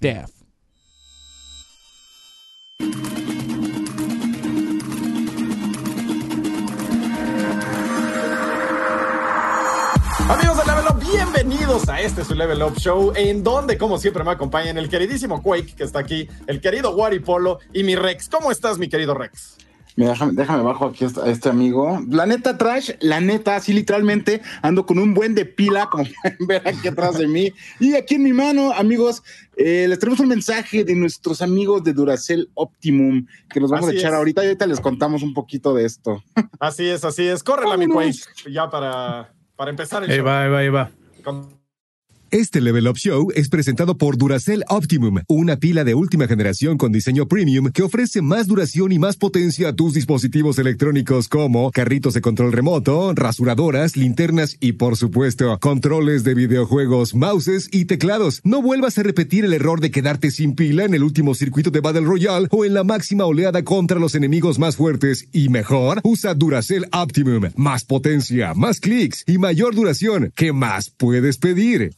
Def. 0.00 0.30
Amigos 10.28 10.56
de 10.56 10.64
Level 10.64 10.84
Up, 10.88 11.00
bienvenidos 11.00 11.88
a 11.88 12.00
este 12.00 12.24
su 12.24 12.34
Level 12.34 12.62
Up 12.62 12.78
Show, 12.78 13.12
en 13.14 13.42
donde, 13.42 13.76
como 13.76 13.98
siempre, 13.98 14.24
me 14.24 14.30
acompañan 14.30 14.78
el 14.78 14.88
queridísimo 14.88 15.42
Quake, 15.42 15.74
que 15.74 15.84
está 15.84 15.98
aquí, 15.98 16.28
el 16.46 16.60
querido 16.60 16.94
Wari 16.94 17.20
Polo 17.20 17.58
y 17.72 17.82
mi 17.82 17.94
Rex. 17.94 18.28
¿Cómo 18.28 18.50
estás, 18.50 18.78
mi 18.78 18.88
querido 18.88 19.14
Rex? 19.14 19.58
Mira, 20.00 20.12
déjame, 20.12 20.32
déjame 20.32 20.62
bajo 20.62 20.86
aquí 20.86 21.04
a 21.04 21.26
este 21.26 21.50
amigo. 21.50 22.00
La 22.08 22.24
neta, 22.24 22.56
Trash, 22.56 22.92
la 23.00 23.20
neta, 23.20 23.56
así 23.56 23.74
literalmente 23.74 24.40
ando 24.62 24.86
con 24.86 24.98
un 24.98 25.12
buen 25.12 25.34
de 25.34 25.44
pila, 25.44 25.88
como 25.90 26.04
pueden 26.22 26.46
ver 26.46 26.66
aquí 26.66 26.88
atrás 26.88 27.18
de 27.18 27.26
mí. 27.28 27.52
Y 27.80 27.94
aquí 27.94 28.14
en 28.14 28.22
mi 28.22 28.32
mano, 28.32 28.72
amigos, 28.72 29.22
eh, 29.58 29.84
les 29.86 29.98
tenemos 29.98 30.18
un 30.20 30.28
mensaje 30.28 30.84
de 30.84 30.94
nuestros 30.94 31.42
amigos 31.42 31.84
de 31.84 31.92
Duracell 31.92 32.48
Optimum 32.54 33.26
que 33.50 33.60
nos 33.60 33.70
vamos 33.70 33.88
Así 33.88 33.96
a 33.96 34.00
echar 34.00 34.12
es. 34.12 34.16
ahorita 34.16 34.42
y 34.42 34.46
ahorita 34.46 34.66
les 34.66 34.80
contamos 34.80 35.22
un 35.22 35.34
poquito 35.34 35.74
de 35.74 35.84
esto. 35.84 36.24
Así 36.58 36.86
es, 36.88 37.04
así 37.04 37.26
es. 37.26 37.42
Córrela, 37.42 37.76
mi 37.76 37.86
Vámonos. 37.86 38.26
ya 38.50 38.70
para, 38.70 39.34
para 39.54 39.70
empezar 39.70 40.02
el 40.02 40.10
Ahí 40.10 40.16
show. 40.16 40.26
va, 40.26 40.42
ahí 40.44 40.50
va, 40.50 40.58
ahí 40.60 40.68
va. 40.70 40.90
Con- 41.22 41.59
Este 42.32 42.60
Level 42.60 42.86
Up 42.86 42.96
Show 42.96 43.32
es 43.34 43.48
presentado 43.48 43.96
por 43.96 44.16
Duracell 44.16 44.62
Optimum, 44.68 45.18
una 45.26 45.56
pila 45.56 45.82
de 45.82 45.96
última 45.96 46.28
generación 46.28 46.78
con 46.78 46.92
diseño 46.92 47.26
premium 47.26 47.72
que 47.72 47.82
ofrece 47.82 48.22
más 48.22 48.46
duración 48.46 48.92
y 48.92 49.00
más 49.00 49.16
potencia 49.16 49.70
a 49.70 49.72
tus 49.72 49.94
dispositivos 49.94 50.56
electrónicos 50.60 51.26
como 51.26 51.72
carritos 51.72 52.14
de 52.14 52.20
control 52.20 52.52
remoto, 52.52 53.14
rasuradoras, 53.16 53.96
linternas 53.96 54.56
y 54.60 54.74
por 54.74 54.96
supuesto 54.96 55.58
controles 55.58 56.22
de 56.22 56.34
videojuegos, 56.34 57.16
mouses 57.16 57.68
y 57.72 57.86
teclados. 57.86 58.42
No 58.44 58.62
vuelvas 58.62 58.96
a 58.98 59.02
repetir 59.02 59.44
el 59.44 59.52
error 59.52 59.80
de 59.80 59.90
quedarte 59.90 60.30
sin 60.30 60.54
pila 60.54 60.84
en 60.84 60.94
el 60.94 61.02
último 61.02 61.34
circuito 61.34 61.72
de 61.72 61.80
Battle 61.80 62.02
Royale 62.02 62.46
o 62.52 62.64
en 62.64 62.74
la 62.74 62.84
máxima 62.84 63.24
oleada 63.24 63.64
contra 63.64 63.98
los 63.98 64.14
enemigos 64.14 64.60
más 64.60 64.76
fuertes 64.76 65.26
y 65.32 65.48
mejor, 65.48 66.00
usa 66.04 66.34
Duracell 66.34 66.86
Optimum. 66.92 67.50
Más 67.56 67.82
potencia, 67.82 68.54
más 68.54 68.78
clics 68.78 69.24
y 69.26 69.38
mayor 69.38 69.74
duración. 69.74 70.32
¿Qué 70.36 70.52
más 70.52 70.90
puedes 70.90 71.36
pedir? 71.36 71.90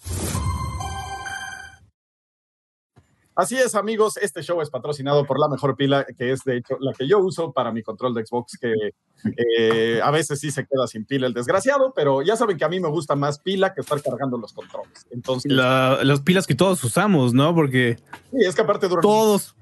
Así 3.34 3.56
es, 3.56 3.75
amigos, 3.75 4.19
este 4.19 4.42
show 4.42 4.61
es 4.61 4.69
patrocinado 4.69 5.25
por 5.25 5.41
la 5.41 5.48
mejor 5.48 5.75
pila, 5.75 6.05
que 6.19 6.33
es 6.33 6.45
de 6.45 6.59
hecho 6.59 6.77
la 6.81 6.92
que 6.92 7.09
yo 7.09 7.19
uso 7.19 7.51
para 7.53 7.73
mi 7.73 7.83
control 7.83 8.12
de 8.12 8.27
Xbox, 8.27 8.59
que 8.61 8.75
eh, 9.39 10.01
a 10.03 10.11
veces 10.11 10.39
sí 10.39 10.51
se 10.51 10.67
queda 10.67 10.87
sin 10.87 11.06
pila 11.06 11.27
el 11.29 11.33
desgraciado, 11.33 11.95
pero 11.97 12.20
ya 12.20 12.37
saben 12.37 12.59
que 12.59 12.64
a 12.67 12.69
mí 12.69 12.79
me 12.79 12.91
gusta 12.91 13.17
más 13.17 13.39
pila 13.39 13.73
que 13.73 13.81
estar 13.81 14.03
cargando 14.03 14.37
los 14.37 14.53
controles. 14.53 15.06
Entonces, 15.11 15.51
La- 15.51 16.01
las 16.05 16.20
pilas 16.20 16.47
que 16.47 16.55
todos 16.55 16.84
usamos, 16.84 17.33
¿no? 17.33 17.55
Porque 17.55 17.97
sí, 18.33 18.36
es 18.45 18.55
que 18.55 18.61
aparte 18.61 18.86
todos, 19.01 19.57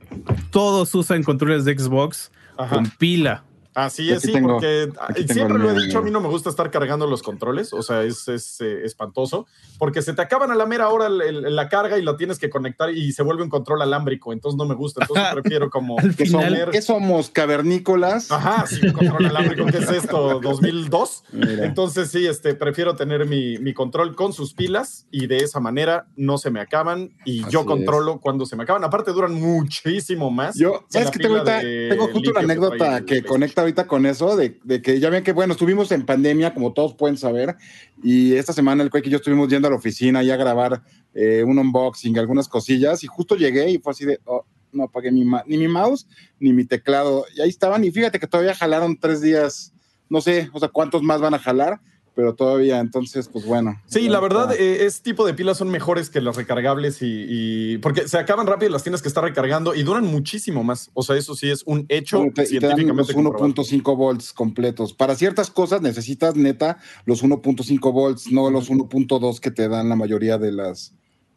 todos 0.50 0.92
usan 0.96 1.22
controles 1.22 1.64
de 1.64 1.78
Xbox 1.78 2.32
Ajá. 2.56 2.74
con 2.74 2.90
pila. 2.98 3.44
Así 3.84 4.10
es, 4.10 4.22
sí, 4.22 4.32
tengo- 4.32 4.48
porque 4.54 4.88
tengo 5.14 5.32
siempre 5.32 5.58
lo 5.58 5.70
he 5.70 5.74
dicho, 5.82 5.98
a 5.98 6.02
mí 6.02 6.10
no 6.10 6.20
me 6.20 6.28
gusta 6.28 6.50
estar 6.50 6.70
cargando 6.70 7.06
los 7.06 7.22
controles, 7.22 7.72
o 7.72 7.82
sea, 7.82 8.02
es, 8.02 8.28
es, 8.28 8.60
eh, 8.60 8.84
espantoso, 8.84 9.46
porque 9.78 10.02
se 10.02 10.12
te 10.12 10.22
acaban 10.22 10.50
a 10.50 10.54
la 10.54 10.66
mera 10.66 10.88
hora 10.88 11.06
el- 11.06 11.20
el- 11.22 11.56
la 11.56 11.68
carga 11.68 11.98
y 11.98 12.02
lo 12.02 12.16
tienes 12.16 12.38
que 12.38 12.50
conectar 12.50 12.90
y 12.90 13.12
se 13.12 13.22
vuelve 13.22 13.42
un 13.42 13.48
control 13.50 13.82
alámbrico, 13.82 14.32
entonces 14.32 14.56
no 14.58 14.64
me 14.66 14.74
gusta, 14.74 15.02
entonces 15.04 15.26
prefiero 15.34 15.70
como... 15.70 15.96
¿Qué, 16.16 16.26
somos, 16.26 16.46
¿Qué 16.72 16.82
somos? 16.82 17.30
¿Cavernícolas? 17.30 18.30
Ajá, 18.30 18.66
sí, 18.66 18.80
un 18.86 18.92
control 18.92 19.26
alámbrico, 19.26 19.66
¿qué 19.66 19.78
es 19.78 19.90
esto? 19.90 20.40
¿2002? 20.40 21.22
Mira. 21.32 21.64
Entonces 21.64 22.10
sí, 22.10 22.26
este, 22.26 22.54
prefiero 22.54 22.96
tener 22.96 23.26
mi, 23.26 23.58
mi 23.58 23.74
control 23.74 24.14
con 24.14 24.32
sus 24.32 24.54
pilas 24.54 25.06
y 25.10 25.26
de 25.26 25.38
esa 25.38 25.60
manera 25.60 26.06
no 26.16 26.38
se 26.38 26.50
me 26.50 26.60
acaban 26.60 27.10
y 27.24 27.40
yo 27.50 27.60
Así 27.60 27.66
controlo 27.68 28.20
cuando 28.20 28.46
se 28.46 28.56
me 28.56 28.64
acaban. 28.64 28.84
Aparte 28.84 29.12
duran 29.12 29.34
muchísimo 29.34 30.30
más. 30.30 30.56
Yo, 30.58 30.80
que 30.80 30.86
¿sabes 30.88 31.06
la 31.06 31.10
qué 31.12 31.18
tengo 31.18 31.44
Tengo 31.44 32.08
justo 32.12 32.30
una 32.30 32.40
que 32.40 32.44
anécdota 32.44 32.76
que 32.76 33.04
PlayStation. 33.06 33.24
conecta 33.28 33.64
ahorita 33.70 33.86
con 33.86 34.04
eso, 34.06 34.36
de, 34.36 34.58
que 34.82 34.98
ya 34.98 35.10
ven 35.10 35.22
que, 35.22 35.32
bueno, 35.32 35.52
estuvimos 35.52 35.92
en 35.92 36.04
pandemia, 36.04 36.52
como 36.52 36.72
todos 36.72 36.94
pueden 36.94 37.16
saber, 37.16 37.56
y 38.02 38.34
esta 38.34 38.52
semana 38.52 38.82
el 38.82 38.90
Quake 38.90 39.08
y 39.08 39.12
yo 39.12 39.18
estuvimos 39.18 39.48
yendo 39.48 39.68
a 39.68 39.70
la 39.70 39.76
oficina 39.76 40.22
y 40.22 40.30
a 40.30 40.36
grabar 40.36 40.82
eh, 41.14 41.44
un 41.46 41.58
unboxing, 41.58 42.18
algunas 42.18 42.48
cosillas, 42.48 43.04
y 43.04 43.06
justo 43.06 43.36
llegué 43.36 43.70
y 43.70 43.78
fue 43.78 43.92
así 43.92 44.04
de, 44.04 44.18
oh, 44.24 44.44
no 44.72 44.84
apagué 44.84 45.10
mi 45.10 45.24
ni 45.46 45.58
mi 45.58 45.68
mouse 45.68 46.06
ni 46.38 46.52
mi 46.52 46.64
teclado, 46.64 47.24
y 47.34 47.40
ahí 47.40 47.48
estaban, 47.48 47.84
y 47.84 47.90
fíjate 47.92 48.18
que 48.18 48.26
todavía 48.26 48.54
jalaron 48.54 48.98
tres 48.98 49.20
días, 49.20 49.72
no 50.08 50.20
sé, 50.20 50.50
o 50.52 50.58
sea, 50.58 50.68
cuántos 50.68 51.02
más 51.02 51.20
van 51.20 51.34
a 51.34 51.38
jalar, 51.38 51.80
pero 52.14 52.34
todavía, 52.34 52.78
entonces, 52.80 53.28
pues 53.28 53.44
bueno. 53.46 53.80
Sí, 53.86 54.08
la 54.08 54.20
verdad, 54.20 54.52
eh, 54.52 54.84
este 54.84 55.10
tipo 55.10 55.24
de 55.26 55.32
pilas 55.34 55.58
son 55.58 55.70
mejores 55.70 56.10
que 56.10 56.20
las 56.20 56.36
recargables 56.36 57.02
y, 57.02 57.24
y- 57.28 57.78
porque 57.78 58.08
se 58.08 58.18
acaban 58.18 58.46
rápido 58.46 58.70
las 58.72 58.82
tienes 58.82 59.00
que 59.00 59.08
estar 59.08 59.22
recargando 59.24 59.74
y 59.74 59.82
duran 59.82 60.04
muchísimo 60.04 60.64
más. 60.64 60.90
O 60.94 61.02
sea, 61.02 61.16
eso 61.16 61.34
sí 61.34 61.50
es 61.50 61.62
un 61.66 61.86
hecho 61.88 62.24
te, 62.34 62.42
y 62.44 62.58
te 62.58 62.60
dan 62.66 62.70
los 62.70 62.78
científicamente 63.08 63.14
comprobado. 63.14 63.54
1.5 63.54 63.96
volts 63.96 64.32
completos. 64.32 64.92
Para 64.92 65.14
ciertas 65.14 65.50
cosas 65.50 65.80
necesitas 65.82 66.34
neta 66.36 66.78
los 67.06 67.22
1.5 67.24 67.92
volts, 67.92 68.30
no 68.32 68.50
los 68.50 68.70
1.2 68.70 69.38
que 69.40 69.50
te 69.50 69.68
dan 69.68 69.88
la 69.88 69.96
mayoría 69.96 70.36
de 70.36 70.52
las, 70.52 70.92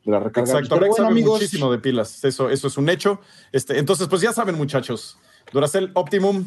de 0.05 0.11
las 0.11 0.23
recargas. 0.23 0.49
Exacto, 0.49 0.75
Rex 0.75 0.89
bueno, 0.89 0.95
sabe 0.95 1.07
amigos, 1.11 1.33
muchísimo 1.39 1.71
de 1.71 1.77
pilas. 1.79 2.23
Eso, 2.25 2.49
eso 2.49 2.67
es 2.67 2.77
un 2.77 2.89
hecho. 2.89 3.21
Este, 3.51 3.77
entonces, 3.77 4.07
pues 4.07 4.21
ya 4.21 4.33
saben, 4.33 4.55
muchachos, 4.55 5.17
Duracell 5.51 5.91
Optimum 5.93 6.45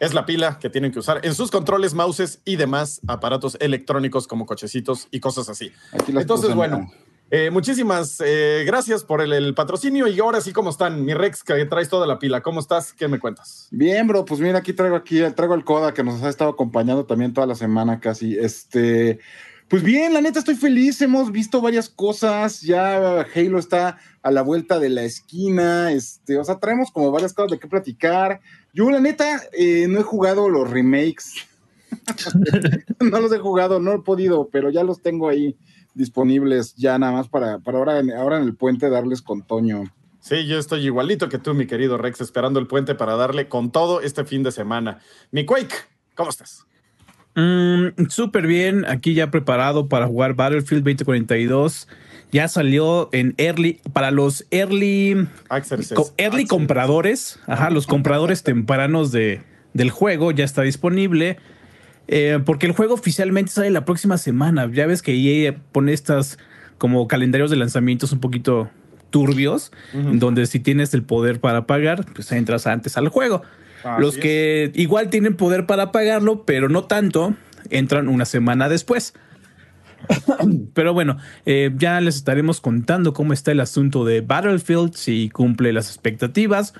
es 0.00 0.14
la 0.14 0.26
pila 0.26 0.58
que 0.58 0.70
tienen 0.70 0.92
que 0.92 0.98
usar 0.98 1.20
en 1.22 1.34
sus 1.34 1.50
controles, 1.50 1.94
mouses 1.94 2.40
y 2.44 2.56
demás 2.56 3.00
aparatos 3.06 3.56
electrónicos 3.60 4.26
como 4.26 4.46
cochecitos 4.46 5.08
y 5.10 5.20
cosas 5.20 5.48
así. 5.48 5.72
Entonces, 5.92 6.46
puse, 6.46 6.54
bueno, 6.54 6.90
eh, 7.30 7.50
muchísimas 7.50 8.20
eh, 8.24 8.64
gracias 8.66 9.02
por 9.02 9.20
el, 9.20 9.32
el 9.32 9.54
patrocinio 9.54 10.06
y 10.08 10.20
ahora 10.20 10.40
sí, 10.40 10.52
¿cómo 10.52 10.70
están? 10.70 11.04
Mi 11.04 11.14
Rex, 11.14 11.42
que 11.42 11.64
traes 11.64 11.88
toda 11.88 12.06
la 12.06 12.18
pila, 12.18 12.42
¿cómo 12.42 12.60
estás? 12.60 12.92
¿Qué 12.92 13.08
me 13.08 13.18
cuentas? 13.18 13.68
Bien, 13.70 14.06
bro, 14.06 14.24
pues 14.24 14.40
mira, 14.40 14.58
aquí 14.58 14.72
traigo 14.72 14.96
aquí, 14.96 15.20
traigo 15.34 15.54
el 15.54 15.64
Coda 15.64 15.94
que 15.94 16.04
nos 16.04 16.22
ha 16.22 16.28
estado 16.28 16.50
acompañando 16.50 17.06
también 17.06 17.32
toda 17.32 17.46
la 17.46 17.54
semana 17.54 17.98
casi. 17.98 18.36
Este, 18.38 19.20
pues 19.68 19.82
bien, 19.82 20.12
la 20.12 20.20
neta 20.20 20.38
estoy 20.38 20.54
feliz, 20.54 21.00
hemos 21.00 21.32
visto 21.32 21.60
varias 21.60 21.88
cosas, 21.88 22.60
ya 22.60 23.22
Halo 23.22 23.58
está 23.58 23.98
a 24.22 24.30
la 24.30 24.42
vuelta 24.42 24.78
de 24.78 24.90
la 24.90 25.02
esquina, 25.02 25.90
este, 25.90 26.38
o 26.38 26.44
sea, 26.44 26.58
traemos 26.58 26.90
como 26.90 27.10
varias 27.10 27.32
cosas 27.32 27.52
de 27.52 27.58
qué 27.58 27.66
platicar. 27.66 28.40
Yo, 28.72 28.90
la 28.90 29.00
neta, 29.00 29.42
eh, 29.52 29.86
no 29.88 30.00
he 30.00 30.02
jugado 30.02 30.48
los 30.48 30.70
remakes. 30.70 31.34
no 33.00 33.20
los 33.20 33.32
he 33.32 33.38
jugado, 33.38 33.80
no 33.80 33.92
he 33.92 33.98
podido, 34.00 34.48
pero 34.52 34.70
ya 34.70 34.84
los 34.84 35.00
tengo 35.00 35.28
ahí 35.28 35.56
disponibles 35.94 36.74
ya 36.74 36.98
nada 36.98 37.12
más 37.12 37.28
para, 37.28 37.58
para 37.60 37.78
ahora, 37.78 38.02
ahora 38.18 38.38
en 38.38 38.44
el 38.44 38.54
puente 38.54 38.90
darles 38.90 39.22
con 39.22 39.42
Toño. 39.42 39.84
Sí, 40.20 40.46
yo 40.46 40.58
estoy 40.58 40.84
igualito 40.84 41.28
que 41.28 41.38
tú, 41.38 41.54
mi 41.54 41.66
querido 41.66 41.98
Rex, 41.98 42.20
esperando 42.20 42.58
el 42.58 42.66
puente 42.66 42.94
para 42.94 43.14
darle 43.14 43.48
con 43.48 43.70
todo 43.70 44.00
este 44.00 44.24
fin 44.24 44.42
de 44.42 44.52
semana. 44.52 45.00
Mi 45.30 45.44
Quake, 45.44 45.74
¿cómo 46.14 46.30
estás? 46.30 46.66
Mm, 47.34 48.06
Súper 48.08 48.46
bien, 48.46 48.84
aquí 48.86 49.14
ya 49.14 49.30
preparado 49.30 49.88
para 49.88 50.06
jugar 50.06 50.34
Battlefield 50.34 50.84
2042. 50.84 51.88
Ya 52.32 52.48
salió 52.48 53.08
en 53.12 53.34
early, 53.38 53.80
para 53.92 54.10
los 54.10 54.44
early, 54.50 55.28
early 56.16 56.46
compradores, 56.46 57.38
ajá, 57.46 57.70
los 57.70 57.86
compradores 57.86 58.42
tempranos 58.44 59.12
de, 59.12 59.42
del 59.72 59.90
juego 59.90 60.32
ya 60.32 60.44
está 60.44 60.62
disponible. 60.62 61.38
Eh, 62.06 62.38
porque 62.44 62.66
el 62.66 62.72
juego 62.72 62.94
oficialmente 62.94 63.50
sale 63.50 63.70
la 63.70 63.84
próxima 63.84 64.18
semana. 64.18 64.68
Ya 64.70 64.86
ves 64.86 65.00
que 65.00 65.14
EA 65.14 65.56
pone 65.72 65.92
estas 65.92 66.38
como 66.76 67.08
calendarios 67.08 67.50
de 67.50 67.56
lanzamientos 67.56 68.12
un 68.12 68.20
poquito 68.20 68.68
turbios, 69.10 69.70
donde 69.92 70.44
si 70.46 70.58
tienes 70.58 70.92
el 70.92 71.04
poder 71.04 71.38
para 71.38 71.66
pagar, 71.66 72.04
pues 72.14 72.32
entras 72.32 72.66
antes 72.66 72.96
al 72.96 73.08
juego. 73.08 73.42
Los 73.98 74.16
es. 74.16 74.20
que 74.20 74.72
igual 74.74 75.10
tienen 75.10 75.36
poder 75.36 75.66
para 75.66 75.92
pagarlo, 75.92 76.44
pero 76.44 76.68
no 76.68 76.84
tanto, 76.84 77.34
entran 77.70 78.08
una 78.08 78.24
semana 78.24 78.68
después. 78.68 79.14
Pero 80.74 80.92
bueno, 80.92 81.16
eh, 81.46 81.72
ya 81.76 82.00
les 82.00 82.16
estaremos 82.16 82.60
contando 82.60 83.12
cómo 83.12 83.32
está 83.32 83.52
el 83.52 83.60
asunto 83.60 84.04
de 84.04 84.20
Battlefield, 84.20 84.94
si 84.94 85.30
cumple 85.30 85.72
las 85.72 85.88
expectativas 85.88 86.74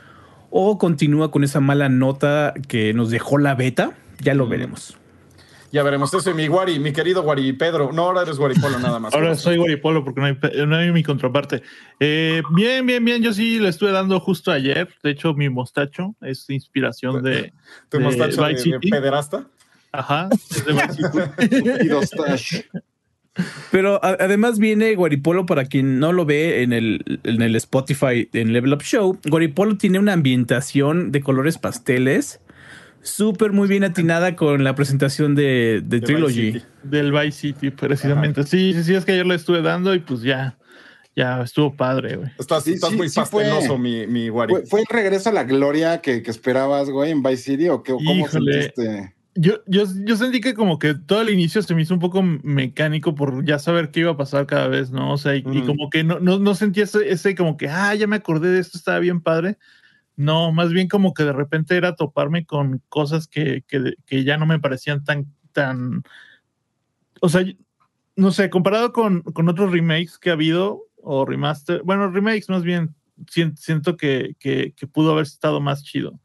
o 0.51 0.79
continúa 0.79 1.31
con 1.31 1.43
esa 1.43 1.61
mala 1.61 1.89
nota 1.89 2.55
que 2.69 2.95
nos 2.95 3.11
dejó 3.11 3.39
la 3.39 3.55
beta. 3.55 3.93
Ya 4.21 4.35
lo 4.35 4.47
veremos. 4.47 4.97
Ya 5.75 5.83
veremos 5.83 6.15
eso. 6.15 6.31
Y 6.31 6.35
mi 6.35 6.47
Guari, 6.47 6.79
mi 6.79 6.93
querido 6.93 7.25
Guari 7.25 7.53
Pedro. 7.53 7.91
No, 7.93 8.05
ahora 8.05 8.23
eres 8.23 8.39
Guaripolo 8.39 8.79
nada 8.79 9.01
más. 9.01 9.13
Ahora 9.13 9.35
soy 9.35 9.57
Guaripolo 9.57 10.05
porque 10.05 10.21
no 10.21 10.27
hay, 10.29 10.39
no 10.69 10.77
hay 10.77 10.93
mi 10.93 11.03
contraparte. 11.03 11.65
Eh, 11.99 12.43
bien, 12.51 12.87
bien, 12.87 13.05
bien. 13.05 13.25
Yo 13.25 13.33
sí 13.33 13.59
le 13.59 13.71
estuve 13.71 13.91
dando 13.91 14.21
justo 14.21 14.53
ayer. 14.53 14.89
De 15.03 15.11
hecho, 15.11 15.35
mi 15.35 15.49
mostacho 15.49 16.15
es 16.21 16.49
inspiración 16.49 17.25
de. 17.25 17.53
Tu 17.89 17.99
de 17.99 18.05
mostacho 18.05 18.45
de, 18.45 18.79
pederasta. 18.89 19.49
Ajá. 19.91 20.29
es 20.31 20.65
de. 20.65 22.65
Pero 23.73 23.97
a- 24.05 24.17
además 24.21 24.61
viene 24.61 24.95
Guaripolo, 24.95 25.45
para 25.45 25.65
quien 25.65 25.99
no 25.99 26.13
lo 26.13 26.25
ve 26.25 26.63
en 26.63 26.73
el, 26.73 27.21
en 27.25 27.43
el 27.43 27.57
Spotify, 27.57 28.29
en 28.33 28.53
Level 28.53 28.75
Up 28.75 28.85
Show, 28.85 29.19
Guaripolo 29.29 29.77
tiene 29.77 29.99
una 29.99 30.13
ambientación 30.13 31.11
de 31.11 31.21
colores 31.21 31.59
pasteles 31.59 32.41
súper 33.05 33.53
muy 33.53 33.69
bien 33.69 33.85
atinada 33.85 34.35
con 34.35 34.65
la 34.65 34.75
presentación 34.75 35.35
de, 35.35 35.81
de 35.85 36.01
De 36.01 36.01
Trilogy. 36.01 36.51
Vice 36.53 36.67
del 36.83 37.13
Vice 37.13 37.33
City, 37.39 37.71
precisamente. 37.71 38.43
Sí, 38.45 38.73
sí, 38.75 38.83
sí, 38.83 38.95
es 38.95 39.05
que 39.05 39.13
ayer 39.13 39.27
le 39.27 39.37
estuve 39.37 39.63
dando 39.63 39.95
y 39.95 40.01
pues 40.01 40.23
ya. 40.23 40.57
ya 41.17 41.43
estuvo 41.43 41.77
padre, 41.77 42.17
güey. 42.17 42.31
Estás, 42.39 42.65
Sí, 42.65 42.73
estás 42.73 42.91
sí, 42.91 42.97
muy 42.97 43.09
sí 43.09 43.21
fue. 43.31 43.45
mi, 43.79 44.07
mi 44.07 44.31
Wari. 44.31 44.53
¿Fue, 44.53 44.67
fue 44.67 44.81
el 44.81 44.87
regreso 44.91 45.29
a 45.31 45.33
la 45.33 45.45
gloria 45.45 46.01
que, 46.01 46.23
que 46.23 46.31
esperabas, 46.31 46.91
güey, 46.91 47.13
en 47.13 47.23
Vice 47.23 47.37
City? 47.43 47.69
¿O 47.69 47.83
qué, 47.83 47.93
o 47.93 47.99
cómo 47.99 48.27
Híjole. 48.27 48.53
sentiste? 48.75 49.15
Yo, 49.37 49.55
yo, 49.67 49.85
yo 50.05 50.17
sentí 50.17 50.41
que 50.41 50.55
como 50.55 50.79
que 50.79 50.95
todo 50.95 51.21
el 51.23 51.29
inicio 51.31 51.61
se 51.61 51.75
me 51.75 51.83
hizo 51.83 51.93
un 51.93 51.99
poco 52.01 52.23
mecánico 52.23 53.17
por 53.17 53.45
ya 53.45 53.59
saber 53.59 53.91
qué 53.91 54.01
iba 54.01 54.13
a 54.13 54.17
pasar 54.17 54.47
cada 54.47 54.69
vez, 54.69 54.93
¿no? 54.93 55.13
O 55.13 55.19
sea, 55.19 55.35
y, 55.35 55.39
y 55.39 55.63
como 55.63 55.91
que 55.91 56.05
no, 56.05 56.21
no, 56.21 56.39
no 56.39 56.55
sentí 56.55 56.81
ese, 56.83 57.11
ese 57.11 57.35
como 57.35 57.57
que, 57.57 57.69
ah, 57.69 57.95
ya 57.97 58.07
me 58.07 58.15
acordé 58.17 58.51
de 58.51 58.61
esto, 58.61 58.79
estaba 58.79 59.01
bien 59.01 59.21
padre. 59.21 59.59
No, 60.17 60.53
más 60.53 60.73
bien 60.73 60.89
como 60.89 61.13
que 61.15 61.25
de 61.25 61.33
repente 61.33 61.77
era 61.77 61.97
toparme 61.97 62.47
con 62.47 62.81
cosas 62.89 63.27
que, 63.27 63.65
que, 63.67 63.95
que 64.07 64.25
ya 64.25 64.37
no 64.37 64.47
me 64.47 64.61
parecían 64.61 65.03
tan, 65.05 65.27
tan, 65.53 66.05
o 67.21 67.29
sea, 67.29 67.45
no 68.17 68.31
sé, 68.31 68.51
comparado 68.51 68.93
con, 68.93 69.23
con 69.23 69.49
otros 69.49 69.73
remakes 69.73 70.19
que 70.19 70.31
ha 70.31 70.35
habido, 70.35 70.83
o 71.03 71.25
remaster, 71.25 71.83
bueno, 71.83 72.11
remakes 72.11 72.49
más 72.49 72.63
bien, 72.63 72.95
sien- 73.27 73.57
siento 73.57 73.97
que, 73.97 74.37
que, 74.39 74.73
que 74.77 74.87
pudo 74.87 75.13
haber 75.13 75.25
estado 75.25 75.61
más 75.61 75.83
chido 75.85 76.21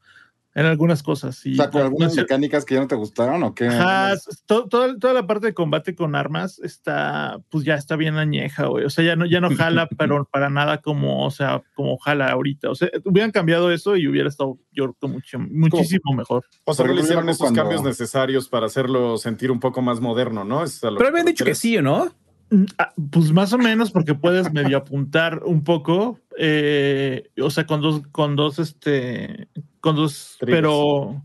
en 0.59 0.65
algunas 0.65 1.01
cosas. 1.03 1.45
Y 1.45 1.53
O 1.53 1.55
sea, 1.55 1.69
con 1.69 1.81
algunas 1.81 2.15
mecánicas 2.15 2.65
que 2.65 2.75
ya 2.75 2.81
no 2.81 2.87
te 2.87 2.95
gustaron 2.95 3.41
o 3.43 3.55
qué? 3.55 3.67
Ajá, 3.67 4.15
toda, 4.45 4.97
toda 4.99 5.13
la 5.13 5.25
parte 5.25 5.47
de 5.47 5.53
combate 5.53 5.95
con 5.95 6.15
armas 6.15 6.59
está, 6.59 7.39
pues 7.49 7.63
ya 7.63 7.75
está 7.75 7.95
bien 7.95 8.15
añeja, 8.17 8.65
güey. 8.67 8.85
O 8.85 8.89
sea, 8.89 9.05
ya 9.05 9.15
no, 9.15 9.25
ya 9.25 9.39
no 9.39 9.49
jala, 9.55 9.87
pero 9.97 10.25
para 10.31 10.49
nada 10.49 10.81
como, 10.81 11.25
o 11.25 11.31
sea, 11.31 11.63
como 11.75 11.97
jala 11.97 12.29
ahorita. 12.31 12.69
O 12.69 12.75
sea, 12.75 12.89
hubieran 13.05 13.31
cambiado 13.31 13.71
eso 13.71 13.95
y 13.95 14.07
hubiera 14.07 14.27
estado, 14.29 14.57
yo 14.71 14.93
creo, 14.93 15.11
mucho, 15.13 15.39
muchísimo 15.39 16.13
mejor. 16.13 16.43
O 16.65 16.73
sea, 16.73 16.85
no 16.85 16.93
le 16.93 17.01
hicieron 17.01 17.29
esos 17.29 17.39
cuando- 17.39 17.61
cambios 17.61 17.83
necesarios 17.83 18.49
para 18.49 18.65
hacerlo 18.65 19.17
sentir 19.17 19.51
un 19.51 19.59
poco 19.59 19.81
más 19.81 19.99
moderno, 20.01 20.43
¿no? 20.43 20.63
Es 20.63 20.83
a 20.83 20.91
lo 20.91 20.97
Pero 20.97 21.09
habían 21.09 21.25
dicho 21.25 21.45
que 21.45 21.55
sí, 21.55 21.77
¿o 21.77 21.81
no? 21.81 22.11
Mm, 22.51 22.65
ah, 22.79 22.91
Pues 23.11 23.31
más 23.31 23.53
o 23.53 23.57
menos, 23.59 23.91
porque 23.91 24.15
puedes 24.15 24.51
medio 24.51 24.75
apuntar 24.77 25.43
un 25.45 25.63
poco. 25.63 26.19
eh, 26.41 27.29
o 27.41 27.49
sea, 27.49 27.65
con 27.65 27.81
dos, 27.81 28.01
con 28.11 28.35
dos, 28.35 28.59
este, 28.59 29.47
con 29.81 29.95
dos, 29.95 30.37
Triggers. 30.39 30.57
pero, 30.57 31.23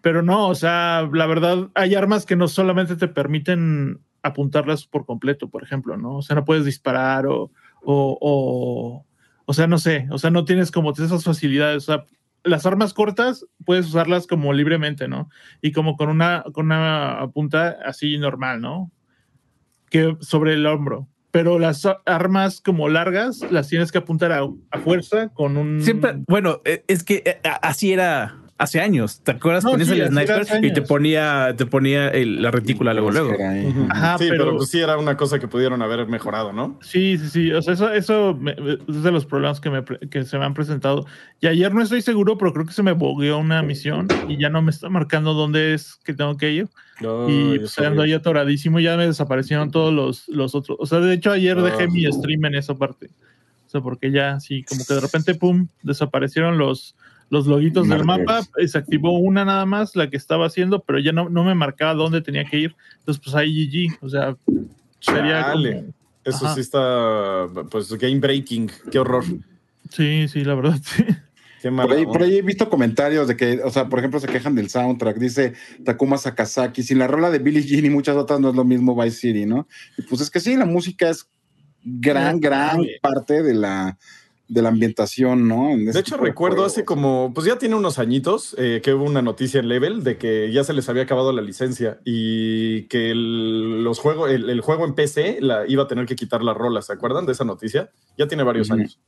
pero 0.00 0.22
no, 0.22 0.48
o 0.48 0.54
sea, 0.54 1.08
la 1.12 1.26
verdad, 1.26 1.68
hay 1.74 1.94
armas 1.94 2.26
que 2.26 2.36
no 2.36 2.48
solamente 2.48 2.96
te 2.96 3.08
permiten 3.08 4.00
apuntarlas 4.22 4.86
por 4.86 5.06
completo, 5.06 5.48
por 5.48 5.62
ejemplo, 5.62 5.96
¿no? 5.96 6.16
O 6.16 6.22
sea, 6.22 6.36
no 6.36 6.44
puedes 6.44 6.64
disparar 6.64 7.26
o, 7.26 7.50
o, 7.82 8.18
o, 8.20 9.06
o 9.44 9.52
sea, 9.52 9.66
no 9.66 9.78
sé, 9.78 10.08
o 10.10 10.18
sea, 10.18 10.30
no 10.30 10.44
tienes 10.44 10.70
como 10.70 10.92
esas 10.92 11.24
facilidades, 11.24 11.88
o 11.88 11.92
sea, 11.92 12.04
las 12.42 12.64
armas 12.66 12.94
cortas 12.94 13.46
puedes 13.64 13.86
usarlas 13.86 14.26
como 14.26 14.52
libremente, 14.52 15.08
¿no? 15.08 15.28
Y 15.60 15.72
como 15.72 15.96
con 15.96 16.08
una, 16.08 16.44
con 16.52 16.66
una 16.66 17.28
punta 17.34 17.76
así 17.84 18.16
normal, 18.18 18.60
¿no? 18.60 18.90
que 19.90 20.16
sobre 20.20 20.54
el 20.54 20.64
hombro. 20.64 21.08
Pero 21.30 21.58
las 21.58 21.86
armas 22.06 22.60
como 22.60 22.88
largas 22.88 23.40
las 23.50 23.68
tienes 23.68 23.92
que 23.92 23.98
apuntar 23.98 24.32
a, 24.32 24.40
a 24.70 24.78
fuerza 24.80 25.28
con 25.28 25.56
un. 25.56 25.80
Siempre, 25.82 26.14
bueno, 26.26 26.60
eh, 26.64 26.84
es 26.88 27.04
que 27.04 27.40
a- 27.44 27.68
así 27.68 27.92
era 27.92 28.42
hace 28.60 28.80
años. 28.80 29.20
¿Te 29.22 29.32
acuerdas? 29.32 29.64
No, 29.64 29.70
Ponías 29.72 29.88
sí, 29.88 29.98
el 30.00 30.08
sniper 30.08 30.46
y 30.62 30.72
te 30.72 30.82
ponía, 30.82 31.54
te 31.56 31.66
ponía 31.66 32.08
el- 32.08 32.42
la 32.42 32.50
retícula 32.50 32.92
luego, 32.92 33.10
luego. 33.10 33.32
Ajá, 33.88 34.18
sí, 34.18 34.26
pero, 34.28 34.44
pero- 34.44 34.56
pues 34.58 34.68
sí 34.70 34.78
era 34.80 34.96
una 34.98 35.16
cosa 35.16 35.38
que 35.38 35.48
pudieron 35.48 35.80
haber 35.82 36.06
mejorado, 36.06 36.52
¿no? 36.52 36.78
Sí, 36.82 37.18
sí, 37.18 37.28
sí. 37.30 37.52
O 37.52 37.62
sea, 37.62 37.74
eso, 37.74 37.92
eso 37.92 38.36
me- 38.38 38.52
es 38.88 39.02
de 39.02 39.10
los 39.10 39.24
problemas 39.26 39.60
que, 39.60 39.70
me, 39.70 39.82
que 40.10 40.24
se 40.24 40.38
me 40.38 40.44
han 40.44 40.54
presentado. 40.54 41.06
Y 41.40 41.46
ayer 41.46 41.74
no 41.74 41.82
estoy 41.82 42.02
seguro, 42.02 42.36
pero 42.38 42.52
creo 42.52 42.66
que 42.66 42.72
se 42.72 42.82
me 42.82 42.92
bogueó 42.92 43.38
una 43.38 43.62
misión 43.62 44.06
y 44.28 44.38
ya 44.38 44.50
no 44.50 44.62
me 44.62 44.70
está 44.70 44.88
marcando 44.90 45.34
dónde 45.34 45.74
es 45.74 45.96
que 46.04 46.12
tengo 46.14 46.36
que 46.36 46.52
ir. 46.52 46.68
y 47.28 47.58
pues 47.60 47.78
ando 47.78 48.02
ahí 48.02 48.12
atoradísimo 48.12 48.78
y 48.78 48.82
ya 48.82 48.94
me 48.98 49.06
desaparecieron 49.06 49.70
todos 49.70 49.92
los, 49.94 50.28
los 50.28 50.54
otros. 50.54 50.76
O 50.80 50.84
sea, 50.84 51.00
de 51.00 51.14
hecho, 51.14 51.30
ayer 51.32 51.56
dejé 51.62 51.88
mi 51.88 52.04
stream 52.12 52.44
en 52.44 52.56
esa 52.56 52.74
parte. 52.74 53.06
O 53.66 53.70
sea, 53.70 53.80
porque 53.80 54.10
ya, 54.10 54.38
sí, 54.40 54.64
como 54.64 54.84
que 54.84 54.94
de 54.94 55.00
repente, 55.00 55.34
pum, 55.34 55.68
desaparecieron 55.82 56.58
los, 56.58 56.94
los 57.30 57.46
loguitos 57.46 57.88
del 57.88 58.04
mapa. 58.04 58.42
y 58.58 58.68
Se 58.68 58.76
activó 58.76 59.18
una 59.18 59.44
nada 59.44 59.64
más, 59.64 59.96
la 59.96 60.10
que 60.10 60.16
estaba 60.16 60.46
haciendo, 60.46 60.80
pero 60.82 60.98
ya 60.98 61.12
no, 61.12 61.30
no 61.30 61.44
me 61.44 61.54
marcaba 61.54 61.94
dónde 61.94 62.20
tenía 62.20 62.44
que 62.44 62.58
ir. 62.58 62.76
Entonces, 62.98 63.22
pues 63.24 63.34
ahí 63.34 63.68
GG. 63.68 64.04
O 64.04 64.08
sea, 64.08 64.36
sería. 65.00 65.52
Como- 65.52 65.92
Eso 66.24 66.44
Ajá. 66.44 66.54
sí 66.54 66.60
está, 66.60 67.46
pues, 67.70 67.90
game 67.94 68.18
breaking. 68.18 68.70
Qué 68.90 68.98
horror. 68.98 69.24
Sí, 69.90 70.28
sí, 70.28 70.44
la 70.44 70.54
verdad, 70.54 70.78
sí. 70.84 71.04
Qué 71.62 71.70
Por 71.70 71.92
ahí, 71.92 72.04
por 72.06 72.22
ahí 72.22 72.38
he 72.38 72.42
visto 72.42 72.70
comentarios 72.70 73.28
de 73.28 73.36
que, 73.36 73.60
o 73.62 73.70
sea, 73.70 73.86
por 73.88 73.98
ejemplo, 73.98 74.18
se 74.18 74.26
quejan 74.28 74.54
del 74.54 74.70
soundtrack. 74.70 75.18
Dice 75.18 75.52
Takuma 75.84 76.16
Sakazaki, 76.16 76.82
sin 76.82 76.98
la 76.98 77.06
rola 77.06 77.30
de 77.30 77.38
Billie 77.38 77.62
Jean 77.62 77.84
y 77.84 77.90
muchas 77.90 78.16
otras 78.16 78.40
no 78.40 78.48
es 78.48 78.54
lo 78.56 78.64
mismo 78.64 78.96
Vice 79.00 79.16
City, 79.18 79.44
¿no? 79.44 79.68
Y 79.98 80.02
pues 80.02 80.22
es 80.22 80.30
que 80.30 80.40
sí, 80.40 80.56
la 80.56 80.64
música 80.64 81.10
es 81.10 81.28
gran, 81.84 82.40
gran 82.40 82.78
claro. 82.78 82.84
parte 83.02 83.42
de 83.42 83.52
la, 83.54 83.98
de 84.50 84.62
la 84.62 84.68
ambientación, 84.68 85.46
¿no? 85.46 85.70
En 85.70 85.86
De 85.86 86.00
hecho, 86.00 86.16
recuerdo 86.16 86.56
juegos. 86.56 86.72
hace 86.72 86.84
como, 86.84 87.30
pues 87.32 87.46
ya 87.46 87.56
tiene 87.56 87.76
unos 87.76 88.00
añitos 88.00 88.56
eh, 88.58 88.80
que 88.82 88.92
hubo 88.92 89.04
una 89.04 89.22
noticia 89.22 89.60
en 89.60 89.68
Level 89.68 90.02
de 90.02 90.18
que 90.18 90.50
ya 90.52 90.64
se 90.64 90.72
les 90.72 90.88
había 90.88 91.04
acabado 91.04 91.32
la 91.32 91.40
licencia 91.40 92.00
y 92.04 92.82
que 92.88 93.12
el, 93.12 93.84
los 93.84 94.00
juegos, 94.00 94.28
el, 94.28 94.50
el 94.50 94.60
juego 94.60 94.84
en 94.84 94.94
PC 94.94 95.38
la, 95.40 95.68
iba 95.68 95.84
a 95.84 95.86
tener 95.86 96.04
que 96.06 96.16
quitar 96.16 96.42
las 96.42 96.56
rolas. 96.56 96.86
¿Se 96.86 96.92
acuerdan 96.92 97.26
de 97.26 97.32
esa 97.32 97.44
noticia? 97.44 97.90
Ya 98.18 98.26
tiene 98.26 98.42
varios 98.42 98.72
años. 98.72 98.98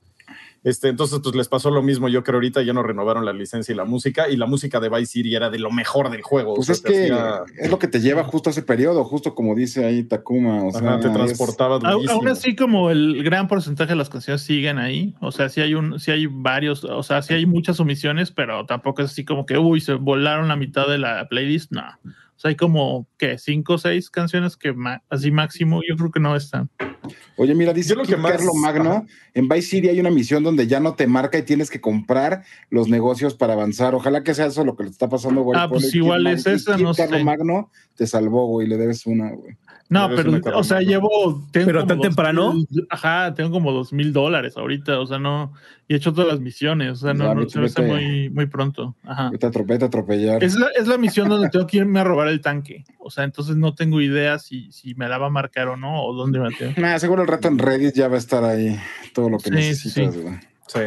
Este, 0.64 0.88
entonces, 0.88 1.18
pues 1.22 1.34
les 1.34 1.48
pasó 1.48 1.70
lo 1.70 1.82
mismo. 1.82 2.08
Yo 2.08 2.22
creo 2.22 2.36
ahorita 2.36 2.62
ya 2.62 2.72
no 2.72 2.82
renovaron 2.84 3.24
la 3.24 3.32
licencia 3.32 3.72
y 3.72 3.76
la 3.76 3.84
música, 3.84 4.28
y 4.28 4.36
la 4.36 4.46
música 4.46 4.78
de 4.78 4.88
Vice 4.88 5.06
City 5.12 5.34
era 5.34 5.50
de 5.50 5.58
lo 5.58 5.70
mejor 5.72 6.08
del 6.10 6.22
juego. 6.22 6.54
Pues 6.54 6.68
O 6.68 6.72
es 6.72 6.78
sea, 6.78 6.90
que 6.90 7.02
hacía- 7.12 7.42
es 7.58 7.70
lo 7.70 7.78
que 7.80 7.88
te 7.88 8.00
lleva 8.00 8.22
justo 8.22 8.48
a 8.48 8.52
ese 8.52 8.62
periodo, 8.62 9.02
justo 9.04 9.34
como 9.34 9.54
dice 9.56 9.84
ahí 9.84 10.04
Takuma. 10.04 10.64
O 10.64 10.70
sea, 10.70 10.80
ajá, 10.80 11.00
te 11.00 11.08
es- 11.08 11.14
transportaba 11.14 11.78
durísimo. 11.80 12.12
Aún 12.12 12.28
así, 12.28 12.54
como 12.54 12.90
el 12.90 13.22
gran 13.24 13.48
porcentaje 13.48 13.90
de 13.90 13.96
las 13.96 14.08
canciones 14.08 14.42
siguen 14.42 14.78
ahí, 14.78 15.14
o 15.20 15.32
sea, 15.32 15.48
sí 15.48 15.60
hay 15.60 15.74
un, 15.74 15.98
sí 15.98 16.10
hay 16.12 16.26
varios, 16.26 16.84
o 16.84 17.02
sea, 17.02 17.22
sí 17.22 17.34
hay 17.34 17.44
muchas 17.46 17.80
omisiones, 17.80 18.30
pero 18.30 18.64
tampoco 18.64 19.02
es 19.02 19.10
así 19.10 19.24
como 19.24 19.46
que, 19.46 19.58
uy, 19.58 19.80
se 19.80 19.94
volaron 19.94 20.46
la 20.48 20.56
mitad 20.56 20.86
de 20.86 20.98
la 20.98 21.26
playlist, 21.28 21.72
no. 21.72 21.82
O 22.36 22.40
sea, 22.42 22.48
hay 22.48 22.56
como, 22.56 23.06
que 23.18 23.38
Cinco 23.38 23.74
o 23.74 23.78
seis 23.78 24.10
canciones 24.10 24.56
que 24.56 24.74
así 25.08 25.30
máximo, 25.30 25.80
yo 25.88 25.96
creo 25.96 26.10
que 26.10 26.20
no 26.20 26.34
están. 26.34 26.70
Oye, 27.36 27.54
mira, 27.54 27.72
dice 27.72 27.94
lo 27.94 28.04
que 28.04 28.16
más- 28.16 28.32
Carlo 28.32 28.52
Magno, 28.54 28.90
ajá. 28.90 29.06
en 29.34 29.48
Vice 29.48 29.68
City 29.68 29.88
hay 29.88 30.00
una 30.00 30.10
misión 30.10 30.42
donde 30.42 30.66
ya 30.66 30.80
no 30.80 30.94
te 30.94 31.06
marca 31.06 31.38
y 31.38 31.42
tienes 31.42 31.70
que 31.70 31.80
comprar 31.80 32.44
los 32.70 32.88
negocios 32.88 33.34
para 33.34 33.52
avanzar. 33.52 33.94
Ojalá 33.94 34.22
que 34.22 34.34
sea 34.34 34.46
eso 34.46 34.64
lo 34.64 34.76
que 34.76 34.84
le 34.84 34.90
está 34.90 35.08
pasando, 35.08 35.42
güey. 35.42 35.58
Ah, 35.60 35.68
pues 35.68 35.94
igual 35.94 36.26
es 36.26 36.46
esa, 36.46 36.76
no 36.76 36.94
Carlo 36.94 37.18
sé. 37.18 37.24
Magno 37.24 37.70
te 37.94 38.06
salvó, 38.06 38.46
güey, 38.46 38.66
le 38.66 38.76
debes 38.76 39.06
una, 39.06 39.30
güey. 39.30 39.56
No, 39.92 40.08
pero, 40.14 40.58
o 40.58 40.64
sea, 40.64 40.80
llevo. 40.80 41.46
tengo 41.52 41.66
¿Pero 41.66 41.86
tan 41.86 42.00
temprano? 42.00 42.54
mil- 42.54 42.86
ajá, 42.90 43.34
tengo 43.34 43.50
como 43.50 43.72
dos 43.72 43.92
mil 43.92 44.12
dólares 44.12 44.56
ahorita, 44.56 44.98
o 45.00 45.06
sea, 45.06 45.18
no. 45.18 45.52
Y 45.88 45.94
he 45.94 45.96
hecho 45.96 46.12
todas 46.12 46.28
las 46.32 46.40
misiones, 46.40 46.90
o 46.92 46.96
sea, 46.96 47.14
no, 47.14 47.34
no 47.34 47.44
vete. 47.46 47.82
muy, 47.82 48.30
muy 48.30 48.46
pronto. 48.46 48.96
Ajá. 49.04 49.30
Vete 49.30 49.46
a 49.46 49.50
atrope- 49.50 49.66
vete 49.66 49.84
a 49.84 49.88
atropellar. 49.88 50.42
Es 50.42 50.54
la, 50.54 50.68
es 50.78 50.88
la 50.88 50.96
misión 50.98 51.28
donde 51.28 51.50
tengo 51.50 51.66
que 51.66 51.76
irme 51.78 52.00
a 52.00 52.04
robar 52.04 52.28
el 52.28 52.40
tanque. 52.40 52.84
O 52.98 53.10
sea, 53.10 53.24
entonces 53.24 53.56
no 53.56 53.74
tengo 53.74 54.00
idea 54.00 54.38
si, 54.38 54.72
si 54.72 54.94
me 54.94 55.08
la 55.08 55.18
va 55.18 55.26
a 55.26 55.30
marcar 55.30 55.68
o 55.68 55.76
no, 55.76 56.02
o 56.04 56.14
dónde 56.14 56.38
me 56.40 56.50
tengo. 56.50 56.72
Nah, 56.80 56.98
seguro 56.98 57.22
el 57.22 57.28
rato 57.28 57.48
en 57.48 57.58
Reddit 57.58 57.94
ya 57.94 58.08
va 58.08 58.14
a 58.14 58.18
estar 58.18 58.42
ahí 58.44 58.78
todo 59.12 59.28
lo 59.28 59.38
que 59.38 59.50
Sí, 59.50 59.54
necesitas, 59.54 60.14
sí. 60.14 60.20
güey. 60.20 60.34
Sí. 60.68 60.80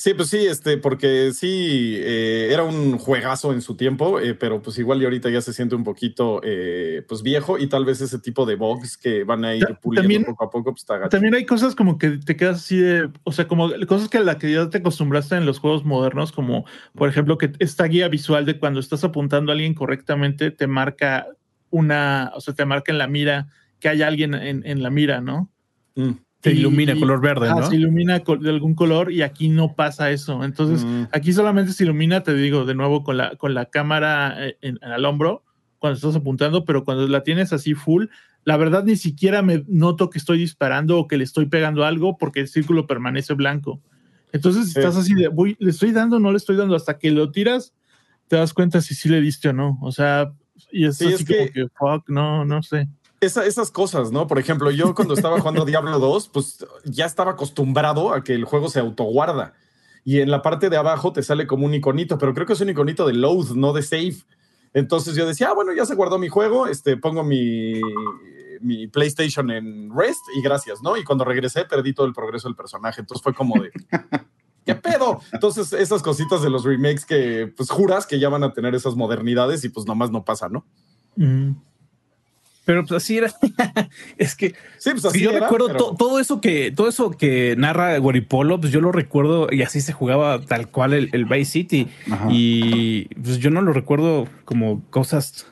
Sí, 0.00 0.14
pues 0.14 0.30
sí, 0.30 0.46
este, 0.46 0.78
porque 0.78 1.30
sí, 1.34 1.94
eh, 1.98 2.48
era 2.50 2.64
un 2.64 2.96
juegazo 2.96 3.52
en 3.52 3.60
su 3.60 3.76
tiempo, 3.76 4.18
eh, 4.18 4.32
pero 4.32 4.62
pues 4.62 4.78
igual 4.78 5.02
y 5.02 5.04
ahorita 5.04 5.28
ya 5.28 5.42
se 5.42 5.52
siente 5.52 5.74
un 5.74 5.84
poquito 5.84 6.40
eh, 6.42 7.04
pues 7.06 7.22
viejo 7.22 7.58
y 7.58 7.66
tal 7.68 7.84
vez 7.84 8.00
ese 8.00 8.18
tipo 8.18 8.46
de 8.46 8.54
bugs 8.54 8.96
que 8.96 9.24
van 9.24 9.44
a 9.44 9.54
ir 9.54 9.66
puliendo 9.82 10.00
también- 10.00 10.24
poco 10.24 10.44
a 10.44 10.50
poco, 10.50 10.70
pues 10.72 10.84
está 10.84 10.96
gacho. 10.96 11.10
También 11.10 11.34
hay 11.34 11.44
cosas 11.44 11.74
como 11.74 11.98
que 11.98 12.12
te 12.12 12.34
quedas 12.34 12.56
así 12.60 12.78
de, 12.78 13.10
o 13.24 13.32
sea, 13.32 13.46
como 13.46 13.68
cosas 13.86 14.08
que 14.08 14.16
a 14.16 14.22
la 14.22 14.38
que 14.38 14.50
ya 14.50 14.70
te 14.70 14.78
acostumbraste 14.78 15.36
en 15.36 15.44
los 15.44 15.58
juegos 15.58 15.84
modernos, 15.84 16.32
como 16.32 16.64
por 16.94 17.10
ejemplo 17.10 17.36
que 17.36 17.52
esta 17.58 17.84
guía 17.84 18.08
visual 18.08 18.46
de 18.46 18.58
cuando 18.58 18.80
estás 18.80 19.04
apuntando 19.04 19.52
a 19.52 19.54
alguien 19.54 19.74
correctamente, 19.74 20.50
te 20.50 20.66
marca 20.66 21.26
una, 21.68 22.32
o 22.34 22.40
sea, 22.40 22.54
te 22.54 22.64
marca 22.64 22.90
en 22.90 22.96
la 22.96 23.06
mira 23.06 23.48
que 23.80 23.90
hay 23.90 24.00
alguien 24.00 24.32
en, 24.32 24.64
en 24.64 24.82
la 24.82 24.88
mira, 24.88 25.20
¿no? 25.20 25.50
Mm, 25.94 26.12
Te 26.40 26.52
Y- 26.52 26.58
ilumina 26.60 26.94
color 26.98 27.20
verde, 27.20 27.48
Ajá, 27.48 27.60
¿no? 27.60 27.66
Se 27.68 27.76
ilumina 27.76 28.18
de 28.20 28.48
algún 28.50 28.74
color 28.74 29.12
y 29.12 29.22
aquí 29.22 29.48
no 29.50 29.74
pasa 29.74 30.10
eso. 30.10 30.42
Entonces, 30.42 30.84
mm. 30.86 31.08
Aquí 31.12 31.32
solamente 31.34 31.72
se 31.72 31.84
ilumina, 31.84 32.22
te 32.22 32.32
digo, 32.34 32.64
de 32.64 32.74
nuevo 32.74 33.04
con 33.04 33.16
la, 33.18 33.36
con 33.36 33.52
la 33.54 33.66
cámara 33.66 34.34
eh, 34.48 34.56
en, 34.62 34.78
en 34.82 34.92
el 34.92 35.04
hombro 35.04 35.44
cuando 35.78 35.96
estás 35.96 36.16
apuntando, 36.16 36.64
pero 36.64 36.84
cuando 36.84 37.06
la 37.08 37.22
tienes 37.22 37.52
así 37.52 37.74
full, 37.74 38.06
la 38.44 38.56
verdad 38.56 38.84
ni 38.84 38.96
siquiera 38.96 39.42
me 39.42 39.64
noto 39.68 40.08
que 40.08 40.18
estoy 40.18 40.38
disparando 40.38 40.98
o 40.98 41.06
que 41.08 41.18
le 41.18 41.24
estoy 41.24 41.46
pegando 41.46 41.84
algo 41.84 42.16
porque 42.16 42.40
el 42.40 42.48
círculo 42.48 42.86
permanece 42.86 43.34
blanco. 43.34 43.80
Entonces 44.32 44.72
Sí. 44.72 44.78
estás 44.78 44.96
así 44.96 45.14
de, 45.14 45.28
voy, 45.28 45.56
le 45.58 45.70
estoy 45.70 45.92
dando, 45.92 46.20
no 46.20 46.30
le 46.30 46.36
estoy 46.38 46.56
dando, 46.56 46.74
hasta 46.74 46.98
que 46.98 47.10
lo 47.10 47.30
tiras, 47.32 47.74
te 48.28 48.36
das 48.36 48.54
cuenta 48.54 48.80
si 48.80 48.94
sí 48.94 49.08
le 49.10 49.20
diste 49.20 49.48
o 49.50 49.52
no. 49.52 49.78
O 49.82 49.92
sea, 49.92 50.32
y 50.72 50.84
es 50.86 50.96
Sí, 50.96 51.06
así 51.06 51.14
es 51.14 51.24
como 51.26 51.46
que- 51.46 51.52
que, 51.52 51.66
fuck, 51.78 52.08
no, 52.08 52.44
no 52.46 52.62
sé. 52.62 52.88
Esa- 53.20 53.44
esas 53.44 53.70
cosas, 53.70 54.12
¿no? 54.12 54.26
Por 54.26 54.38
ejemplo, 54.38 54.70
yo 54.70 54.94
cuando 54.94 55.14
estaba 55.14 55.38
jugando 55.40 55.64
Diablo 55.64 55.98
2, 55.98 56.28
pues 56.28 56.66
ya 56.84 57.04
estaba 57.04 57.32
acostumbrado 57.32 58.14
a 58.14 58.24
que 58.24 58.34
el 58.34 58.44
juego 58.44 58.68
se 58.68 58.80
autoguarda. 58.80 59.52
Y 60.04 60.20
en 60.20 60.30
la 60.30 60.40
parte 60.40 60.70
de 60.70 60.78
abajo 60.78 61.12
te 61.12 61.22
sale 61.22 61.46
como 61.46 61.66
un 61.66 61.74
iconito, 61.74 62.16
pero 62.16 62.32
creo 62.32 62.46
que 62.46 62.54
es 62.54 62.60
un 62.60 62.70
iconito 62.70 63.06
de 63.06 63.12
load, 63.12 63.50
no 63.54 63.72
de 63.74 63.82
save. 63.82 64.16
Entonces 64.72 65.14
yo 65.16 65.26
decía, 65.26 65.48
ah, 65.50 65.54
bueno, 65.54 65.72
ya 65.74 65.84
se 65.84 65.94
guardó 65.94 66.18
mi 66.18 66.28
juego, 66.28 66.66
este, 66.66 66.96
pongo 66.96 67.22
mi, 67.22 67.80
mi 68.60 68.86
PlayStation 68.86 69.50
en 69.50 69.90
rest 69.94 70.20
y 70.36 70.42
gracias, 70.42 70.80
¿no? 70.82 70.96
Y 70.96 71.04
cuando 71.04 71.24
regresé 71.24 71.64
perdí 71.66 71.92
todo 71.92 72.06
el 72.06 72.14
progreso 72.14 72.48
del 72.48 72.56
personaje, 72.56 73.00
entonces 73.00 73.22
fue 73.22 73.34
como 73.34 73.60
de... 73.62 73.70
¿Qué 74.64 74.74
pedo? 74.74 75.20
Entonces, 75.32 75.72
esas 75.72 76.02
cositas 76.02 76.42
de 76.42 76.50
los 76.50 76.64
remakes 76.64 77.04
que 77.04 77.52
pues 77.56 77.70
juras 77.70 78.06
que 78.06 78.18
ya 78.18 78.28
van 78.28 78.44
a 78.44 78.52
tener 78.52 78.74
esas 78.74 78.94
modernidades 78.94 79.64
y 79.64 79.70
pues 79.70 79.86
nomás 79.86 80.10
no 80.10 80.24
pasa, 80.24 80.48
¿no? 80.48 80.64
Mm. 81.16 81.52
Pero 82.70 82.84
pues 82.86 83.02
así 83.02 83.18
era. 83.18 83.32
es 84.16 84.36
que, 84.36 84.54
sí, 84.78 84.90
pues 84.92 85.04
así 85.04 85.20
yo 85.22 85.30
era, 85.30 85.40
recuerdo 85.40 85.66
pero- 85.66 85.78
to- 85.78 85.94
todo 85.98 86.20
eso 86.20 86.40
que 86.40 86.70
todo 86.70 86.88
eso 86.88 87.10
que 87.10 87.56
narra 87.58 87.98
Guaripolo, 87.98 88.60
pues 88.60 88.72
yo 88.72 88.80
lo 88.80 88.92
recuerdo 88.92 89.48
y 89.50 89.62
así 89.62 89.80
se 89.80 89.92
jugaba 89.92 90.40
tal 90.40 90.68
cual 90.68 90.92
el, 90.94 91.08
el 91.12 91.24
Vice 91.24 91.50
City. 91.50 91.88
Ajá. 92.08 92.28
Y 92.30 93.06
pues 93.16 93.38
yo 93.38 93.50
no 93.50 93.60
lo 93.60 93.72
recuerdo 93.72 94.28
como 94.44 94.84
cosas 94.90 95.48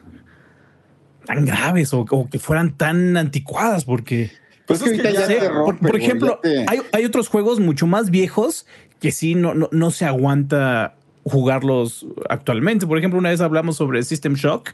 tan 1.26 1.44
graves 1.44 1.92
o, 1.92 2.06
o 2.08 2.28
que 2.30 2.38
fueran 2.38 2.76
tan 2.76 3.16
anticuadas 3.16 3.84
porque 3.84 4.30
Pues 4.66 4.80
es 4.80 5.00
que 5.02 5.12
ya 5.12 5.26
sé, 5.26 5.40
por, 5.80 5.96
ejemplo, 5.96 6.40
ya 6.44 6.50
te- 6.50 6.64
hay, 6.68 6.82
hay 6.92 7.04
otros 7.04 7.26
juegos 7.26 7.58
mucho 7.58 7.88
más 7.88 8.10
viejos 8.10 8.64
que 9.00 9.10
sí 9.10 9.34
no, 9.34 9.54
no, 9.54 9.68
no 9.72 9.90
se 9.90 10.04
aguanta 10.04 10.94
jugarlos 11.24 12.06
actualmente. 12.30 12.86
Por 12.86 12.96
ejemplo, 12.96 13.18
una 13.18 13.30
vez 13.30 13.40
hablamos 13.40 13.74
sobre 13.76 14.04
System 14.04 14.34
Shock, 14.34 14.70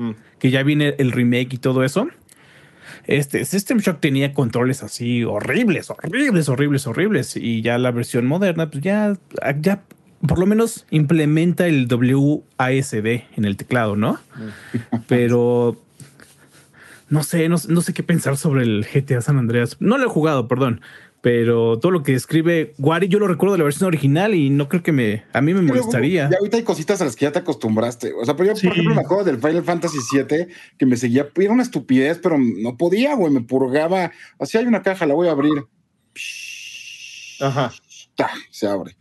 Mm. 0.00 0.12
que 0.38 0.50
ya 0.50 0.62
viene 0.62 0.94
el 0.96 1.12
remake 1.12 1.52
y 1.52 1.58
todo 1.58 1.84
eso. 1.84 2.08
Este 3.06 3.44
System 3.44 3.78
Shock 3.78 4.00
tenía 4.00 4.32
controles 4.32 4.82
así 4.82 5.24
horribles, 5.24 5.90
horribles, 5.90 6.48
horribles, 6.48 6.86
horribles. 6.86 7.36
Y 7.36 7.60
ya 7.60 7.76
la 7.76 7.90
versión 7.90 8.26
moderna, 8.26 8.70
pues 8.70 8.82
ya, 8.82 9.18
ya 9.60 9.82
por 10.26 10.38
lo 10.38 10.46
menos 10.46 10.86
implementa 10.90 11.66
el 11.66 11.86
WASD 11.86 13.06
en 13.36 13.44
el 13.44 13.58
teclado, 13.58 13.94
¿no? 13.94 14.18
Pero 15.06 15.76
no 17.10 17.22
sé, 17.22 17.50
no, 17.50 17.56
no 17.68 17.82
sé 17.82 17.92
qué 17.92 18.02
pensar 18.02 18.38
sobre 18.38 18.62
el 18.62 18.86
GTA 18.90 19.20
San 19.20 19.36
Andreas. 19.36 19.76
No 19.80 19.98
lo 19.98 20.06
he 20.06 20.08
jugado, 20.08 20.48
perdón. 20.48 20.80
Pero 21.22 21.78
todo 21.78 21.92
lo 21.92 22.02
que 22.02 22.14
escribe 22.14 22.72
Wari, 22.78 23.08
yo 23.08 23.18
lo 23.18 23.28
recuerdo 23.28 23.52
de 23.52 23.58
la 23.58 23.64
versión 23.64 23.86
original 23.88 24.34
y 24.34 24.48
no 24.48 24.68
creo 24.70 24.82
que 24.82 24.90
me, 24.92 25.24
a 25.34 25.42
mí 25.42 25.52
me 25.52 25.60
molestaría. 25.60 26.30
Ya 26.30 26.38
ahorita 26.38 26.56
hay 26.56 26.62
cositas 26.62 27.02
a 27.02 27.04
las 27.04 27.14
que 27.14 27.26
ya 27.26 27.32
te 27.32 27.40
acostumbraste. 27.40 28.14
O 28.14 28.24
sea, 28.24 28.34
pero 28.36 28.50
yo, 28.50 28.56
Sí. 28.56 28.66
por 28.66 28.72
ejemplo, 28.72 28.94
me 28.94 29.02
acuerdo 29.02 29.24
del 29.24 29.36
Final 29.38 29.62
Fantasy 29.62 29.98
VII 30.12 30.46
que 30.78 30.86
me 30.86 30.96
seguía. 30.96 31.28
Era 31.36 31.52
una 31.52 31.62
estupidez, 31.62 32.18
pero 32.22 32.38
no 32.38 32.76
podía, 32.78 33.14
güey. 33.16 33.30
Me 33.32 33.42
purgaba. 33.42 34.12
Así 34.38 34.56
hay 34.56 34.64
una 34.64 34.82
caja, 34.82 35.04
la 35.06 35.12
voy 35.14 35.28
a 35.28 35.32
abrir. 35.32 35.52
Ajá. 37.40 37.70
Ta, 38.14 38.30
Se 38.50 38.66
abre. 38.66 38.96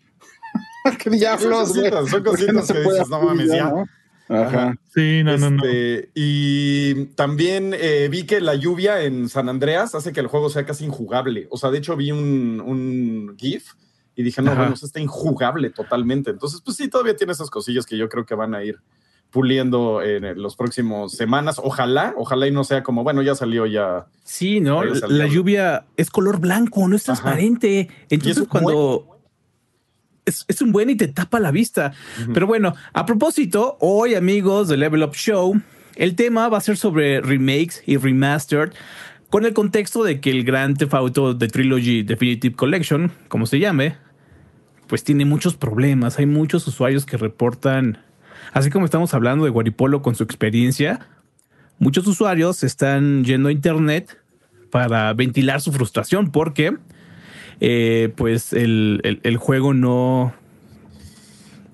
¿Qué 1.03 1.09
diablos, 1.09 1.69
Son 1.69 1.77
cositas, 1.83 2.09
son 2.09 2.23
¿Por 2.23 2.37
qué 2.37 2.45
cositas 2.47 2.71
que 2.71 2.79
dices, 2.79 3.09
no 3.09 3.15
abrir 3.15 3.29
mames, 3.29 3.47
ya. 3.51 3.69
¿no? 3.69 3.85
Ajá. 4.29 4.77
Sí, 4.93 5.23
no, 5.23 5.37
no, 5.37 5.49
no. 5.49 5.65
Este, 5.65 6.11
Y 6.13 7.05
también 7.15 7.73
eh, 7.75 8.07
vi 8.11 8.25
que 8.25 8.39
la 8.39 8.53
lluvia 8.53 9.01
en 9.01 9.27
San 9.27 9.49
Andreas 9.49 9.95
hace 9.95 10.13
que 10.13 10.19
el 10.19 10.27
juego 10.27 10.49
sea 10.49 10.65
casi 10.65 10.85
injugable. 10.85 11.47
O 11.49 11.57
sea, 11.57 11.71
de 11.71 11.79
hecho 11.79 11.97
vi 11.97 12.11
un, 12.11 12.61
un 12.63 13.35
GIF 13.37 13.73
y 14.15 14.21
dije, 14.23 14.41
no, 14.41 14.51
Ajá. 14.51 14.61
bueno, 14.61 14.75
está 14.75 14.99
injugable 14.99 15.71
totalmente. 15.71 16.29
Entonces, 16.29 16.61
pues 16.63 16.77
sí, 16.77 16.87
todavía 16.89 17.15
tiene 17.15 17.33
esas 17.33 17.49
cosillas 17.49 17.85
que 17.85 17.97
yo 17.97 18.07
creo 18.07 18.25
que 18.25 18.35
van 18.35 18.53
a 18.53 18.63
ir 18.63 18.79
puliendo 19.31 20.01
en 20.01 20.41
los 20.41 20.55
próximos 20.55 21.13
semanas. 21.13 21.59
Ojalá, 21.63 22.13
ojalá 22.17 22.47
y 22.47 22.51
no 22.51 22.63
sea 22.63 22.83
como, 22.83 23.03
bueno, 23.03 23.21
ya 23.21 23.35
salió 23.35 23.65
ya. 23.65 24.07
Sí, 24.23 24.59
¿no? 24.59 24.83
La, 24.83 25.27
lluvia 25.27 25.85
es 25.97 26.09
color 26.09 26.39
blanco, 26.39 26.87
no 26.87 26.95
es 26.95 27.07
Ajá. 27.07 27.21
transparente. 27.21 27.89
Entonces, 28.09 28.47
cuando 28.47 29.08
es, 30.29 30.45
es 30.47 30.61
un 30.61 30.71
buen 30.71 30.89
y 30.89 30.95
te 30.95 31.07
tapa 31.07 31.39
la 31.39 31.51
vista. 31.51 31.93
Pero 32.33 32.47
bueno, 32.47 32.75
a 32.93 33.05
propósito, 33.05 33.77
hoy, 33.81 34.15
amigos 34.15 34.67
de 34.67 34.77
Level 34.77 35.03
Up 35.03 35.13
Show, 35.13 35.61
el 35.95 36.15
tema 36.15 36.47
va 36.47 36.57
a 36.57 36.61
ser 36.61 36.77
sobre 36.77 37.21
remakes 37.21 37.83
y 37.85 37.97
remastered. 37.97 38.71
Con 39.29 39.45
el 39.45 39.53
contexto 39.53 40.03
de 40.03 40.21
que 40.21 40.31
el 40.31 40.43
Grand 40.43 40.77
Theft 40.77 40.93
Auto 40.93 41.37
The 41.37 41.49
Trilogy 41.49 42.01
Definitive 42.01 42.55
Collection, 42.55 43.11
como 43.27 43.45
se 43.45 43.59
llame, 43.59 43.95
pues 44.87 45.03
tiene 45.03 45.25
muchos 45.25 45.55
problemas. 45.55 46.17
Hay 46.17 46.25
muchos 46.25 46.67
usuarios 46.67 47.05
que 47.05 47.15
reportan, 47.15 47.99
así 48.53 48.71
como 48.71 48.85
estamos 48.85 49.13
hablando 49.13 49.45
de 49.45 49.51
Guaripolo 49.51 50.01
con 50.01 50.15
su 50.15 50.23
experiencia, 50.23 51.07
muchos 51.77 52.07
usuarios 52.07 52.63
están 52.63 53.23
yendo 53.23 53.49
a 53.49 53.51
internet 53.51 54.17
para 54.71 55.13
ventilar 55.13 55.61
su 55.61 55.71
frustración 55.71 56.31
porque 56.31 56.77
eh, 57.59 58.11
pues 58.15 58.53
el, 58.53 59.01
el- 59.03 59.19
el 59.23 59.37
juego 59.37 59.73
no 59.73 60.33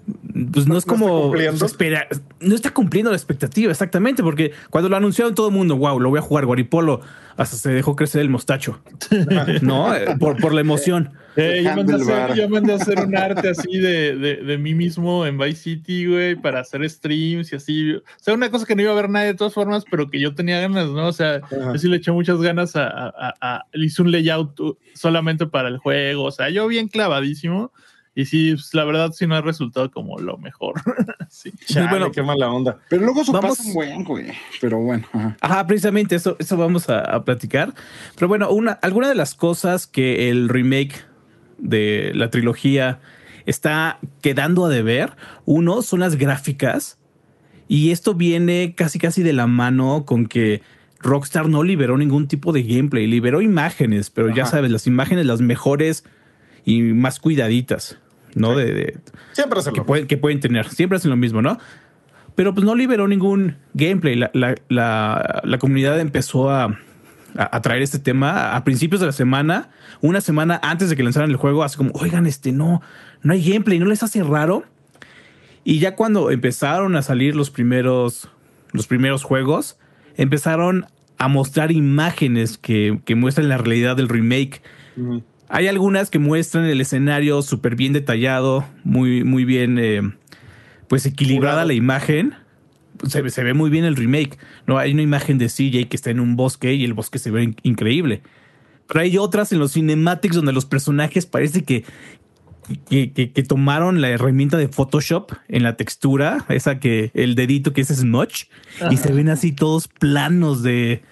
pues 0.06 0.44
no 0.44 0.60
es 0.62 0.68
No 0.68 0.78
está 0.78 0.90
como 0.92 1.22
cumpliendo. 1.24 1.58
se 1.58 1.66
espera- 1.66 2.08
no 2.40 2.54
está 2.56 2.72
cumpliendo 2.72 3.10
la 3.12 3.18
expectativa 3.18 3.72
exactamente 3.72 4.22
porque 4.22 4.52
cuando 4.70 4.90
lo 4.90 4.96
anunciaron 4.98 5.34
todo 5.34 5.48
el 5.48 5.54
mundo 5.54 5.76
wow 5.78 6.00
lo 6.00 6.10
voy 6.10 6.20
a 6.20 6.22
jugar 6.22 6.46
Guaripolo 6.46 7.02
hasta 7.38 7.58
se 7.58 7.70
dejó 7.72 7.96
crecer 7.96 8.22
el 8.22 8.30
mostacho 8.30 8.80
no 9.62 9.96
Eh, 9.96 10.16
por, 10.20 10.38
por 10.40 10.54
la 10.54 10.62
emoción 10.62 11.12
Eh, 11.38 11.62
yo, 11.64 11.76
mandé 11.76 11.94
a 11.94 11.96
hacer, 11.98 12.14
Handlebar. 12.14 12.38
yo 12.38 12.50
mandé 12.50 12.74
a 12.74 12.76
hacer 12.76 13.00
un 13.00 13.18
arte 13.18 13.50
así 13.50 13.78
de, 13.80 14.16
de, 14.16 14.36
de 14.38 14.58
mí 14.58 14.74
mismo 14.74 15.26
en 15.26 15.38
Vice 15.38 15.62
City, 15.64 16.06
güey, 16.06 16.36
para 16.36 16.62
hacer 16.62 16.90
streams 16.90 17.52
y 17.52 17.56
así. 17.58 17.92
O 17.96 18.02
sea, 18.22 18.34
una 18.36 18.50
cosa 18.50 18.66
que 18.66 18.74
no 18.74 18.84
iba 18.84 18.92
a 18.94 18.96
ver 18.96 19.10
nadie 19.10 19.28
de 19.28 19.34
todas 19.34 19.54
formas, 19.54 19.84
pero 19.92 20.10
que 20.10 20.18
yo 20.22 20.34
tenía 20.34 20.62
ganas, 20.62 20.88
¿no? 20.92 21.08
O 21.08 21.12
sea, 21.12 21.42
Ajá. 21.44 21.74
yo 21.74 21.78
sí 21.78 21.90
le 21.90 21.98
eché 21.98 22.14
muchas 22.14 22.40
ganas 22.42 22.78
a, 22.78 22.88
a- 22.88 23.10
a- 23.10 23.34
a- 23.42 23.66
le 23.74 23.86
hice 23.88 24.02
un 24.02 24.12
layout 24.14 24.58
solamente 24.94 25.46
para 25.46 25.68
el 25.68 25.78
juego. 25.78 26.24
O 26.24 26.32
sea, 26.32 26.50
yo 26.50 26.68
bien 26.70 26.88
clavadísimo. 26.88 27.74
Y 28.16 28.26
sí, 28.26 28.54
pues, 28.54 28.74
la 28.74 28.86
verdad 28.86 29.12
sí 29.12 29.28
no 29.28 29.36
ha 29.36 29.42
resultado 29.42 29.92
como 29.92 30.18
lo 30.20 30.38
mejor. 30.38 30.76
sí. 31.30 31.52
Chale, 31.66 31.90
bueno, 31.90 32.12
qué 32.12 32.24
mala 32.24 32.50
onda. 32.50 32.80
Pero 32.90 33.04
luego 33.04 33.22
eso 33.22 33.34
Vamos- 33.34 33.58
pasa 33.58 33.68
un 33.68 33.74
buen, 33.74 34.04
güey. 34.06 34.28
Pero 34.62 34.80
bueno. 34.80 35.06
ajá. 35.12 35.38
Ajá, 35.42 35.68
precisamente 35.68 36.16
eso, 36.16 36.38
eso 36.40 36.56
vamos 36.56 36.90
a, 36.90 37.00
a 37.02 37.24
platicar. 37.26 37.74
Pero 38.16 38.28
bueno, 38.30 38.50
una, 38.52 38.72
alguna 38.72 39.10
de 39.10 39.16
las 39.16 39.36
cosas 39.36 39.86
que 39.86 40.30
el 40.30 40.48
remake 40.50 41.04
de 41.58 42.12
la 42.16 42.30
trilogía 42.30 43.00
está 43.46 44.00
quedando 44.22 44.66
a 44.66 44.70
deber, 44.70 45.12
uno 45.46 45.82
son 45.82 46.00
las 46.00 46.16
gráficas. 46.16 46.98
Y 47.68 47.92
esto 47.92 48.14
viene 48.14 48.76
casi 48.76 48.98
casi 49.00 49.24
de 49.24 49.34
la 49.34 49.48
mano 49.48 50.06
con 50.06 50.28
que 50.28 50.62
Rockstar 51.00 51.50
no 51.50 51.64
liberó 51.64 51.98
ningún 51.98 52.28
tipo 52.28 52.54
de 52.54 52.64
gameplay, 52.64 53.08
liberó 53.08 53.42
imágenes, 53.42 54.10
pero 54.10 54.34
ya 54.34 54.46
sabes, 54.46 54.72
las 54.72 54.88
imágenes 54.88 55.26
las 55.26 55.42
mejores 55.42 56.04
y 56.64 56.82
más 56.82 57.20
cuidaditas, 57.20 57.98
¿no? 58.36 58.52
Sí. 58.52 58.58
De, 58.62 58.74
de- 58.74 58.98
Siempre 59.32 59.62
se 59.62 59.72
que, 59.72 59.78
lo 59.80 59.86
pueden, 59.86 60.06
que 60.08 60.18
pueden 60.18 60.40
tener. 60.40 60.70
Siempre 60.70 60.98
hacen 60.98 61.10
lo 61.10 61.18
mismo, 61.18 61.42
¿no? 61.42 61.58
Pero 62.36 62.54
pues 62.54 62.66
no 62.66 62.76
liberó 62.76 63.08
ningún 63.08 63.56
gameplay. 63.74 64.16
La, 64.16 64.30
la- 64.34 64.56
la- 64.70 65.42
la 65.44 65.58
comunidad 65.58 66.00
empezó 66.00 66.50
a, 66.52 66.66
a, 66.66 66.76
a 67.56 67.62
traer 67.62 67.82
este 67.82 67.98
tema 68.00 68.56
a 68.56 68.64
principios 68.64 69.00
de 69.02 69.08
la 69.08 69.14
semana, 69.14 69.70
una 70.02 70.22
semana 70.22 70.60
antes 70.62 70.90
de 70.90 70.96
que 70.96 71.04
lanzaran 71.04 71.32
el 71.32 71.38
juego, 71.38 71.64
así 71.64 71.78
como, 71.78 71.92
oigan, 71.96 72.28
este 72.28 72.52
no, 72.52 72.82
no 73.24 73.34
hay 73.34 73.44
gameplay, 73.44 73.80
¿no 73.80 73.86
les 73.88 74.04
hace 74.04 74.22
raro? 74.24 74.64
Y 75.64 75.80
ya 75.80 75.96
cuando 75.96 76.30
empezaron 76.30 76.96
a 76.96 77.02
salir 77.02 77.36
los 77.36 77.50
primeros, 77.50 78.30
los 78.72 78.86
primeros 78.86 79.24
juegos, 79.24 79.78
empezaron 80.16 80.86
a 81.18 81.28
mostrar 81.30 81.72
imágenes 81.72 82.58
que, 82.58 83.00
que 83.06 83.16
muestran 83.16 83.48
la 83.50 83.58
realidad 83.58 83.96
del 83.96 84.10
remake. 84.10 84.62
Hay 85.50 85.68
algunas 85.68 86.10
que 86.10 86.20
muestran 86.20 86.66
el 86.66 86.82
escenario 86.82 87.42
súper 87.42 87.76
bien 87.76 87.94
detallado, 87.94 88.66
muy, 88.84 89.24
muy 89.24 89.46
bien, 89.46 89.78
eh, 89.80 90.02
pues 90.88 91.06
equilibrada 91.06 91.56
Curado. 91.58 91.68
la 91.68 91.74
imagen. 91.74 92.34
Se, 93.08 93.22
ve- 93.22 93.30
se 93.30 93.44
ve 93.44 93.54
muy 93.54 93.70
bien 93.70 93.86
el 93.86 93.96
remake. 93.96 94.38
No 94.68 94.78
hay 94.78 94.94
una 94.94 95.02
imagen 95.04 95.38
de 95.38 95.48
CJ 95.48 95.88
que 95.90 95.96
está 95.96 96.10
en 96.12 96.20
un 96.20 96.36
bosque 96.36 96.74
y 96.74 96.84
el 96.86 96.94
bosque 96.94 97.20
se 97.20 97.30
ve 97.30 97.44
in- 97.44 97.56
increíble. 97.64 98.22
Pero 98.88 99.00
hay 99.02 99.18
otras 99.18 99.52
en 99.52 99.60
los 99.60 99.74
cinematics 99.74 100.36
donde 100.36 100.54
los 100.54 100.66
personajes 100.66 101.26
parece 101.26 101.64
que, 101.64 101.84
que, 102.90 103.12
que- 103.12 103.32
que 103.32 103.44
tomaron 103.44 104.02
la 104.02 104.10
herramienta 104.10 104.58
de 104.58 104.68
Photoshop 104.68 105.32
en 105.48 105.64
la 105.64 105.76
textura, 105.78 106.46
esa 106.50 106.80
que 106.80 107.12
el 107.14 107.36
dedito 107.36 107.74
que 107.74 107.82
es 107.82 107.90
smudge, 107.90 108.48
y 108.90 108.98
se 108.98 109.12
ven 109.14 109.30
así 109.30 109.52
todos 109.52 109.88
planos 109.88 110.64
de. 110.64 111.04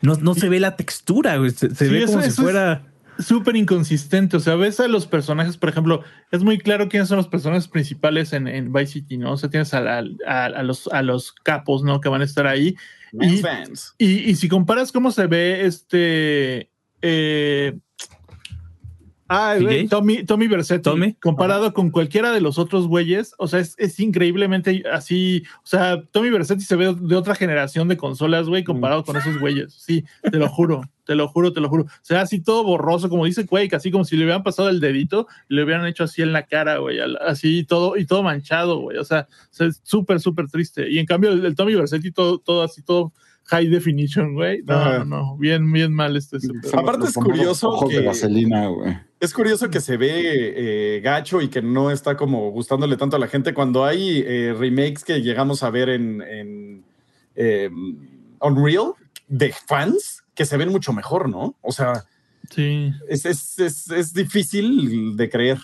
No, 0.00 0.14
no 0.16 0.34
se 0.34 0.48
ve 0.48 0.60
la 0.60 0.76
textura, 0.76 1.36
se, 1.50 1.74
se 1.74 1.86
Sí, 1.86 1.92
ve 1.92 1.98
eso- 2.04 2.06
como 2.12 2.22
si 2.22 2.28
eso 2.28 2.40
es- 2.42 2.44
fuera. 2.44 2.82
Súper 3.26 3.56
inconsistente. 3.56 4.36
O 4.36 4.40
sea, 4.40 4.54
ves 4.56 4.80
a 4.80 4.88
los 4.88 5.06
personajes, 5.06 5.56
por 5.56 5.68
ejemplo, 5.68 6.02
es 6.30 6.42
muy 6.42 6.58
claro 6.58 6.88
quiénes 6.88 7.08
son 7.08 7.16
los 7.16 7.28
personajes 7.28 7.68
principales 7.68 8.32
en, 8.32 8.48
en 8.48 8.72
Vice 8.72 8.92
City, 8.94 9.16
¿no? 9.18 9.32
O 9.32 9.36
sea, 9.36 9.50
tienes 9.50 9.72
a, 9.74 9.98
a- 9.98 10.46
a 10.46 10.62
los, 10.62 10.88
a 10.88 11.02
los 11.02 11.32
capos, 11.32 11.82
¿no? 11.82 12.00
Que 12.00 12.08
van 12.08 12.20
a 12.22 12.24
estar 12.24 12.46
ahí. 12.46 12.74
Y- 13.20 13.38
fans. 13.38 13.94
Y, 13.98 14.30
y 14.30 14.34
si 14.36 14.48
comparas 14.48 14.92
cómo 14.92 15.10
se 15.10 15.26
ve 15.26 15.66
este. 15.66 16.70
eh, 17.02 17.78
ah, 19.32 19.56
Tommy, 19.88 20.24
Tommy 20.24 20.46
Versetti, 20.48 20.82
Tommy. 20.82 21.14
comparado 21.14 21.72
con 21.72 21.90
cualquiera 21.90 22.32
de 22.32 22.40
los 22.40 22.58
otros 22.58 22.86
güeyes, 22.86 23.34
o 23.38 23.48
sea, 23.48 23.60
es, 23.60 23.74
es 23.78 23.98
increíblemente 24.00 24.82
así. 24.92 25.42
O 25.58 25.66
sea, 25.66 26.02
Tommy 26.10 26.30
Versetti 26.30 26.62
se 26.62 26.76
ve 26.76 26.94
de 26.94 27.16
otra 27.16 27.34
generación 27.34 27.88
de 27.88 27.96
consolas, 27.96 28.48
güey, 28.48 28.64
comparado 28.64 29.04
con 29.04 29.16
esos 29.16 29.38
güeyes. 29.38 29.72
Sí, 29.74 30.04
te 30.22 30.36
lo 30.36 30.48
juro, 30.48 30.82
te 31.04 31.14
lo 31.14 31.28
juro, 31.28 31.52
te 31.52 31.60
lo 31.60 31.68
juro. 31.68 31.84
O 31.84 31.88
sea, 32.02 32.20
así 32.20 32.42
todo 32.42 32.64
borroso, 32.64 33.08
como 33.08 33.24
dice 33.24 33.46
Quake, 33.46 33.76
así 33.76 33.90
como 33.90 34.04
si 34.04 34.16
le 34.16 34.24
hubieran 34.24 34.42
pasado 34.42 34.68
el 34.68 34.80
dedito 34.80 35.26
le 35.48 35.64
hubieran 35.64 35.86
hecho 35.86 36.04
así 36.04 36.22
en 36.22 36.32
la 36.32 36.46
cara, 36.46 36.78
güey, 36.78 36.98
así 37.26 37.64
todo 37.64 37.96
y 37.96 38.06
todo 38.06 38.22
manchado, 38.22 38.78
güey. 38.78 38.98
O 38.98 39.04
sea, 39.04 39.28
o 39.30 39.54
sea, 39.54 39.66
es 39.66 39.80
súper, 39.82 40.20
súper 40.20 40.48
triste. 40.48 40.90
Y 40.90 40.98
en 40.98 41.06
cambio, 41.06 41.32
el, 41.32 41.44
el 41.44 41.54
Tommy 41.54 41.74
Versetti, 41.74 42.10
todo, 42.12 42.38
todo 42.38 42.62
así, 42.62 42.82
todo 42.82 43.12
high 43.52 43.68
definition, 43.68 44.34
güey. 44.34 44.62
No, 44.64 44.74
Ajá. 44.74 44.98
no, 45.00 45.04
no, 45.04 45.36
bien, 45.36 45.70
bien 45.72 45.92
mal 45.92 46.16
este. 46.16 46.38
pedo. 46.40 46.78
Aparte 46.78 47.06
es 47.06 47.14
curioso 47.14 47.68
ojos 47.68 47.90
que- 47.90 48.00
de 48.00 48.06
vaselina, 48.06 48.66
güey. 48.68 48.96
Es 49.20 49.32
curioso 49.32 49.70
que 49.70 49.80
se 49.80 49.96
ve 49.96 50.10
eh, 50.96 51.00
gacho 51.00 51.40
y 51.42 51.48
que 51.48 51.62
no 51.62 51.90
está 51.90 52.16
como 52.16 52.50
gustándole 52.50 52.96
tanto 52.96 53.16
a 53.16 53.18
la 53.20 53.28
gente 53.28 53.54
cuando 53.54 53.84
hay 53.84 54.24
eh, 54.26 54.54
remakes 54.58 55.04
que 55.04 55.20
llegamos 55.22 55.62
a 55.62 55.70
ver 55.70 55.90
en, 55.90 56.22
en, 56.22 56.84
eh, 57.36 57.70
Unreal 58.40 58.94
de 59.28 59.52
fans 59.66 60.24
que 60.34 60.44
se 60.44 60.56
ven 60.56 60.70
mucho 60.70 60.92
mejor, 60.92 61.28
¿no? 61.28 61.54
O 61.60 61.70
sea, 61.72 62.04
Sí. 62.50 62.90
es, 63.08 63.24
es, 63.24 63.58
es, 63.60 63.90
es 63.90 64.12
difícil 64.12 65.16
de 65.16 65.28
creer. 65.30 65.58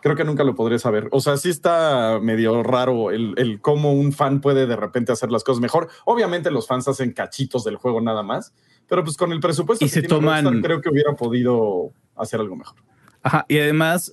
Creo 0.00 0.14
que 0.14 0.24
nunca 0.24 0.44
lo 0.44 0.54
podré 0.54 0.78
saber. 0.78 1.08
O 1.10 1.20
sea, 1.20 1.36
sí 1.36 1.50
está 1.50 2.20
medio 2.22 2.62
raro 2.62 3.10
el, 3.10 3.34
el 3.36 3.60
cómo 3.60 3.92
un 3.92 4.12
fan 4.12 4.40
puede 4.40 4.66
de 4.66 4.76
repente 4.76 5.10
hacer 5.12 5.30
las 5.32 5.42
cosas 5.44 5.60
mejor. 5.60 5.88
Obviamente 6.04 6.50
los 6.50 6.66
fans 6.68 6.86
hacen 6.88 7.12
cachitos 7.12 7.64
del 7.64 7.76
juego 7.76 8.00
nada 8.00 8.22
más, 8.22 8.52
pero 8.88 9.02
pues 9.02 9.16
con 9.16 9.32
el 9.32 9.40
presupuesto 9.40 9.84
Y 9.84 9.88
que 9.88 10.00
se 10.00 10.08
toman- 10.08 10.42
Rockstar, 10.44 10.62
creo 10.62 10.80
que 10.80 10.88
hubiera 10.90 11.14
podido 11.14 11.90
hacer 12.16 12.38
algo 12.40 12.54
mejor. 12.56 12.76
Ajá, 13.22 13.44
y 13.48 13.58
además, 13.58 14.12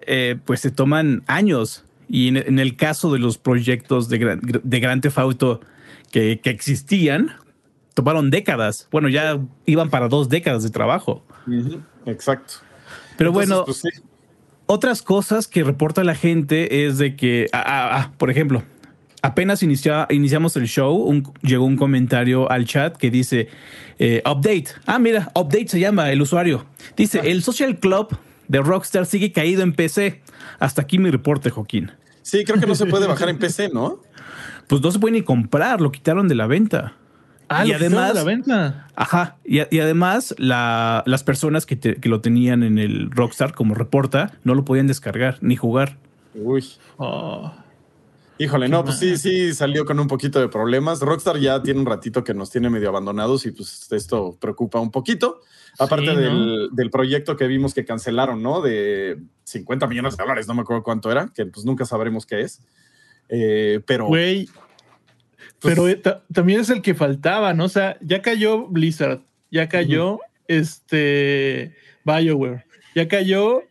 eh, 0.00 0.38
pues 0.44 0.60
se 0.60 0.70
toman 0.70 1.22
años. 1.26 1.84
Y 2.08 2.28
en, 2.28 2.38
en 2.38 2.58
el 2.58 2.76
caso 2.76 3.12
de 3.12 3.18
los 3.18 3.36
proyectos 3.36 4.08
de, 4.08 4.16
Gran- 4.18 4.40
de 4.40 4.80
Grand 4.80 5.02
Theft 5.02 5.18
Auto 5.18 5.60
que, 6.10 6.40
que 6.40 6.48
existían, 6.48 7.32
tomaron 7.92 8.30
décadas. 8.30 8.88
Bueno, 8.90 9.10
ya 9.10 9.38
iban 9.66 9.90
para 9.90 10.08
dos 10.08 10.30
décadas 10.30 10.62
de 10.62 10.70
trabajo. 10.70 11.22
Exacto. 12.06 12.54
Pero 13.18 13.30
Entonces, 13.30 13.48
bueno, 13.50 13.64
pues, 13.66 13.76
sí. 13.78 13.88
Otras 14.68 15.02
cosas 15.02 15.48
que 15.48 15.64
reporta 15.64 16.04
la 16.04 16.14
gente 16.14 16.86
es 16.86 16.98
de 16.98 17.16
que, 17.16 17.48
ah, 17.52 17.64
ah, 17.66 17.88
ah, 17.98 18.12
por 18.18 18.30
ejemplo, 18.30 18.62
apenas 19.22 19.62
inicia- 19.64 20.06
iniciamos 20.10 20.56
el 20.56 20.68
show, 20.68 20.94
un- 20.94 21.24
llegó 21.42 21.64
un 21.64 21.76
comentario 21.76 22.48
al 22.50 22.64
chat 22.66 22.96
que 22.96 23.10
dice, 23.10 23.48
eh, 23.98 24.22
update. 24.24 24.66
Ah, 24.86 24.98
mira, 25.00 25.32
update 25.34 25.68
se 25.68 25.80
llama 25.80 26.10
el 26.12 26.22
usuario. 26.22 26.66
Dice, 26.96 27.20
el 27.24 27.42
social 27.42 27.78
club 27.80 28.16
de 28.46 28.60
Rockstar 28.60 29.06
sigue 29.06 29.32
caído 29.32 29.62
en 29.62 29.72
PC. 29.72 30.22
Hasta 30.60 30.82
aquí 30.82 30.98
mi 30.98 31.10
reporte, 31.10 31.50
Joaquín. 31.50 31.90
Sí, 32.22 32.44
creo 32.44 32.60
que 32.60 32.66
no 32.66 32.74
se 32.74 32.86
puede 32.86 33.06
bajar 33.06 33.28
en 33.30 33.38
PC, 33.40 33.70
¿no? 33.72 34.00
Pues 34.68 34.82
no 34.82 34.90
se 34.90 34.98
puede 34.98 35.12
ni 35.14 35.22
comprar, 35.22 35.80
lo 35.80 35.90
quitaron 35.90 36.28
de 36.28 36.34
la 36.34 36.46
venta. 36.46 36.94
Ah, 37.48 37.66
y 37.66 37.72
además, 37.72 38.14
la 38.14 38.24
venta. 38.24 38.86
ajá, 38.94 39.36
y, 39.44 39.60
y 39.74 39.80
además 39.80 40.34
la- 40.38 41.02
las 41.06 41.24
personas 41.24 41.64
que, 41.66 41.76
te- 41.76 41.96
que 41.96 42.08
lo 42.08 42.20
tenían 42.20 42.62
en 42.62 42.78
el 42.78 43.10
Rockstar, 43.10 43.54
como 43.54 43.74
reporta, 43.74 44.32
no 44.44 44.54
lo 44.54 44.64
podían 44.64 44.86
descargar 44.86 45.38
ni 45.40 45.56
jugar. 45.56 45.96
Uy. 46.34 46.64
Oh. 46.98 47.52
Híjole, 48.40 48.68
no, 48.68 48.84
pues 48.84 48.98
sí, 49.00 49.16
sí 49.16 49.52
salió 49.52 49.84
con 49.84 49.98
un 49.98 50.06
poquito 50.06 50.38
de 50.38 50.48
problemas. 50.48 51.00
Rockstar 51.00 51.38
ya 51.38 51.60
tiene 51.62 51.80
un 51.80 51.86
ratito 51.86 52.22
que 52.22 52.34
nos 52.34 52.50
tiene 52.50 52.70
medio 52.70 52.88
abandonados 52.88 53.44
y 53.46 53.50
pues 53.50 53.90
esto 53.90 54.36
preocupa 54.40 54.78
un 54.78 54.92
poquito. 54.92 55.40
Aparte 55.80 56.06
Sí, 56.06 56.12
¿no? 56.14 56.20
del, 56.20 56.68
del 56.72 56.90
proyecto 56.90 57.36
que 57.36 57.46
vimos 57.48 57.74
que 57.74 57.84
cancelaron, 57.84 58.40
¿no? 58.42 58.60
De 58.60 59.18
50 59.44 59.86
millones 59.88 60.16
de 60.16 60.22
dólares, 60.22 60.46
no 60.46 60.54
me 60.54 60.60
acuerdo 60.62 60.82
cuánto 60.84 61.10
era, 61.10 61.32
que 61.34 61.46
pues 61.46 61.64
nunca 61.66 61.84
sabremos 61.84 62.26
qué 62.26 62.42
es. 62.42 62.60
Eh, 63.28 63.80
pero 63.86 64.06
Güey. 64.06 64.48
Pues- 65.60 65.74
Pero 65.74 65.88
eh, 65.88 65.96
ta- 65.96 66.24
también 66.32 66.60
es 66.60 66.70
el 66.70 66.82
que 66.82 66.94
faltaba, 66.94 67.52
¿no? 67.54 67.64
O 67.64 67.68
sea, 67.68 67.96
ya 68.00 68.22
cayó 68.22 68.66
Blizzard, 68.68 69.20
ya 69.50 69.68
cayó 69.68 70.20
este 70.46 71.74
BioWare, 72.04 72.64
ya 72.94 73.08
cayó. 73.08 73.62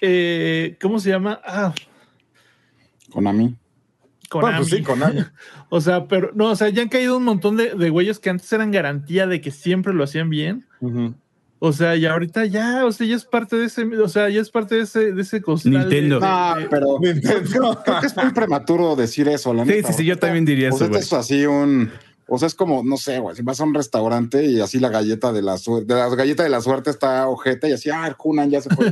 eh, 0.00 0.76
¿Cómo 0.80 0.98
se 1.00 1.10
llama? 1.10 1.40
Ah, 1.44 1.74
Konami. 3.10 3.54
Konami. 4.28 4.52
bueno, 4.52 4.58
pues 4.58 4.68
sí, 4.70 4.82
Konami. 4.82 5.20
O 5.70 5.80
sea, 5.80 6.06
pero 6.06 6.30
no, 6.34 6.50
o 6.50 6.56
sea, 6.56 6.68
ya 6.68 6.82
han 6.82 6.88
caído 6.88 7.16
un 7.16 7.24
montón 7.24 7.56
de, 7.56 7.74
de 7.74 7.90
güeyes 7.90 8.18
que 8.20 8.30
antes 8.30 8.52
eran 8.52 8.70
garantía 8.70 9.26
de 9.26 9.40
que 9.40 9.50
siempre 9.50 9.92
lo 9.92 10.04
hacían 10.04 10.30
bien. 10.30 10.66
Ujú. 10.80 11.14
O 11.66 11.72
sea, 11.72 11.96
y 11.96 12.04
ahorita 12.04 12.44
ya, 12.44 12.84
o 12.84 12.92
sea, 12.92 13.06
ya 13.06 13.16
es 13.16 13.24
parte 13.24 13.56
de 13.56 13.64
ese, 13.64 13.84
o 13.84 14.06
sea, 14.08 14.28
ya 14.28 14.40
es 14.42 14.50
parte 14.50 14.74
de 14.74 14.82
ese, 14.82 15.12
de 15.12 15.22
ese 15.22 15.40
costal 15.40 15.72
Nintendo. 15.72 16.20
de- 16.20 16.26
Ah, 16.28 16.58
pero 16.68 16.98
Nintendo. 17.00 17.80
creo 17.82 18.00
que 18.00 18.06
es 18.06 18.16
muy 18.16 18.30
prematuro 18.32 18.96
decir 18.96 19.28
eso, 19.28 19.54
la 19.54 19.64
Sí, 19.64 19.70
neta. 19.70 19.88
sí, 19.88 19.94
sí, 19.94 20.04
yo 20.04 20.18
también 20.18 20.44
diría 20.44 20.68
O 20.70 20.76
sea, 20.76 20.88
eso, 20.88 20.98
esto 20.98 21.16
es 21.16 21.20
así 21.24 21.46
un. 21.46 21.90
O 22.26 22.38
sea, 22.38 22.46
es 22.46 22.54
como, 22.54 22.82
no 22.82 22.96
sé, 22.96 23.18
güey, 23.18 23.36
si 23.36 23.42
vas 23.42 23.60
a 23.60 23.64
un 23.64 23.74
restaurante 23.74 24.44
y 24.44 24.60
así 24.60 24.78
la 24.78 24.88
galleta 24.88 25.32
de 25.32 25.42
la 25.42 25.58
suerte, 25.58 25.92
de 25.92 26.00
la 26.00 26.08
galleta 26.14 26.42
de 26.42 26.48
la 26.48 26.60
suerte 26.60 26.90
está 26.90 27.28
ojeta 27.28 27.68
y 27.68 27.72
así, 27.72 27.90
ah, 27.90 28.06
el 28.06 28.16
Kunan 28.16 28.50
ya 28.50 28.60
se 28.60 28.70
fue. 28.74 28.90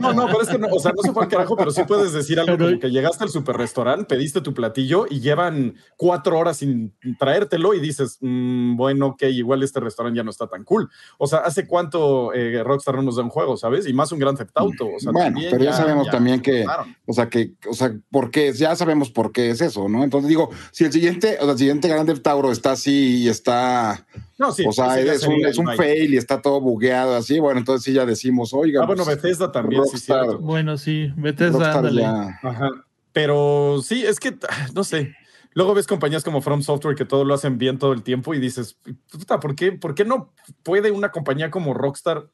No, 0.00 0.12
no, 0.12 0.26
pero 0.26 0.42
es 0.42 0.48
que 0.48 0.58
no, 0.58 0.68
o 0.68 0.78
sea, 0.78 0.92
no 0.92 1.02
se 1.02 1.12
fue 1.12 1.24
al 1.24 1.28
carajo, 1.28 1.56
pero 1.56 1.70
sí 1.70 1.82
puedes 1.86 2.12
decir 2.12 2.38
algo 2.38 2.56
como 2.56 2.78
que 2.78 2.90
llegaste 2.90 3.24
al 3.24 3.30
super 3.30 3.56
restaurante, 3.56 4.04
pediste 4.04 4.40
tu 4.40 4.54
platillo 4.54 5.06
y 5.08 5.20
llevan 5.20 5.74
cuatro 5.96 6.38
horas 6.38 6.58
sin 6.58 6.94
traértelo 7.18 7.74
y 7.74 7.80
dices, 7.80 8.18
"Mm, 8.20 8.76
bueno, 8.76 9.06
ok, 9.08 9.22
igual 9.24 9.62
este 9.62 9.80
restaurante 9.80 10.18
ya 10.18 10.24
no 10.24 10.30
está 10.30 10.46
tan 10.46 10.64
cool. 10.64 10.88
O 11.18 11.26
sea, 11.26 11.40
¿hace 11.40 11.66
cuánto 11.66 12.32
eh, 12.34 12.62
Rockstar 12.62 12.94
no 12.96 13.02
nos 13.02 13.16
da 13.16 13.22
un 13.22 13.30
juego, 13.30 13.56
sabes? 13.56 13.86
Y 13.86 13.92
más 13.92 14.12
un 14.12 14.18
Gran 14.18 14.36
Theft 14.36 14.52
Auto. 14.54 14.86
O 14.96 15.00
sea, 15.00 15.12
Bueno, 15.12 15.38
pero 15.50 15.64
ya 15.64 15.72
sabemos 15.72 16.08
también 16.10 16.40
que-. 16.40 16.64
O 17.06 17.12
sea, 17.12 17.28
que, 17.28 17.52
o 17.68 17.74
sea, 17.74 17.94
porque 18.10 18.52
ya 18.52 18.76
sabemos 18.76 19.10
por 19.10 19.32
qué 19.32 19.50
es 19.50 19.60
eso, 19.60 19.88
¿no? 19.88 20.04
Entonces 20.04 20.28
digo, 20.28 20.50
si 20.70 20.84
el 20.84 20.92
siguiente, 20.92 21.36
o 21.40 21.44
sea, 21.44 21.52
el 21.52 21.58
siguiente 21.58 21.88
Grand 21.88 22.06
Theft 22.06 22.26
Auto 22.26 22.51
está 22.52 22.72
así 22.72 23.22
y 23.24 23.28
está, 23.28 24.06
No, 24.38 24.52
sí. 24.52 24.64
o 24.66 24.72
sea, 24.72 24.98
es 25.00 25.24
un, 25.26 25.44
es 25.46 25.58
un 25.58 25.66
fail 25.76 26.14
y 26.14 26.16
está 26.16 26.40
todo 26.40 26.60
bugueado 26.60 27.16
así, 27.16 27.38
bueno, 27.38 27.58
entonces 27.58 27.84
sí 27.84 27.92
ya 27.92 28.06
decimos, 28.06 28.52
oiga, 28.54 28.82
Ah, 28.82 28.86
bueno, 28.86 29.04
pues, 29.04 29.16
Bethesda 29.20 29.50
también, 29.50 29.82
sí, 29.84 29.90
Rockstar. 29.92 30.24
cierto. 30.26 30.38
Bueno, 30.40 30.76
sí, 30.78 31.12
Bethesda, 31.16 31.58
Rockstar 31.58 31.76
ándale. 31.78 32.02
ya- 32.02 32.38
Ajá. 32.42 32.68
Pero 33.12 33.80
sí, 33.82 34.04
es 34.06 34.20
que, 34.20 34.36
no 34.74 34.84
sé. 34.84 35.14
Luego 35.54 35.74
ves 35.74 35.86
compañías 35.86 36.24
como 36.24 36.40
From 36.40 36.62
Software 36.62 36.96
que 36.96 37.04
todo 37.04 37.24
lo 37.26 37.34
hacen 37.34 37.58
bien 37.58 37.78
todo 37.78 37.92
el 37.92 38.02
tiempo 38.02 38.32
y 38.32 38.40
dices, 38.40 38.78
puta, 39.10 39.38
¿por 39.38 39.54
qué, 39.54 39.72
por 39.72 39.94
qué 39.94 40.04
no 40.06 40.32
puede 40.62 40.90
una 40.90 41.10
compañía 41.10 41.50
como 41.50 41.74
Rockstar 41.74 42.26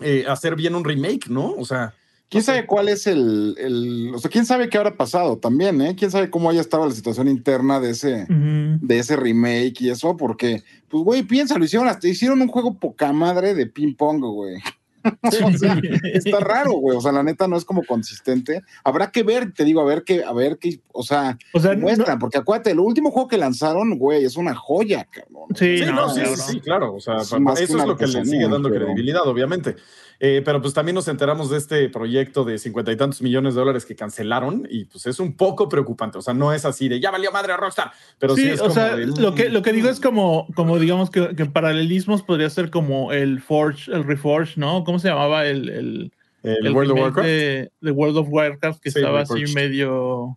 eh, 0.00 0.26
hacer 0.28 0.56
bien 0.56 0.74
un 0.74 0.84
remake, 0.84 1.28
no? 1.30 1.54
O 1.54 1.64
sea, 1.64 1.94
¿Quién 2.30 2.42
sabe 2.44 2.64
cuál 2.64 2.88
es 2.88 3.06
el, 3.08 3.56
el, 3.58 4.12
o 4.14 4.18
sea, 4.18 4.30
quién 4.30 4.46
sabe 4.46 4.68
qué 4.68 4.78
habrá 4.78 4.94
pasado 4.96 5.36
también, 5.38 5.80
eh? 5.82 5.96
¿Quién 5.98 6.12
sabe 6.12 6.30
cómo 6.30 6.48
haya 6.48 6.60
estado 6.60 6.86
la 6.86 6.94
situación 6.94 7.26
interna 7.28 7.80
de 7.80 7.90
ese, 7.90 8.24
de 8.28 8.98
ese 8.98 9.16
remake 9.16 9.80
y 9.80 9.90
eso? 9.90 10.16
Porque, 10.16 10.62
pues, 10.88 11.02
güey, 11.02 11.24
piensa, 11.24 11.58
lo 11.58 11.64
hicieron 11.64 11.88
hasta, 11.88 12.06
hicieron 12.06 12.40
un 12.40 12.46
juego 12.48 12.78
poca 12.78 13.12
madre 13.12 13.54
de 13.54 13.66
ping 13.66 13.94
pong, 13.94 14.20
güey. 14.20 14.54
O 15.22 15.30
sea, 15.56 15.80
está 16.12 16.40
raro, 16.40 16.72
güey. 16.72 16.94
O 16.94 17.00
sea, 17.00 17.10
la 17.10 17.22
neta 17.22 17.48
no 17.48 17.56
es 17.56 17.64
como 17.64 17.82
consistente. 17.86 18.60
Habrá 18.84 19.10
que 19.10 19.22
ver, 19.22 19.50
te 19.54 19.64
digo, 19.64 19.80
a 19.80 19.84
ver 19.86 20.04
qué, 20.04 20.22
a 20.24 20.32
ver 20.34 20.58
qué, 20.58 20.78
o 20.92 21.02
sea, 21.02 21.38
O 21.54 21.58
sea, 21.58 21.74
no- 21.74 21.80
muestran, 21.80 22.18
porque 22.18 22.36
acuérdate, 22.36 22.72
el 22.72 22.80
último 22.80 23.10
juego 23.10 23.26
que 23.26 23.38
lanzaron, 23.38 23.98
güey, 23.98 24.26
es 24.26 24.36
una 24.36 24.54
joya, 24.54 25.04
cabrón. 25.10 25.48
Sí, 25.56 25.78
Sí, 25.78 25.84
no, 25.86 25.92
no, 25.92 26.10
sí, 26.14 26.20
sí, 26.36 26.60
claro. 26.60 26.94
O 26.94 27.00
sea, 27.00 27.16
eso 27.16 27.38
es 27.54 27.70
lo 27.72 27.96
que 27.96 28.06
le 28.08 28.26
sigue 28.26 28.46
dando 28.46 28.68
pero- 28.68 28.84
credibilidad, 28.86 29.26
obviamente. 29.26 29.74
Eh, 30.22 30.42
pero 30.44 30.60
pues 30.60 30.74
también 30.74 30.94
nos 30.94 31.08
enteramos 31.08 31.48
de 31.48 31.56
este 31.56 31.88
proyecto 31.88 32.44
de 32.44 32.58
cincuenta 32.58 32.92
y 32.92 32.96
tantos 32.96 33.22
millones 33.22 33.54
de 33.54 33.60
dólares 33.60 33.86
que 33.86 33.96
cancelaron 33.96 34.68
y 34.70 34.84
pues 34.84 35.06
es 35.06 35.18
un 35.18 35.34
poco 35.34 35.66
preocupante. 35.70 36.18
O 36.18 36.22
sea, 36.22 36.34
no 36.34 36.52
es 36.52 36.66
así 36.66 36.90
de 36.90 37.00
ya 37.00 37.10
valió 37.10 37.32
madre 37.32 37.54
a 37.54 37.56
Rockstar, 37.56 37.90
pero 38.18 38.36
sí, 38.36 38.42
Sí, 38.42 38.48
es 38.50 38.60
o 38.60 38.64
como 38.64 38.74
sea, 38.74 38.96
de, 38.96 39.06
lo 39.06 39.34
que, 39.34 39.48
lo 39.48 39.62
que 39.62 39.72
digo 39.72 39.88
mm, 39.88 39.92
es 39.92 40.00
como, 40.00 40.46
como 40.54 40.78
digamos 40.78 41.10
que, 41.10 41.34
que 41.34 41.46
paralelismos 41.46 42.22
podría 42.22 42.50
ser 42.50 42.68
como 42.68 43.12
el 43.12 43.40
Forge, 43.40 43.90
el 43.90 44.04
Reforge, 44.04 44.60
¿no? 44.60 44.84
¿Cómo 44.84 44.98
se 44.98 45.08
llamaba 45.08 45.46
el, 45.46 45.70
el, 45.70 46.12
el, 46.42 46.66
el 46.66 46.72
World 46.74 46.90
of 46.90 46.98
Warcraft. 46.98 47.26
De, 47.26 47.72
de 47.80 47.90
World 47.90 48.18
of 48.18 48.28
Warcraft 48.28 48.80
que 48.80 48.90
Sí, 48.90 48.98
estaba 48.98 49.22
así 49.22 49.44
medio 49.54 50.36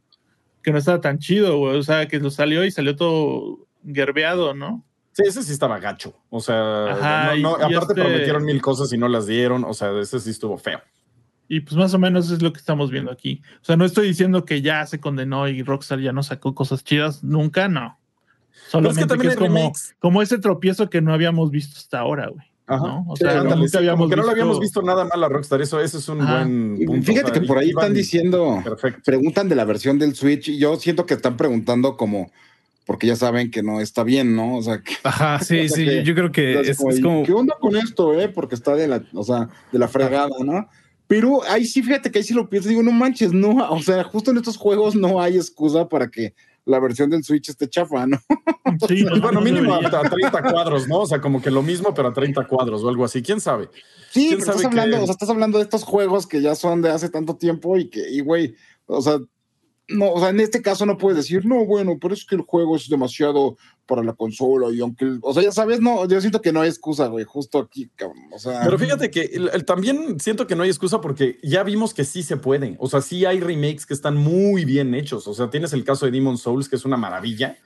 que 0.61 0.71
no 0.71 0.77
estaba 0.77 1.01
tan 1.01 1.19
chido, 1.19 1.57
güey. 1.57 1.77
O 1.77 1.83
sea, 1.83 2.07
que 2.07 2.19
lo 2.19 2.31
salió 2.31 2.63
y 2.63 2.71
salió 2.71 2.95
todo 2.95 3.67
gerbeado, 3.85 4.53
¿no? 4.53 4.83
Sí, 5.13 5.23
ese 5.25 5.43
sí 5.43 5.51
estaba 5.53 5.79
gacho. 5.79 6.13
O 6.29 6.39
sea, 6.41 6.85
Ajá, 6.93 7.35
no, 7.37 7.57
no, 7.57 7.57
y- 7.69 7.71
y 7.71 7.75
aparte 7.75 7.93
este- 7.93 8.01
prometieron 8.01 8.43
mil 8.45 8.61
cosas 8.61 8.91
y 8.91 8.97
no 8.97 9.07
las 9.07 9.27
dieron. 9.27 9.63
O 9.63 9.73
sea, 9.73 9.91
ese 9.99 10.19
sí 10.19 10.31
estuvo 10.31 10.57
feo. 10.57 10.81
Y 11.47 11.59
pues 11.59 11.75
más 11.75 11.93
o 11.93 11.99
menos 11.99 12.31
es 12.31 12.41
lo 12.41 12.51
que 12.51 12.59
estamos 12.59 12.89
viendo 12.89 13.11
aquí. 13.11 13.41
O 13.61 13.65
sea, 13.65 13.75
no 13.75 13.85
estoy 13.85 14.07
diciendo 14.07 14.43
que 14.45 14.61
ya 14.61 14.85
se 14.87 14.99
condenó 14.99 15.47
y 15.47 15.61
Rockstar 15.61 15.99
ya 15.99 16.11
no 16.13 16.23
sacó 16.23 16.55
cosas 16.55 16.83
chidas, 16.83 17.23
nunca, 17.23 17.67
no. 17.67 17.99
Solamente 18.69 19.01
que, 19.03 19.07
también 19.07 19.31
es 19.31 19.37
como, 19.37 19.71
como 19.99 20.21
ese 20.21 20.37
tropiezo 20.39 20.89
que 20.89 21.01
no 21.01 21.13
habíamos 21.13 21.51
visto 21.51 21.77
hasta 21.77 21.99
ahora, 21.99 22.27
güey. 22.29 22.45
Ajá. 22.65 22.87
¿no? 22.87 23.05
O 23.09 23.15
Sí, 23.17 23.23
sea, 23.25 23.41
ándale, 23.41 23.57
nunca 23.57 23.67
sí, 23.67 23.71
como 23.73 23.79
habíamos 23.79 24.09
que 24.09 24.15
no 24.15 24.21
lo 24.21 24.27
visto- 24.27 24.31
habíamos 24.31 24.59
visto 24.61 24.81
nada 24.81 25.05
mal 25.05 25.23
a 25.23 25.29
Rockstar. 25.29 25.61
Eso, 25.61 25.79
eso 25.81 25.97
es 25.97 26.07
un 26.09 26.21
Ajá. 26.21 26.37
buen 26.37 26.79
punto. 26.85 27.05
Fíjate 27.05 27.31
O 27.31 27.33
sea, 27.33 27.41
que 27.41 27.47
por 27.47 27.57
ahí 27.57 27.69
están 27.69 27.93
diciendo, 27.93 28.61
Perfecto. 28.63 29.01
preguntan 29.05 29.49
de 29.49 29.55
la 29.55 29.65
versión 29.65 29.99
del 29.99 30.15
Switch 30.15 30.47
y 30.47 30.57
yo 30.57 30.77
siento 30.77 31.05
que 31.05 31.13
están 31.13 31.35
preguntando 31.37 31.97
como, 31.97 32.31
porque 32.85 33.07
ya 33.07 33.15
saben 33.15 33.51
que 33.51 33.63
no 33.63 33.79
está 33.81 34.03
bien, 34.03 34.35
¿no? 34.35 34.57
O 34.57 34.61
sea, 34.61 34.81
que 34.81 34.93
Ajá, 35.03 35.39
sí, 35.43 35.59
O 35.61 35.67
sea 35.67 35.77
sí, 35.77 35.85
que- 35.85 36.03
yo 36.03 36.15
creo 36.15 36.31
que 36.31 36.59
es, 36.61 36.77
como, 36.77 36.89
es 36.91 36.99
¿y 36.99 37.01
como... 37.01 37.23
¿Qué 37.23 37.33
onda 37.33 37.55
con 37.59 37.75
esto, 37.75 38.19
eh? 38.19 38.29
Porque 38.29 38.55
está 38.55 38.75
de 38.75 38.87
la, 38.87 39.03
o 39.13 39.23
sea, 39.23 39.49
de 39.71 39.79
la 39.79 39.87
fregada, 39.87 40.35
¿no? 40.43 40.67
Pero 41.07 41.43
ahí 41.49 41.65
sí, 41.65 41.83
fíjate 41.83 42.09
que 42.11 42.19
ahí 42.19 42.23
sí 42.23 42.33
lo 42.33 42.49
pienso, 42.49 42.69
digo, 42.69 42.81
no 42.83 42.91
manches, 42.91 43.33
no, 43.33 43.49
o 43.71 43.81
sea, 43.81 44.03
justo 44.03 44.31
en 44.31 44.37
estos 44.37 44.57
juegos 44.57 44.95
no 44.95 45.21
hay 45.21 45.35
excusa 45.35 45.87
para 45.87 46.09
que 46.09 46.33
la 46.65 46.79
versión 46.79 47.09
del 47.09 47.25
Switch 47.25 47.49
esté 47.49 47.69
chafa, 47.69 48.05
¿no? 48.07 48.17
Sí, 48.87 49.03
no, 49.03 49.11
bueno, 49.21 49.33
no 49.33 49.41
mínimo 49.41 49.73
a, 49.73 49.77
a 49.85 50.09
30 50.09 50.41
cuadros, 50.51 50.87
¿no? 50.87 51.01
O 51.01 51.05
sea, 51.05 51.21
como 51.21 51.41
que 51.41 51.51
lo 51.51 51.61
mismo, 51.61 51.93
pero 51.93 52.07
a 52.07 52.13
30 52.13 52.47
cuadros 52.47 52.83
o 52.83 52.89
algo 52.89 53.05
así. 53.05 53.21
¿Quién 53.21 53.39
sabe? 53.39 53.69
Sí, 54.09 54.29
¿Quién 54.29 54.39
pero 54.39 54.39
estás 54.39 54.55
sabe 54.55 54.65
hablando, 54.67 54.97
qué? 54.97 55.03
o 55.03 55.05
sea, 55.05 55.11
estás 55.13 55.29
hablando 55.29 55.57
de 55.59 55.63
estos 55.65 55.83
juegos 55.83 56.25
que 56.25 56.41
ya 56.41 56.55
son 56.55 56.81
de 56.81 56.89
hace 56.89 57.09
tanto 57.09 57.35
tiempo 57.35 57.77
y 57.77 57.89
que, 57.89 58.09
y 58.09 58.21
güey, 58.21 58.55
o 58.87 59.01
sea, 59.01 59.19
no, 59.89 60.13
o 60.13 60.19
sea, 60.19 60.29
en 60.29 60.39
este 60.39 60.61
caso 60.61 60.85
no 60.85 60.97
puedes 60.97 61.17
decir, 61.17 61.45
no, 61.45 61.65
bueno, 61.65 61.97
pero 62.01 62.13
es 62.13 62.25
que 62.25 62.35
el 62.35 62.41
juego 62.41 62.75
es 62.75 62.87
demasiado 62.87 63.57
para 63.85 64.01
la 64.01 64.13
consola 64.13 64.73
y 64.73 64.79
aunque, 64.79 65.17
o 65.21 65.33
sea, 65.33 65.43
ya 65.43 65.51
sabes, 65.51 65.81
no, 65.81 66.07
yo 66.07 66.21
siento 66.21 66.41
que 66.41 66.53
no 66.53 66.61
hay 66.61 66.69
excusa, 66.69 67.07
güey, 67.07 67.25
justo 67.25 67.59
aquí, 67.59 67.89
cabrón, 67.95 68.23
o 68.31 68.39
sea. 68.39 68.61
Pero 68.63 68.79
fíjate 68.79 69.11
que 69.11 69.23
el, 69.33 69.65
también 69.65 70.19
siento 70.21 70.47
que 70.47 70.55
no 70.55 70.63
hay 70.63 70.69
excusa 70.69 71.01
porque 71.01 71.37
ya 71.43 71.63
vimos 71.63 71.93
que 71.93 72.05
sí 72.05 72.23
se 72.23 72.37
puede, 72.37 72.77
o 72.79 72.87
sea, 72.87 73.01
sí 73.01 73.25
hay 73.25 73.41
remakes 73.41 73.85
que 73.85 73.93
están 73.93 74.15
muy 74.15 74.63
bien 74.63 74.95
hechos, 74.95 75.27
o 75.27 75.33
sea, 75.33 75.49
tienes 75.49 75.73
el 75.73 75.83
caso 75.83 76.05
de 76.05 76.11
Demon 76.13 76.37
Souls, 76.37 76.69
que 76.69 76.77
es 76.77 76.85
una 76.85 76.97
maravilla, 76.97 77.57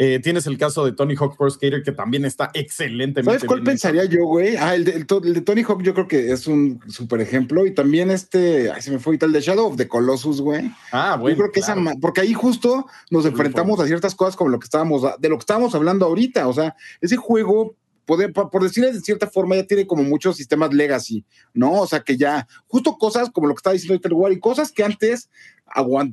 eh, 0.00 0.20
tienes 0.20 0.46
el 0.46 0.56
caso 0.56 0.84
de 0.84 0.92
Tony 0.92 1.16
Hawk 1.16 1.36
Pro 1.36 1.50
Skater, 1.50 1.82
que 1.82 1.90
también 1.90 2.24
está 2.24 2.52
excelente. 2.54 3.24
¿Sabes 3.24 3.42
cuál 3.42 3.64
pensaría 3.64 4.04
hecho? 4.04 4.18
yo, 4.18 4.26
güey? 4.26 4.54
Ah, 4.56 4.76
el 4.76 4.84
de, 4.84 4.92
el, 4.92 5.06
el 5.24 5.34
de, 5.34 5.40
Tony 5.40 5.64
Hawk 5.64 5.82
yo 5.82 5.92
creo 5.92 6.06
que 6.06 6.30
es 6.30 6.46
un 6.46 6.80
súper 6.86 7.20
ejemplo. 7.20 7.66
Y 7.66 7.74
también 7.74 8.12
este, 8.12 8.70
ay, 8.70 8.80
se 8.80 8.92
me 8.92 9.00
fue 9.00 9.16
y 9.16 9.18
tal, 9.18 9.32
de 9.32 9.40
Shadow 9.40 9.66
of 9.66 9.76
the 9.76 9.88
Colossus, 9.88 10.40
güey. 10.40 10.70
Ah, 10.92 11.16
bueno. 11.16 11.36
Yo 11.36 11.42
creo 11.42 11.52
que 11.52 11.60
claro. 11.62 11.80
esa, 11.80 11.96
porque 12.00 12.20
ahí 12.20 12.32
justo 12.32 12.86
nos 13.10 13.26
enfrentamos 13.26 13.80
a 13.80 13.86
ciertas 13.86 14.14
cosas 14.14 14.36
como 14.36 14.50
lo 14.50 14.60
que 14.60 14.66
estábamos, 14.66 15.02
de 15.18 15.28
lo 15.28 15.36
que 15.36 15.42
estábamos 15.42 15.74
hablando 15.74 16.06
ahorita. 16.06 16.46
O 16.46 16.52
sea, 16.52 16.76
ese 17.00 17.16
juego 17.16 17.74
Poder, 18.08 18.32
por 18.32 18.62
decirle 18.62 18.90
de 18.90 19.00
cierta 19.02 19.26
forma, 19.26 19.54
ya 19.54 19.66
tiene 19.66 19.86
como 19.86 20.02
muchos 20.02 20.38
sistemas 20.38 20.72
legacy, 20.72 21.26
¿no? 21.52 21.72
O 21.72 21.86
sea, 21.86 22.00
que 22.00 22.16
ya, 22.16 22.48
justo 22.66 22.96
cosas 22.96 23.28
como 23.28 23.48
lo 23.48 23.54
que 23.54 23.58
estaba 23.58 23.74
diciendo 23.74 24.00
ahorita 24.02 24.34
y 24.34 24.40
cosas 24.40 24.72
que 24.72 24.82
antes 24.82 25.28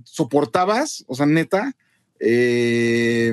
soportabas, 0.04 1.06
o 1.08 1.16
sea, 1.16 1.26
neta, 1.26 1.74
eh, 2.20 3.32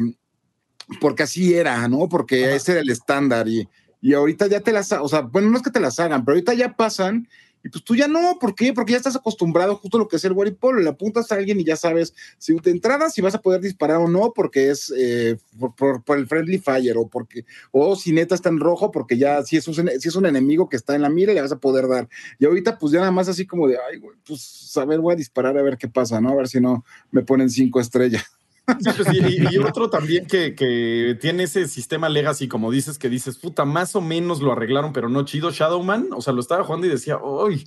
porque 1.01 1.25
así 1.25 1.55
era, 1.55 1.87
¿no? 1.89 2.09
Porque 2.09 2.47
Ajá. 2.47 2.55
ese 2.55 2.73
era 2.73 2.81
el 2.81 2.91
estándar 2.91 3.49
y, 3.49 3.69
y 4.01 4.15
ahorita 4.15 4.47
ya 4.47 4.61
te 4.61 4.73
las, 4.73 4.93
o 4.93 5.09
sea, 5.09 5.23
bueno, 5.23 5.51
no 5.51 5.57
es 5.57 5.63
que 5.63 5.71
te 5.71 5.81
las 5.81 5.99
hagan, 6.01 6.25
pero 6.25 6.35
ahorita 6.35 6.55
ya 6.55 6.77
pasan 6.77 7.29
y 7.65 7.69
pues 7.69 7.85
tú 7.85 7.95
ya 7.95 8.09
no, 8.09 8.39
¿por 8.41 8.55
qué? 8.55 8.73
Porque 8.73 8.93
ya 8.93 8.99
estás 8.99 9.15
acostumbrado 9.15 9.77
justo 9.77 9.97
a 9.97 10.01
lo 10.01 10.09
que 10.09 10.17
es 10.17 10.25
el 10.25 10.33
Waripolo, 10.33 10.81
le 10.81 10.89
apuntas 10.89 11.31
a 11.31 11.37
alguien 11.37 11.61
y 11.61 11.65
ya 11.65 11.77
sabes 11.77 12.13
si 12.39 12.55
de 12.55 12.71
entrada 12.71 13.09
si 13.09 13.21
vas 13.21 13.35
a 13.35 13.41
poder 13.41 13.61
disparar 13.61 13.99
o 13.99 14.09
no, 14.09 14.33
porque 14.35 14.71
es 14.71 14.93
eh, 14.97 15.39
por, 15.59 15.75
por, 15.77 16.03
por, 16.03 16.19
el 16.19 16.27
friendly 16.27 16.59
fire 16.59 16.97
o 16.97 17.07
porque, 17.07 17.45
o 17.71 17.95
si 17.95 18.13
neta 18.13 18.35
está 18.35 18.49
en 18.49 18.59
rojo, 18.59 18.91
porque 18.91 19.17
ya 19.17 19.43
si 19.45 19.57
es, 19.57 19.69
un, 19.69 19.75
si 19.75 20.09
es 20.09 20.17
un 20.17 20.27
enemigo 20.27 20.69
que 20.69 20.77
está 20.77 20.97
en 20.97 21.03
la 21.03 21.11
mira, 21.11 21.33
le 21.33 21.41
vas 21.41 21.53
a 21.53 21.61
poder 21.61 21.87
dar. 21.87 22.09
Y 22.39 22.47
ahorita 22.47 22.79
pues 22.79 22.93
ya 22.93 22.99
nada 22.99 23.13
más 23.13 23.29
así 23.29 23.47
como 23.47 23.69
de, 23.69 23.79
ay, 23.79 23.99
güey, 23.99 24.17
pues 24.27 24.77
a 24.77 24.85
ver, 24.85 25.01
voy 25.01 25.13
a 25.13 25.17
disparar 25.17 25.57
a 25.57 25.63
ver 25.63 25.79
qué 25.79 25.87
pasa, 25.87 26.21
¿no? 26.21 26.31
A 26.31 26.35
ver 26.35 26.49
si 26.49 26.61
no 26.61 26.85
me 27.13 27.23
ponen 27.23 27.49
cinco 27.49 27.81
estrellas. 27.81 28.25
Pues, 28.65 29.13
y, 29.13 29.55
y, 29.55 29.59
otro 29.59 29.91
también 29.91 30.27
que, 30.27 30.55
que, 30.55 31.19
tiene 31.21 31.45
ese 31.45 31.67
sistema 31.67 32.09
legacy, 32.09 32.47
como 32.47 32.71
dices, 32.71 32.99
que 32.99 33.09
dices, 33.09 33.39
puta, 33.39 33.65
más 33.65 33.97
o 33.97 34.01
menos 34.01 34.41
lo 34.41 34.53
arreglaron, 34.53 34.93
pero 34.93 35.09
no 35.09 35.25
chido. 35.25 35.51
Shadowman, 35.51 36.11
o 36.13 36.21
sea, 36.21 36.33
lo 36.33 36.41
estaba 36.41 36.65
jugando 36.65 36.87
y 36.87 36.91
decía, 36.91 37.19
uy, 37.19 37.67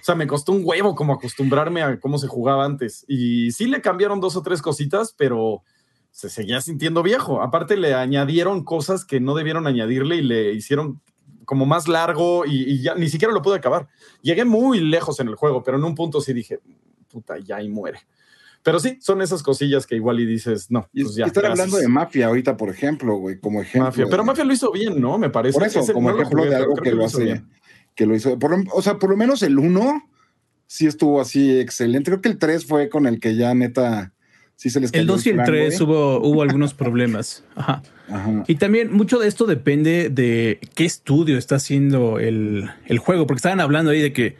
o 0.00 0.04
sea, 0.04 0.14
me 0.14 0.26
costó 0.26 0.52
un 0.52 0.62
huevo 0.64 0.94
como 0.94 1.14
acostumbrarme 1.14 1.82
a 1.82 1.98
cómo 1.98 2.18
se 2.18 2.26
jugaba 2.28 2.64
antes. 2.64 3.04
Y 3.08 3.52
sí 3.52 3.66
le 3.66 3.80
cambiaron 3.80 4.20
dos 4.20 4.36
o 4.36 4.42
tres 4.42 4.60
cositas, 4.60 5.14
pero 5.16 5.62
se 6.10 6.28
seguía 6.28 6.60
sintiendo 6.60 7.02
viejo. 7.02 7.42
Aparte, 7.42 7.76
le 7.76 7.94
añadieron 7.94 8.64
cosas 8.64 9.04
que 9.04 9.20
no 9.20 9.34
debieron 9.34 9.66
añadirle 9.66 10.16
y 10.16 10.22
le 10.22 10.52
hicieron 10.52 11.00
como 11.44 11.64
más 11.64 11.88
largo 11.88 12.44
y, 12.44 12.70
y 12.70 12.82
ya 12.82 12.94
ni 12.94 13.08
siquiera 13.08 13.32
lo 13.32 13.40
pude 13.40 13.56
acabar. 13.56 13.88
Llegué 14.20 14.44
muy 14.44 14.80
lejos 14.80 15.18
en 15.20 15.28
el 15.28 15.36
juego, 15.36 15.62
pero 15.62 15.78
en 15.78 15.84
un 15.84 15.94
punto 15.94 16.20
sí 16.20 16.34
dije, 16.34 16.60
puta, 17.08 17.38
ya 17.38 17.62
y 17.62 17.70
muere. 17.70 18.00
Pero 18.62 18.80
sí, 18.80 18.98
son 19.00 19.22
esas 19.22 19.42
cosillas 19.42 19.86
que 19.86 19.96
igual 19.96 20.20
y 20.20 20.26
dices, 20.26 20.70
no, 20.70 20.88
pues 20.92 21.14
ya. 21.14 21.26
Están 21.26 21.46
hablando 21.46 21.76
de 21.78 21.88
Mafia 21.88 22.26
ahorita, 22.26 22.56
por 22.56 22.70
ejemplo, 22.70 23.16
güey, 23.16 23.38
como 23.38 23.62
ejemplo. 23.62 23.86
Mafia. 23.86 24.06
Pero 24.10 24.24
Mafia 24.24 24.44
lo 24.44 24.52
hizo 24.52 24.72
bien, 24.72 25.00
¿no? 25.00 25.18
Me 25.18 25.30
parece. 25.30 25.58
Por 25.58 25.66
eso, 25.66 25.80
Ese, 25.80 25.92
como 25.92 26.10
no 26.10 26.16
ejemplo 26.16 26.42
jugué, 26.42 26.50
de 26.50 26.56
algo 26.56 26.74
que, 26.74 26.90
que, 26.90 26.96
lo 26.96 27.04
hace, 27.04 27.24
bien. 27.24 27.48
que 27.94 28.06
lo 28.06 28.14
hizo. 28.14 28.38
Por, 28.38 28.54
o 28.72 28.82
sea, 28.82 28.98
por 28.98 29.10
lo 29.10 29.16
menos 29.16 29.42
el 29.42 29.58
1 29.58 30.02
sí 30.66 30.86
estuvo 30.86 31.20
así 31.20 31.58
excelente. 31.58 32.10
Creo 32.10 32.20
que 32.20 32.28
el 32.28 32.38
3 32.38 32.66
fue 32.66 32.88
con 32.88 33.06
el 33.06 33.20
que 33.20 33.36
ya 33.36 33.54
neta 33.54 34.12
sí 34.56 34.70
se 34.70 34.80
les 34.80 34.92
El 34.92 35.06
2 35.06 35.26
y 35.26 35.30
el 35.30 35.42
3 35.44 35.80
hubo, 35.80 36.20
hubo 36.20 36.42
algunos 36.42 36.74
problemas. 36.74 37.44
Ajá. 37.54 37.82
Ajá. 38.10 38.44
Y 38.46 38.56
también 38.56 38.92
mucho 38.92 39.18
de 39.18 39.28
esto 39.28 39.46
depende 39.46 40.10
de 40.10 40.58
qué 40.74 40.84
estudio 40.84 41.38
está 41.38 41.56
haciendo 41.56 42.18
el, 42.18 42.68
el 42.86 42.98
juego, 42.98 43.26
porque 43.26 43.38
estaban 43.38 43.60
hablando 43.60 43.92
ahí 43.92 44.00
de 44.00 44.12
que 44.12 44.36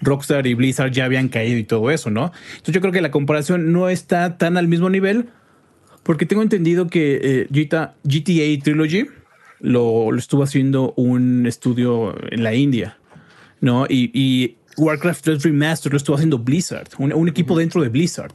Rockstar 0.00 0.46
y 0.46 0.54
Blizzard 0.54 0.92
ya 0.92 1.04
habían 1.04 1.28
caído 1.28 1.58
y 1.58 1.64
todo 1.64 1.90
eso, 1.90 2.10
¿no? 2.10 2.32
Entonces 2.52 2.74
yo 2.74 2.80
creo 2.80 2.92
que 2.92 3.00
la 3.00 3.10
comparación 3.10 3.72
no 3.72 3.88
está 3.88 4.38
tan 4.38 4.56
al 4.56 4.68
mismo 4.68 4.90
nivel, 4.90 5.28
porque 6.02 6.26
tengo 6.26 6.42
entendido 6.42 6.88
que 6.88 7.20
eh, 7.22 7.46
GTA, 7.50 7.94
GTA, 8.04 8.62
Trilogy 8.62 9.06
lo, 9.60 10.10
lo, 10.10 10.18
estuvo 10.18 10.42
haciendo 10.42 10.94
un 10.96 11.46
estudio 11.46 12.14
en 12.32 12.42
la 12.42 12.54
India, 12.54 12.98
¿no? 13.60 13.86
Y, 13.88 14.10
y 14.14 14.56
Warcraft 14.76 15.24
3 15.24 15.42
Remastered 15.42 15.92
lo 15.92 15.98
estuvo 15.98 16.16
haciendo 16.16 16.38
Blizzard, 16.38 16.88
un, 16.98 17.12
un 17.12 17.28
equipo 17.28 17.56
dentro 17.56 17.82
de 17.82 17.90
Blizzard, 17.90 18.32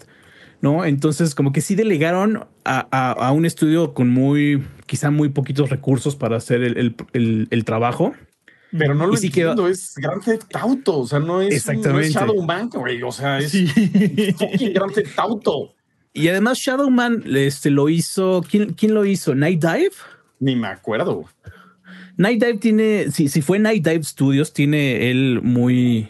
¿no? 0.61 0.85
Entonces 0.85 1.33
como 1.33 1.51
que 1.51 1.61
sí 1.61 1.75
delegaron 1.75 2.45
a, 2.63 2.87
a, 2.91 3.11
a, 3.11 3.31
un 3.31 3.45
estudio 3.45 3.93
con 3.93 4.09
muy, 4.09 4.63
quizá 4.85 5.09
muy 5.09 5.29
poquitos 5.29 5.69
recursos 5.69 6.15
para 6.15 6.37
hacer 6.37 6.63
el, 6.63 6.77
el, 6.77 6.95
el, 7.13 7.47
el 7.49 7.65
trabajo. 7.65 8.13
Pero 8.71 8.95
no 8.95 9.07
lo 9.07 9.13
y 9.13 9.27
entiendo, 9.27 9.55
quedó... 9.55 9.67
es 9.69 9.93
Grand 9.95 10.23
Theft 10.23 10.55
Auto, 10.55 10.99
o 10.99 11.07
sea, 11.07 11.19
no 11.19 11.41
es, 11.41 11.53
Exactamente. 11.53 11.89
No 11.89 11.99
es 11.99 12.13
Shadowman, 12.13 12.69
güey, 12.69 13.03
o 13.03 13.11
sea, 13.11 13.39
es 13.39 13.51
sí. 13.51 13.67
fucking 14.37 14.73
Grand 14.73 14.93
Theft 14.93 15.17
Auto. 15.17 15.73
Y 16.13 16.27
además 16.29 16.57
Shadowman 16.57 17.23
este, 17.35 17.69
lo 17.69 17.89
hizo, 17.89 18.43
¿quién, 18.49 18.73
¿quién 18.73 18.93
lo 18.93 19.05
hizo? 19.05 19.35
¿Night 19.35 19.61
Dive? 19.61 19.91
Ni 20.39 20.55
me 20.55 20.67
acuerdo. 20.67 21.25
Night 22.17 22.41
Dive 22.41 22.57
tiene, 22.57 23.11
si, 23.11 23.27
si 23.27 23.41
fue 23.41 23.59
Night 23.59 23.85
Dive 23.85 24.03
Studios, 24.03 24.53
tiene 24.53 25.11
él 25.11 25.41
muy, 25.43 26.09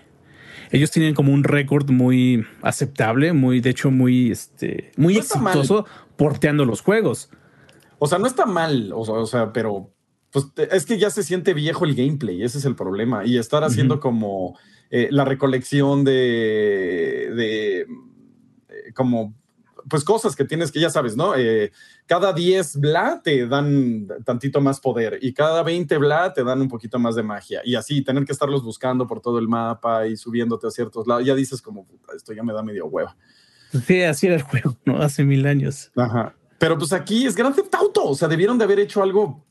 ellos 0.72 0.92
tienen 0.92 1.16
como 1.16 1.34
un 1.34 1.44
récord 1.44 1.90
muy 1.90 2.46
aceptable, 2.62 3.34
muy, 3.34 3.62
de 3.62 3.72
hecho, 3.72 3.92
muy, 3.92 4.32
este, 4.32 4.92
muy 4.98 5.16
no 5.16 5.20
exitoso 5.22 5.86
porteando 6.16 6.66
los 6.66 6.82
juegos. 6.82 7.30
O 7.98 8.08
sea, 8.08 8.20
no 8.20 8.28
está 8.28 8.46
mal, 8.46 8.92
o 8.94 9.06
sea, 9.06 9.16
o 9.16 9.26
sea 9.26 9.54
pero 9.54 9.95
pues 10.36 10.48
es 10.70 10.86
que 10.86 10.98
ya 11.00 11.10
se 11.10 11.24
siente 11.24 11.54
viejo 11.54 11.86
el 11.86 11.96
gameplay, 11.96 12.44
ese 12.44 12.58
es 12.58 12.66
el 12.66 12.76
problema. 12.76 13.26
Y 13.26 13.38
estar 13.38 13.64
haciendo 13.64 13.96
uh 13.96 13.98
-huh. 14.00 14.02
como 14.02 14.60
eh, 14.90 15.08
la 15.10 15.24
recolección 15.24 16.04
de, 16.04 17.32
de 17.34 17.80
eh, 17.80 17.88
como 18.94 19.34
pues 19.90 20.04
cosas 20.04 20.36
que 20.36 20.44
tienes 20.44 20.74
que 20.74 20.82
ya 20.82 20.90
sabes, 20.90 21.16
¿no? 21.16 21.36
Eh, 21.38 21.72
cada 22.06 22.34
10 22.34 22.82
bla 22.82 23.22
te 23.24 23.48
dan 23.48 24.10
tantito 24.26 24.60
más 24.60 24.82
poder 24.82 25.20
y 25.22 25.34
cada 25.34 25.64
20 25.64 25.98
bla 26.00 26.34
te 26.34 26.44
dan 26.44 26.60
un 26.60 26.68
poquito 26.68 27.00
más 27.00 27.16
de 27.16 27.24
magia 27.24 27.62
y 27.64 27.76
así 27.76 28.02
tener 28.02 28.26
que 28.26 28.34
estarlos 28.34 28.62
buscando 28.62 29.08
por 29.08 29.22
todo 29.22 29.40
el 29.40 29.48
mapa 29.48 30.06
y 30.06 30.18
subiéndote 30.18 30.68
a 30.68 30.72
ciertos 30.72 31.08
lados, 31.08 31.24
ya 31.24 31.34
dices 31.34 31.62
como, 31.62 31.88
esto 32.14 32.34
ya 32.34 32.44
me 32.44 32.52
da 32.52 32.62
medio 32.62 32.88
hueva. 32.88 33.16
Sí, 33.88 34.02
así 34.02 34.28
era 34.28 34.36
el 34.36 34.42
juego, 34.42 34.76
¿no? 34.84 35.02
Hace 35.02 35.24
mil 35.24 35.48
años. 35.48 35.94
Ajá. 35.96 36.36
Pero 36.58 36.78
pues 36.78 36.92
aquí 36.92 37.26
es 37.26 37.36
Grand 37.38 37.56
Theft 37.56 37.74
Auto, 37.76 38.04
o 38.04 38.16
sea, 38.16 38.28
debieron 38.28 38.58
de 38.58 38.66
haber 38.66 38.82
hecho 38.82 39.02
algo 39.02 39.46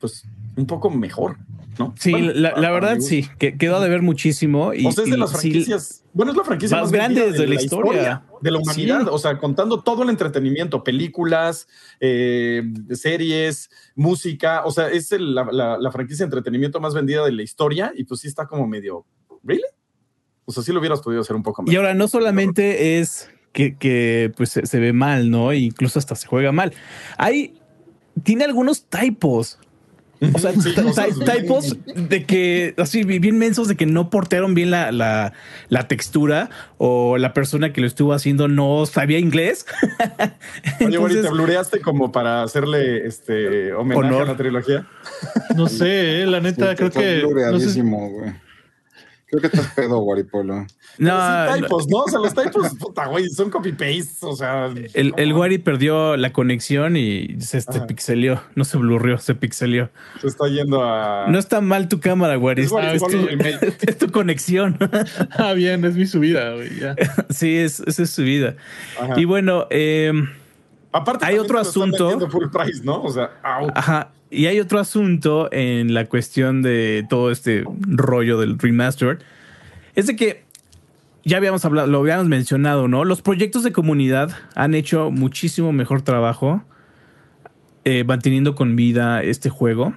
pues 0.00 0.24
un 0.56 0.66
poco 0.66 0.90
mejor, 0.90 1.38
¿no? 1.78 1.94
Sí, 1.98 2.12
bueno, 2.12 2.32
la, 2.34 2.52
la 2.56 2.70
verdad 2.70 2.98
sí, 3.00 3.28
que 3.38 3.56
quedó 3.56 3.80
de 3.80 3.88
ver 3.88 4.02
muchísimo. 4.02 4.72
Y, 4.72 4.86
o 4.86 4.92
sea, 4.92 5.04
es 5.04 5.10
de 5.10 5.16
las 5.16 5.32
franquicias, 5.32 5.84
sí, 5.86 6.04
bueno, 6.12 6.32
es 6.32 6.38
la 6.38 6.44
franquicia 6.44 6.76
más, 6.76 6.84
más 6.84 6.92
grande 6.92 7.32
de, 7.32 7.32
de, 7.32 7.46
la, 7.46 7.54
historia. 7.54 7.92
historia. 7.92 8.22
de 8.40 8.50
la 8.50 8.58
humanidad, 8.58 9.00
sí. 9.02 9.08
o 9.10 9.18
sea, 9.18 9.38
contando 9.38 9.82
todo 9.82 10.04
el 10.04 10.10
entretenimiento, 10.10 10.84
películas, 10.84 11.66
eh, 12.00 12.62
series, 12.92 13.70
música, 13.96 14.64
o 14.64 14.70
sea, 14.70 14.88
es 14.88 15.10
el, 15.12 15.34
la, 15.34 15.90
franquicia 15.92 16.24
de 16.24 16.28
entretenimiento 16.28 16.80
más 16.80 16.94
vendida 16.94 17.24
de 17.24 17.32
la 17.32 17.42
historia 17.42 17.92
y 17.96 18.04
pues 18.04 18.20
sí 18.20 18.28
está 18.28 18.46
como 18.46 18.66
medio, 18.68 19.04
¿really? 19.42 19.64
O 20.44 20.52
sea, 20.52 20.62
sí 20.62 20.72
lo 20.72 20.78
hubieras 20.78 21.00
podido 21.00 21.22
hacer 21.22 21.34
un 21.34 21.42
poco 21.42 21.62
mejor. 21.62 21.72
Y 21.72 21.76
ahora 21.76 21.94
no 21.94 22.06
solamente 22.06 23.00
es 23.00 23.30
que, 23.52 23.76
que 23.76 24.32
pues 24.36 24.50
se, 24.50 24.66
se, 24.66 24.78
ve 24.78 24.92
mal, 24.92 25.30
¿no? 25.30 25.52
E 25.52 25.58
incluso 25.58 25.98
hasta 25.98 26.14
se 26.14 26.26
juega 26.26 26.52
mal. 26.52 26.72
Hay, 27.16 27.54
tiene 28.22 28.44
algunos 28.44 28.84
typos. 28.84 29.58
O 30.32 30.38
sea, 30.38 30.52
sí, 30.52 30.74
typos 31.24 31.76
de 31.94 32.24
que 32.24 32.74
así 32.78 33.04
bien 33.04 33.38
mensos 33.38 33.68
de 33.68 33.76
que 33.76 33.86
no 33.86 34.10
portaron 34.10 34.54
bien 34.54 34.70
la, 34.70 34.92
la, 34.92 35.32
la, 35.68 35.88
textura 35.88 36.50
o 36.78 37.18
la 37.18 37.32
persona 37.32 37.72
que 37.72 37.80
lo 37.80 37.86
estuvo 37.86 38.12
haciendo 38.12 38.48
no 38.48 38.86
sabía 38.86 39.18
inglés. 39.18 39.66
Oye, 40.80 40.96
Entonces, 40.96 41.22
¿te 41.22 41.30
blureaste 41.30 41.80
como 41.80 42.12
para 42.12 42.42
hacerle 42.42 43.06
este 43.06 43.72
homenaje 43.72 44.06
honor. 44.08 44.22
a 44.22 44.32
la 44.32 44.36
trilogía? 44.36 44.86
No 45.56 45.68
sé, 45.68 46.22
eh, 46.22 46.26
la 46.26 46.40
neta, 46.40 46.70
sí, 46.70 46.76
creo 46.76 46.90
que. 46.90 47.22
No 47.50 47.60
sé. 47.60 47.82
Creo 49.34 49.50
que 49.50 49.56
estás 49.56 49.74
pedo, 49.74 49.98
Guaripolo. 49.98 50.64
No, 50.98 51.54
sí, 51.56 51.60
typos, 51.60 51.88
no, 51.88 51.98
o 51.98 52.08
sea, 52.08 52.20
los 52.20 52.34
typos, 52.34 52.74
puta, 52.78 53.06
güey, 53.06 53.28
son 53.28 53.50
copy-paste, 53.50 54.24
o 54.24 54.36
sea. 54.36 54.66
El, 54.66 55.12
el 55.16 55.32
Wari 55.32 55.58
perdió 55.58 56.16
la 56.16 56.32
conexión 56.32 56.96
y 56.96 57.40
se 57.40 57.58
este, 57.58 57.80
pixelió, 57.80 58.40
no 58.54 58.64
se 58.64 58.78
blurrió, 58.78 59.18
se 59.18 59.34
pixelió. 59.34 59.90
Se 60.20 60.28
está 60.28 60.46
yendo 60.46 60.84
a. 60.84 61.26
No 61.28 61.38
está 61.38 61.60
mal 61.60 61.88
tu 61.88 61.98
cámara, 61.98 62.38
Wari, 62.38 62.62
es, 62.62 62.72
es, 62.72 63.02
tu, 63.02 63.28
es, 63.88 63.98
tu, 63.98 64.12
conexión. 64.12 64.78
ah, 65.36 65.52
bien, 65.54 65.84
es 65.84 65.96
mi 65.96 66.06
subida, 66.06 66.54
güey, 66.54 66.78
ya. 66.78 66.94
sí, 67.30 67.56
es, 67.56 67.80
esa 67.80 68.04
es 68.04 68.10
su 68.10 68.22
vida. 68.22 68.54
Ajá. 69.00 69.18
Y 69.18 69.24
bueno, 69.24 69.66
eh, 69.70 70.12
Aparte, 70.92 71.26
hay 71.26 71.38
otro 71.38 71.58
asunto. 71.58 72.30
Full 72.30 72.50
price, 72.52 72.84
¿no? 72.84 73.02
O 73.02 73.10
sea, 73.10 73.32
au. 73.42 73.66
Ajá. 73.74 74.12
Y 74.34 74.46
hay 74.46 74.58
otro 74.58 74.80
asunto 74.80 75.48
en 75.52 75.94
la 75.94 76.06
cuestión 76.06 76.60
de 76.60 77.06
todo 77.08 77.30
este 77.30 77.64
rollo 77.80 78.38
del 78.38 78.58
remaster. 78.58 79.20
Es 79.94 80.08
de 80.08 80.16
que 80.16 80.42
ya 81.24 81.36
habíamos 81.36 81.64
hablado, 81.64 81.86
lo 81.86 82.00
habíamos 82.00 82.26
mencionado, 82.26 82.88
¿no? 82.88 83.04
Los 83.04 83.22
proyectos 83.22 83.62
de 83.62 83.72
comunidad 83.72 84.32
han 84.56 84.74
hecho 84.74 85.10
muchísimo 85.12 85.72
mejor 85.72 86.02
trabajo 86.02 86.64
eh, 87.84 88.02
manteniendo 88.02 88.54
con 88.56 88.74
vida 88.74 89.22
este 89.22 89.50
juego. 89.50 89.94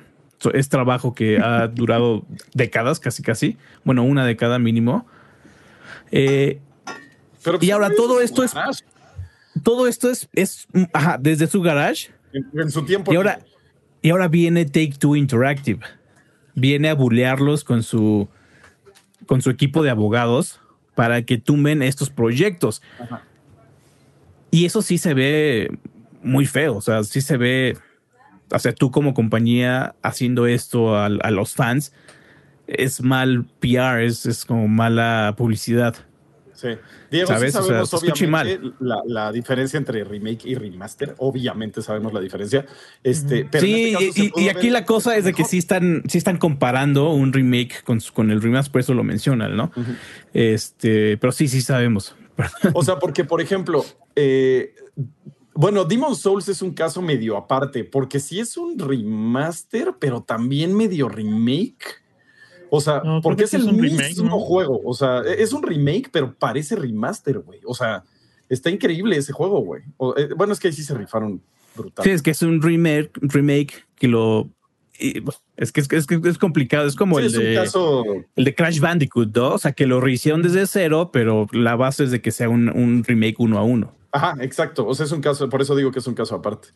Es 0.54 0.70
trabajo 0.70 1.16
que 1.16 1.40
ha 1.40 1.68
durado 1.74 2.24
décadas, 2.54 3.00
casi 3.00 3.24
casi. 3.24 3.58
Bueno, 3.84 4.04
una 4.04 4.24
década 4.24 4.60
mínimo. 4.60 5.08
Eh, 6.12 6.60
Pero, 7.44 7.58
y 7.60 7.72
ahora 7.72 7.90
todo 7.96 8.22
esto 8.22 8.44
es. 8.44 8.54
Todo 9.64 9.88
esto 9.88 10.12
es, 10.12 10.30
es 10.34 10.68
ajá, 10.94 11.18
desde 11.20 11.48
su 11.48 11.62
garage. 11.64 12.12
En, 12.32 12.46
en 12.54 12.70
su 12.70 12.86
tiempo. 12.86 13.12
Y 13.12 13.16
ahora, 13.16 13.40
y 14.02 14.10
ahora 14.10 14.28
viene 14.28 14.66
Take 14.66 14.96
Two 15.00 15.16
Interactive. 15.16 15.80
Viene 16.56 16.90
a 16.90 16.96
bulearlos 16.96 17.64
con 17.64 17.84
su, 17.84 18.28
con 19.26 19.42
su 19.42 19.50
equipo 19.50 19.84
de 19.84 19.90
abogados 19.90 20.60
para 20.96 21.22
que 21.24 21.38
tumben 21.38 21.82
estos 21.82 22.10
proyectos. 22.10 22.82
Ajá. 23.00 23.24
Y 24.50 24.66
eso 24.66 24.82
sí 24.82 24.98
se 24.98 25.14
ve 25.14 25.78
muy 26.24 26.46
feo. 26.46 26.78
O 26.78 26.82
sea, 26.82 27.04
sí 27.04 27.22
se 27.22 27.38
ve. 27.38 27.78
O 28.52 28.60
sea, 28.60 28.74
tú 28.74 28.92
como 28.92 29.14
compañía 29.14 29.96
haciendo 30.02 30.48
esto 30.48 30.96
a, 30.96 31.06
a 31.06 31.32
los 31.32 31.54
fans 31.54 31.92
es 32.68 33.02
mal 33.02 33.46
PR, 33.60 34.04
es, 34.04 34.26
es 34.26 34.46
como 34.46 34.68
mala 34.68 35.34
publicidad. 35.38 35.96
Sí. 36.58 36.70
Diego, 37.12 37.28
¿Sabes? 37.28 37.54
sí 37.54 37.60
O 37.60 37.62
sea, 37.62 37.86
sabemos 37.86 37.94
obviamente 37.94 38.60
la, 38.80 39.04
la 39.06 39.32
diferencia 39.32 39.78
entre 39.78 40.04
remake 40.04 40.46
y 40.46 40.56
remaster. 40.56 41.14
Obviamente 41.20 41.84
sabemos 41.84 42.12
la 42.14 42.20
diferencia. 42.20 42.66
Este, 43.04 43.46
pero 43.46 43.64
sí, 43.64 43.96
este 44.00 44.32
y, 44.36 44.50
aquí 44.50 44.72
la 44.72 44.84
cosa 44.84 45.16
es 45.16 45.24
de 45.24 45.34
que 45.34 45.46
sí 45.46 45.60
están, 45.60 46.02
sí 46.08 46.18
están 46.18 46.38
comparando 46.38 47.12
un 47.12 47.32
remake 47.32 47.84
con, 47.84 48.00
con 48.12 48.32
el 48.32 48.42
remaster, 48.42 48.72
por 48.72 48.82
eso 48.82 48.96
lo 48.96 49.04
mencionan, 49.04 49.56
¿no? 49.56 49.72
Este, 50.34 51.18
pero 51.18 51.32
sí, 51.32 51.48
sí 51.48 51.62
sabemos. 51.62 52.16
O 52.74 52.84
sea, 52.84 52.98
porque, 52.98 53.24
por 53.24 53.40
ejemplo, 53.40 53.86
eh, 54.16 54.74
bueno, 55.54 55.86
Demon 55.86 56.16
Souls 56.16 56.48
es 56.50 56.64
un 56.64 56.74
caso 56.74 57.02
medio 57.02 57.38
aparte, 57.38 57.84
porque 57.84 58.20
sí 58.20 58.40
es 58.40 58.58
un 58.58 58.80
remaster, 58.80 59.96
pero 60.00 60.22
también 60.22 60.76
medio 60.76 61.08
remake. 61.08 62.07
O 62.70 62.82
sea, 62.82 63.02
No, 63.04 63.22
porque 63.22 63.40
que 63.40 63.44
es 63.46 63.54
el 63.54 63.62
es 63.62 63.68
un 63.68 63.80
remake, 63.82 64.08
mismo 64.10 64.30
¿no? 64.30 64.40
juego. 64.40 64.82
O 64.84 64.94
sea, 64.94 65.22
e- 65.26 65.42
es 65.42 65.54
un 65.54 65.64
remake, 65.64 66.10
pero 66.12 66.34
parece 66.34 66.76
remaster, 66.76 67.40
güey. 67.40 67.60
O 67.66 67.74
sea, 67.74 68.04
está 68.50 68.70
increíble 68.70 69.18
ese 69.18 69.34
juego, 69.34 69.60
güey. 69.62 69.84
Eh, 70.18 70.30
bueno, 70.36 70.54
es 70.54 70.60
que 70.60 70.68
ahí 70.70 70.74
sí 70.74 70.84
se 70.84 70.94
rifaron 70.94 71.42
brutal. 71.76 72.04
Sí, 72.04 72.12
es 72.12 72.22
que 72.22 72.32
es 72.32 72.42
un 72.42 72.62
remake, 72.62 73.12
remake 73.22 73.86
que 73.96 74.08
lo. 74.08 74.50
y, 75.00 75.24
es 75.58 75.72
que 75.72 75.82
es, 75.82 75.88
que- 75.88 75.96
es, 75.98 76.08
que 76.08 76.20
es 76.26 76.38
complicado, 76.38 76.88
es 76.88 76.96
como 76.96 77.20
Sí, 77.20 77.26
el, 77.26 77.32
de, 77.32 77.54
caso. 77.56 78.04
el 78.36 78.44
de 78.44 78.56
Crash 78.56 78.80
Bandicoot, 78.80 79.36
¿no? 79.36 79.50
O 79.54 79.58
sea, 79.58 79.72
que 79.74 79.86
lo 79.88 80.02
rehicieron 80.02 80.42
desde 80.42 80.66
cero, 80.68 81.10
pero 81.14 81.48
la 81.52 81.76
base 81.76 82.04
es 82.06 82.12
de 82.12 82.22
que 82.22 82.32
sea 82.32 82.50
un, 82.50 82.70
un 82.70 83.04
remake 83.04 83.36
uno 83.40 83.60
a 83.60 83.64
uno. 83.64 83.94
Ajá, 84.12 84.36
exacto. 84.42 84.88
O 84.88 84.96
sea, 84.96 85.06
es 85.06 85.12
un 85.12 85.22
caso, 85.22 85.50
por 85.50 85.62
eso 85.62 85.76
digo 85.76 85.92
que 85.92 86.00
es 86.00 86.08
un 86.08 86.16
caso 86.16 86.34
aparte. 86.36 86.70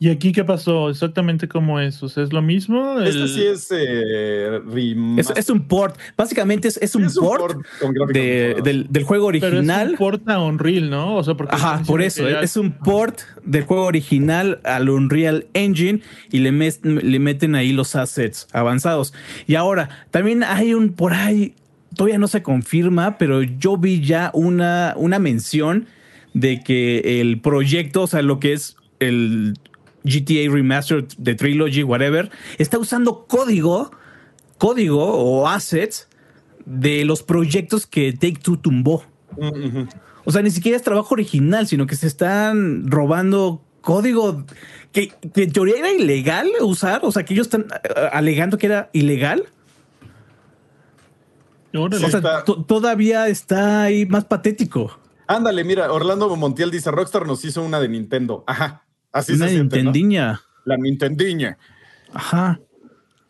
¿Y 0.00 0.10
aquí 0.10 0.30
qué 0.30 0.44
pasó? 0.44 0.90
¿Exactamente 0.90 1.48
cómo 1.48 1.80
es? 1.80 2.00
O 2.04 2.08
sea, 2.08 2.22
¿es 2.22 2.32
lo 2.32 2.40
mismo? 2.40 3.00
Este 3.00 3.18
El- 3.20 3.28
sí 3.28 3.42
es 3.44 3.68
eh, 3.72 4.60
Es, 5.36 5.50
un 5.50 5.66
port, 5.66 5.98
básicamente 6.16 6.68
es, 6.68 6.76
es 6.76 6.94
un 6.94 7.04
Es 7.06 7.16
un 7.16 7.26
port, 7.26 7.66
de- 8.12 8.56
del, 8.62 8.86
del 8.90 9.02
juego 9.02 9.26
Pero 9.32 9.46
es 9.48 9.52
original. 9.54 9.90
un 9.90 9.96
port 9.96 10.28
a 10.28 10.40
Unreal, 10.40 10.88
¿no? 10.88 11.16
O 11.16 11.24
sea, 11.24 11.34
porque 11.34 11.56
Ajá, 11.56 11.82
por 11.84 12.00
eso. 12.00 12.28
Es 12.28 12.56
un 12.56 12.70
port 12.72 13.18
del 13.44 13.64
juego 13.64 13.84
original 13.86 14.60
al 14.62 14.88
Unreal 14.88 15.46
Engine 15.54 16.00
y 16.30 16.38
le, 16.38 16.52
mes- 16.52 16.80
le 16.84 17.18
meten 17.18 17.56
ahí 17.56 17.72
los 17.72 17.96
assets 17.96 18.46
avanzados. 18.52 19.12
Y 19.48 19.56
ahora, 19.56 19.88
también 20.12 20.44
hay 20.44 20.74
un 20.74 20.92
por 20.92 21.12
ahí, 21.12 21.54
todavía 21.96 22.18
no 22.18 22.28
se 22.28 22.42
confirma, 22.44 23.18
pero 23.18 23.42
yo 23.42 23.76
vi 23.76 24.00
ya 24.00 24.30
una, 24.32 24.94
una 24.96 25.18
mención 25.18 25.86
de 26.34 26.62
que 26.62 27.20
el 27.20 27.40
proyecto, 27.40 28.02
o 28.02 28.06
sea, 28.06 28.22
lo 28.22 28.38
que 28.38 28.52
es 28.52 28.76
el 29.00 29.54
GTA 30.04 30.50
Remastered 30.52 31.06
de 31.18 31.34
Trilogy, 31.34 31.82
whatever, 31.82 32.30
está 32.58 32.78
usando 32.78 33.26
código, 33.26 33.90
código 34.58 35.04
o 35.04 35.48
assets 35.48 36.08
de 36.64 37.04
los 37.04 37.22
proyectos 37.22 37.86
que 37.86 38.12
Take 38.12 38.38
Two 38.42 38.58
tumbó. 38.58 39.04
O 40.24 40.32
sea, 40.32 40.42
ni 40.42 40.50
siquiera 40.50 40.76
es 40.76 40.82
trabajo 40.82 41.14
original, 41.14 41.66
sino 41.66 41.86
que 41.86 41.96
se 41.96 42.06
están 42.06 42.90
robando 42.90 43.62
código 43.80 44.44
que, 44.92 45.08
que 45.32 45.44
en 45.44 45.52
teoría 45.52 45.78
era 45.78 45.90
ilegal 45.92 46.48
usar. 46.60 47.00
O 47.04 47.12
sea, 47.12 47.24
que 47.24 47.34
ellos 47.34 47.46
están 47.46 47.62
eh, 47.84 48.08
alegando 48.12 48.58
que 48.58 48.66
era 48.66 48.90
ilegal. 48.92 49.44
O 51.74 51.88
sea, 51.90 52.08
está- 52.08 52.44
todavía 52.44 53.28
está 53.28 53.82
ahí 53.82 54.06
más 54.06 54.24
patético. 54.24 54.98
Ándale, 55.26 55.62
mira, 55.64 55.92
Orlando 55.92 56.34
Montiel 56.36 56.70
dice, 56.70 56.90
Rockstar 56.90 57.26
nos 57.26 57.44
hizo 57.44 57.62
una 57.62 57.78
de 57.80 57.88
Nintendo. 57.88 58.44
Ajá, 58.46 58.84
así 59.12 59.32
Una 59.32 59.46
se 59.48 59.54
siente, 59.54 59.76
¿no? 59.78 59.84
Nintendiña. 59.92 60.40
La 60.64 60.76
Nintendiña. 60.76 61.58
Ajá. 62.12 62.60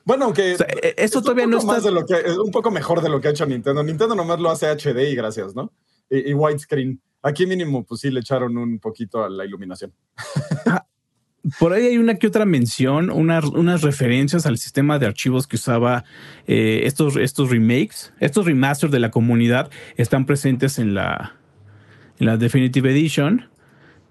Bueno, 0.04 0.24
aunque 0.26 0.54
O 0.54 0.56
sea, 0.56 0.66
eso 0.96 1.18
es 1.18 1.24
todavía 1.24 1.46
no 1.46 1.58
está. 1.58 1.72
más 1.72 1.82
de 1.84 1.90
lo 1.90 2.06
que 2.06 2.14
es 2.14 2.36
un 2.38 2.50
poco 2.50 2.70
mejor 2.70 3.02
de 3.02 3.08
lo 3.10 3.20
que 3.20 3.28
ha 3.28 3.30
hecho 3.30 3.44
Nintendo. 3.46 3.82
Nintendo 3.82 4.14
nomás 4.14 4.40
lo 4.40 4.50
hace 4.50 4.66
HD 4.68 5.10
y 5.10 5.14
gracias, 5.14 5.54
¿no? 5.54 5.72
Y, 6.10 6.30
y 6.30 6.34
widescreen. 6.34 7.00
Aquí 7.22 7.46
mínimo, 7.46 7.84
pues 7.84 8.00
sí 8.00 8.10
le 8.10 8.20
echaron 8.20 8.56
un 8.56 8.78
poquito 8.78 9.22
a 9.24 9.28
la 9.28 9.44
iluminación. 9.44 9.92
Por 11.58 11.72
ahí 11.72 11.86
hay 11.86 11.98
una 11.98 12.16
que 12.16 12.26
otra 12.26 12.44
mención, 12.44 13.10
una- 13.10 13.40
unas 13.40 13.82
referencias 13.82 14.44
al 14.46 14.58
sistema 14.58 14.98
de 14.98 15.06
archivos 15.06 15.46
que 15.46 15.56
usaba 15.56 16.04
eh, 16.46 16.80
estos, 16.84 17.16
estos 17.16 17.50
remakes, 17.50 18.12
estos 18.20 18.44
remasters 18.44 18.92
de 18.92 18.98
la 19.00 19.10
comunidad 19.10 19.70
están 19.96 20.26
presentes 20.26 20.78
en 20.78 20.94
la, 20.94 21.36
en 22.18 22.26
la 22.26 22.36
Definitive 22.36 22.90
Edition. 22.90 23.48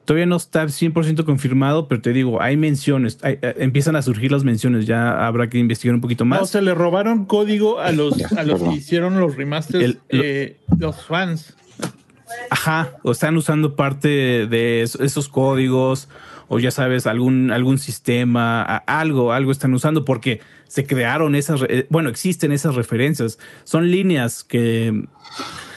Todavía 0.07 0.25
no 0.25 0.37
está 0.37 0.63
100% 0.65 1.25
confirmado, 1.25 1.89
pero 1.89 1.99
te 2.01 2.13
digo, 2.13 2.41
hay 2.41 2.55
menciones, 2.55 3.17
hay- 3.23 3.39
eh, 3.41 3.55
empiezan 3.59 3.97
a 3.97 4.01
surgir 4.01 4.31
las 4.31 4.45
menciones, 4.45 4.85
ya 4.85 5.27
habrá 5.27 5.49
que 5.49 5.57
investigar 5.57 5.93
un 5.95 5.99
poquito 5.99 6.23
No, 6.23 6.29
más. 6.29 6.41
o 6.43 6.45
sea, 6.45 6.61
le 6.61 6.73
robaron 6.73 7.25
código 7.25 7.81
a 7.81 7.91
los, 7.91 8.13
a 8.31 8.43
los 8.43 8.63
que 8.63 8.73
hicieron 8.75 9.19
los 9.19 9.35
remasters, 9.35 9.83
El- 9.83 9.99
lo- 10.09 10.23
eh, 10.23 10.57
los 10.79 11.05
fans. 11.05 11.55
Ajá, 12.49 12.91
o 13.03 13.11
están 13.11 13.35
usando 13.35 13.75
parte 13.75 14.07
de 14.47 14.81
es- 14.81 14.95
esos 14.95 15.27
códigos 15.27 16.07
o 16.47 16.59
ya 16.59 16.71
sabes, 16.71 17.05
algún, 17.05 17.51
algún 17.51 17.77
sistema, 17.77 18.61
a- 18.61 18.77
algo, 19.01 19.33
algo 19.33 19.51
están 19.51 19.73
usando 19.73 20.05
porque 20.05 20.39
se 20.69 20.85
crearon 20.85 21.35
esas, 21.35 21.61
eh, 21.67 21.85
bueno, 21.89 22.07
existen 22.09 22.53
esas 22.53 22.75
referencias. 22.75 23.39
Son 23.65 23.91
líneas 23.91 24.45
que 24.45 25.03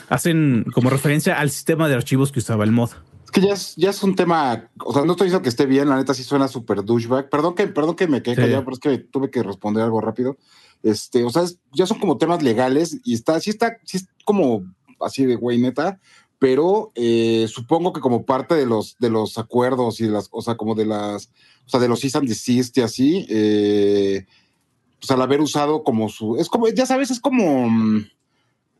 hacen 0.09 0.64
como 0.73 0.88
referencia 0.88 1.40
al 1.40 1.51
sistema 1.51 1.88
de 1.88 1.95
archivos 1.97 2.31
que 2.31 2.38
usaba 2.38 2.62
el 2.62 2.71
mod. 2.71 2.90
Es 3.31 3.40
que 3.40 3.47
ya 3.47 3.53
es, 3.55 3.75
ya 3.77 3.90
es 3.90 4.03
un 4.03 4.16
tema, 4.16 4.69
o 4.85 4.93
sea, 4.93 5.05
no 5.05 5.12
estoy 5.12 5.27
diciendo 5.27 5.43
que 5.45 5.51
esté 5.51 5.64
bien, 5.64 5.88
la 5.88 5.97
neta 5.97 6.14
sí 6.14 6.25
suena 6.25 6.49
súper 6.49 6.85
douchebag. 6.85 7.31
Perdón 7.31 7.55
que, 7.55 7.69
perdón 7.69 7.95
que 7.95 8.09
me 8.09 8.23
quede 8.25 8.35
Sí. 8.35 8.40
callado, 8.40 8.64
pero 8.64 8.75
es 8.75 8.81
que 8.81 8.99
tuve 8.99 9.31
que 9.31 9.45
responder 9.45 9.85
algo 9.85 10.01
rápido. 10.01 10.37
Este, 10.83 11.23
o 11.23 11.31
sea, 11.31 11.43
es- 11.45 11.59
ya 11.73 11.87
son 11.87 12.01
como 12.01 12.19
temas 12.19 12.43
legales 12.43 12.99
y 13.05 13.14
está, 13.14 13.38
sí 13.38 13.51
está, 13.51 13.77
sí 13.85 13.99
es 13.99 14.09
como 14.25 14.64
así 15.01 15.27
de 15.27 15.37
güey, 15.37 15.59
neta, 15.59 16.01
pero 16.40 16.90
eh, 16.97 17.47
supongo 17.49 17.93
que 17.93 18.01
como 18.01 18.25
parte 18.25 18.57
de 18.57 18.66
los, 18.66 18.97
de 18.99 19.11
los 19.11 19.38
acuerdos 19.38 20.01
y 20.01 20.05
de 20.05 20.11
las, 20.11 20.29
o 20.33 20.43
sea, 20.43 20.57
como 20.57 20.75
de 20.75 20.87
las, 20.87 21.27
o 21.66 21.69
sea, 21.69 21.79
de 21.79 21.87
los 21.88 22.01
cease 22.01 22.19
and 22.19 22.27
desist 22.29 22.77
y 22.79 22.81
así, 22.81 23.27
eh, 23.31 24.27
pues 24.99 25.11
al 25.12 25.23
haber 25.23 25.40
usado 25.40 25.85
como 25.85 26.09
su, 26.09 26.37
es 26.37 26.49
como, 26.49 26.66
ya 26.69 26.85
sabes, 26.85 27.11
es 27.12 27.21
como, 27.21 27.69
mm, 27.71 28.07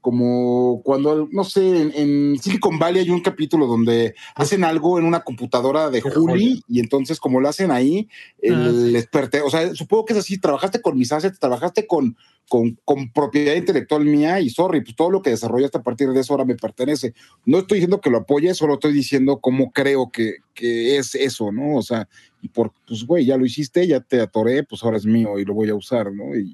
como 0.01 0.81
cuando, 0.83 1.29
no 1.31 1.45
sé, 1.45 1.83
en, 1.83 1.93
en 1.95 2.39
Silicon 2.39 2.79
Valley 2.79 3.03
hay 3.03 3.11
un 3.11 3.21
capítulo 3.21 3.67
donde 3.67 4.15
hacen 4.35 4.65
algo 4.65 4.99
en 4.99 5.05
una 5.05 5.21
computadora 5.21 5.91
de 5.91 6.01
Juli 6.01 6.63
y 6.69 6.81
entonces 6.81 7.21
como 7.21 7.41
lo 7.41 7.49
hacen 7.49 7.71
ahí, 7.71 8.09
el 8.41 8.97
Ah, 9.05 9.29
sí. 9.31 9.39
o 9.45 9.51
sea, 9.51 9.75
supongo 9.75 10.07
que 10.07 10.13
es 10.15 10.19
así, 10.19 10.39
trabajaste 10.39 10.81
con 10.81 10.97
mis 10.99 11.13
assets, 11.13 11.39
trabajaste 11.39 11.87
con, 11.87 12.17
con, 12.49 12.79
con 12.85 13.13
propiedad 13.13 13.55
intelectual 13.55 14.05
mía 14.05 14.41
y 14.41 14.49
sorry, 14.51 14.81
pues 14.81 14.97
todo 14.97 15.11
lo 15.11 15.23
que 15.23 15.31
desarrollaste 15.31 15.79
a 15.79 15.83
partir 15.83 16.09
de 16.11 16.21
eso 16.21 16.33
ahora 16.33 16.45
me 16.45 16.57
pertenece. 16.57 17.13
No 17.45 17.59
estoy 17.59 17.77
diciendo 17.77 18.01
que 18.01 18.11
lo 18.11 18.19
apoye, 18.19 18.55
solo 18.55 18.75
estoy 18.75 18.93
diciendo 18.93 19.39
cómo 19.41 19.71
creo 19.71 20.11
que, 20.11 20.37
que 20.55 20.97
es 20.97 21.15
eso, 21.15 21.53
¿no? 21.53 21.77
O 21.77 21.83
sea, 21.83 22.09
y 22.43 22.49
por, 22.49 22.73
pues 22.89 23.05
güey, 23.05 23.27
ya 23.27 23.37
lo 23.37 23.45
hiciste, 23.45 23.87
ya 23.87 24.01
te 24.01 24.21
atoré, 24.21 24.63
pues 24.65 24.83
ahora 24.83 24.97
es 24.97 25.05
mío 25.05 25.39
y 25.39 25.45
lo 25.45 25.53
voy 25.55 25.69
a 25.69 25.75
usar, 25.75 26.11
¿no? 26.13 26.35
Y 26.35 26.53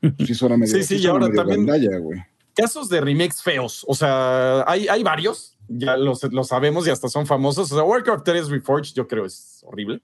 pues 0.00 0.28
sí 0.28 0.34
suena 0.34 0.56
medio, 0.56 0.74
Sí, 0.74 0.82
sí, 0.82 0.96
y 1.02 1.06
ahora 1.06 1.30
también- 1.30 1.66
güey. 2.02 2.18
Casos 2.54 2.88
de 2.88 3.00
remakes 3.00 3.42
feos. 3.42 3.84
O 3.88 3.94
sea, 3.94 4.64
hay, 4.66 4.88
hay 4.88 5.02
varios. 5.02 5.56
Ya 5.68 5.96
los, 5.96 6.22
los 6.32 6.48
sabemos 6.48 6.86
y 6.86 6.90
hasta 6.90 7.08
son 7.08 7.26
famosos. 7.26 7.70
O 7.70 7.74
sea, 7.76 7.84
Warcraft 7.84 8.24
3 8.24 8.48
Reforged 8.48 8.92
yo 8.94 9.06
creo 9.06 9.24
es 9.24 9.62
horrible. 9.66 10.00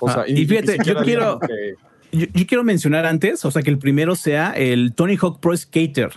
O 0.00 0.10
sea. 0.10 0.24
Y 0.26 0.44
fíjate, 0.44 0.78
yo 0.84 0.96
quiero- 1.02 1.38
que- 1.38 1.74
Yo, 2.12 2.26
yo 2.32 2.46
quiero 2.46 2.62
mencionar 2.64 3.06
antes, 3.06 3.44
o 3.44 3.50
sea, 3.50 3.62
que 3.62 3.70
el 3.70 3.78
primero 3.78 4.14
sea 4.16 4.52
el 4.52 4.94
Tony 4.94 5.16
Hawk 5.16 5.40
Pro 5.40 5.56
Skater 5.56 6.12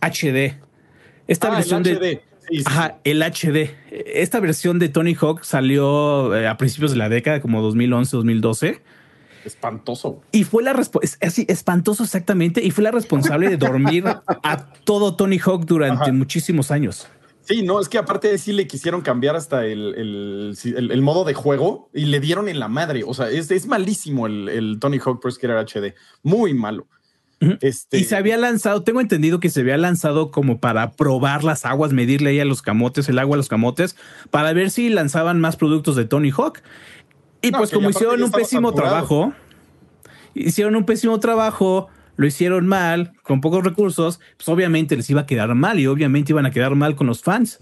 HD. 0.00 0.58
Esta 1.28 1.48
Ah, 1.48 1.50
el 1.50 1.56
versión 1.56 1.82
de... 1.82 1.94
HD. 1.94 2.20
Sí, 2.48 2.56
sí, 2.58 2.62
Ajá, 2.66 2.98
el 3.04 3.22
HD. 3.22 3.70
Esta 3.90 4.40
versión 4.40 4.78
de 4.80 4.88
Tony 4.88 5.14
Hawk 5.20 5.44
salió 5.44 6.34
eh, 6.36 6.48
a 6.48 6.56
principios 6.56 6.90
de 6.90 6.96
la 6.98 7.08
década, 7.08 7.40
como 7.40 7.62
2011, 7.62 8.16
2012. 8.16 8.82
Espantoso. 9.44 10.20
Y 10.32 10.44
fue 10.44 10.62
la 10.62 10.72
respuesta, 10.72 11.26
así, 11.26 11.44
espantoso 11.48 12.02
exactamente, 12.04 12.62
y 12.64 12.70
fue 12.70 12.84
la 12.84 12.90
responsable 12.90 13.48
de 13.48 13.56
dormir 13.56 14.04
a 14.42 14.72
todo 14.84 15.14
Tony 15.16 15.38
Hawk 15.38 15.64
durante 15.66 16.04
Ajá. 16.04 16.12
muchísimos 16.12 16.70
años. 16.70 17.06
Sí, 17.44 17.62
no, 17.62 17.80
es 17.80 17.88
que 17.88 17.98
aparte 17.98 18.38
sí 18.38 18.52
le 18.52 18.68
quisieron 18.68 19.00
cambiar 19.00 19.34
hasta 19.34 19.66
el, 19.66 19.94
el- 19.96 20.52
sí, 20.56 20.72
el- 20.76 20.92
el 20.92 21.02
modo 21.02 21.24
de 21.24 21.34
juego 21.34 21.90
y 21.92 22.04
le 22.06 22.20
dieron 22.20 22.48
en 22.48 22.60
la 22.60 22.68
madre. 22.68 23.02
O 23.04 23.14
sea, 23.14 23.30
es, 23.30 23.50
es 23.50 23.66
malísimo 23.66 24.28
el, 24.28 24.48
el 24.48 24.78
Tony 24.78 24.98
Hawk 25.04 25.20
Pro 25.20 25.30
Skater 25.30 25.56
HD. 25.56 25.94
Muy 26.22 26.54
malo. 26.54 26.86
Este, 27.60 27.98
Y 27.98 28.04
se 28.04 28.14
había 28.14 28.36
lanzado, 28.36 28.84
tengo 28.84 29.00
entendido 29.00 29.40
que 29.40 29.50
se 29.50 29.62
había 29.62 29.76
lanzado 29.76 30.30
como 30.30 30.60
para 30.60 30.92
probar 30.92 31.42
las 31.42 31.64
aguas, 31.64 31.92
medirle 31.92 32.30
ahí 32.30 32.38
a 32.38 32.44
los 32.44 32.62
camotes, 32.62 33.08
el 33.08 33.18
agua 33.18 33.34
a 33.34 33.38
los 33.38 33.48
camotes, 33.48 33.96
para 34.30 34.52
ver 34.52 34.70
si 34.70 34.88
lanzaban 34.90 35.40
más 35.40 35.56
productos 35.56 35.96
de 35.96 36.04
Tony 36.04 36.30
Hawk. 36.30 36.60
Y 37.42 37.50
No, 37.50 37.58
pues 37.58 37.70
como 37.70 37.90
hicieron 37.90 38.22
un 38.22 38.30
pésimo 38.30 38.70
saturado. 38.70 38.92
trabajo, 38.92 39.32
hicieron 40.34 40.76
un 40.76 40.84
pésimo 40.84 41.18
trabajo, 41.20 41.88
lo 42.16 42.26
hicieron 42.26 42.66
mal, 42.66 43.12
con 43.22 43.40
pocos 43.40 43.64
recursos, 43.64 44.20
pues 44.36 44.48
obviamente 44.48 44.96
les 44.96 45.08
iba 45.10 45.22
a 45.22 45.26
quedar 45.26 45.54
mal 45.54 45.78
y 45.80 45.86
obviamente 45.86 46.32
iban 46.32 46.46
a 46.46 46.50
quedar 46.50 46.74
mal 46.74 46.94
con 46.94 47.06
los 47.06 47.22
fans. 47.22 47.58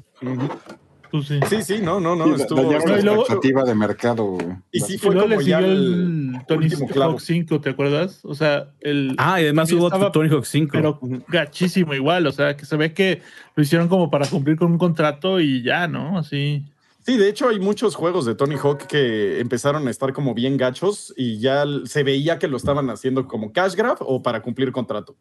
Pues 1.10 1.26
sí. 1.26 1.40
Sí, 1.48 1.62
sí, 1.62 1.78
no, 1.82 1.98
no, 1.98 2.14
no. 2.14 2.36
Sí, 2.36 2.42
estuvo, 2.42 2.70
la 2.70 2.98
y 2.98 3.02
luego- 3.02 3.22
expectativa 3.22 3.64
de 3.64 3.74
mercado. 3.74 4.38
y 4.70 4.78
sí 4.78 4.94
Y 4.94 4.98
fue 4.98 5.12
luego 5.14 5.28
le 5.28 5.34
como 5.36 5.46
ya 5.48 5.58
siguió 5.58 5.72
el 5.72 6.34
el 6.36 6.46
Tony. 6.46 6.68
Hawk 7.02 7.20
5, 7.20 7.60
¿te 7.60 7.70
acuerdas? 7.70 8.20
O 8.22 8.34
sea, 8.36 8.68
el. 8.80 9.16
Ah, 9.18 9.40
y 9.40 9.44
además 9.44 9.72
hubo 9.72 9.86
estaba- 9.88 10.12
Tony 10.12 10.28
Hawk 10.28 10.44
5. 10.44 10.70
pero 10.72 11.00
gachísimo 11.26 11.94
igual, 11.94 12.28
o 12.28 12.32
sea, 12.32 12.56
que 12.56 12.64
se 12.64 12.76
ve 12.76 12.92
que 12.92 13.22
lo 13.56 13.62
hicieron 13.64 13.88
como 13.88 14.08
para 14.08 14.24
cumplir 14.28 14.56
con 14.56 14.70
un 14.70 14.78
contrato 14.78 15.40
y 15.40 15.62
ya, 15.64 15.88
¿no? 15.88 16.16
Así. 16.16 16.64
Sí, 17.04 17.16
de 17.16 17.28
hecho 17.28 17.48
hay 17.48 17.58
muchos 17.58 17.94
juegos 17.94 18.26
de 18.26 18.34
Tony 18.34 18.56
Hawk 18.56 18.86
que 18.86 19.40
empezaron 19.40 19.88
a 19.88 19.90
estar 19.90 20.12
como 20.12 20.34
bien 20.34 20.56
gachos 20.56 21.14
y 21.16 21.38
ya 21.38 21.64
se 21.84 22.02
veía 22.02 22.38
que 22.38 22.48
lo 22.48 22.56
estaban 22.56 22.90
haciendo 22.90 23.26
como 23.26 23.52
cash 23.52 23.74
grab 23.74 23.98
o 24.00 24.22
para 24.22 24.42
cumplir 24.42 24.70
contrato. 24.70 25.16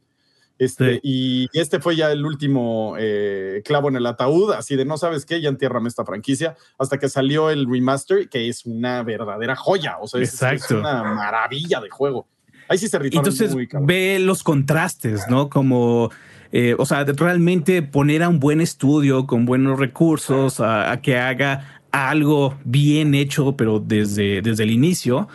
Este, 0.58 0.96
Sí. 0.96 1.00
Y 1.04 1.48
este 1.54 1.80
fue 1.80 1.96
ya 1.96 2.12
el 2.12 2.26
último 2.26 2.96
eh, 3.00 3.62
clavo 3.63 3.88
en 3.88 3.96
el 3.96 4.06
ataúd, 4.06 4.52
así 4.52 4.76
de 4.76 4.84
no 4.84 4.98
sabes 4.98 5.26
qué, 5.26 5.39
ya 5.39 5.48
entiérrame 5.48 5.88
esta 5.88 6.04
franquicia, 6.04 6.58
hasta 6.78 7.00
que 7.00 7.08
salió 7.08 7.50
el 7.50 7.65
remaster, 7.65 8.28
que 8.28 8.50
es 8.50 8.65
una 8.65 9.02
verdadera 9.04 9.56
joya, 9.56 9.98
o 10.02 10.08
sea, 10.08 10.22
es, 10.22 10.42
es 10.42 10.70
una 10.72 11.02
maravilla 11.04 11.80
de 11.80 11.89
juego. 11.89 12.28
Ahí 12.68 12.78
sí 12.78 12.88
se 12.88 12.98
Entonces 12.98 13.54
muy 13.54 13.68
ve 13.82 14.20
los 14.20 14.44
contrastes, 14.44 15.28
¿no? 15.28 15.50
Como, 15.50 16.12
eh, 16.51 16.75
o 16.77 16.85
sea, 16.85 17.03
realmente 17.03 17.81
poner 17.81 18.23
a 18.23 18.29
un 18.29 18.39
buen 18.39 18.59
estudio 18.62 19.27
con 19.27 19.45
buenos 19.45 19.77
recursos 19.77 20.59
a, 20.59 20.91
a 20.91 21.01
que 21.01 21.17
haga 21.17 21.81
algo 21.91 22.57
bien 22.65 23.13
hecho, 23.15 23.55
pero 23.55 23.79
desde, 23.79 24.41
desde 24.41 24.63
el 24.63 24.71
inicio. 24.71 25.27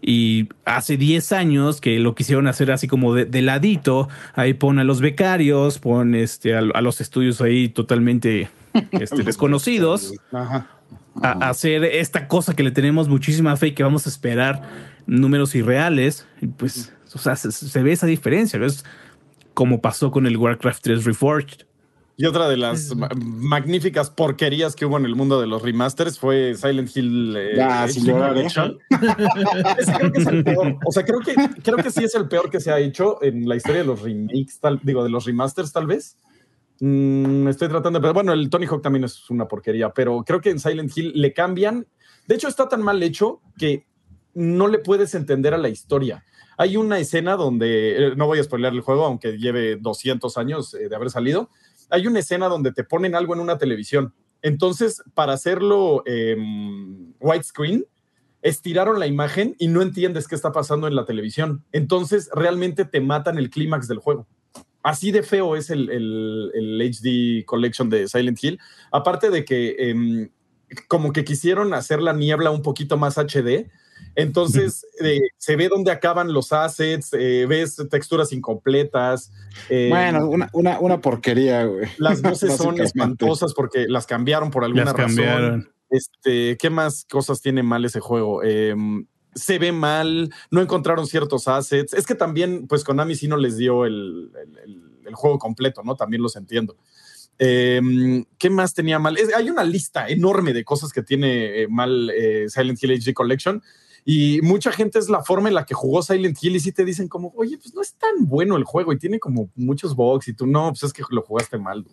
Y 0.00 0.48
hace 0.64 0.96
10 0.96 1.32
años 1.32 1.80
que 1.80 1.98
lo 1.98 2.14
quisieron 2.14 2.48
hacer 2.48 2.72
así 2.72 2.88
como 2.88 3.14
de, 3.14 3.24
de 3.24 3.42
ladito, 3.42 4.08
ahí 4.34 4.54
pon 4.54 4.78
a 4.78 4.84
los 4.84 5.00
becarios, 5.00 5.78
pon 5.78 6.14
este, 6.14 6.56
a, 6.56 6.58
a 6.58 6.80
los 6.80 7.00
estudios 7.00 7.40
ahí 7.40 7.68
totalmente 7.68 8.50
este, 8.92 9.22
desconocidos 9.22 10.12
Ajá. 10.32 10.66
a, 11.22 11.46
a 11.46 11.50
hacer 11.50 11.84
esta 11.84 12.26
cosa 12.26 12.54
que 12.54 12.64
le 12.64 12.72
tenemos 12.72 13.08
muchísima 13.08 13.56
fe 13.56 13.68
y 13.68 13.72
que 13.72 13.84
vamos 13.84 14.06
a 14.06 14.08
esperar 14.08 14.62
números 15.06 15.54
irreales. 15.54 16.26
Y 16.40 16.46
pues, 16.46 16.92
o 17.14 17.18
sea, 17.18 17.36
se, 17.36 17.52
se 17.52 17.82
ve 17.82 17.92
esa 17.92 18.06
diferencia. 18.06 18.58
Es 18.64 18.84
como 19.54 19.80
pasó 19.80 20.10
con 20.10 20.26
el 20.26 20.36
Warcraft 20.36 20.82
3 20.82 21.04
Reforged. 21.04 21.66
Y 22.16 22.26
otra 22.26 22.48
de 22.48 22.56
las 22.58 22.94
ma- 22.94 23.08
magníficas 23.16 24.10
porquerías 24.10 24.76
que 24.76 24.84
hubo 24.84 24.98
en 24.98 25.06
el 25.06 25.16
mundo 25.16 25.40
de 25.40 25.46
los 25.46 25.62
remasters 25.62 26.18
fue 26.18 26.54
Silent 26.54 26.94
Hill. 26.94 27.34
eh, 27.36 27.60
Ah, 27.62 27.84
HD 27.84 27.92
sin 27.92 28.04
llorar, 28.04 28.36
¿eh? 28.38 28.46
Ese 28.46 29.92
creo 29.92 30.12
que 30.12 30.18
es 30.20 30.26
el 30.26 30.44
peor. 30.44 30.76
O 30.86 30.92
sea, 30.92 31.04
creo 31.04 31.20
que, 31.20 31.34
creo 31.62 31.78
que 31.78 31.90
sí 31.90 32.04
es 32.04 32.14
el 32.14 32.28
peor 32.28 32.50
que 32.50 32.60
se 32.60 32.70
ha 32.70 32.78
hecho 32.78 33.22
en 33.22 33.48
la 33.48 33.56
historia 33.56 33.80
de 33.80 33.86
los 33.86 34.02
remakes, 34.02 34.58
tal, 34.60 34.78
digo, 34.82 35.02
de 35.02 35.10
los 35.10 35.24
remasters, 35.24 35.72
tal 35.72 35.86
vez. 35.86 36.16
Mm, 36.80 37.48
estoy 37.48 37.68
tratando 37.68 37.98
de. 37.98 38.02
Pero 38.02 38.14
bueno, 38.14 38.32
el 38.32 38.50
Tony 38.50 38.66
Hawk 38.66 38.82
también 38.82 39.04
es 39.04 39.28
una 39.30 39.46
porquería, 39.48 39.90
pero 39.90 40.22
creo 40.24 40.40
que 40.40 40.50
en 40.50 40.58
Silent 40.60 40.96
Hill 40.96 41.12
le 41.14 41.32
cambian. 41.32 41.86
De 42.26 42.34
hecho, 42.34 42.48
está 42.48 42.68
tan 42.68 42.82
mal 42.82 43.02
hecho 43.02 43.40
que 43.58 43.86
no 44.34 44.68
le 44.68 44.78
puedes 44.78 45.14
entender 45.14 45.54
a 45.54 45.58
la 45.58 45.68
historia. 45.68 46.24
Hay 46.62 46.76
una 46.76 47.00
escena 47.00 47.34
donde, 47.34 48.06
eh, 48.06 48.14
no 48.14 48.28
voy 48.28 48.38
a 48.38 48.44
spoiler 48.44 48.72
el 48.72 48.82
juego, 48.82 49.04
aunque 49.04 49.36
lleve 49.36 49.74
200 49.74 50.38
años 50.38 50.74
eh, 50.74 50.88
de 50.88 50.94
haber 50.94 51.10
salido, 51.10 51.50
hay 51.90 52.06
una 52.06 52.20
escena 52.20 52.46
donde 52.46 52.70
te 52.70 52.84
ponen 52.84 53.16
algo 53.16 53.34
en 53.34 53.40
una 53.40 53.58
televisión. 53.58 54.14
Entonces, 54.42 55.02
para 55.14 55.32
hacerlo 55.32 56.04
eh, 56.06 56.36
widescreen, 57.18 57.84
estiraron 58.42 59.00
la 59.00 59.08
imagen 59.08 59.56
y 59.58 59.66
no 59.66 59.82
entiendes 59.82 60.28
qué 60.28 60.36
está 60.36 60.52
pasando 60.52 60.86
en 60.86 60.94
la 60.94 61.04
televisión. 61.04 61.64
Entonces, 61.72 62.30
realmente 62.32 62.84
te 62.84 63.00
matan 63.00 63.38
el 63.38 63.50
clímax 63.50 63.88
del 63.88 63.98
juego. 63.98 64.28
Así 64.84 65.10
de 65.10 65.24
feo 65.24 65.56
es 65.56 65.68
el 65.68 65.90
HD 66.80 67.44
Collection 67.44 67.90
de 67.90 68.06
Silent 68.06 68.38
Hill. 68.40 68.60
Aparte 68.92 69.30
de 69.30 69.44
que 69.44 69.74
em, 69.90 70.30
como 70.86 71.12
que 71.12 71.24
quisieron 71.24 71.74
hacer 71.74 72.00
la 72.00 72.12
niebla 72.12 72.52
un 72.52 72.62
poquito 72.62 72.96
más 72.96 73.18
HD. 73.18 73.68
Entonces 74.14 74.84
eh, 75.02 75.20
se 75.38 75.56
ve 75.56 75.68
dónde 75.68 75.90
acaban 75.90 76.32
los 76.32 76.52
assets, 76.52 77.12
eh, 77.14 77.46
ves 77.48 77.76
texturas 77.90 78.32
incompletas. 78.32 79.32
eh, 79.68 79.88
Bueno, 79.90 80.28
una, 80.28 80.48
una, 80.52 80.80
una 80.80 81.00
porquería, 81.00 81.64
güey. 81.64 81.88
las 81.98 82.20
voces 82.22 82.56
son 82.56 82.80
espantosas 82.80 83.54
porque 83.54 83.86
las 83.88 84.06
cambiaron 84.06 84.50
por 84.50 84.64
alguna 84.64 84.84
Las 84.86 84.94
razón. 84.94 85.06
cambiaron. 85.16 85.72
Este, 85.90 86.56
¿qué 86.56 86.70
más 86.70 87.04
cosas 87.10 87.40
tiene 87.42 87.62
mal 87.62 87.84
ese 87.84 88.00
juego? 88.00 88.42
Em, 88.42 89.06
se 89.34 89.58
ve 89.58 89.72
mal, 89.72 90.30
no 90.50 90.60
encontraron 90.60 91.06
ciertos 91.06 91.48
assets. 91.48 91.94
Es 91.94 92.06
que 92.06 92.14
también, 92.14 92.66
pues 92.66 92.84
Konami 92.84 93.14
sí 93.14 93.28
no 93.28 93.36
les 93.36 93.56
dio 93.56 93.84
el, 93.86 94.30
el- 94.42 94.58
el- 94.64 94.92
el 95.06 95.14
juego 95.14 95.38
completo, 95.38 95.82
¿no? 95.84 95.96
También 95.96 96.22
los 96.22 96.36
entiendo. 96.36 96.76
Em, 97.38 98.24
¿Qué 98.38 98.50
más 98.50 98.72
tenía 98.74 98.98
mal? 98.98 99.16
Es- 99.18 99.34
hay 99.34 99.50
una 99.50 99.64
lista 99.64 100.08
enorme 100.08 100.52
de 100.52 100.64
cosas 100.64 100.92
que 100.92 101.02
tiene 101.02 101.62
eh, 101.62 101.68
mal 101.68 102.10
eh, 102.10 102.46
Silent 102.48 102.82
Hill 102.82 102.92
HD 102.92 103.12
Collection. 103.14 103.62
Y 104.04 104.40
mucha 104.42 104.72
gente 104.72 104.98
es 104.98 105.08
la 105.08 105.22
forma 105.22 105.48
en 105.48 105.54
la 105.54 105.64
que 105.64 105.74
jugó 105.74 106.02
Silent 106.02 106.36
Hill 106.42 106.56
y 106.56 106.60
sí 106.60 106.72
te 106.72 106.84
dicen 106.84 107.06
como, 107.08 107.32
oye, 107.36 107.56
pues 107.58 107.72
no 107.74 107.82
es 107.82 107.94
tan 107.94 108.26
bueno 108.26 108.56
el 108.56 108.64
juego 108.64 108.92
y 108.92 108.98
tiene 108.98 109.20
como 109.20 109.48
muchos 109.54 109.94
bugs 109.94 110.26
y 110.28 110.34
tú 110.34 110.46
no, 110.46 110.70
pues 110.70 110.82
es 110.82 110.92
que 110.92 111.02
lo 111.10 111.22
jugaste 111.22 111.56
mal. 111.58 111.86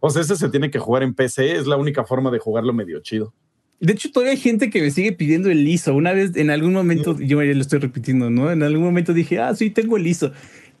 O 0.00 0.10
sea, 0.10 0.22
ese 0.22 0.34
se 0.36 0.48
tiene 0.48 0.70
que 0.70 0.78
jugar 0.78 1.02
en 1.02 1.14
PC, 1.14 1.56
es 1.56 1.66
la 1.66 1.76
única 1.76 2.04
forma 2.04 2.30
de 2.30 2.38
jugarlo 2.38 2.72
medio 2.72 3.00
chido. 3.00 3.32
De 3.78 3.92
hecho, 3.92 4.10
todavía 4.10 4.32
hay 4.32 4.38
gente 4.38 4.68
que 4.70 4.82
me 4.82 4.90
sigue 4.90 5.12
pidiendo 5.12 5.50
el 5.50 5.66
ISO. 5.66 5.94
Una 5.94 6.12
vez, 6.12 6.36
en 6.36 6.50
algún 6.50 6.72
momento, 6.72 7.16
yo 7.18 7.42
ya 7.42 7.54
lo 7.54 7.60
estoy 7.60 7.78
repitiendo, 7.78 8.28
¿no? 8.28 8.50
En 8.50 8.62
algún 8.62 8.84
momento 8.84 9.12
dije, 9.14 9.38
ah, 9.38 9.54
sí, 9.54 9.70
tengo 9.70 9.96
el 9.96 10.06
ISO. 10.06 10.32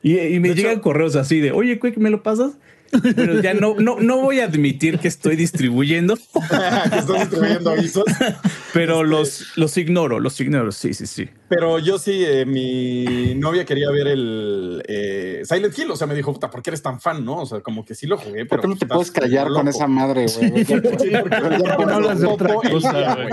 Y, 0.02 0.18
y 0.18 0.40
me 0.40 0.48
De 0.50 0.54
llegan 0.56 0.72
hecho- 0.72 0.82
correos 0.82 1.16
así 1.16 1.40
de, 1.40 1.52
oye, 1.52 1.78
Quick, 1.78 1.96
¿me 1.98 2.10
lo 2.10 2.22
pasas? 2.22 2.58
Pero 3.14 3.40
ya 3.40 3.54
no, 3.54 3.74
no, 3.78 4.00
no 4.00 4.20
voy 4.20 4.40
a 4.40 4.44
admitir 4.44 4.98
que 4.98 5.08
estoy 5.08 5.36
distribuyendo, 5.36 6.16
que 6.32 6.98
estás 6.98 7.06
distribuyendo 7.06 7.70
avisos. 7.70 8.04
pero 8.72 9.04
los, 9.04 9.56
los 9.56 9.76
ignoro, 9.76 10.18
los 10.20 10.40
ignoro. 10.40 10.72
Sí, 10.72 10.92
sí, 10.94 11.06
sí. 11.06 11.28
Pero 11.48 11.78
yo 11.78 11.98
sí, 11.98 12.24
eh, 12.24 12.44
mi 12.46 13.34
novia 13.36 13.64
quería 13.64 13.90
ver 13.90 14.06
el 14.08 14.82
eh, 14.86 15.42
Silent 15.44 15.76
Hill, 15.78 15.90
o 15.90 15.96
sea, 15.96 16.06
me 16.06 16.14
dijo, 16.14 16.32
puta, 16.32 16.50
¿por 16.50 16.62
qué 16.62 16.70
eres 16.70 16.82
tan 16.82 17.00
fan, 17.00 17.24
no? 17.24 17.38
O 17.38 17.46
sea, 17.46 17.60
como 17.60 17.84
que 17.84 17.94
sí 17.94 18.06
lo 18.06 18.16
jugué, 18.18 18.46
¿Por 18.46 18.60
pero... 18.60 18.62
qué 18.62 18.68
no 18.68 18.76
te 18.76 18.86
puedes 18.86 19.10
callar 19.10 19.48
con 19.48 19.66
esa 19.68 19.86
madre, 19.86 20.26
güey? 20.26 20.64
Sí, 20.64 20.74
porque- 20.82 21.18
¿Por 21.22 21.86
no 21.86 21.94
hablas 21.94 22.20
de 22.20 22.26
otra 22.26 22.54
cosa, 22.54 23.14
güey? 23.14 23.28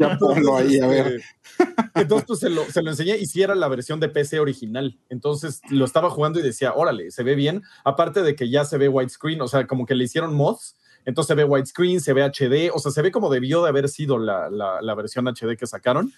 ya 0.00 0.18
ponlo 0.18 0.56
ahí, 0.56 0.78
a 0.80 0.86
ver. 0.86 1.20
Entonces, 1.94 2.26
pues 2.26 2.40
se 2.40 2.50
lo, 2.50 2.64
se 2.64 2.82
lo 2.82 2.90
enseñé 2.90 3.16
y 3.18 3.26
sí 3.26 3.42
era 3.42 3.54
la 3.54 3.68
versión 3.68 4.00
de 4.00 4.08
PC 4.08 4.40
original. 4.40 4.98
Entonces 5.08 5.60
lo 5.70 5.84
estaba 5.84 6.10
jugando 6.10 6.38
y 6.38 6.42
decía, 6.42 6.72
órale, 6.74 7.10
se 7.10 7.22
ve 7.22 7.34
bien. 7.34 7.62
Aparte 7.84 8.22
de 8.22 8.36
que 8.36 8.50
ya 8.50 8.64
se 8.64 8.78
ve 8.78 8.88
widescreen, 8.88 9.40
o 9.40 9.48
sea, 9.48 9.66
como 9.66 9.86
que 9.86 9.94
le 9.94 10.04
hicieron 10.04 10.34
mods. 10.34 10.76
Entonces 11.04 11.28
se 11.28 11.34
ve 11.34 11.44
widescreen, 11.44 12.00
se 12.00 12.12
ve 12.12 12.22
HD, 12.22 12.70
o 12.72 12.78
sea, 12.78 12.92
se 12.92 13.02
ve 13.02 13.10
como 13.10 13.30
debió 13.30 13.62
de 13.62 13.70
haber 13.70 13.88
sido 13.88 14.18
la, 14.18 14.50
la, 14.50 14.82
la 14.82 14.94
versión 14.94 15.26
HD 15.26 15.56
que 15.56 15.66
sacaron. 15.66 16.12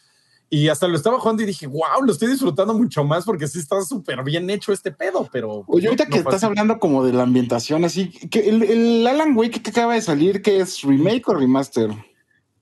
Y 0.53 0.67
hasta 0.67 0.89
lo 0.89 0.97
estaba 0.97 1.21
jugando 1.21 1.45
y 1.45 1.47
dije, 1.47 1.69
wow, 1.69 2.03
lo 2.05 2.11
estoy 2.11 2.27
disfrutando 2.27 2.75
mucho 2.75 3.05
más 3.05 3.25
porque 3.25 3.47
sí 3.47 3.61
está 3.61 3.81
súper 3.83 4.25
bien 4.25 4.51
hecho 4.51 4.73
este 4.73 4.91
pedo, 4.91 5.29
pero... 5.31 5.63
Oye, 5.69 5.87
ahorita 5.87 6.07
no 6.07 6.11
que 6.11 6.19
estás 6.19 6.43
hablando 6.43 6.81
como 6.81 7.05
de 7.05 7.13
la 7.13 7.23
ambientación, 7.23 7.85
así, 7.85 8.09
que 8.09 8.49
el, 8.49 8.65
el 8.65 9.07
Alan 9.07 9.37
Wake 9.37 9.63
que 9.63 9.71
acaba 9.71 9.95
de 9.95 10.03
salir, 10.03 10.43
que 10.43 10.59
es 10.59 10.83
remake 10.83 11.29
o 11.29 11.35
remaster? 11.35 11.91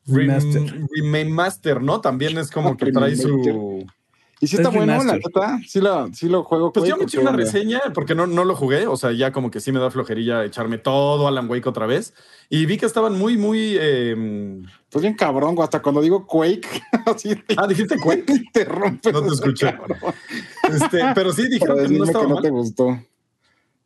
Remaster. 0.09 0.63
Rem- 0.63 0.89
Remaster, 1.13 1.83
¿no? 1.83 2.01
También 2.01 2.39
es 2.39 2.51
como 2.51 2.77
que 2.77 2.91
trae 2.93 3.17
su... 3.17 3.85
Y 4.41 4.47
si 4.47 4.55
está 4.55 4.69
Es 4.69 4.75
bueno, 4.77 5.03
la 5.03 5.15
neta, 5.15 5.59
sí 5.67 5.81
lo, 5.81 6.15
sí 6.15 6.29
lo 6.29 6.45
juego. 6.45 6.73
Pues 6.73 6.89
yo 6.89 6.97
me 6.97 7.03
eché 7.03 7.19
una 7.19 7.31
hombre, 7.31 7.45
reseña 7.45 7.81
porque 7.93 8.15
no, 8.15 8.29
no 8.29 8.45
lo 8.45 8.55
jugué, 8.55 8.87
o 8.87 8.97
sea, 8.97 9.11
ya 9.11 9.33
como 9.33 9.51
que 9.51 9.59
sí 9.59 9.73
me 9.73 9.81
da 9.81 9.91
flojerilla 9.91 10.45
echarme 10.45 10.79
todo 10.79 11.27
Alan 11.27 11.51
Wake 11.51 11.69
otra 11.69 11.87
vez. 11.87 12.15
Y 12.49 12.65
vi 12.65 12.77
que 12.77 12.87
estaban 12.87 13.19
muy, 13.19 13.37
muy... 13.37 13.77
eh, 13.81 14.63
Pues 14.91 15.03
bien 15.03 15.15
cabrón, 15.15 15.57
güey, 15.57 15.65
hasta 15.65 15.83
cuando 15.83 16.01
digo 16.01 16.25
Quake, 16.25 16.69
así 17.07 17.35
te, 17.35 17.57
Ah, 17.57 17.67
dijiste 17.67 17.97
Quake. 17.99 18.45
te 18.53 18.65
rompes. 18.65 19.13
No 19.13 19.23
te 19.23 19.35
escuché. 19.35 19.75
Este, 20.73 21.01
pero 21.17 21.33
sí 21.33 21.49
dijeron 21.49 21.77
que 21.79 21.89
no 21.95 22.05
que 22.05 22.11
estaba 22.11 22.25
no 22.29 22.35
mal. 22.35 22.43
te 22.45 22.51
gustó. 22.51 22.97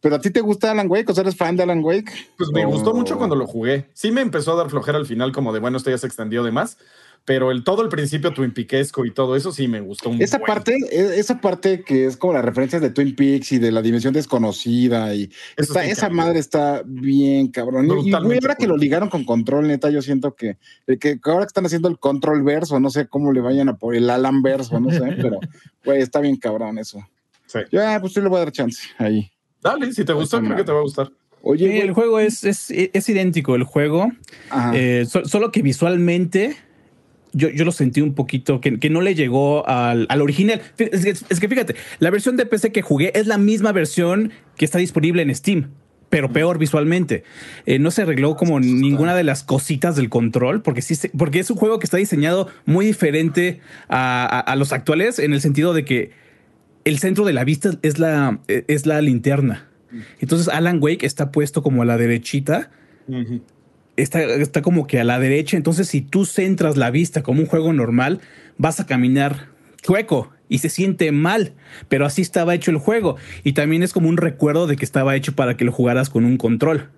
¿Pero 0.03 0.17
a 0.17 0.21
ti 0.21 0.31
te 0.31 0.41
gusta 0.41 0.71
Alan 0.73 0.91
Wake? 0.91 1.11
¿O 1.13 1.21
eres 1.21 1.37
fan 1.37 1.57
de 1.57 1.63
Alan 1.63 1.83
Wake? 1.83 2.13
Pues 2.37 2.51
me 2.53 2.67
O- 2.67 2.71
gustó 2.71 2.93
mucho 2.93 3.17
cuando 3.17 3.37
lo 3.37 3.47
jugué. 3.47 3.87
Sí 3.95 4.11
me 4.11 4.21
empezó 4.21 4.53
a 4.53 4.57
dar 4.57 4.69
flojera 4.69 4.99
al 4.99 5.07
final, 5.07 5.33
como 5.33 5.53
de 5.53 5.61
bueno, 5.61 5.79
esto 5.79 5.91
ya 5.91 5.97
se 5.99 6.07
extendió 6.07 6.43
de 6.43 6.51
más. 6.51 6.77
pero 7.25 7.53
el 7.53 7.63
todo 7.63 7.83
el 7.83 7.89
principio 7.89 8.33
Twin 8.33 8.53
Peaksesco 8.53 9.07
y 9.07 9.13
todo 9.13 9.37
eso 9.37 9.53
sí 9.53 9.69
me 9.69 9.81
gustó 9.81 10.09
un 10.11 10.21
Esa 10.21 10.39
buen. 10.39 10.47
parte, 10.49 10.75
e- 10.91 11.21
esa 11.21 11.41
parte 11.41 11.85
que 11.85 12.07
es 12.07 12.17
como 12.17 12.33
las 12.33 12.45
referencias 12.45 12.83
de 12.83 12.91
Twin 12.91 13.15
Peaks 13.15 13.53
y 13.53 13.59
de 13.61 13.71
la 13.71 13.81
dimensión 13.81 14.13
desconocida 14.13 15.15
y 15.15 15.31
está- 15.57 15.85
está 15.85 15.85
esa 15.85 16.09
madre 16.09 16.41
está 16.41 16.83
bien 16.85 17.47
cabrón. 17.47 17.87
Y- 18.05 18.13
ahora 18.13 18.57
que 18.57 18.67
lo 18.67 18.77
ligaron 18.77 19.09
con 19.09 19.23
control, 19.25 19.69
neta, 19.69 19.89
yo 19.91 20.03
siento 20.03 20.35
que, 20.35 20.57
que, 20.89 20.99
que 20.99 21.21
ahora 21.27 21.45
que 21.45 21.51
están 21.51 21.65
haciendo 21.65 21.87
el 21.87 22.01
control 22.01 22.43
verso, 22.43 22.81
no 22.81 22.91
sé 22.91 23.07
cómo 23.07 23.31
le 23.33 23.41
vayan 23.41 23.69
a 23.69 23.77
por 23.77 23.95
el 23.95 24.11
Alan 24.11 24.43
verso, 24.43 24.81
no 24.81 24.91
sé, 24.91 24.99
pero 25.37 25.39
güey, 25.85 26.03
está 26.03 26.19
bien 26.19 26.35
cabrón 26.39 26.79
eso. 26.79 27.07
Sí. 27.47 27.61
Ya, 27.71 28.01
pues 28.01 28.15
sí 28.15 28.21
le 28.21 28.27
voy 28.29 28.39
a 28.39 28.45
dar 28.47 28.51
chance 28.53 28.83
ahí. 28.99 29.31
Dale, 29.63 29.93
si 29.93 30.05
te 30.05 30.13
gustó, 30.13 30.39
Esa 30.39 30.45
creo 30.47 30.57
que 30.57 30.65
te 30.65 30.73
va 30.73 30.79
a 30.79 30.83
gustar. 30.83 31.11
Oye, 31.43 31.71
Sí, 31.73 31.79
el 31.79 31.93
juego 31.93 32.21
es, 32.21 32.45
es, 32.45 32.71
es 32.71 33.09
idéntico, 33.09 33.55
el 33.57 33.65
juego. 33.65 34.11
ajá. 34.51 34.73
Eh, 34.77 35.05
so- 35.09 35.25
solo 35.25 35.51
que 35.51 35.63
visualmente 35.63 36.57
yo, 37.33 37.49
yo 37.49 37.65
lo 37.65 37.73
sentí 37.73 38.01
un 38.01 38.15
poquito 38.15 38.61
que, 38.61 38.79
que 38.79 38.91
no 38.91 39.01
le 39.01 39.15
llegó 39.15 39.67
al, 39.67 40.07
al 40.09 40.21
original. 40.23 40.61
Es 40.79 41.05
que, 41.05 41.11
es 41.11 41.41
que 41.41 41.49
fíjate, 41.49 41.75
la 41.99 42.11
versión 42.11 42.37
de 42.37 42.45
PC 42.47 42.73
que 42.73 42.83
jugué 42.83 43.11
es 43.19 43.27
la 43.27 43.39
misma 43.39 43.73
versión 43.73 44.33
que 44.57 44.65
está 44.67 44.79
disponible 44.79 45.23
en 45.23 45.35
Steam, 45.35 45.71
pero 46.11 46.31
peor 46.31 46.59
visualmente. 46.59 47.25
Eh, 47.65 47.79
no 47.79 47.91
se 47.91 48.03
arregló 48.03 48.37
como 48.37 48.61
ninguna 48.61 49.15
de 49.17 49.25
las 49.25 49.43
cositas 49.43 49.97
del 49.97 50.11
control, 50.11 50.61
porque 50.63 50.83
sí, 50.83 50.95
porque 51.17 51.39
es 51.41 51.51
un 51.51 51.57
juego 51.57 51.79
que 51.79 51.87
está 51.87 51.97
diseñado 51.97 52.49
muy 52.67 52.85
diferente 52.85 53.61
a, 53.89 54.25
a- 54.27 54.41
a 54.41 54.57
los 54.57 54.73
actuales 54.73 55.19
en 55.19 55.33
el 55.33 55.41
sentido 55.41 55.73
de 55.73 55.85
que 55.87 56.22
el 56.85 56.99
centro 56.99 57.25
de 57.25 57.33
la 57.33 57.45
vista 57.45 57.71
es 57.83 57.99
la, 57.99 58.41
es 58.49 58.87
la 58.87 59.01
linterna. 59.01 59.69
Entonces 60.21 60.49
Alan 60.49 60.79
Wake 60.81 61.05
está 61.05 61.31
puesto 61.31 61.63
como 61.63 61.83
a 61.83 61.85
la 61.85 61.99
derechita 61.99 62.71
está, 63.97 64.23
está 64.23 64.63
como 64.63 64.87
que 64.87 65.01
a 65.01 65.05
la 65.05 65.19
derecha. 65.19 65.57
Entonces, 65.57 65.89
si 65.89 66.01
tú 66.01 66.25
centras 66.25 66.77
la 66.77 66.91
vista 66.91 67.23
como 67.23 67.41
un 67.41 67.47
juego 67.47 67.73
normal, 67.73 68.21
vas 68.59 68.81
a 68.81 68.87
caminar 68.87 69.49
chueco 69.83 70.31
y 70.49 70.59
se 70.59 70.69
siente 70.69 71.13
mal. 71.13 71.53
Pero 71.89 72.07
así 72.07 72.23
estaba 72.23 72.55
hecho 72.55 72.71
el 72.71 72.79
juego. 72.79 73.17
Y 73.45 73.53
también 73.53 73.83
es 73.83 73.93
como 73.93 74.09
un 74.09 74.17
recuerdo 74.17 74.67
de 74.67 74.77
que 74.77 74.85
estaba 74.85 75.17
hecho 75.17 75.35
para 75.35 75.57
que 75.57 75.65
lo 75.65 75.73
jugaras 75.73 76.11
con 76.11 76.25
un 76.25 76.37
control. 76.37 76.91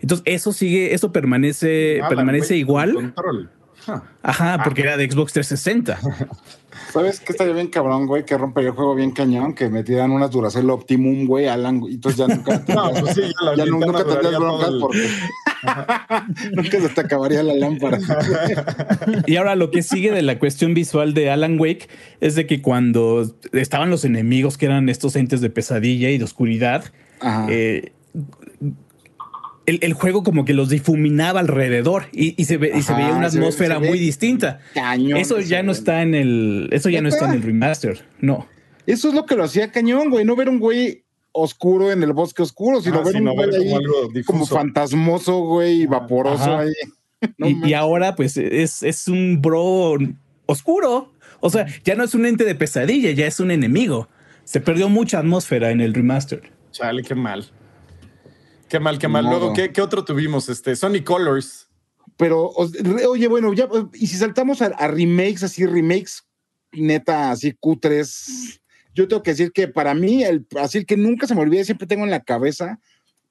Entonces, 0.00 0.24
eso 0.26 0.52
sigue, 0.52 0.94
eso 0.94 1.12
permanece, 1.12 2.00
Alan 2.00 2.08
permanece 2.16 2.54
Wake 2.54 2.60
igual. 2.60 2.94
Control. 2.94 3.50
Ah, 3.86 4.02
Ajá, 4.22 4.60
porque 4.64 4.82
era 4.82 4.96
de 4.96 5.10
Xbox 5.10 5.32
360. 5.34 5.98
¿Sabes 6.92 7.20
qué 7.20 7.32
estaría 7.32 7.52
bien 7.54 7.68
cabrón, 7.68 8.06
güey? 8.06 8.24
Que 8.24 8.36
rompería 8.36 8.70
el 8.70 8.74
juego 8.76 8.94
bien 8.94 9.10
cañón, 9.12 9.54
que 9.54 9.68
metieran 9.68 10.10
unas 10.10 10.30
Duracell 10.30 10.68
Optimum, 10.70 11.26
güey, 11.26 11.46
Alan, 11.48 11.82
y 11.88 11.94
entonces 11.94 12.18
ya 12.18 12.26
nunca, 12.34 12.62
No, 12.74 12.90
pues 13.00 13.14
sí, 13.14 13.20
ya 13.22 13.44
la 13.44 13.56
ya 13.56 13.64
linterna 13.64 13.98
nunca 13.98 14.04
tendrías 14.04 14.38
broncas 14.40 14.68
el- 14.68 14.80
porque 14.80 15.08
nunca 16.52 16.80
se 16.80 16.88
te 16.88 17.00
acabaría 17.00 17.42
la 17.42 17.54
lámpara. 17.54 17.98
Y 19.26 19.36
ahora 19.36 19.54
lo 19.56 19.70
que 19.70 19.82
sigue 19.82 20.10
de 20.12 20.22
la 20.22 20.38
cuestión 20.38 20.74
visual 20.74 21.14
de 21.14 21.30
Alan 21.30 21.58
Wake 21.58 21.88
es 22.20 22.34
de 22.34 22.46
que 22.46 22.60
cuando 22.62 23.34
estaban 23.52 23.90
los 23.90 24.04
enemigos, 24.04 24.58
que 24.58 24.66
eran 24.66 24.88
estos 24.88 25.16
entes 25.16 25.40
de 25.40 25.50
pesadilla 25.50 26.10
y 26.10 26.18
de 26.18 26.24
oscuridad, 26.24 26.84
Ajá. 27.20 27.46
eh, 27.50 27.92
el, 29.66 29.78
el 29.82 29.92
juego 29.94 30.22
como 30.22 30.44
que 30.44 30.52
los 30.54 30.68
difuminaba 30.68 31.40
alrededor 31.40 32.04
y, 32.12 32.40
y 32.40 32.44
se, 32.46 32.56
ve- 32.58 32.72
y 32.74 32.82
se 32.82 32.92
veía 32.94 33.12
una 33.14 33.26
atmósfera 33.28 33.78
ve 33.78 33.88
muy 33.88 33.98
distinta. 33.98 34.60
Cañón. 34.74 35.18
Eso 35.18 35.40
ya 35.40 35.62
no 35.62 35.72
está 35.72 36.02
en 36.02 36.14
el, 36.14 36.68
eso 36.72 36.88
ya 36.90 37.00
no 37.02 37.08
está 37.08 37.26
en 37.26 37.32
el 37.32 37.42
remaster. 37.42 38.04
No. 38.20 38.46
Eso 38.86 39.08
es 39.08 39.14
lo 39.14 39.24
que 39.26 39.36
lo 39.36 39.44
hacía 39.44 39.72
cañón, 39.72 40.10
güey. 40.10 40.24
No 40.24 40.36
ver 40.36 40.48
un 40.48 40.58
güey 40.58 41.04
oscuro 41.32 41.90
en 41.90 42.02
el 42.02 42.12
bosque 42.12 42.42
oscuro, 42.42 42.80
sino 42.82 42.98
Ah, 42.98 43.04
ver 43.04 43.14
sino 43.14 43.30
un 43.32 43.36
güey 43.36 43.50
ver 43.50 43.60
ahí 43.60 43.64
como 43.70 43.76
algo 43.78 43.94
como 44.26 44.46
fantasmoso, 44.46 45.38
güey, 45.40 45.82
y 45.82 45.86
vaporoso 45.86 46.44
Ajá. 46.44 46.58
ahí. 46.60 46.72
No 47.38 47.48
y, 47.48 47.58
y 47.70 47.72
ahora 47.72 48.14
pues 48.16 48.36
es, 48.36 48.82
es 48.82 49.08
un 49.08 49.40
bro 49.40 49.94
oscuro. 50.44 51.10
O 51.40 51.48
sea, 51.48 51.66
ya 51.82 51.94
no 51.94 52.04
es 52.04 52.14
un 52.14 52.26
ente 52.26 52.44
de 52.44 52.54
pesadilla, 52.54 53.10
ya 53.12 53.26
es 53.26 53.40
un 53.40 53.50
enemigo. 53.50 54.08
Se 54.44 54.60
perdió 54.60 54.90
mucha 54.90 55.20
atmósfera 55.20 55.70
en 55.70 55.80
el 55.80 55.94
remaster. 55.94 56.42
Chale, 56.72 57.02
qué 57.02 57.14
mal. 57.14 57.46
Qué 58.74 58.80
mal, 58.80 58.98
qué 58.98 59.06
mal. 59.06 59.24
Luego. 59.24 59.52
¿qué, 59.52 59.70
qué 59.70 59.80
otro 59.80 60.04
tuvimos? 60.04 60.48
Este, 60.48 60.74
Sonic 60.74 61.04
Colors. 61.04 61.68
Pero, 62.16 62.50
oye, 63.08 63.28
bueno, 63.28 63.52
ya, 63.52 63.68
y 63.92 64.08
si 64.08 64.16
saltamos 64.16 64.62
a, 64.62 64.66
a 64.66 64.88
remakes, 64.88 65.44
así, 65.44 65.64
remakes 65.64 66.26
neta, 66.72 67.30
así 67.30 67.52
cutres, 67.52 68.60
yo 68.92 69.06
tengo 69.06 69.22
que 69.22 69.30
decir 69.30 69.52
que 69.52 69.68
para 69.68 69.94
mí, 69.94 70.24
el, 70.24 70.44
así 70.60 70.78
el 70.78 70.86
que 70.86 70.96
nunca 70.96 71.28
se 71.28 71.36
me 71.36 71.42
olvide, 71.42 71.64
siempre 71.64 71.86
tengo 71.86 72.02
en 72.02 72.10
la 72.10 72.24
cabeza, 72.24 72.80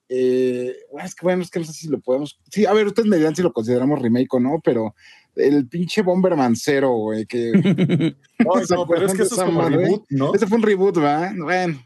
eh, 0.08 0.78
es 1.04 1.14
que 1.14 1.26
bueno, 1.26 1.44
es 1.44 1.50
que 1.50 1.60
no 1.60 1.66
sé 1.66 1.74
si 1.74 1.90
lo 1.90 2.00
podemos, 2.00 2.40
sí, 2.50 2.66
a 2.66 2.72
ver, 2.72 2.88
ustedes 2.88 3.10
me 3.10 3.18
dirán 3.18 3.36
si 3.36 3.42
lo 3.42 3.52
consideramos 3.52 4.02
remake 4.02 4.34
o 4.34 4.40
no, 4.40 4.62
pero 4.64 4.96
el 5.36 5.68
pinche 5.68 6.04
Bomberman 6.04 6.56
Cero, 6.56 6.92
güey, 6.92 7.26
que 7.26 7.52
¿Se 7.52 8.16
no, 8.76 8.88
pero 8.88 9.08
es 9.08 9.14
que 9.14 9.24
eso 9.24 9.36
es 9.36 9.44
como 9.44 9.68
reboot, 9.68 10.06
¿no? 10.10 10.34
ese 10.34 10.48
fue 10.48 10.58
un 10.58 10.64
reboot, 10.64 10.96
¿verdad? 10.96 11.34
Bueno, 11.38 11.84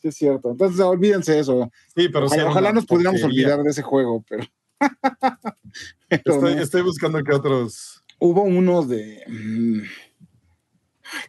sí 0.00 0.08
es 0.08 0.16
cierto. 0.16 0.50
Entonces, 0.50 0.80
olvídense 0.80 1.38
eso. 1.38 1.70
Sí, 1.94 2.08
pero 2.08 2.28
sí 2.28 2.38
Ojalá, 2.40 2.72
nos 2.72 2.86
pudiéramos 2.86 3.20
porquería. 3.20 3.46
olvidar 3.46 3.64
de 3.64 3.70
ese 3.70 3.82
juego, 3.82 4.24
pero... 4.28 4.44
pero 6.08 6.22
Estoy, 6.36 6.54
no. 6.54 6.62
estoy 6.62 6.82
buscando 6.82 7.22
que 7.24 7.32
otros. 7.34 8.02
hubo 8.20 8.42
unos 8.42 8.88
de. 8.88 9.22
mm, 9.26 9.80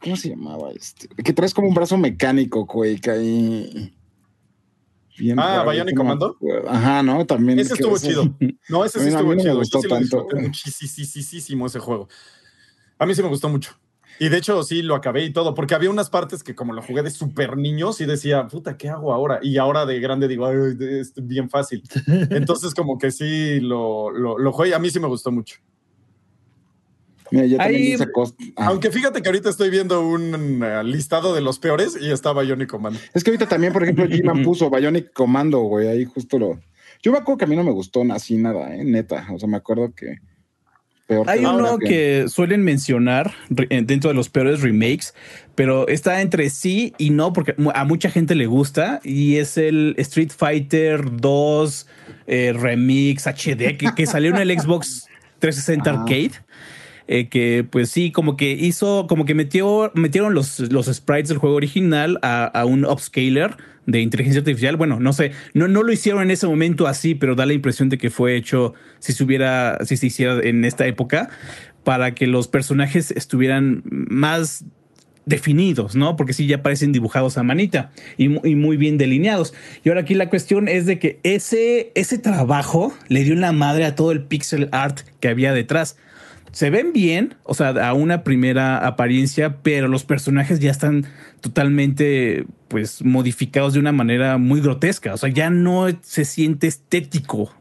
¿Cómo 0.01 0.15
se 0.15 0.29
llamaba 0.29 0.71
este? 0.71 1.07
Que 1.23 1.33
traes 1.33 1.53
como 1.53 1.67
un 1.67 1.73
brazo 1.73 1.97
mecánico, 1.97 2.65
güey, 2.65 2.99
que 2.99 3.09
ahí. 3.11 3.95
Bien 5.17 5.37
Ah, 5.39 5.63
Bionic 5.63 5.85
me 5.87 5.93
Commando. 5.95 6.37
Ajá, 6.67 7.01
¿no? 7.03 7.25
También. 7.25 7.59
Ese 7.59 7.73
estuvo 7.73 7.95
ese- 7.97 8.09
chido. 8.09 8.23
No, 8.69 8.85
ese 8.85 8.99
sí 8.99 9.07
estuvo 9.07 9.29
me 9.29 9.37
chido. 9.37 9.53
Yo 9.53 9.59
gustó 9.59 9.81
sí 9.81 9.87
tanto. 9.89 10.27
muchísimo 10.33 11.65
ese 11.67 11.79
juego. 11.79 12.07
A 12.97 13.05
mí 13.05 13.15
sí 13.15 13.21
me 13.23 13.29
gustó 13.29 13.49
mucho. 13.49 13.71
Y 14.19 14.27
de 14.29 14.37
hecho, 14.37 14.61
sí 14.63 14.81
lo 14.81 14.95
acabé 14.95 15.23
y 15.23 15.31
todo, 15.31 15.55
porque 15.55 15.75
había 15.75 15.89
unas 15.89 16.09
partes 16.09 16.43
que, 16.43 16.53
como 16.53 16.73
lo 16.73 16.81
jugué 16.81 17.03
de 17.03 17.09
súper 17.09 17.55
niño, 17.55 17.93
sí 17.93 18.05
decía, 18.05 18.47
puta, 18.47 18.75
¿qué 18.77 18.89
hago 18.89 19.13
ahora? 19.13 19.39
Y 19.41 19.57
ahora 19.57 19.85
de 19.85 19.99
grande 20.01 20.27
digo, 20.27 20.45
"Ay, 20.45 20.57
es 20.79 21.13
bien 21.15 21.49
fácil. 21.49 21.81
Entonces, 22.29 22.73
como 22.73 22.97
que 22.97 23.11
sí 23.11 23.59
lo, 23.61 24.11
lo, 24.11 24.37
lo 24.37 24.51
jugué 24.51 24.69
y 24.69 24.73
a 24.73 24.79
mí 24.79 24.89
sí 24.89 24.99
me 24.99 25.07
gustó 25.07 25.31
mucho. 25.31 25.55
Mira, 27.31 27.45
yo 27.45 27.57
también 27.57 28.01
Ahí- 28.01 28.51
ah. 28.57 28.65
Aunque 28.67 28.91
fíjate 28.91 29.21
que 29.21 29.29
ahorita 29.29 29.49
estoy 29.49 29.69
viendo 29.69 30.01
un 30.07 30.63
eh, 30.63 30.83
listado 30.83 31.33
de 31.33 31.41
los 31.41 31.59
peores 31.59 31.95
y 32.01 32.11
estaba 32.11 32.43
Johnny 32.45 32.65
Commando. 32.65 32.99
Es 33.13 33.23
que 33.23 33.29
ahorita 33.29 33.47
también, 33.47 33.71
por 33.71 33.83
ejemplo, 33.83 34.05
G-Man 34.05 34.43
puso 34.43 34.69
Bionic 34.69 35.13
Commando, 35.13 35.59
güey, 35.59 35.87
ahí 35.87 36.05
justo 36.05 36.39
lo. 36.39 36.59
Yo 37.01 37.11
me 37.11 37.19
acuerdo 37.19 37.37
que 37.37 37.45
a 37.45 37.47
mí 37.47 37.55
no 37.55 37.63
me 37.63 37.71
gustó 37.71 38.01
así 38.11 38.35
nada, 38.35 38.75
¿eh? 38.75 38.83
Neta. 38.83 39.27
O 39.31 39.39
sea, 39.39 39.47
me 39.47 39.57
acuerdo 39.57 39.93
que. 39.95 40.17
Peor 41.09 41.27
Hay 41.29 41.39
que 41.39 41.45
uno 41.47 41.77
que 41.79 42.25
suelen 42.29 42.63
mencionar 42.63 43.33
eh, 43.69 43.81
dentro 43.83 44.09
de 44.09 44.13
los 44.13 44.29
peores 44.29 44.61
remakes, 44.61 45.13
pero 45.55 45.87
está 45.87 46.21
entre 46.21 46.49
sí 46.51 46.93
y 46.99 47.09
no, 47.09 47.33
porque 47.33 47.55
a 47.73 47.83
mucha 47.83 48.09
gente 48.11 48.35
le 48.35 48.45
gusta, 48.45 49.01
y 49.03 49.37
es 49.37 49.57
el 49.57 49.95
Street 49.97 50.29
Fighter 50.29 51.17
2 51.19 51.87
eh, 52.27 52.53
Remix 52.55 53.25
HD, 53.25 53.75
que, 53.77 53.89
que 53.95 54.05
salió 54.05 54.29
en 54.29 54.37
el 54.37 54.57
Xbox 54.57 55.07
360 55.39 55.89
Ah. 55.89 55.93
Arcade. 56.03 56.31
eh, 57.07 57.27
que 57.27 57.65
pues 57.67 57.89
sí, 57.89 58.11
como 58.11 58.37
que 58.37 58.51
hizo, 58.51 59.07
como 59.07 59.25
que 59.25 59.33
metió, 59.33 59.91
metieron 59.95 60.35
los, 60.35 60.59
los 60.59 60.85
sprites 60.85 61.29
del 61.29 61.39
juego 61.39 61.55
original 61.55 62.19
a, 62.21 62.45
a 62.45 62.65
un 62.65 62.85
upscaler 62.85 63.57
de 63.91 64.01
inteligencia 64.01 64.39
artificial. 64.39 64.77
Bueno, 64.77 64.99
no 64.99 65.13
sé, 65.13 65.31
no, 65.53 65.67
no 65.67 65.83
lo 65.83 65.91
hicieron 65.91 66.23
en 66.23 66.31
ese 66.31 66.47
momento 66.47 66.87
así, 66.87 67.15
pero 67.15 67.35
da 67.35 67.45
la 67.45 67.53
impresión 67.53 67.89
de 67.89 67.97
que 67.97 68.09
fue 68.09 68.35
hecho 68.35 68.73
si 68.99 69.13
se 69.13 69.23
hubiera, 69.23 69.77
si 69.85 69.97
se 69.97 70.07
hiciera 70.07 70.39
en 70.41 70.63
esta 70.65 70.85
época, 70.87 71.29
para 71.83 72.13
que 72.13 72.27
los 72.27 72.47
personajes 72.47 73.11
estuvieran 73.11 73.83
más 73.85 74.65
definidos, 75.25 75.95
¿no? 75.95 76.15
Porque 76.15 76.33
sí 76.33 76.47
ya 76.47 76.63
parecen 76.63 76.91
dibujados 76.91 77.37
a 77.37 77.43
manita 77.43 77.91
y, 78.17 78.25
y 78.47 78.55
muy 78.55 78.77
bien 78.77 78.97
delineados. 78.97 79.53
Y 79.83 79.89
ahora 79.89 80.01
aquí 80.01 80.15
la 80.15 80.29
cuestión 80.29 80.67
es 80.67 80.85
de 80.85 80.99
que 80.99 81.19
ese, 81.23 81.91
ese 81.95 82.17
trabajo 82.17 82.93
le 83.07 83.23
dio 83.23 83.35
la 83.35 83.51
madre 83.51 83.85
a 83.85 83.95
todo 83.95 84.11
el 84.11 84.23
pixel 84.23 84.69
art 84.71 85.01
que 85.19 85.27
había 85.27 85.53
detrás. 85.53 85.97
Se 86.51 86.69
ven 86.69 86.93
bien, 86.93 87.35
o 87.43 87.53
sea, 87.53 87.69
a 87.69 87.93
una 87.93 88.23
primera 88.23 88.85
apariencia, 88.85 89.61
pero 89.61 89.87
los 89.87 90.03
personajes 90.03 90.59
ya 90.59 90.71
están 90.71 91.05
totalmente, 91.41 92.45
pues, 92.67 93.03
modificados 93.03 93.73
de 93.73 93.79
una 93.79 93.91
manera 93.91 94.37
muy 94.37 94.61
grotesca. 94.61 95.13
O 95.13 95.17
sea, 95.17 95.29
ya 95.29 95.49
no 95.49 95.87
se 96.01 96.25
siente 96.25 96.67
estético. 96.67 97.51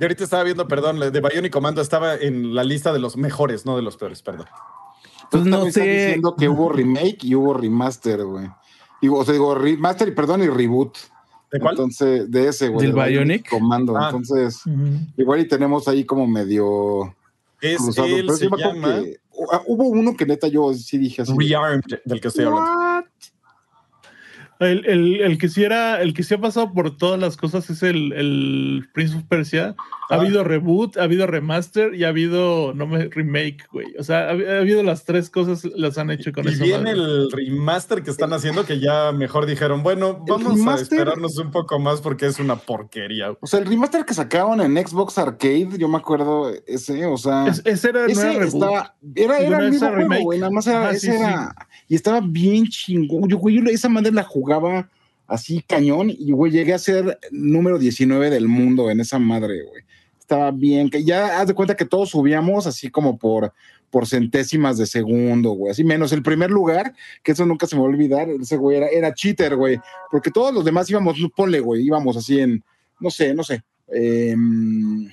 Y 0.00 0.04
ahorita 0.04 0.24
estaba 0.24 0.44
viendo, 0.44 0.68
perdón, 0.68 1.00
de 1.00 1.20
Bionic 1.20 1.52
Commando 1.52 1.82
estaba 1.82 2.14
en 2.14 2.54
la 2.54 2.64
lista 2.64 2.92
de 2.92 3.00
los 3.00 3.16
mejores, 3.16 3.66
no 3.66 3.76
de 3.76 3.82
los 3.82 3.96
peores, 3.96 4.22
perdón. 4.22 4.46
Pues 5.30 5.44
no 5.44 5.70
sé. 5.70 5.82
diciendo 5.82 6.34
que 6.36 6.48
hubo 6.48 6.70
remake 6.70 7.18
y 7.24 7.34
hubo 7.34 7.52
remaster, 7.54 8.24
güey. 8.24 8.48
Digo, 9.02 9.18
o 9.18 9.24
sea, 9.24 9.32
digo, 9.32 9.54
remaster 9.54 10.08
y 10.08 10.12
perdón, 10.12 10.42
y 10.42 10.48
reboot. 10.48 10.96
¿De 11.52 11.60
cuál? 11.60 11.74
Entonces, 11.74 12.30
de 12.30 12.48
ese, 12.48 12.68
güey. 12.68 12.86
¿Del 12.86 12.94
Bionic? 12.94 13.48
Comando. 13.48 13.96
Ah. 13.96 14.06
Entonces, 14.06 14.62
igual 15.16 15.40
y 15.40 15.48
tenemos 15.48 15.88
ahí 15.88 16.04
como 16.04 16.26
medio 16.26 17.14
es 17.60 17.98
él, 17.98 18.30
se 18.30 18.44
llama 18.44 18.56
que 18.56 19.20
ah, 19.52 19.62
hubo 19.66 19.88
uno 19.88 20.16
que 20.16 20.26
neta 20.26 20.48
yo 20.48 20.72
sí 20.74 20.98
dije 20.98 21.22
así. 21.22 21.32
Rearmed, 21.36 22.00
del 22.04 22.20
que 22.20 22.28
estoy 22.28 22.44
hablando. 22.44 22.87
El, 24.60 24.84
el, 24.86 25.20
el, 25.20 25.38
que 25.38 25.48
sí 25.48 25.62
era, 25.62 26.02
el 26.02 26.14
que 26.14 26.22
sí 26.24 26.34
ha 26.34 26.40
pasado 26.40 26.72
por 26.72 26.96
todas 26.96 27.20
las 27.20 27.36
cosas 27.36 27.70
es 27.70 27.82
el, 27.84 28.12
el 28.12 28.88
Prince 28.92 29.16
of 29.16 29.22
Persia. 29.24 29.76
Ha 30.10 30.14
Ah. 30.14 30.20
habido 30.22 30.42
reboot, 30.42 30.96
ha 30.96 31.02
habido 31.02 31.26
remaster 31.26 31.94
y 31.94 32.04
ha 32.04 32.08
habido 32.08 32.72
no 32.74 32.86
me 32.86 33.08
remake, 33.08 33.58
güey. 33.70 33.86
O 33.98 34.02
sea, 34.02 34.20
ha, 34.28 34.30
ha 34.30 34.58
habido 34.60 34.82
las 34.82 35.04
tres 35.04 35.28
cosas, 35.28 35.64
las 35.76 35.98
han 35.98 36.10
hecho 36.10 36.32
con 36.32 36.46
Y 36.48 36.52
esa 36.52 36.64
viene 36.64 36.78
madre. 36.94 36.98
el 36.98 37.30
remaster 37.30 38.02
que 38.02 38.10
están 38.10 38.32
haciendo 38.32 38.64
que 38.64 38.80
ya 38.80 39.12
mejor 39.12 39.44
dijeron, 39.44 39.82
bueno, 39.82 40.24
vamos 40.26 40.46
a 40.46 40.54
remaster- 40.54 40.82
esperarnos 40.82 41.36
un 41.38 41.50
poco 41.50 41.78
más 41.78 42.00
porque 42.00 42.24
es 42.26 42.38
una 42.40 42.56
porquería. 42.56 43.32
O 43.40 43.46
sea, 43.46 43.60
el 43.60 43.66
remaster 43.66 44.06
que 44.06 44.14
sacaron 44.14 44.60
en 44.62 44.76
Xbox 44.86 45.18
Arcade, 45.18 45.68
yo 45.78 45.88
me 45.88 45.98
acuerdo 45.98 46.50
ese, 46.66 47.04
o 47.04 47.18
sea, 47.18 47.46
Es- 47.46 47.60
ese 47.66 47.90
era, 47.90 48.00
no 48.00 48.06
ese 48.06 48.22
era 48.22 48.32
reboot. 48.44 48.54
estaba, 48.54 48.94
era, 49.14 49.36
Sí, 49.38 49.44
era 49.44 49.58
no, 49.58 49.64
el 49.66 49.70
mismo 49.70 49.86
era 49.86 49.94
juego, 49.96 50.08
remake. 50.08 50.24
güey, 50.24 50.38
nada 50.40 50.50
más 50.52 50.66
era, 50.66 50.80
Ajá, 50.84 50.90
ese 50.92 51.10
sí, 51.12 51.16
era, 51.18 51.54
y 51.86 51.94
estaba 51.94 52.20
bien 52.22 52.64
chingón. 52.66 53.28
Yo, 53.28 53.36
güey, 53.36 53.56
yo 53.56 53.62
esa 53.70 53.90
madre 53.90 54.10
la 54.10 54.24
jugaba 54.48 54.88
así 55.26 55.62
cañón 55.62 56.10
y, 56.10 56.32
güey, 56.32 56.50
llegué 56.50 56.72
a 56.72 56.78
ser 56.78 57.18
número 57.30 57.78
19 57.78 58.30
del 58.30 58.48
mundo 58.48 58.90
en 58.90 59.00
esa 59.00 59.18
madre, 59.18 59.62
güey. 59.62 59.82
Estaba 60.18 60.50
bien, 60.50 60.90
que 60.90 61.04
ya 61.04 61.40
haz 61.40 61.48
de 61.48 61.54
cuenta 61.54 61.76
que 61.76 61.84
todos 61.84 62.10
subíamos 62.10 62.66
así 62.66 62.90
como 62.90 63.18
por, 63.18 63.52
por 63.90 64.06
centésimas 64.06 64.76
de 64.78 64.86
segundo, 64.86 65.50
güey, 65.50 65.70
así 65.70 65.84
menos 65.84 66.12
el 66.12 66.22
primer 66.22 66.50
lugar, 66.50 66.94
que 67.22 67.32
eso 67.32 67.46
nunca 67.46 67.66
se 67.66 67.76
me 67.76 67.80
va 67.80 67.88
a 67.88 67.90
olvidar, 67.90 68.28
ese 68.28 68.56
güey 68.56 68.76
era, 68.76 68.88
era 68.88 69.14
cheater, 69.14 69.56
güey, 69.56 69.78
porque 70.10 70.30
todos 70.30 70.52
los 70.52 70.64
demás 70.64 70.90
íbamos, 70.90 71.18
no, 71.18 71.30
ponle, 71.30 71.60
güey, 71.60 71.86
íbamos 71.86 72.16
así 72.16 72.40
en, 72.40 72.62
no 73.00 73.10
sé, 73.10 73.32
no 73.32 73.42
sé, 73.42 73.62
em, 73.88 75.08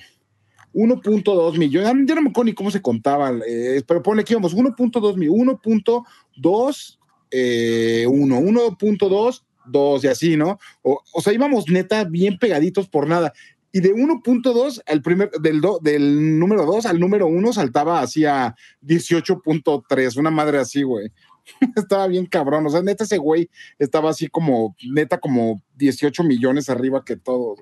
1.2 0.74 1.56
millones, 1.56 2.06
ya 2.06 2.14
no 2.14 2.22
me 2.22 2.28
acuerdo 2.28 2.44
ni 2.44 2.54
cómo 2.54 2.70
se 2.70 2.82
contaba, 2.82 3.32
eh, 3.46 3.82
pero 3.86 4.02
ponle 4.02 4.24
que 4.24 4.34
íbamos 4.34 4.54
1.2 4.54 5.16
millones, 5.16 5.56
1.2, 5.62 6.95
eh, 7.30 8.06
1, 8.08 8.40
1.2, 8.40 9.42
2 9.66 10.04
y 10.04 10.06
así, 10.08 10.36
¿no? 10.36 10.58
O, 10.82 11.00
o 11.12 11.20
sea, 11.20 11.32
íbamos 11.32 11.68
neta 11.68 12.04
bien 12.04 12.38
pegaditos 12.38 12.88
por 12.88 13.06
nada. 13.08 13.32
Y 13.72 13.80
de 13.80 13.92
1.2 13.94 14.82
al 14.86 15.02
primer, 15.02 15.30
del, 15.32 15.60
do- 15.60 15.80
del 15.82 16.38
número 16.38 16.64
2 16.64 16.86
al 16.86 16.98
número 16.98 17.26
1 17.26 17.52
saltaba 17.52 18.00
así 18.00 18.24
a 18.24 18.54
18.3, 18.82 20.16
una 20.18 20.30
madre 20.30 20.58
así, 20.58 20.82
güey. 20.82 21.10
estaba 21.76 22.06
bien 22.08 22.26
cabrón, 22.26 22.66
o 22.66 22.70
sea, 22.70 22.82
neta 22.82 23.04
ese 23.04 23.18
güey 23.18 23.48
estaba 23.78 24.10
así 24.10 24.28
como, 24.28 24.74
neta 24.90 25.18
como 25.18 25.62
18 25.76 26.24
millones 26.24 26.68
arriba 26.68 27.04
que 27.04 27.16
todos. 27.16 27.60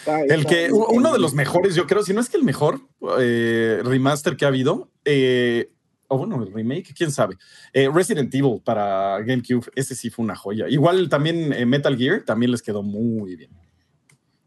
Está- 0.00 0.22
El 0.24 0.46
que, 0.46 0.70
uno 0.72 1.12
de 1.12 1.18
los 1.18 1.34
mejores, 1.34 1.74
yo 1.74 1.86
creo, 1.86 2.02
si 2.02 2.12
no 2.12 2.20
es 2.20 2.28
que 2.28 2.36
el 2.36 2.44
mejor 2.44 2.80
eh, 3.20 3.80
remaster 3.84 4.36
que 4.36 4.44
ha 4.44 4.48
habido, 4.48 4.90
eh, 5.04 5.70
o 6.08 6.18
bueno, 6.18 6.42
el 6.42 6.52
remake, 6.52 6.92
quién 6.96 7.10
sabe. 7.10 7.36
Eh, 7.72 7.88
Resident 7.92 8.32
Evil 8.34 8.60
para 8.64 9.18
GameCube, 9.20 9.66
ese 9.74 9.94
sí 9.94 10.10
fue 10.10 10.24
una 10.24 10.36
joya. 10.36 10.68
Igual 10.68 11.08
también 11.08 11.52
eh, 11.52 11.64
Metal 11.66 11.96
Gear 11.96 12.22
también 12.24 12.50
les 12.52 12.62
quedó 12.62 12.82
muy 12.82 13.36
bien. 13.36 13.50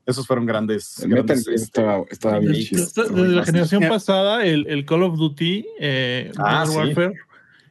Esos 0.05 0.26
fueron 0.26 0.45
grandes. 0.45 0.99
El 0.99 1.10
Metal 1.10 1.26
grandes, 1.26 1.45
Gear 1.45 1.55
este, 1.55 1.66
estaba, 1.66 2.03
estaba 2.10 2.39
bien 2.39 2.53
chido. 2.53 2.84
Desde, 2.86 3.03
desde 3.14 3.28
la 3.36 3.45
generación 3.45 3.82
Ya. 3.82 3.89
pasada, 3.89 4.45
el, 4.45 4.66
el 4.68 4.86
Call 4.86 5.03
of 5.03 5.18
Duty, 5.18 5.66
eh, 5.80 6.32
Ah, 6.38 6.64
Modern 6.66 6.72
sí. 6.72 6.78
Warfare, 6.78 7.14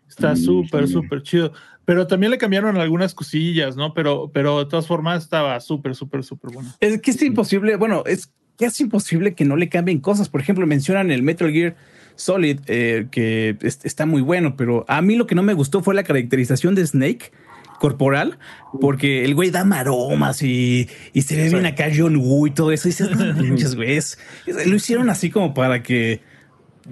está 0.08 0.32
Mm, 0.32 0.36
súper, 0.36 0.86
sí. 0.86 0.92
súper 0.92 1.22
chido. 1.22 1.52
Pero 1.86 2.06
también 2.08 2.32
le 2.32 2.38
cambiaron 2.38 2.76
algunas 2.76 3.14
cosillas, 3.14 3.76
¿no? 3.76 3.94
Pero, 3.94 4.30
pero 4.34 4.58
de 4.58 4.66
todas 4.66 4.86
formas 4.86 5.22
estaba 5.22 5.58
súper, 5.60 5.94
súper, 5.94 6.24
súper 6.24 6.52
bueno. 6.52 6.68
Es 6.80 7.00
que 7.00 7.12
es 7.12 7.22
imposible, 7.22 7.76
bueno, 7.76 8.02
es 8.06 8.30
casi 8.58 8.82
imposible 8.82 9.34
que 9.34 9.44
no 9.44 9.56
le 9.56 9.68
cambien 9.68 10.00
cosas. 10.00 10.28
Por 10.28 10.40
ejemplo, 10.40 10.66
mencionan 10.66 11.10
el 11.12 11.22
Metal 11.22 11.50
Gear 11.50 11.76
Solid, 12.16 12.60
eh, 12.66 13.06
que 13.10 13.56
es- 13.60 13.80
está 13.84 14.06
muy 14.06 14.22
bueno, 14.22 14.56
pero 14.56 14.84
a 14.88 15.00
mí 15.02 15.16
lo 15.16 15.26
que 15.26 15.34
no 15.34 15.42
me 15.42 15.54
gustó 15.54 15.82
fue 15.82 15.94
la 15.94 16.02
caracterización 16.02 16.74
de 16.74 16.86
Snake 16.86 17.30
corporal, 17.78 18.38
porque 18.80 19.24
el 19.24 19.34
güey 19.34 19.50
da 19.50 19.64
maromas 19.64 20.42
y, 20.42 20.88
y 21.12 21.22
se 21.22 21.36
ve 21.36 21.48
Sí. 21.48 21.54
bien 21.54 21.66
acá 21.66 21.88
John 21.94 22.16
Woo 22.16 22.46
y 22.46 22.50
todo 22.50 22.72
eso. 22.72 22.88
Y 22.88 22.92
dices, 22.92 23.10
no 23.10 23.16
manches, 23.42 23.74
güey, 23.74 23.96
es- 23.96 24.18
es- 24.46 24.66
lo 24.66 24.76
hicieron 24.76 25.10
así 25.10 25.30
como 25.30 25.52
para 25.52 25.82
que 25.82 26.20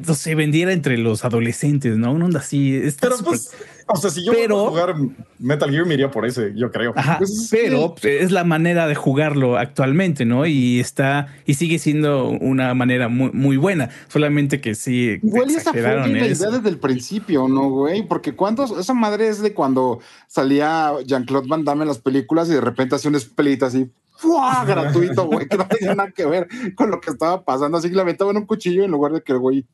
no 0.07 0.15
se 0.15 0.35
vendiera 0.35 0.73
entre 0.73 0.99
los 0.99 1.25
adolescentes, 1.25 1.97
¿no? 1.97 2.13
Una 2.13 2.27
onda 2.27 2.41
así. 2.41 2.77
Está 2.77 3.07
Pero 3.09 3.17
súper- 3.19 3.31
pues, 3.31 3.51
o 3.87 3.97
sea, 3.97 4.11
si 4.11 4.25
yo 4.25 4.33
Pero- 4.33 4.67
a 4.67 4.71
jugar 4.71 4.95
Metal 5.39 5.71
Gear, 5.71 5.87
me 5.87 5.95
iría 5.95 6.11
por 6.11 6.25
ese, 6.27 6.53
yo 6.55 6.71
creo. 6.71 6.93
Ajá, 6.97 7.19
Pues 7.19 7.31
es 7.31 7.49
pero 7.51 7.95
pues, 7.95 8.23
es 8.23 8.33
la 8.33 8.45
manera 8.45 8.87
de 8.87 8.95
jugarlo 8.95 9.59
actualmente, 9.59 10.25
¿no? 10.25 10.47
Y 10.47 10.81
está 10.81 11.29
y 11.45 11.55
sigue 11.55 11.79
siendo 11.79 12.29
una 12.29 12.73
manera 12.75 13.09
muy, 13.09 13.31
muy 13.33 13.57
buena. 13.57 13.91
Solamente 14.09 14.61
que 14.61 14.75
sí 14.75 15.19
Igual 15.23 15.51
esa 15.51 15.73
fue 15.73 15.83
la 15.83 16.09
idea 16.09 16.51
desde 16.51 16.69
el 16.69 16.79
principio, 16.79 17.49
¿no, 17.49 17.69
güey? 17.71 18.07
Porque 18.07 18.35
cuando 18.35 18.65
esa 18.79 18.95
madre 18.95 19.29
es 19.29 19.43
de 19.43 19.53
cuando 19.53 20.01
salía 20.29 20.93
Jean-Claude 21.05 21.49
Van 21.49 21.65
Damme 21.65 21.83
en 21.83 21.89
las 21.89 21.99
películas 21.99 22.49
y 22.49 22.55
de 22.55 22.61
repente 22.61 22.95
hacía 22.95 23.11
un 23.11 23.17
split 23.17 23.63
así, 23.65 23.91
¡fua! 24.17 24.65
gratuito, 24.67 25.27
güey, 25.27 25.47
que 25.49 25.57
no 25.59 25.67
tenía 25.67 25.95
nada 25.95 26.11
que 26.11 26.25
ver 26.25 26.49
con 26.75 26.91
lo 26.91 27.01
que 27.01 27.11
estaba 27.11 27.45
pasando. 27.45 27.79
Así 27.79 27.89
que 27.89 27.97
le 27.97 28.03
aventaban 28.03 28.37
un 28.37 28.47
cuchillo 28.47 28.85
en 28.85 28.91
lugar 28.91 29.13
de 29.13 29.23
que 29.23 29.33
el 29.33 29.39
güey. 29.39 29.67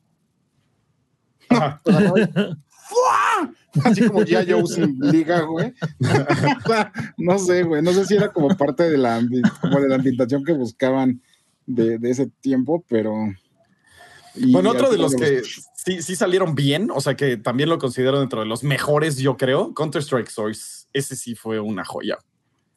¡fua! 2.91 3.51
Así 3.85 4.07
como 4.09 4.23
ya 4.23 4.45
Joe 4.49 4.67
sin 4.67 4.99
liga, 4.99 5.43
güey. 5.43 5.73
No 7.19 7.39
sé, 7.39 7.63
güey. 7.63 7.83
No 7.83 7.93
sé 7.93 8.05
si 8.07 8.17
era 8.17 8.33
como 8.33 8.49
parte 8.57 8.89
de 8.91 8.99
la, 8.99 9.21
como 9.61 9.81
de 9.81 9.89
la 9.89 9.95
ambientación 9.97 10.45
que 10.45 10.53
buscaban 10.53 11.23
de, 11.67 11.99
de 11.99 12.11
ese 12.11 12.27
tiempo, 12.41 12.85
pero. 12.89 13.15
y 14.35 14.53
Bueno, 14.53 14.71
otro 14.71 14.91
de 14.91 14.99
los 14.99 15.15
que 15.15 15.43
sí, 15.75 16.03
sí 16.03 16.17
salieron 16.17 16.55
bien, 16.55 16.91
o 16.93 17.01
sea 17.01 17.15
que 17.17 17.37
también 17.37 17.69
lo 17.69 17.79
considero 17.79 18.19
dentro 18.21 18.41
de 18.41 18.47
los 18.47 18.65
mejores, 18.65 19.17
yo 19.19 19.37
creo, 19.37 19.73
Counter-Strike 19.75 20.29
Source. 20.31 20.87
Ese 20.93 21.15
sí 21.15 21.35
fue 21.37 21.61
una 21.61 21.85
joya. 21.85 22.19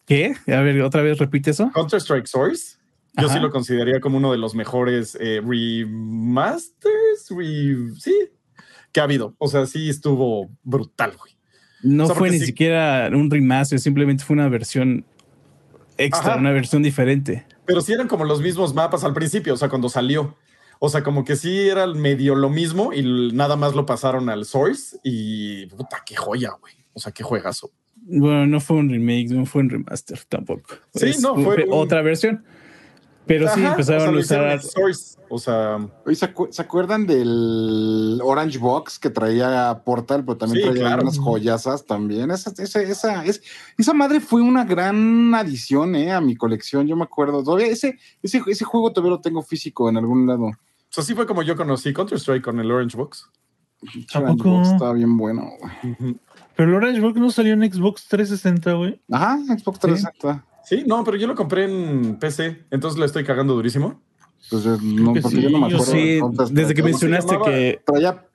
¿Qué? 0.05 0.35
A 0.47 0.61
ver, 0.61 0.81
otra 0.81 1.01
vez 1.01 1.17
repite 1.17 1.51
eso. 1.51 1.71
Counter-Strike 1.73 2.27
Source, 2.27 2.77
yo 3.17 3.25
Ajá. 3.27 3.35
sí 3.35 3.39
lo 3.39 3.49
consideraría 3.49 3.99
como 3.99 4.17
uno 4.17 4.31
de 4.31 4.37
los 4.37 4.53
mejores 4.53 5.17
eh, 5.19 5.41
remasters, 5.43 7.29
re- 7.29 7.93
sí, 7.99 8.13
que 8.93 9.01
ha 9.01 9.03
habido. 9.03 9.35
O 9.39 9.49
sea, 9.49 9.65
sí 9.65 9.89
estuvo 9.89 10.49
brutal, 10.63 11.13
güey. 11.17 11.33
No 11.81 12.05
O 12.05 12.07
sea, 12.07 12.15
fue 12.15 12.29
ni 12.31 12.39
sí- 12.39 12.45
siquiera 12.45 13.09
un 13.11 13.29
remaster, 13.29 13.79
simplemente 13.79 14.23
fue 14.23 14.35
una 14.35 14.47
versión 14.47 15.05
extra, 15.97 16.31
Ajá. 16.31 16.39
una 16.39 16.51
versión 16.51 16.81
diferente. 16.83 17.45
Pero 17.65 17.81
sí 17.81 17.91
eran 17.93 18.07
como 18.07 18.23
los 18.23 18.41
mismos 18.41 18.73
mapas 18.73 19.03
al 19.03 19.13
principio, 19.13 19.53
o 19.53 19.57
sea, 19.57 19.67
cuando 19.69 19.89
salió. 19.89 20.37
O 20.79 20.89
sea, 20.89 21.01
como 21.03 21.23
que 21.23 21.35
sí 21.35 21.67
era 21.69 21.87
medio 21.87 22.35
lo 22.35 22.49
mismo 22.49 22.93
y 22.93 23.31
nada 23.33 23.55
más 23.55 23.73
lo 23.73 23.85
pasaron 23.85 24.29
al 24.29 24.45
Source 24.45 24.97
y 25.03 25.65
puta, 25.67 26.01
qué 26.05 26.15
joya, 26.15 26.51
güey. 26.59 26.73
O 26.93 26.99
sea, 26.99 27.11
qué 27.11 27.23
juegazo. 27.23 27.71
Bueno, 28.05 28.45
no 28.47 28.59
fue 28.59 28.77
un 28.77 28.89
remake, 28.89 29.29
no 29.29 29.45
fue 29.45 29.61
un 29.61 29.69
remaster 29.69 30.19
tampoco. 30.27 30.75
Sí, 30.93 31.11
no, 31.21 31.35
fue 31.35 31.63
un- 31.63 31.69
otra 31.71 32.01
versión. 32.01 32.43
Pero 33.26 33.47
sí 33.53 33.63
empezaron 33.65 34.15
o 34.17 34.21
sea, 34.21 34.38
lo 34.41 34.51
a 34.51 34.55
usar. 34.55 34.61
Source. 34.61 35.17
O 35.30 35.39
sea, 35.39 35.78
Oye, 36.05 36.15
¿se, 36.15 36.32
acu- 36.32 36.51
se 36.51 36.61
acuerdan 36.61 37.07
del 37.07 38.19
Orange 38.24 38.57
Box 38.59 38.99
que 38.99 39.09
traía 39.09 39.82
Portal, 39.86 40.24
pero 40.26 40.38
también 40.38 40.63
Sí, 40.65 40.69
traía 40.71 40.88
claro. 40.88 41.03
unas 41.03 41.17
joyasas 41.17 41.86
también? 41.86 42.30
Esa, 42.32 42.51
esa, 42.57 42.82
esa, 42.82 43.26
es- 43.26 43.41
esa 43.78 43.93
madre 43.93 44.19
fue 44.19 44.41
una 44.41 44.65
gran 44.65 45.34
adición 45.34 45.95
eh, 45.95 46.11
a 46.11 46.21
mi 46.21 46.36
colección, 46.36 46.86
yo 46.88 46.95
me 46.95 47.03
acuerdo. 47.03 47.43
Todavía 47.43 47.67
ese, 47.67 47.97
ese, 48.21 48.41
ese 48.45 48.65
juego 48.65 48.91
todavía 48.91 49.11
lo 49.15 49.21
tengo 49.21 49.41
físico 49.41 49.89
en 49.89 49.97
algún 49.97 50.28
lado. 50.28 50.45
o 50.47 50.53
sea, 50.89 51.03
sí 51.03 51.15
fue 51.15 51.26
como 51.26 51.41
yo 51.43 51.55
conocí 51.55 51.93
Counter-Strike 51.93 52.43
con 52.43 52.59
el 52.59 52.69
Orange 52.69 52.97
Box. 52.97 53.30
Pinche 53.91 54.17
¿A 54.17 54.21
Orange? 54.21 54.43
Box 54.47 54.67
Estaba 54.69 54.93
bien 54.93 55.17
bueno. 55.17 55.49
güey. 55.59 56.17
Pero 56.55 56.69
el 56.69 56.76
Orange 56.76 57.01
Box 57.01 57.19
no 57.19 57.32
salió 57.32 57.53
en 57.53 57.61
Xbox 57.74 58.07
360, 58.07 58.74
güey. 58.74 59.01
Ajá, 59.11 59.38
Xbox 59.57 59.80
360. 59.80 60.34
Sí, 60.36 60.52
no, 60.86 61.03
pero 61.03 61.18
yo 61.18 61.28
lo 61.28 61.36
compré 61.36 61.66
en 61.66 62.18
PC, 62.20 62.66
entonces 62.72 62.99
le 62.99 63.05
estoy 63.05 63.24
cagando 63.24 63.53
durísimo. 63.53 64.01
Eh, 64.51 64.78
no, 64.82 65.14
que 65.14 65.22
porque 65.22 65.38
sí, 65.38 65.41
yo 65.43 65.49
no 65.49 65.59
me 65.59 65.68
acuerdo. 65.68 65.86
Sí, 65.86 65.99
de 65.99 66.61
desde 66.61 66.74
que 66.74 66.82
traía. 66.82 66.91
¿Cómo 66.91 66.97
se 66.99 67.07
mencionaste 67.07 67.38
que. 67.45 67.82
Traía 67.86 68.28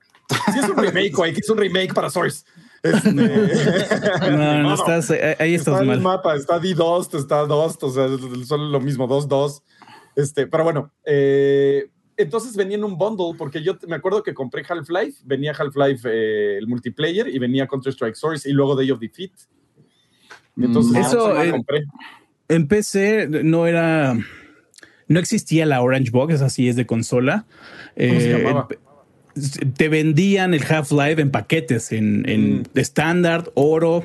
Sí, 0.53 0.59
es 0.59 0.69
un 0.69 0.77
remake, 0.77 1.13
güey, 1.15 1.33
que 1.33 1.41
es 1.41 1.49
un 1.49 1.59
remake 1.59 1.95
para 1.95 2.11
Source. 2.11 2.45
Este, 2.83 3.13
No, 4.31 4.63
no 4.63 4.75
estás, 4.75 5.11
ahí 5.11 5.19
ahí 5.39 5.55
está 5.55 5.71
estás 5.71 5.81
el 5.81 5.87
mal. 5.87 6.01
mapa, 6.01 6.37
está 6.37 6.61
D2, 6.61 7.19
está 7.19 7.47
Dost, 7.47 7.83
o 7.83 7.91
sea, 7.91 8.09
son 8.45 8.71
lo 8.71 8.81
mismo, 8.81 9.09
2-2. 9.09 9.63
Este, 10.17 10.47
pero 10.47 10.65
bueno, 10.65 10.93
eh, 11.05 11.91
entonces 12.17 12.57
venía 12.57 12.77
en 12.77 12.85
un 12.85 12.99
bundle, 12.99 13.37
porque 13.39 13.63
yo 13.63 13.77
me 13.87 13.97
acuerdo 13.97 14.23
que 14.23 14.35
compré 14.35 14.65
Half-Life, 14.69 15.21
venía 15.25 15.53
Half-Life 15.59 16.09
eh, 16.11 16.59
el 16.59 16.67
multiplayer 16.67 17.29
y 17.29 17.39
venía 17.39 17.67
Counter-Strike 17.67 18.17
Source 18.17 18.49
y 18.49 18.53
luego 18.53 18.77
Day 18.77 18.91
of 18.91 18.99
Defeat. 18.99 19.31
Entonces. 20.61 21.07
Eso, 21.07 21.35
lo 21.35 21.43
eh, 21.43 21.51
compré. 21.51 21.85
En 22.49 22.67
PC 22.67 23.29
no 23.45 23.67
era. 23.67 24.17
No 25.07 25.21
existía 25.21 25.65
la 25.67 25.81
Orange 25.81 26.11
Box, 26.11 26.35
esa 26.35 26.51
sí 26.51 26.69
es 26.69 26.77
de 26.77 26.85
consola. 26.87 27.47
¿Cómo 27.97 28.21
se 28.21 28.31
Eh, 28.31 28.39
llamaba? 28.43 28.69
en- 28.71 29.73
te 29.75 29.89
vendían 29.89 30.53
el 30.53 30.63
Half-Life 30.65 31.21
en 31.21 31.31
paquetes, 31.31 31.93
en, 31.93 32.29
en 32.29 32.61
Mm. 32.61 32.63
estándar, 32.75 33.51
oro, 33.55 34.05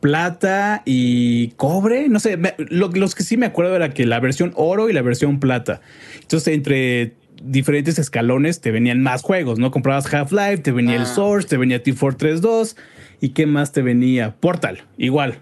plata 0.00 0.82
y 0.84 1.48
cobre. 1.56 2.08
No 2.08 2.20
sé, 2.20 2.36
me- 2.36 2.54
lo- 2.58 2.88
los 2.88 3.14
que 3.14 3.22
sí 3.22 3.36
me 3.36 3.46
acuerdo 3.46 3.74
era 3.76 3.90
que 3.90 4.06
la 4.06 4.20
versión 4.20 4.52
oro 4.56 4.88
y 4.88 4.92
la 4.92 5.02
versión 5.02 5.40
plata. 5.40 5.80
Entonces, 6.20 6.54
entre 6.54 7.14
diferentes 7.42 7.98
escalones 7.98 8.60
te 8.60 8.70
venían 8.70 9.02
más 9.02 9.22
juegos, 9.22 9.58
¿no? 9.58 9.70
Comprabas 9.70 10.12
Half-Life, 10.12 10.58
te 10.58 10.72
venía 10.72 10.96
el 10.96 11.02
Ah. 11.02 11.06
Source, 11.06 11.48
te 11.48 11.56
venía 11.56 11.82
T432 11.82 12.76
y 13.20 13.30
qué 13.30 13.46
más 13.46 13.72
te 13.72 13.82
venía? 13.82 14.34
Portal, 14.40 14.82
igual. 14.98 15.38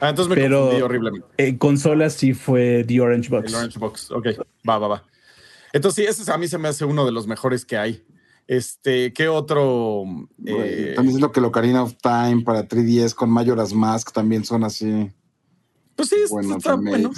Ah, 0.00 0.10
entonces 0.10 0.28
me 0.28 0.36
Pero- 0.36 0.60
confundí 0.62 0.82
horriblemente. 0.82 1.26
En 1.38 1.58
consolas 1.58 2.14
sí 2.14 2.34
fue 2.34 2.84
The 2.86 3.00
Orange 3.00 3.28
Box. 3.30 3.48
El 3.48 3.54
Orange 3.56 3.78
Box. 3.78 4.10
Ok, 4.10 4.26
va, 4.68 4.78
va, 4.78 4.88
va. 4.88 5.04
Entonces, 5.72 6.04
sí, 6.04 6.22
ese 6.22 6.30
a 6.32 6.38
mí 6.38 6.48
se 6.48 6.58
me 6.58 6.68
hace 6.68 6.84
uno 6.84 7.04
de 7.04 7.12
los 7.12 7.26
mejores 7.26 7.64
que 7.64 7.76
hay. 7.76 8.04
Este, 8.46 9.12
¿qué 9.12 9.28
otro? 9.28 10.04
Eh, 10.46 10.86
Están 10.90 11.04
diciendo 11.04 11.30
que 11.32 11.40
el 11.40 11.46
Ocarina 11.46 11.82
of 11.82 11.94
Time 12.02 12.42
para 12.44 12.66
3DS 12.66 13.14
con 13.14 13.28
Majora's 13.30 13.74
Mask 13.74 14.12
también 14.12 14.44
son 14.44 14.64
así. 14.64 15.10
pues 15.94 16.08
sí, 16.08 16.16
es- 16.24 16.30
Buenos 16.30 16.56
está 16.58 16.74
bueno. 16.76 17.10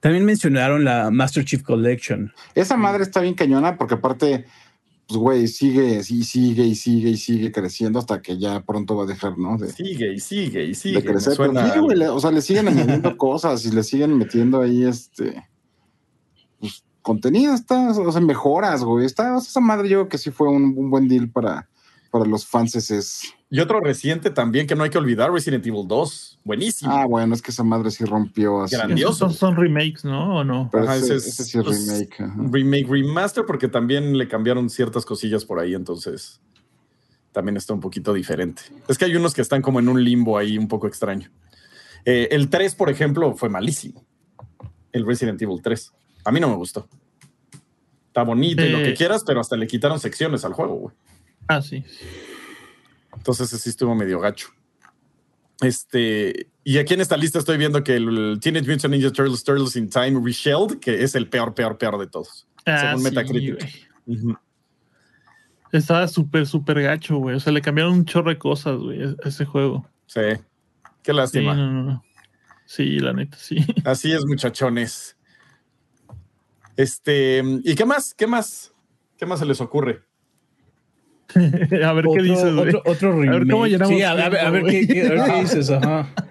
También 0.00 0.24
mencionaron 0.24 0.84
la 0.84 1.10
Master 1.10 1.44
Chief 1.44 1.62
Collection. 1.62 2.32
Esa 2.54 2.76
madre 2.76 3.02
está 3.02 3.20
bien 3.20 3.34
cañona 3.34 3.76
porque 3.76 3.94
aparte, 3.94 4.46
pues 5.10 5.18
güey, 5.18 5.48
sigue 5.48 5.98
y 6.08 6.22
sigue 6.22 6.64
y 6.64 6.74
sigue 6.76 7.10
y 7.10 7.16
sigue 7.16 7.50
creciendo 7.50 7.98
hasta 7.98 8.22
que 8.22 8.38
ya 8.38 8.62
pronto 8.62 8.94
va 8.96 9.02
a 9.02 9.06
dejar, 9.06 9.36
¿no? 9.36 9.58
De, 9.58 9.72
Sigue 9.72 10.12
y 10.14 10.20
sigue 10.20 10.64
y 10.66 10.74
sigue. 10.74 11.02
crecer. 11.02 11.34
Pero 11.36 11.52
suena- 11.52 11.72
sí, 11.74 11.80
güey, 11.80 11.98
le- 11.98 12.08
o 12.08 12.20
sea, 12.20 12.30
le 12.30 12.40
siguen 12.40 12.68
añadiendo 12.68 13.16
cosas 13.16 13.64
y 13.66 13.72
le 13.72 13.82
siguen 13.82 14.16
metiendo 14.16 14.60
ahí 14.62 14.84
este 14.84 15.44
pues, 16.60 16.84
contenido, 17.02 17.54
está, 17.54 17.90
o 17.90 18.12
sea, 18.12 18.20
mejoras, 18.20 18.84
güey. 18.84 19.04
Está, 19.04 19.36
o 19.36 19.40
sea, 19.40 19.48
esa 19.50 19.60
madre 19.60 19.88
yo 19.88 19.98
creo 19.98 20.08
que 20.08 20.18
sí 20.18 20.30
fue 20.30 20.48
un, 20.48 20.74
un 20.76 20.90
buen 20.90 21.08
deal 21.08 21.28
para, 21.28 21.68
para 22.10 22.24
los 22.24 22.46
fans. 22.46 22.74
Es, 22.74 23.22
Y 23.50 23.60
otro 23.60 23.80
reciente 23.80 24.30
también 24.30 24.66
que 24.66 24.74
no 24.74 24.82
hay 24.84 24.90
que 24.90 24.98
olvidar, 24.98 25.30
Resident 25.32 25.64
Evil 25.66 25.86
2. 25.86 26.38
Buenísimo. 26.44 26.90
ah, 26.92 27.06
bueno, 27.06 27.34
es 27.34 27.42
que 27.42 27.50
esa 27.50 27.62
madre 27.64 27.90
sí 27.90 28.04
rompió 28.04 28.62
así. 28.62 28.76
Grandioso. 28.76 29.28
Son, 29.28 29.32
son 29.34 29.56
remakes, 29.56 30.04
¿no? 30.04 30.38
¿O 30.38 30.44
no? 30.44 30.68
Pero 30.72 30.84
Ajá, 30.84 30.96
ese, 30.96 31.14
ese 31.14 31.16
es- 31.16 31.26
ese 31.28 31.44
sí 31.44 31.58
es 31.58 31.64
pues, 31.64 31.86
remake. 31.86 32.20
ajá. 32.20 32.34
Remake, 32.50 32.86
remaster, 32.88 33.44
porque 33.46 33.68
también 33.68 34.16
le 34.18 34.26
cambiaron 34.28 34.68
ciertas 34.70 35.04
cosillas 35.04 35.44
por 35.44 35.58
ahí, 35.60 35.74
entonces 35.74 36.40
también 37.32 37.56
está 37.56 37.74
un 37.74 37.80
poquito 37.80 38.12
diferente. 38.12 38.62
Es 38.88 38.98
que 38.98 39.04
hay 39.04 39.14
unos 39.14 39.34
que 39.34 39.42
están 39.42 39.62
como 39.62 39.78
en 39.78 39.88
un 39.88 40.02
limbo 40.02 40.36
ahí 40.36 40.58
un 40.58 40.66
poco 40.66 40.86
extraño. 40.88 41.30
Eh, 42.04 42.28
el 42.32 42.48
3, 42.50 42.74
por 42.74 42.90
ejemplo, 42.90 43.34
fue 43.36 43.48
malísimo. 43.48 44.04
El 44.90 45.06
Resident 45.06 45.40
Evil 45.40 45.60
3. 45.62 45.92
A 46.24 46.32
mí 46.32 46.40
no 46.40 46.48
me 46.48 46.56
gustó. 46.56 46.88
Está 48.08 48.24
bonito 48.24 48.64
y 48.64 48.70
lo 48.70 48.78
Eh. 48.78 48.82
que 48.82 48.94
quieras, 48.94 49.22
pero 49.24 49.40
hasta 49.40 49.56
le 49.56 49.66
quitaron 49.68 50.00
secciones 50.00 50.44
al 50.44 50.52
juego, 50.54 50.74
güey. 50.74 50.96
Ah, 51.50 51.60
sí. 51.60 51.84
Entonces 53.16 53.48
ese 53.52 53.58
sí 53.64 53.70
estuvo 53.70 53.92
medio 53.94 54.20
gacho. 54.20 54.48
Este, 55.62 56.48
y 56.62 56.78
aquí 56.78 56.94
en 56.94 57.00
esta 57.00 57.16
lista 57.16 57.40
estoy 57.40 57.58
viendo 57.58 57.82
que 57.82 57.96
el 57.96 58.38
Teenage 58.40 58.70
Mutant 58.70 58.92
Ninja 58.94 59.10
Turtles 59.10 59.42
Turtles 59.42 59.74
in 59.74 59.90
Time 59.90 60.20
Reshelled, 60.24 60.78
que 60.78 61.02
es 61.02 61.16
el 61.16 61.28
peor, 61.28 61.52
peor, 61.54 61.76
peor 61.76 61.98
de 61.98 62.06
todos. 62.06 62.46
Ah, 62.66 62.92
según 62.92 62.98
sí, 62.98 63.04
Metacritic. 63.04 63.90
Estaba 65.72 66.06
súper, 66.08 66.46
súper 66.46 66.82
gacho, 66.82 67.16
güey. 67.18 67.36
O 67.36 67.40
sea, 67.40 67.52
le 67.52 67.60
cambiaron 67.62 67.92
un 67.94 68.04
chorro 68.04 68.30
de 68.30 68.38
cosas, 68.38 68.76
güey, 68.78 69.02
a 69.02 69.14
ese 69.24 69.44
juego. 69.44 69.88
Sí. 70.06 70.20
Qué 71.02 71.12
Sí, 71.12 71.16
lástima. 71.16 71.54
no, 71.54 71.70
no, 71.70 71.82
no. 71.82 72.04
Sí, 72.64 72.98
la 73.00 73.12
neta, 73.12 73.36
sí. 73.36 73.56
Así 73.84 74.12
es, 74.12 74.24
muchachones. 74.24 75.16
Este, 76.76 77.42
¿y 77.64 77.74
qué 77.74 77.84
más? 77.84 78.14
¿Qué 78.14 78.26
más? 78.26 78.72
¿Qué 79.18 79.26
más 79.26 79.40
se 79.40 79.46
les 79.46 79.60
ocurre? 79.60 80.02
a 81.84 81.92
ver 81.92 82.04
qué 82.14 82.22
dices, 82.22 82.54
güey. 82.54 82.68
Otro, 82.68 82.82
otro 82.86 83.16
ver 83.18 83.28
remake. 83.30 83.50
cómo 83.50 83.66
llenamos 83.66 83.94
Sí, 83.96 84.02
a, 84.02 84.10
a 84.12 84.28
ver, 84.28 84.38
a 84.40 84.50
ver 84.50 84.64
qué, 84.64 84.86
qué- 84.86 85.02
a 85.06 85.08
ver 85.10 85.30
qué 85.32 85.40
dices. 85.42 85.70
Ajá. 85.70 86.08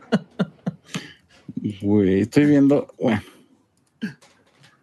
Güey, 1.82 2.22
estoy 2.22 2.46
viendo. 2.46 2.88
Bueno. 3.00 3.22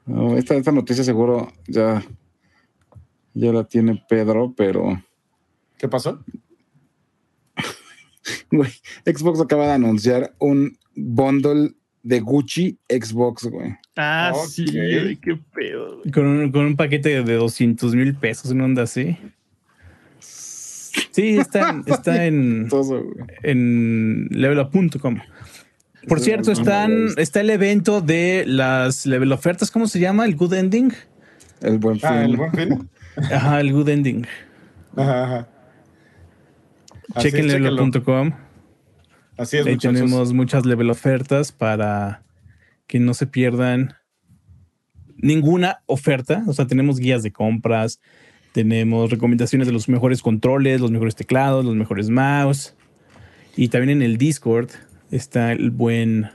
No, 0.05 0.37
esta, 0.37 0.55
esta 0.55 0.71
noticia 0.73 1.03
seguro 1.03 1.53
ya, 1.67 2.05
ya 3.35 3.53
la 3.53 3.65
tiene 3.65 4.03
Pedro, 4.09 4.53
pero 4.57 5.03
¿Qué 5.79 5.89
pasó? 5.89 6.23
güey, 8.51 8.71
Xbox 9.05 9.41
acaba 9.41 9.67
de 9.67 9.73
anunciar 9.73 10.35
un 10.39 10.77
bundle 10.95 11.73
de 12.03 12.21
Gucci 12.21 12.79
Xbox, 12.89 13.45
güey. 13.47 13.75
Ah, 13.97 14.33
Ok. 14.35 14.47
sí, 14.47 14.65
güey, 14.71 15.17
qué 15.17 15.39
pedo, 15.55 15.99
güey. 15.99 16.11
Con 16.13 16.27
un, 16.27 16.53
con 16.53 16.67
un 16.67 16.77
paquete 16.77 17.23
de 17.25 17.35
200 17.35 17.95
mil 17.95 18.15
pesos, 18.15 18.51
una 18.53 18.65
onda 18.65 18.83
así. 18.83 19.17
Sí, 21.17 21.39
está, 21.39 21.71
en- 21.71 21.83
está 21.87 22.25
en, 22.27 22.69
en 23.43 24.29
levelup.com. 24.31 25.19
Por 26.07 26.21
cierto, 26.21 26.53
están, 26.53 27.09
está 27.17 27.41
el 27.41 27.51
evento 27.51 28.01
de 28.01 28.45
las 28.47 29.07
level 29.07 29.33
ofertas, 29.33 29.71
¿cómo 29.73 29.89
se 29.89 29.99
llama? 29.99 30.25
El 30.27 30.37
Good 30.37 30.53
Ending. 30.55 30.93
El 31.63 31.79
buen 31.79 31.97
fin. 31.99 32.09
Ah, 32.09 32.23
el 32.25 32.37
buen 32.37 32.53
fin. 32.53 32.89
Ajá, 33.33 33.61
el 33.61 33.73
Good 33.73 33.89
Ending. 33.89 34.27
Ajá, 34.95 35.25
ajá. 35.25 35.49
Así 37.15 37.29
es, 37.29 37.33
Chequen 37.35 37.49
levelup.com. 37.49 38.33
Así 39.39 39.57
es, 39.57 39.67
Ahí 39.67 39.73
muchachos. 39.75 39.95
tenemos 40.01 40.33
muchas 40.33 40.65
level 40.67 40.91
ofertas 40.91 41.51
para 41.51 42.23
que 42.87 43.01
no 43.01 43.15
se 43.15 43.27
pierdan 43.27 43.95
ninguna 45.17 45.83
oferta. 45.87 46.45
O 46.47 46.53
sea, 46.53 46.67
tenemos 46.67 46.99
guías 46.99 47.23
de 47.23 47.33
compras, 47.33 48.01
tenemos 48.57 49.11
recomendaciones 49.11 49.67
de 49.69 49.73
los 49.75 49.87
mejores 49.87 50.23
controles, 50.23 50.81
los 50.81 50.91
mejores 50.91 51.15
teclados, 51.15 51.63
los 51.63 51.75
mejores 51.77 52.09
mouse. 52.09 52.75
Y 53.55 53.69
también 53.69 53.99
en 54.01 54.03
el 54.03 54.17
Discord 54.17 54.71
está 55.11 55.53
el 55.53 55.71
buen 55.71 56.31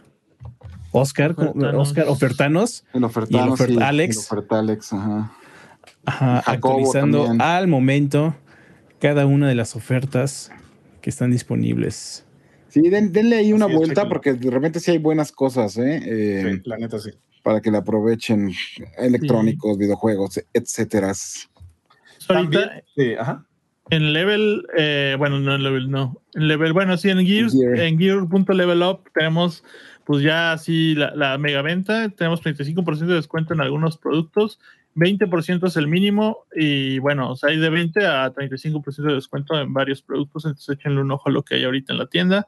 Oscar, 0.91 1.33
¿cómo? 1.33 1.49
Ofertanos. 1.49 1.87
Oscar 1.87 2.05
Ofertanos, 2.09 2.85
El 2.93 3.03
ofertano, 3.05 3.43
Y 3.43 3.47
el 3.47 3.53
oferta 3.53 3.73
sí, 3.73 3.81
Alex. 3.81 4.15
El 4.17 4.21
oferta 4.37 4.59
Alex, 4.59 4.93
ajá. 4.93 5.31
ajá, 6.05 6.43
actualizando 6.45 7.23
también. 7.25 7.41
al 7.41 7.67
momento 7.67 8.35
cada 8.99 9.25
una 9.25 9.47
de 9.49 9.55
las 9.55 9.75
ofertas 9.75 10.51
que 11.01 11.09
están 11.09 11.31
disponibles. 11.31 12.23
Sí, 12.67 12.81
den- 12.81 13.11
denle 13.11 13.37
ahí 13.37 13.51
una 13.51 13.65
Así 13.65 13.75
vuelta 13.77 14.07
porque 14.07 14.33
de 14.33 14.51
repente 14.51 14.79
sí 14.79 14.91
hay 14.91 14.99
buenas 14.99 15.31
cosas, 15.31 15.75
¿eh? 15.79 16.01
Eh, 16.05 16.59
Sí, 16.63 16.69
la 16.69 16.77
neta 16.77 16.99
sí. 16.99 17.09
Para 17.41 17.61
que 17.61 17.71
la 17.71 17.79
aprovechen 17.79 18.51
electrónicos, 18.99 19.75
videojuegos, 19.79 20.39
etcétera. 20.53 21.13
También, 22.33 22.63
Ahorita 22.63 22.83
sí, 22.95 23.13
ajá. 23.19 23.45
en 23.89 24.13
level, 24.13 24.65
eh, 24.77 25.15
bueno, 25.17 25.39
no 25.39 25.55
en 25.55 25.63
level, 25.63 25.89
no. 25.89 26.21
En 26.33 26.47
level, 26.47 26.73
bueno, 26.73 26.97
sí, 26.97 27.09
en 27.09 27.25
Gears, 27.25 27.53
Gear. 27.53 27.79
en 27.79 27.97
Gear.levelup 27.99 29.07
tenemos, 29.13 29.63
pues 30.05 30.23
ya 30.23 30.53
así 30.53 30.95
la, 30.95 31.15
la 31.15 31.37
mega 31.37 31.61
venta, 31.61 32.09
tenemos 32.09 32.41
35% 32.43 32.99
de 33.05 33.15
descuento 33.15 33.53
en 33.53 33.61
algunos 33.61 33.97
productos, 33.97 34.59
20% 34.95 35.67
es 35.67 35.77
el 35.77 35.87
mínimo, 35.87 36.45
y 36.53 36.99
bueno, 36.99 37.31
o 37.31 37.35
sea, 37.35 37.49
hay 37.49 37.57
de 37.57 37.69
20 37.69 38.05
a 38.05 38.33
35% 38.33 39.03
de 39.03 39.13
descuento 39.13 39.59
en 39.59 39.73
varios 39.73 40.01
productos, 40.01 40.45
entonces 40.45 40.77
échenle 40.77 41.01
un 41.01 41.11
ojo 41.11 41.29
a 41.29 41.31
lo 41.31 41.43
que 41.43 41.55
hay 41.55 41.63
ahorita 41.63 41.93
en 41.93 41.99
la 41.99 42.07
tienda, 42.07 42.47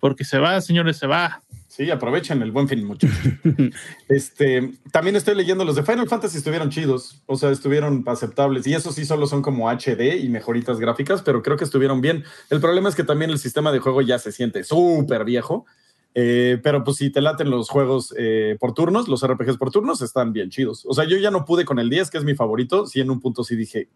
porque 0.00 0.24
se 0.24 0.38
va, 0.38 0.60
señores, 0.60 0.98
se 0.98 1.06
va. 1.06 1.42
Sí, 1.74 1.90
aprovechen 1.90 2.40
el 2.40 2.52
buen 2.52 2.68
fin, 2.68 2.84
muchachos. 2.84 3.18
este, 4.08 4.74
también 4.92 5.16
estoy 5.16 5.34
leyendo 5.34 5.64
los 5.64 5.74
de 5.74 5.82
Final 5.82 6.08
Fantasy 6.08 6.38
estuvieron 6.38 6.70
chidos, 6.70 7.20
o 7.26 7.36
sea, 7.36 7.50
estuvieron 7.50 8.04
aceptables 8.06 8.64
y 8.68 8.74
eso 8.74 8.92
sí 8.92 9.04
solo 9.04 9.26
son 9.26 9.42
como 9.42 9.68
HD 9.68 10.22
y 10.22 10.28
mejoritas 10.28 10.78
gráficas, 10.78 11.22
pero 11.22 11.42
creo 11.42 11.56
que 11.56 11.64
estuvieron 11.64 12.00
bien. 12.00 12.22
El 12.48 12.60
problema 12.60 12.88
es 12.88 12.94
que 12.94 13.02
también 13.02 13.32
el 13.32 13.40
sistema 13.40 13.72
de 13.72 13.80
juego 13.80 14.02
ya 14.02 14.20
se 14.20 14.30
siente 14.30 14.62
súper 14.62 15.24
viejo, 15.24 15.66
eh, 16.14 16.60
pero 16.62 16.84
pues 16.84 16.98
si 16.98 17.10
te 17.10 17.20
laten 17.20 17.50
los 17.50 17.68
juegos 17.68 18.14
eh, 18.16 18.56
por 18.60 18.72
turnos, 18.72 19.08
los 19.08 19.26
RPGs 19.26 19.56
por 19.56 19.72
turnos 19.72 20.00
están 20.00 20.32
bien 20.32 20.50
chidos. 20.50 20.86
O 20.86 20.94
sea, 20.94 21.06
yo 21.06 21.16
ya 21.16 21.32
no 21.32 21.44
pude 21.44 21.64
con 21.64 21.80
el 21.80 21.90
10, 21.90 22.08
que 22.08 22.18
es 22.18 22.24
mi 22.24 22.36
favorito, 22.36 22.86
sí 22.86 23.00
en 23.00 23.10
un 23.10 23.18
punto 23.18 23.42
sí 23.42 23.56
dije, 23.56 23.88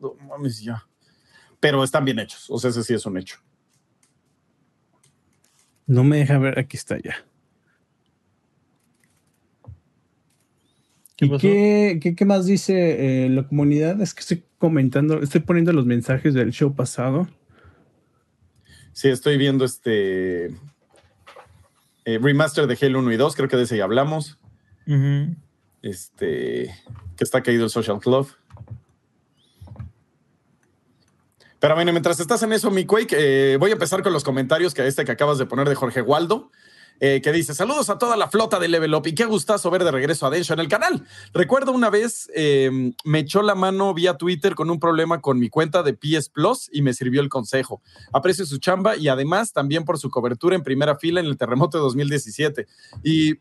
no 0.00 0.16
mames 0.28 0.60
ya, 0.60 0.86
pero 1.60 1.82
están 1.82 2.04
bien 2.04 2.18
hechos, 2.18 2.50
o 2.50 2.58
sea, 2.58 2.68
ese 2.68 2.82
sí 2.82 2.92
es 2.92 3.06
un 3.06 3.16
hecho. 3.16 3.38
No 5.86 6.04
me 6.04 6.18
deja 6.18 6.38
ver, 6.38 6.58
aquí 6.58 6.76
está 6.76 6.96
ya. 6.98 7.24
¿Qué 11.16 11.26
¿Y 11.26 11.38
qué, 11.38 11.98
qué- 12.02 12.14
qué 12.14 12.24
más 12.24 12.46
dice 12.46 13.26
eh, 13.26 13.28
la 13.28 13.46
comunidad? 13.46 14.00
Es 14.00 14.14
que 14.14 14.20
estoy 14.20 14.42
comentando, 14.58 15.20
estoy 15.22 15.40
poniendo 15.42 15.72
los 15.72 15.86
mensajes 15.86 16.34
del 16.34 16.50
show 16.52 16.74
pasado. 16.74 17.28
Sí, 18.92 19.08
estoy 19.08 19.36
viendo 19.38 19.64
este 19.64 20.46
eh, 22.04 22.18
remaster 22.20 22.66
de 22.66 22.78
Halo 22.80 22.98
1 23.00 23.12
y 23.12 23.16
2, 23.16 23.36
creo 23.36 23.48
que 23.48 23.56
de 23.56 23.62
ese 23.64 23.76
ya 23.76 23.84
hablamos. 23.84 24.38
Este, 25.82 26.74
que 27.16 27.24
está 27.24 27.42
caído 27.42 27.64
el 27.64 27.70
Social 27.70 27.98
Club. 28.00 28.28
Pero 31.62 31.76
bueno, 31.76 31.92
mientras 31.92 32.18
estás 32.18 32.42
en 32.42 32.52
eso, 32.52 32.72
mi 32.72 32.86
Quake, 32.86 33.14
eh, 33.52 33.56
voy 33.56 33.70
a 33.70 33.74
empezar 33.74 34.02
con 34.02 34.12
los 34.12 34.24
comentarios 34.24 34.74
que 34.74 34.84
este 34.84 35.04
que 35.04 35.12
acabas 35.12 35.38
de 35.38 35.46
poner 35.46 35.68
de 35.68 35.76
Jorge 35.76 36.02
Waldo. 36.02 36.50
eh, 36.98 37.20
que 37.22 37.30
dice, 37.30 37.54
saludos 37.54 37.88
a 37.88 37.98
toda 37.98 38.16
la 38.16 38.28
flota 38.28 38.58
de 38.58 38.66
Level 38.66 38.92
Up 38.94 39.06
y 39.06 39.14
qué 39.14 39.26
gustazo 39.26 39.70
ver 39.70 39.84
de 39.84 39.92
regreso 39.92 40.26
a 40.26 40.30
Densho 40.30 40.54
en 40.54 40.58
el 40.58 40.66
canal. 40.66 41.04
Recuerdo 41.32 41.70
una 41.70 41.88
vez 41.88 42.28
eh, 42.34 42.92
me 43.04 43.20
echó 43.20 43.42
la 43.42 43.54
mano 43.54 43.94
vía 43.94 44.16
Twitter 44.16 44.56
con 44.56 44.70
un 44.70 44.80
problema 44.80 45.20
con 45.20 45.38
mi 45.38 45.48
cuenta 45.48 45.84
de 45.84 45.94
PS 45.94 46.30
Plus 46.30 46.68
y 46.72 46.82
me 46.82 46.94
sirvió 46.94 47.20
el 47.20 47.28
consejo. 47.28 47.80
Aprecio 48.12 48.44
su 48.44 48.58
chamba 48.58 48.96
y 48.96 49.06
además 49.06 49.52
también 49.52 49.84
por 49.84 49.98
su 49.98 50.10
cobertura 50.10 50.56
en 50.56 50.64
primera 50.64 50.96
fila 50.96 51.20
en 51.20 51.26
el 51.26 51.36
terremoto 51.36 51.78
de 51.78 51.82
2017. 51.82 52.66
Y 53.04 53.34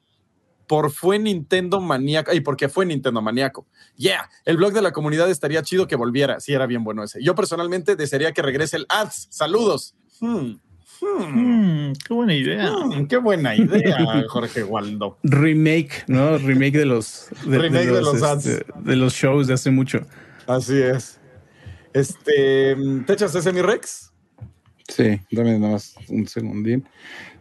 por 0.71 0.89
fue 0.89 1.19
Nintendo 1.19 1.81
maníaco, 1.81 2.33
y 2.33 2.39
porque 2.39 2.69
fue 2.69 2.85
Nintendo 2.85 3.21
maníaco. 3.21 3.67
Yeah, 3.97 4.29
el 4.45 4.55
blog 4.55 4.71
de 4.71 4.81
la 4.81 4.93
comunidad 4.93 5.29
estaría 5.29 5.61
chido 5.63 5.85
que 5.85 5.97
volviera. 5.97 6.39
Sí, 6.39 6.53
era 6.53 6.65
bien 6.65 6.85
bueno 6.85 7.03
ese. 7.03 7.21
Yo 7.21 7.35
personalmente 7.35 7.97
desearía 7.97 8.31
que 8.31 8.41
regrese 8.41 8.77
el 8.77 8.85
ads. 8.87 9.27
Saludos. 9.29 9.95
Hmm. 10.21 10.53
Hmm, 11.01 11.91
qué 12.07 12.13
buena 12.13 12.33
idea. 12.33 12.71
Qué 13.09 13.17
buena 13.17 13.53
idea, 13.53 14.23
Jorge 14.29 14.63
Waldo. 14.63 15.17
Remake, 15.23 16.05
¿no? 16.07 16.37
Remake 16.37 16.77
de 16.77 16.85
los, 16.85 17.27
de, 17.45 17.59
Remake 17.59 17.87
de 17.87 18.01
los 18.01 18.23
ads. 18.23 18.45
este, 18.45 18.65
de 18.79 18.95
los 18.95 19.13
shows 19.13 19.47
de 19.47 19.55
hace 19.55 19.71
mucho. 19.71 19.99
Así 20.47 20.81
es. 20.81 21.19
Este, 21.91 22.77
¿te 23.05 23.11
echas 23.11 23.35
ese 23.35 23.51
mi 23.51 23.61
Rex? 23.61 24.10
Sí, 24.91 25.21
dame 25.31 25.57
nada 25.57 25.73
más 25.73 25.95
un 26.09 26.27
segundín. 26.27 26.83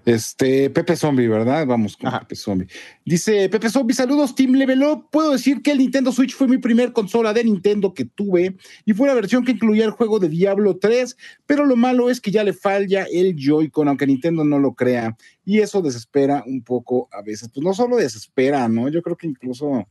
Este, 0.04 0.70
Pepe 0.70 0.94
Zombie, 0.94 1.26
¿verdad? 1.26 1.66
Vamos 1.66 1.96
con 1.96 2.06
Ajá. 2.06 2.20
Pepe 2.20 2.36
Zombie. 2.36 2.68
Dice 3.04 3.48
Pepe 3.48 3.68
Zombie, 3.68 3.92
saludos, 3.92 4.36
Team 4.36 4.52
Level 4.52 4.84
Up. 4.84 5.08
Puedo 5.10 5.32
decir 5.32 5.60
que 5.60 5.72
el 5.72 5.78
Nintendo 5.78 6.12
Switch 6.12 6.32
fue 6.32 6.46
mi 6.46 6.58
primer 6.58 6.92
consola 6.92 7.32
de 7.32 7.42
Nintendo 7.42 7.92
que 7.92 8.04
tuve 8.04 8.56
y 8.84 8.92
fue 8.92 9.06
una 9.06 9.14
versión 9.14 9.44
que 9.44 9.50
incluía 9.50 9.84
el 9.84 9.90
juego 9.90 10.20
de 10.20 10.28
Diablo 10.28 10.76
3, 10.76 11.16
pero 11.44 11.66
lo 11.66 11.74
malo 11.74 12.08
es 12.08 12.20
que 12.20 12.30
ya 12.30 12.44
le 12.44 12.52
falla 12.52 13.04
el 13.12 13.34
Joy-Con, 13.36 13.88
aunque 13.88 14.06
Nintendo 14.06 14.44
no 14.44 14.60
lo 14.60 14.74
crea, 14.74 15.16
y 15.44 15.58
eso 15.58 15.82
desespera 15.82 16.44
un 16.46 16.62
poco 16.62 17.08
a 17.10 17.20
veces. 17.20 17.50
Pues 17.52 17.64
no 17.64 17.74
solo 17.74 17.96
desespera, 17.96 18.68
¿no? 18.68 18.88
Yo 18.88 19.02
creo 19.02 19.16
que 19.16 19.26
incluso, 19.26 19.88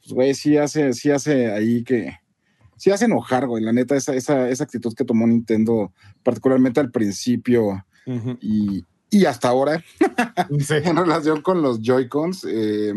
pues, 0.00 0.12
güey, 0.12 0.34
sí 0.34 0.56
hace, 0.56 0.92
sí 0.92 1.10
hace 1.10 1.50
ahí 1.50 1.82
que, 1.82 2.14
sí 2.82 2.90
hace 2.90 3.04
enojar, 3.04 3.46
güey, 3.46 3.62
la 3.62 3.72
neta, 3.72 3.94
esa, 3.94 4.12
esa, 4.12 4.48
esa 4.48 4.64
actitud 4.64 4.92
que 4.92 5.04
tomó 5.04 5.24
Nintendo, 5.24 5.92
particularmente 6.24 6.80
al 6.80 6.90
principio 6.90 7.84
y, 8.40 8.84
y 9.08 9.24
hasta 9.24 9.48
ahora 9.50 9.84
Sí. 10.58 10.74
en 10.82 10.96
relación 10.96 11.42
con 11.42 11.62
los 11.62 11.80
Joy-Cons. 11.80 12.44
eh, 12.48 12.92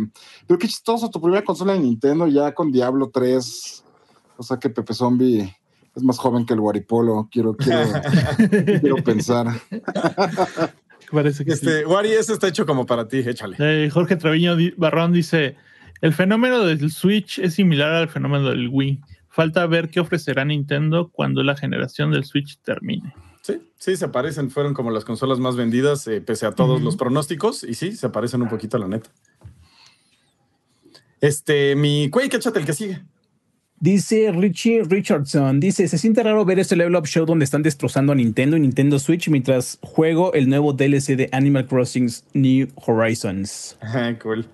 pero 0.47 0.57
qué 0.57 0.67
chistoso, 0.67 1.11
tu 1.11 1.21
primera 1.21 1.43
consola 1.43 1.73
de 1.73 1.81
Nintendo 1.81 2.25
ya 2.27 2.51
con 2.55 2.71
Diablo 2.71 3.11
3. 3.13 3.83
O 4.37 4.41
sea 4.43 4.57
que 4.57 4.71
Pepe 4.71 4.95
Zombie 4.95 5.55
es 5.95 6.01
más 6.03 6.17
joven 6.17 6.47
que 6.47 6.55
el 6.55 6.61
Guaripolo, 6.61 7.29
quiero, 7.31 7.55
quiero, 7.55 7.87
quiero 8.81 8.95
pensar. 9.03 9.45
Parece 11.11 11.45
que 11.45 11.55
sí. 11.55 11.67
Este, 11.67 11.85
Wari, 11.85 12.09
ese 12.11 12.33
está 12.33 12.47
hecho 12.47 12.65
como 12.65 12.87
para 12.87 13.07
ti, 13.07 13.17
échale. 13.19 13.55
Eh, 13.59 13.89
Jorge 13.91 14.15
Treviño 14.15 14.57
Barrón 14.77 15.13
dice: 15.13 15.55
El 16.01 16.11
fenómeno 16.13 16.65
del 16.65 16.89
Switch 16.91 17.37
es 17.37 17.53
similar 17.53 17.91
al 17.93 18.09
fenómeno 18.09 18.49
del 18.49 18.69
Wii. 18.69 18.99
Falta 19.35 19.67
ver 19.67 19.89
qué 19.89 19.99
ofrecerá 19.99 20.45
Nintendo 20.45 21.09
cuando 21.09 21.43
la 21.43 21.57
generación 21.57 22.09
del 22.09 22.23
Switch 22.23 22.57
termine. 22.59 23.13
Sí, 23.41 23.61
sí, 23.75 23.97
se 23.97 24.07
parecen, 24.07 24.49
fueron 24.49 24.73
como 24.73 24.91
las 24.91 25.03
consolas 25.03 25.39
más 25.39 25.57
vendidas, 25.57 26.07
eh, 26.07 26.21
pese 26.21 26.45
a 26.45 26.53
todos 26.53 26.81
los 26.81 26.95
pronósticos, 26.95 27.65
y 27.65 27.73
sí, 27.73 27.91
se 27.97 28.07
parecen 28.07 28.43
un 28.43 28.47
poquito, 28.47 28.77
la 28.77 28.87
neta. 28.87 29.09
Este, 31.19 31.75
mi 31.75 32.09
Quake, 32.09 32.37
échate 32.37 32.59
el 32.59 32.65
que 32.65 32.71
sigue. 32.71 33.03
Dice 33.77 34.31
Richie 34.31 34.83
Richardson, 34.83 35.59
dice, 35.59 35.89
se 35.89 35.97
siente 35.97 36.23
raro 36.23 36.45
ver 36.45 36.59
este 36.59 36.77
level 36.77 36.95
up 36.95 37.05
show 37.05 37.25
donde 37.25 37.43
están 37.43 37.61
destrozando 37.61 38.13
a 38.13 38.15
Nintendo 38.15 38.55
y 38.55 38.61
Nintendo 38.61 38.99
Switch 38.99 39.27
mientras 39.27 39.79
juego 39.81 40.31
el 40.33 40.47
nuevo 40.47 40.71
DLC 40.71 41.17
de 41.17 41.27
Animal 41.33 41.67
Crossing 41.67 42.09
New 42.33 42.69
Horizons. 42.75 43.77
Cool. 44.23 44.45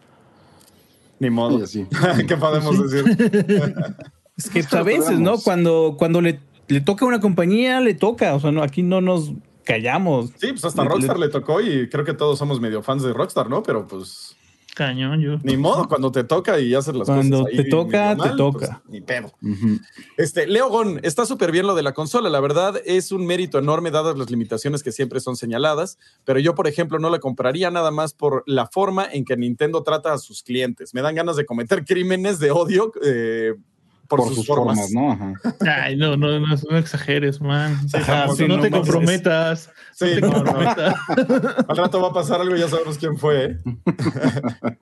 Ni 1.20 1.30
modo. 1.30 1.60
Y 1.60 1.62
así. 1.62 1.86
¿Qué 2.28 2.36
podemos 2.36 2.90
decir? 2.90 3.06
Es 4.38 4.50
que 4.50 4.60
pues, 4.64 4.74
a 4.74 4.84
veces, 4.84 5.20
¿no? 5.20 5.38
Cuando, 5.40 5.96
cuando 5.98 6.22
le, 6.22 6.40
le 6.68 6.82
toca 6.82 7.06
a 7.06 7.08
una 7.08 7.20
compañía, 7.20 7.80
le 7.82 7.94
toca. 7.94 8.34
O 8.36 8.40
sea, 8.40 8.52
no, 8.52 8.64
aquí 8.64 8.84
no 8.84 9.02
nos 9.02 9.32
callamos. 9.64 10.32
Sí, 10.38 10.48
pues 10.52 10.66
hasta 10.66 10.84
Le- 10.84 10.90
Rockstar 10.90 11.20
le- 11.20 11.28
le 11.28 11.32
tocó 11.32 11.62
y 11.62 11.88
creo 11.90 12.04
que 12.06 12.14
todos 12.14 12.38
somos 12.40 12.60
medio 12.60 12.82
fans 12.84 13.04
de 13.04 13.14
Rockstar, 13.14 13.50
¿no? 13.50 13.62
Pero 13.64 13.88
pues 13.88 14.36
Cañón, 14.74 15.20
yo. 15.20 15.38
ni 15.44 15.58
modo, 15.58 15.86
cuando 15.90 16.14
te 16.14 16.24
toca 16.24 16.58
y 16.60 16.74
haces 16.74 16.96
las 16.96 17.06
Cuando 17.06 17.42
cosas. 17.44 17.58
te 17.58 17.64
toca, 17.66 18.16
te 18.16 18.30
toca. 18.38 18.82
pues, 18.86 18.94
ni 18.94 19.02
pedo. 19.02 19.28
Ujú. 19.42 19.80
Este, 20.18 20.48
Leo 20.48 20.70
Gon, 20.70 21.02
está 21.04 21.26
súper 21.26 21.52
bien 21.52 21.68
lo 21.68 21.76
de 21.76 21.84
la 21.84 21.94
consola. 21.94 22.30
La 22.30 22.40
verdad 22.40 22.82
es 22.86 23.12
un 23.12 23.26
mérito 23.26 23.60
enorme 23.60 23.92
dadas 23.92 24.18
las 24.18 24.32
limitaciones 24.32 24.82
que 24.82 24.94
siempre 24.94 25.20
son 25.20 25.36
señaladas, 25.36 26.00
pero 26.24 26.40
yo, 26.40 26.56
por 26.56 26.68
ejemplo, 26.68 27.00
no 27.00 27.10
la 27.10 27.20
compraría 27.20 27.70
nada 27.70 27.92
más 27.92 28.14
por 28.14 28.44
la 28.48 28.66
forma 28.66 29.06
en 29.12 29.26
que 29.26 29.36
Nintendo 29.36 29.84
trata 29.84 30.14
a 30.14 30.18
sus 30.18 30.42
clientes. 30.42 30.94
Me 30.94 31.02
dan 31.02 31.16
ganas 31.16 31.36
de 31.36 31.46
cometer 31.46 31.84
crímenes 31.84 32.40
de 32.40 32.52
odio 32.52 32.94
eh, 33.06 33.56
por, 34.12 34.20
Por, 34.20 34.28
sus, 34.28 34.38
sus 34.40 34.48
formas. 34.48 34.78
formas, 34.78 34.92
¿no? 34.92 35.12
Ajá. 35.14 35.84
Ay, 35.86 35.96
no, 35.96 36.18
no, 36.18 36.38
no, 36.38 36.46
no 36.70 36.78
exageres, 36.78 37.40
man. 37.40 37.80
Ajá, 37.94 38.28
no 38.28 38.36
sí, 38.36 38.46
no 38.46 38.58
no 38.58 38.62
te 38.62 38.70
mames. 38.70 38.86
comprometas. 38.90 39.70
Sí, 39.96 40.06
no 40.06 40.14
te 40.16 40.22
no, 40.22 40.28
no. 40.28 40.34
comprometas. 40.44 40.96
Al 41.70 41.78
rato 41.78 42.02
va 42.02 42.10
a 42.10 42.14
pasar 42.14 42.42
algo, 42.42 42.58
ya 42.58 42.68
sabemos 42.68 42.98
quién 42.98 43.18
fue. 43.18 43.46
¿eh? 43.46 43.58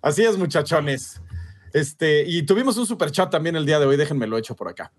Así 0.00 0.22
es, 0.22 0.38
muchachones. 0.38 1.20
Este, 1.72 2.22
y 2.24 2.44
tuvimos 2.44 2.76
un 2.76 2.86
super 2.86 3.10
chat 3.10 3.30
también 3.32 3.56
el 3.56 3.66
día 3.66 3.80
de 3.80 3.86
hoy, 3.86 3.96
déjenme 3.96 4.28
lo 4.28 4.38
hecho 4.38 4.54
por 4.54 4.68
acá. 4.68 4.92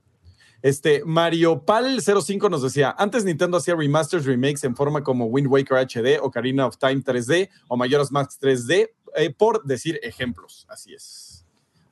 Este, 0.61 1.03
Mario 1.05 1.63
Pal 1.63 2.01
05 2.01 2.49
nos 2.49 2.63
decía, 2.63 2.93
antes 2.97 3.23
Nintendo 3.23 3.57
hacía 3.57 3.75
remasters, 3.75 4.25
remakes 4.25 4.63
en 4.65 4.75
forma 4.75 5.03
como 5.03 5.27
Wind 5.27 5.47
Waker 5.47 5.77
HD, 5.77 6.19
Ocarina 6.21 6.65
of 6.67 6.77
Time 6.77 6.97
3D 7.01 7.49
o 7.69 7.77
Majora's 7.77 8.11
Mask 8.11 8.41
3D, 8.41 8.89
eh, 9.15 9.29
por 9.33 9.63
decir 9.63 9.99
ejemplos. 10.03 10.65
Así 10.67 10.93
es. 10.93 11.44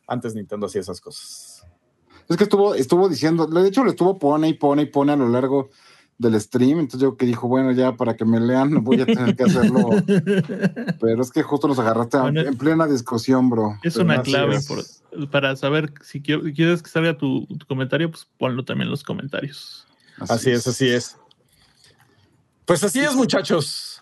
Antes 0.07 0.35
Nintendo 0.35 0.65
hacía 0.67 0.81
esas 0.81 0.99
cosas. 1.01 1.65
Es 2.29 2.37
que 2.37 2.43
estuvo, 2.43 2.73
estuvo 2.75 3.09
diciendo, 3.09 3.45
de 3.47 3.67
hecho, 3.67 3.83
le 3.83 3.91
estuvo 3.91 4.17
pone 4.17 4.47
y 4.49 4.53
pone 4.53 4.83
y 4.83 4.85
pone 4.85 5.11
a 5.13 5.15
lo 5.15 5.27
largo 5.29 5.69
del 6.17 6.39
stream. 6.39 6.79
Entonces 6.79 7.01
yo 7.01 7.17
que 7.17 7.25
dijo, 7.25 7.47
bueno, 7.47 7.71
ya 7.73 7.95
para 7.97 8.15
que 8.15 8.23
me 8.25 8.39
lean, 8.39 8.83
voy 8.83 9.01
a 9.01 9.05
tener 9.05 9.35
que 9.35 9.43
hacerlo. 9.43 9.89
Pero 10.99 11.21
es 11.21 11.31
que 11.31 11.43
justo 11.43 11.67
nos 11.67 11.79
agarraste 11.79 12.17
Bueno, 12.19 12.41
en 12.41 12.57
plena 12.57 12.87
discusión, 12.87 13.49
bro. 13.49 13.77
Es 13.83 13.93
Pero 13.93 14.05
una 14.05 14.21
clave 14.21 14.55
es. 14.55 14.67
por- 14.67 15.29
para 15.29 15.55
saber 15.55 15.93
si 16.01 16.21
quieres 16.21 16.81
que 16.81 16.89
salga 16.89 17.17
tu, 17.17 17.45
tu 17.45 17.65
comentario, 17.67 18.09
pues 18.09 18.27
ponlo 18.37 18.63
también 18.65 18.87
en 18.87 18.91
los 18.91 19.03
comentarios. 19.03 19.85
Así 20.17 20.49
es, 20.49 20.65
así 20.65 20.89
es. 20.89 21.17
Pues 22.65 22.83
así 22.83 22.99
es, 23.01 23.13
muchachos. 23.15 23.92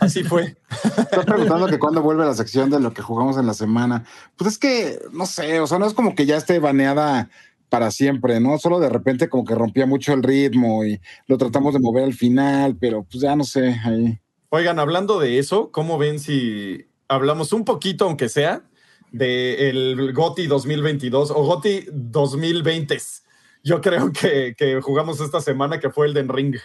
Así 0.00 0.24
fue. 0.24 0.56
Estás 0.70 1.24
preguntando 1.24 1.66
que 1.66 1.78
cuándo 1.78 2.02
vuelve 2.02 2.24
la 2.24 2.34
sección 2.34 2.70
de 2.70 2.80
lo 2.80 2.92
que 2.92 3.02
jugamos 3.02 3.36
en 3.36 3.46
la 3.46 3.54
semana. 3.54 4.04
Pues 4.36 4.52
es 4.52 4.58
que, 4.58 4.98
no 5.12 5.26
sé, 5.26 5.60
o 5.60 5.66
sea, 5.66 5.78
no 5.78 5.86
es 5.86 5.94
como 5.94 6.14
que 6.14 6.26
ya 6.26 6.36
esté 6.36 6.58
baneada 6.58 7.30
para 7.68 7.90
siempre, 7.90 8.38
¿no? 8.40 8.58
Solo 8.58 8.78
de 8.78 8.88
repente 8.88 9.28
como 9.28 9.44
que 9.44 9.54
rompía 9.54 9.86
mucho 9.86 10.12
el 10.12 10.22
ritmo 10.22 10.84
y 10.84 11.00
lo 11.26 11.38
tratamos 11.38 11.74
de 11.74 11.80
mover 11.80 12.04
al 12.04 12.14
final, 12.14 12.76
pero 12.78 13.04
pues 13.04 13.22
ya 13.22 13.34
no 13.34 13.44
sé, 13.44 13.80
ahí. 13.84 14.20
Oigan, 14.50 14.78
hablando 14.78 15.18
de 15.18 15.40
eso, 15.40 15.72
¿cómo 15.72 15.98
ven 15.98 16.20
si 16.20 16.86
hablamos 17.08 17.52
un 17.52 17.64
poquito, 17.64 18.04
aunque 18.04 18.28
sea, 18.28 18.62
del 19.10 20.12
GOTI 20.12 20.46
2022 20.46 21.32
o 21.32 21.44
GOTI 21.44 21.86
2020? 21.92 22.96
Yo 23.64 23.80
creo 23.80 24.12
que, 24.12 24.54
que 24.56 24.80
jugamos 24.80 25.20
esta 25.20 25.40
semana, 25.40 25.80
que 25.80 25.90
fue 25.90 26.06
el 26.06 26.14
de 26.14 26.22
Ring. 26.22 26.56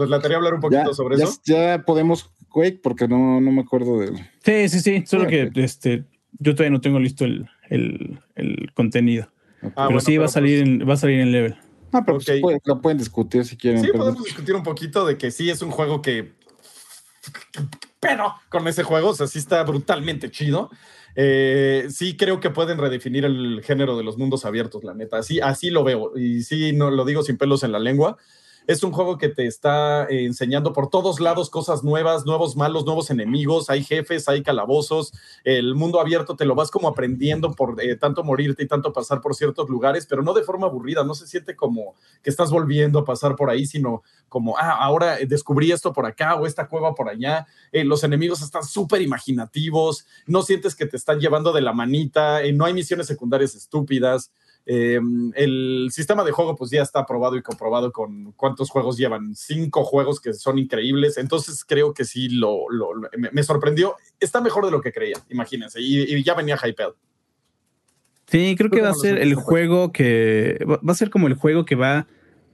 ¿Les 0.00 0.08
lataría 0.08 0.36
hablar 0.36 0.54
un 0.54 0.60
poquito 0.60 0.88
Ya, 0.88 0.94
sobre 0.94 1.16
ya, 1.18 1.24
eso? 1.24 1.40
ya 1.44 1.82
podemos, 1.86 2.30
Quake, 2.48 2.80
porque 2.82 3.06
no, 3.08 3.40
no 3.40 3.52
me 3.52 3.60
acuerdo 3.62 4.00
del... 4.00 4.16
Sí, 4.44 4.68
sí, 4.68 4.80
sí. 4.80 5.04
Solo 5.06 5.26
que 5.26 5.42
Fíjate. 5.42 5.64
este, 5.64 6.04
yo 6.38 6.54
todavía 6.54 6.70
no 6.72 6.80
tengo 6.80 6.98
listo 6.98 7.24
el, 7.24 7.48
el- 7.68 8.18
el 8.34 8.72
contenido. 8.74 9.28
Ah, 9.62 9.70
pero 9.74 9.84
bueno, 9.86 10.00
sí 10.00 10.16
va 10.16 10.24
a 10.24 10.26
pero 10.26 10.32
salir 10.32 10.62
en, 10.62 10.88
va 10.88 10.94
a 10.94 10.96
salir 10.96 11.20
en 11.20 11.32
level. 11.32 11.56
No, 11.92 12.04
pero 12.04 12.18
pues, 12.18 12.28
Ok. 12.28 12.40
puede- 12.40 12.60
lo 12.64 12.80
pueden 12.80 12.98
discutir 12.98 13.44
si 13.44 13.56
quieren. 13.56 13.80
Sí, 13.82 13.88
pero- 13.92 13.98
podemos 14.04 14.24
discutir 14.24 14.54
un 14.54 14.62
poquito 14.62 15.04
de 15.06 15.16
que 15.18 15.30
sí 15.30 15.50
es 15.50 15.60
un 15.62 15.70
juego 15.70 16.00
que. 16.02 16.32
Pero 18.00 18.34
con 18.48 18.66
ese 18.66 18.82
juego, 18.82 19.10
o 19.10 19.14
sea, 19.14 19.26
sí 19.26 19.38
está 19.38 19.62
brutalmente 19.64 20.30
chido. 20.30 20.70
Eh, 21.16 21.86
sí 21.90 22.16
creo 22.16 22.40
que 22.40 22.50
pueden 22.50 22.78
redefinir 22.78 23.24
el 23.24 23.60
género 23.62 23.96
de 23.96 24.04
los 24.04 24.16
mundos 24.16 24.44
abiertos, 24.44 24.84
la 24.84 24.94
neta. 24.94 25.18
Así, 25.18 25.40
así 25.40 25.68
lo 25.70 25.84
veo. 25.84 26.16
Y 26.16 26.42
sí, 26.42 26.72
no 26.72 26.90
lo 26.90 27.04
digo 27.04 27.22
sin 27.22 27.36
pelos 27.36 27.62
en 27.62 27.72
la 27.72 27.78
lengua. 27.78 28.16
Es 28.66 28.82
un 28.82 28.92
juego 28.92 29.18
que 29.18 29.28
te 29.28 29.46
está 29.46 30.04
eh, 30.04 30.24
enseñando 30.24 30.72
por 30.72 30.90
todos 30.90 31.20
lados 31.20 31.50
cosas 31.50 31.82
nuevas, 31.82 32.26
nuevos 32.26 32.56
malos, 32.56 32.84
nuevos 32.84 33.10
enemigos, 33.10 33.70
hay 33.70 33.82
jefes, 33.82 34.28
hay 34.28 34.42
calabozos, 34.42 35.12
el 35.44 35.74
mundo 35.74 36.00
abierto 36.00 36.36
te 36.36 36.44
lo 36.44 36.54
vas 36.54 36.70
como 36.70 36.88
aprendiendo 36.88 37.52
por 37.52 37.80
eh, 37.80 37.96
tanto 37.96 38.22
morirte 38.22 38.62
y 38.62 38.68
tanto 38.68 38.92
pasar 38.92 39.20
por 39.20 39.34
ciertos 39.34 39.68
lugares, 39.68 40.06
pero 40.06 40.22
no 40.22 40.34
de 40.34 40.42
forma 40.42 40.66
aburrida, 40.66 41.04
no 41.04 41.14
se 41.14 41.26
siente 41.26 41.56
como 41.56 41.94
que 42.22 42.30
estás 42.30 42.50
volviendo 42.50 42.98
a 42.98 43.04
pasar 43.04 43.36
por 43.36 43.50
ahí, 43.50 43.66
sino 43.66 44.02
como, 44.28 44.56
ah, 44.58 44.78
ahora 44.80 45.18
descubrí 45.26 45.72
esto 45.72 45.92
por 45.92 46.06
acá 46.06 46.36
o 46.36 46.46
esta 46.46 46.68
cueva 46.68 46.94
por 46.94 47.08
allá. 47.08 47.46
Eh, 47.72 47.84
los 47.84 48.04
enemigos 48.04 48.42
están 48.42 48.64
súper 48.64 49.02
imaginativos, 49.02 50.06
no 50.26 50.42
sientes 50.42 50.74
que 50.74 50.86
te 50.86 50.96
están 50.96 51.18
llevando 51.18 51.52
de 51.52 51.60
la 51.60 51.72
manita, 51.72 52.42
eh, 52.42 52.52
no 52.52 52.64
hay 52.64 52.72
misiones 52.72 53.06
secundarias 53.06 53.54
estúpidas. 53.54 54.30
Eh, 54.72 55.00
el 55.34 55.88
sistema 55.90 56.22
de 56.22 56.30
juego 56.30 56.54
pues 56.54 56.70
ya 56.70 56.82
está 56.82 57.04
probado 57.04 57.36
y 57.36 57.42
comprobado 57.42 57.90
con 57.90 58.30
cuántos 58.36 58.70
juegos 58.70 58.96
llevan, 58.96 59.34
cinco 59.34 59.82
juegos 59.82 60.20
que 60.20 60.32
son 60.32 60.58
increíbles, 60.60 61.18
entonces 61.18 61.64
creo 61.64 61.92
que 61.92 62.04
sí 62.04 62.28
lo, 62.28 62.70
lo- 62.70 62.94
lo- 62.94 63.08
me, 63.18 63.30
me 63.32 63.42
sorprendió, 63.42 63.96
está 64.20 64.40
mejor 64.40 64.64
de 64.66 64.70
lo 64.70 64.80
que 64.80 64.92
creía, 64.92 65.16
imagínense, 65.28 65.80
y, 65.80 66.02
y 66.14 66.22
ya 66.22 66.34
venía 66.34 66.56
hypeado. 66.64 66.94
Sí, 68.26 68.54
creo 68.56 68.70
que 68.70 68.78
¿Tú 68.78 68.84
va 68.84 68.90
a 68.90 68.94
ser 68.94 69.18
el 69.18 69.34
juego 69.34 69.90
que 69.90 70.64
va 70.68 70.92
a 70.92 70.94
ser 70.94 71.10
como 71.10 71.26
el 71.26 71.34
juego 71.34 71.64
que 71.64 71.74
va 71.74 71.98
a 71.98 72.06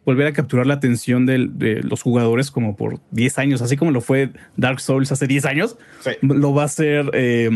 volver 0.07 0.27
a 0.27 0.33
capturar 0.33 0.67
la 0.67 0.75
atención 0.75 1.27
del- 1.27 1.59
de 1.59 1.83
los 1.83 2.01
jugadores 2.01 2.51
como 2.51 2.77
por 2.77 3.01
10 3.11 3.39
años, 3.39 3.61
así 3.61 3.77
como 3.77 3.91
lo 3.91 4.01
fue 4.01 4.31
Dark 4.57 4.81
Souls 4.81 5.13
hace 5.13 5.27
10 5.27 5.45
años, 5.45 5.77
Sí. 6.01 6.13
lo 6.23 6.55
va 6.55 6.65
a 6.65 6.69
ser 6.69 7.11
eh, 7.13 7.51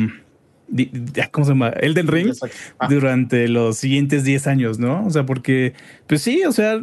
¿cómo 1.31 1.45
se 1.45 1.53
llama? 1.53 1.69
Elden 1.71 2.09
Ring. 2.09 2.33
Ah, 2.79 2.89
durante 2.89 3.49
los 3.49 3.77
siguientes 3.77 4.25
10 4.25 4.47
años, 4.47 4.79
¿no? 4.79 5.05
O 5.07 5.11
sea, 5.11 5.27
porque, 5.27 5.75
pues 6.07 6.23
sí, 6.23 6.43
o 6.45 6.53
sea, 6.53 6.81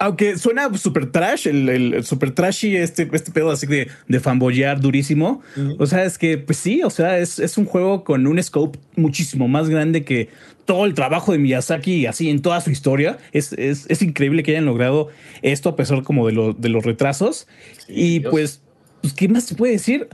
aunque 0.00 0.38
suena 0.38 0.72
super 0.76 1.10
trash, 1.10 1.46
el, 1.46 1.68
el 1.68 2.04
super 2.04 2.30
trashy, 2.30 2.76
este, 2.76 3.08
este 3.12 3.32
pedo 3.32 3.50
así 3.50 3.66
de, 3.66 3.88
de 4.06 4.20
fanboyar 4.20 4.80
durísimo. 4.80 5.42
O 5.78 5.86
sea, 5.86 6.04
es 6.04 6.18
que, 6.18 6.38
pues 6.38 6.58
sí, 6.58 6.82
o 6.82 6.90
sea, 6.90 7.18
es, 7.18 7.38
es, 7.38 7.58
un 7.58 7.66
juego 7.66 8.04
con 8.04 8.26
un 8.26 8.42
scope 8.42 8.78
muchísimo 8.96 9.48
más 9.48 9.68
grande 9.68 10.04
que 10.04 10.28
todo 10.64 10.84
el 10.84 10.94
trabajo 10.94 11.32
de 11.32 11.38
Miyazaki, 11.38 12.06
así 12.06 12.30
en 12.30 12.40
toda 12.40 12.60
su 12.60 12.70
historia. 12.70 13.18
Es, 13.32 13.52
es, 13.52 13.86
es 13.88 14.02
increíble 14.02 14.42
que 14.42 14.52
hayan 14.52 14.66
logrado 14.66 15.08
esto 15.42 15.70
a 15.70 15.76
pesar 15.76 16.02
como 16.02 16.26
de, 16.26 16.32
lo, 16.32 16.52
de 16.52 16.68
los 16.68 16.84
retrasos. 16.84 17.46
y 17.88 18.20
pues, 18.20 18.62
pues, 19.02 19.12
¿qué 19.12 19.28
más 19.28 19.44
se 19.44 19.54
puede 19.54 19.72
decir? 19.72 20.08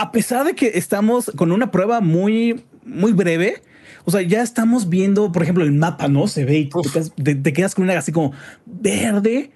A 0.00 0.12
pesar 0.12 0.46
de 0.46 0.54
que 0.54 0.72
estamos 0.76 1.30
con 1.36 1.52
una 1.52 1.70
prueba 1.70 2.00
muy, 2.00 2.64
muy 2.86 3.12
breve, 3.12 3.60
o 4.06 4.10
sea, 4.10 4.22
ya 4.22 4.40
estamos 4.40 4.88
viendo, 4.88 5.30
por 5.30 5.42
ejemplo, 5.42 5.62
el 5.62 5.72
mapa, 5.72 6.08
¿no? 6.08 6.26
Se 6.26 6.46
ve 6.46 6.56
y 6.56 6.70
te 7.34 7.52
quedas, 7.52 7.74
con 7.74 7.84
una 7.84 7.98
así 7.98 8.10
como 8.10 8.32
verde 8.64 9.50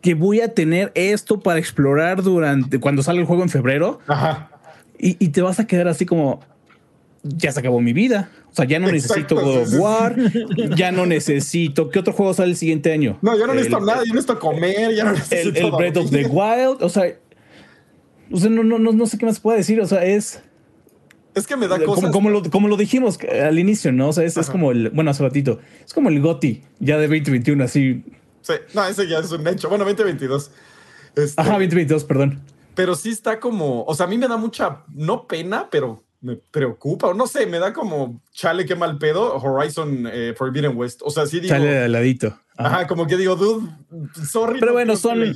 que 0.00 0.14
voy 0.14 0.40
a 0.40 0.54
tener 0.54 0.90
esto 0.94 1.40
para 1.40 1.58
explorar 1.58 2.22
durante 2.22 2.80
cuando 2.80 3.02
sale 3.02 3.20
el 3.20 3.26
juego 3.26 3.42
en 3.42 3.50
febrero. 3.50 4.00
Ajá. 4.06 4.50
Y, 4.98 5.28
te 5.28 5.42
vas 5.42 5.60
a 5.60 5.66
quedar 5.66 5.88
así 5.88 6.06
como 6.06 6.40
ya 7.22 7.52
se 7.52 7.60
acabó 7.60 7.78
mi 7.82 7.92
vida. 7.92 8.30
O 8.50 8.54
sea, 8.54 8.64
ya 8.64 8.78
no 8.78 8.90
necesito 8.90 9.34
God 9.34 9.62
of 9.62 9.74
War, 9.78 10.16
ya 10.76 10.92
no 10.92 11.04
necesito. 11.04 11.90
¿Qué 11.90 11.98
otro 11.98 12.14
juego 12.14 12.32
sale 12.32 12.52
el 12.52 12.56
siguiente 12.56 12.90
año? 12.90 13.18
No, 13.20 13.36
yo 13.36 13.46
no 13.46 13.52
necesito 13.52 13.80
nada, 13.80 13.98
yo 14.06 14.14
necesito 14.14 14.38
comer, 14.38 14.94
ya 14.94 15.04
no 15.04 15.12
necesito. 15.12 15.58
El, 15.58 15.64
el 15.66 15.70
Breath 15.72 15.96
of 15.98 16.10
the 16.10 16.24
Wild, 16.24 16.82
o 16.82 16.88
sea, 16.88 17.04
o 18.30 18.38
sea 18.38 18.50
no, 18.50 18.64
no, 18.64 18.78
no, 18.78 18.92
no 18.92 19.06
sé 19.06 19.18
qué 19.18 19.26
más 19.26 19.40
puede 19.40 19.58
decir. 19.58 19.80
O 19.80 19.86
sea, 19.86 20.04
es 20.04 20.42
es 21.34 21.46
que 21.46 21.56
me 21.56 21.66
da 21.66 21.82
cosas. 21.84 22.10
Como, 22.10 22.30
lo, 22.30 22.42
como 22.50 22.68
lo 22.68 22.76
dijimos 22.76 23.18
al 23.20 23.58
inicio, 23.58 23.90
¿no? 23.92 24.08
O 24.08 24.12
sea, 24.12 24.24
es, 24.24 24.36
es, 24.36 24.48
como 24.48 24.70
el. 24.70 24.90
Bueno, 24.90 25.10
hace 25.10 25.22
ratito. 25.22 25.60
Es 25.84 25.92
como 25.92 26.08
el 26.08 26.20
GOTI 26.20 26.62
ya 26.78 26.96
de 26.96 27.08
2021, 27.08 27.64
así. 27.64 28.04
Sí, 28.40 28.52
no, 28.72 28.84
ese 28.86 29.08
ya 29.08 29.18
es 29.18 29.32
un 29.32 29.46
hecho. 29.48 29.68
Bueno, 29.68 29.84
2022. 29.84 30.50
Este, 31.16 31.40
Ajá, 31.40 31.52
2022, 31.52 32.04
perdón. 32.04 32.40
Pero 32.74 32.94
sí 32.94 33.10
está 33.10 33.40
como. 33.40 33.84
O 33.84 33.94
sea, 33.94 34.06
a 34.06 34.08
mí 34.08 34.16
me 34.16 34.28
da 34.28 34.36
mucha. 34.36 34.82
No 34.92 35.26
pena, 35.26 35.68
pero 35.70 36.04
me 36.20 36.36
preocupa, 36.36 37.08
o 37.08 37.14
no 37.14 37.26
sé, 37.26 37.46
me 37.46 37.58
da 37.58 37.72
como 37.72 38.22
chale, 38.32 38.64
qué 38.64 38.74
mal 38.74 38.96
pedo, 38.98 39.36
Horizon 39.36 40.08
eh, 40.10 40.34
Forbidden 40.36 40.76
West. 40.76 41.00
O 41.04 41.10
sea, 41.10 41.26
sí 41.26 41.40
digo. 41.40 41.52
Chale 41.52 41.66
de 41.66 41.88
ladito. 41.88 42.38
Ajá. 42.56 42.86
como 42.86 43.06
que 43.06 43.16
digo, 43.16 43.36
dude, 43.36 43.68
sorry. 44.26 44.60
Pero 44.60 44.72
bueno, 44.72 44.96
son. 44.96 45.34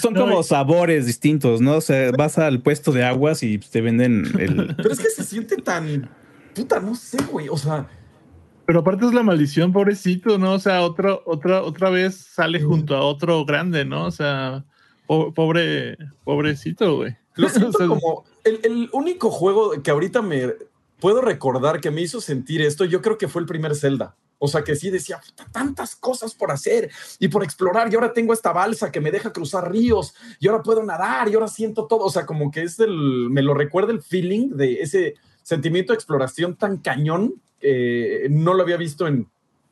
son 0.00 0.14
como 0.14 0.42
sabores 0.42 1.06
distintos, 1.06 1.60
¿no? 1.60 1.76
O 1.76 1.80
sea, 1.80 2.12
vas 2.12 2.38
al 2.38 2.60
puesto 2.60 2.92
de 2.92 3.04
aguas 3.04 3.42
y 3.42 3.58
te 3.58 3.80
venden 3.80 4.24
el. 4.38 4.74
Pero 4.76 4.92
es 4.92 5.00
que 5.00 5.10
se 5.10 5.24
siente 5.24 5.56
tan. 5.56 6.10
Puta, 6.54 6.80
no 6.80 6.94
sé, 6.94 7.18
güey. 7.30 7.48
O 7.48 7.56
sea. 7.56 7.88
Pero 8.66 8.80
aparte 8.80 9.06
es 9.06 9.14
la 9.14 9.22
maldición, 9.22 9.72
pobrecito, 9.72 10.36
¿no? 10.38 10.52
O 10.52 10.58
sea, 10.58 10.82
otra, 10.82 11.18
otra, 11.24 11.62
otra 11.62 11.88
vez 11.88 12.16
sale 12.16 12.60
junto 12.60 12.94
a 12.94 13.00
otro 13.00 13.46
grande, 13.46 13.86
¿no? 13.86 14.04
O 14.04 14.10
sea, 14.10 14.64
pobre, 15.06 15.96
pobrecito, 16.24 16.96
güey. 16.96 17.16
Lo 17.34 17.48
siento 17.48 17.78
como 17.88 18.24
el, 18.44 18.90
único 18.92 19.30
juego 19.30 19.82
que 19.82 19.90
ahorita 19.90 20.22
me 20.22 20.54
puedo 21.00 21.20
recordar 21.20 21.80
que 21.80 21.90
me 21.90 22.02
hizo 22.02 22.20
sentir 22.20 22.60
esto, 22.60 22.84
yo 22.84 23.00
creo 23.02 23.18
que 23.18 23.28
fue 23.28 23.40
el 23.40 23.46
primer 23.46 23.74
Zelda. 23.74 24.16
O 24.38 24.48
sea, 24.48 24.62
que 24.62 24.76
sí 24.76 24.90
decía, 24.90 25.20
tantas 25.52 25.96
cosas 25.96 26.34
por 26.34 26.50
hacer 26.50 26.90
y 27.18 27.28
por 27.28 27.42
explorar, 27.42 27.92
y 27.92 27.96
ahora 27.96 28.12
tengo 28.12 28.32
esta 28.32 28.52
balsa 28.52 28.92
que 28.92 29.00
me 29.00 29.10
deja 29.10 29.32
cruzar 29.32 29.70
ríos, 29.70 30.14
y 30.38 30.48
ahora 30.48 30.62
puedo 30.62 30.82
nadar, 30.82 31.28
y 31.28 31.34
ahora 31.34 31.48
siento 31.48 31.86
todo. 31.86 32.04
O 32.04 32.10
sea, 32.10 32.26
como 32.26 32.50
que 32.50 32.62
es 32.62 32.78
el, 32.80 33.28
me 33.30 33.42
lo 33.42 33.54
recuerda 33.54 33.92
el 33.92 34.02
feeling 34.02 34.50
de 34.50 34.80
ese 34.80 35.14
sentimiento 35.42 35.92
de 35.92 35.96
exploración 35.96 36.56
tan 36.56 36.78
cañón, 36.78 37.34
que 37.60 38.28
no 38.30 38.54
lo 38.54 38.62
había 38.62 38.76
visto 38.76 39.06
en 39.06 39.28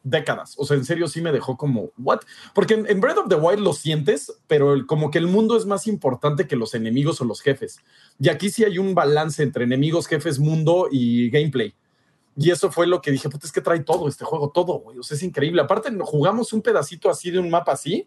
décadas. 0.06 0.54
O 0.56 0.64
sea, 0.64 0.76
en 0.76 0.84
serio 0.84 1.08
sí 1.08 1.20
me 1.20 1.32
dejó 1.32 1.56
como, 1.56 1.90
¿what? 1.98 2.20
Porque 2.54 2.74
en, 2.74 3.00
Breath 3.00 3.18
of 3.18 3.28
the 3.28 3.34
Wild 3.34 3.60
lo 3.60 3.72
sientes, 3.72 4.32
pero 4.46 4.86
como 4.86 5.10
que 5.10 5.18
el 5.18 5.26
mundo 5.26 5.56
es 5.56 5.66
más 5.66 5.86
importante 5.86 6.46
que 6.46 6.56
los 6.56 6.74
enemigos 6.74 7.20
o 7.20 7.24
los 7.24 7.40
jefes. 7.40 7.80
Y 8.18 8.28
aquí 8.28 8.50
sí 8.50 8.64
hay 8.64 8.78
un 8.78 8.94
balance 8.94 9.42
entre 9.42 9.64
enemigos, 9.64 10.06
jefes, 10.06 10.38
mundo 10.38 10.88
y 10.90 11.28
gameplay. 11.30 11.74
Y 12.38 12.50
eso 12.50 12.70
fue 12.70 12.86
lo 12.86 13.00
que 13.00 13.10
dije, 13.10 13.30
puta, 13.30 13.46
es 13.46 13.52
que 13.52 13.62
trae 13.62 13.80
todo 13.80 14.08
este 14.08 14.24
juego, 14.24 14.50
todo, 14.50 14.80
güey. 14.80 14.98
O 14.98 15.02
sea, 15.02 15.16
es 15.16 15.22
increíble. 15.22 15.62
Aparte, 15.62 15.90
jugamos 16.00 16.52
un 16.52 16.60
pedacito 16.60 17.08
así 17.08 17.30
de 17.30 17.38
un 17.38 17.48
mapa 17.48 17.72
así, 17.72 18.06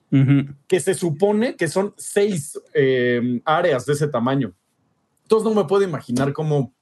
que 0.67 0.79
se 0.79 0.93
supone 0.93 1.55
que 1.55 1.67
son 1.67 1.93
seis 1.97 2.59
eh, 2.73 3.41
áreas 3.45 3.85
de 3.85 3.93
ese 3.93 4.07
tamaño. 4.07 4.53
Entonces 5.23 5.47
no 5.49 5.59
me 5.59 5.67
puedo 5.67 5.83
imaginar 5.83 6.33
cómo 6.33 6.73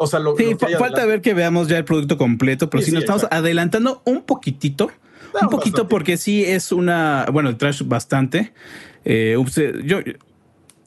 o 0.00 0.06
sea, 0.06 0.20
lo, 0.20 0.36
sí, 0.36 0.54
falta 0.78 1.04
ver 1.06 1.20
que 1.20 1.34
veamos 1.34 1.66
ya 1.66 1.76
el 1.76 1.84
producto 1.84 2.16
completo, 2.16 2.70
pero 2.70 2.84
si 2.84 2.92
nos 2.92 3.02
estamos 3.02 3.26
adelantando 3.32 4.00
un 4.04 4.22
poquitito, 4.22 4.92
un 5.42 5.48
poquito 5.48 5.88
porque 5.88 6.16
sí 6.16 6.44
es 6.44 6.70
una, 6.70 7.26
bueno, 7.32 7.48
el 7.48 7.56
trash 7.56 7.82
bastante. 7.82 8.52
Eh, 9.04 9.36
yo 9.84 9.98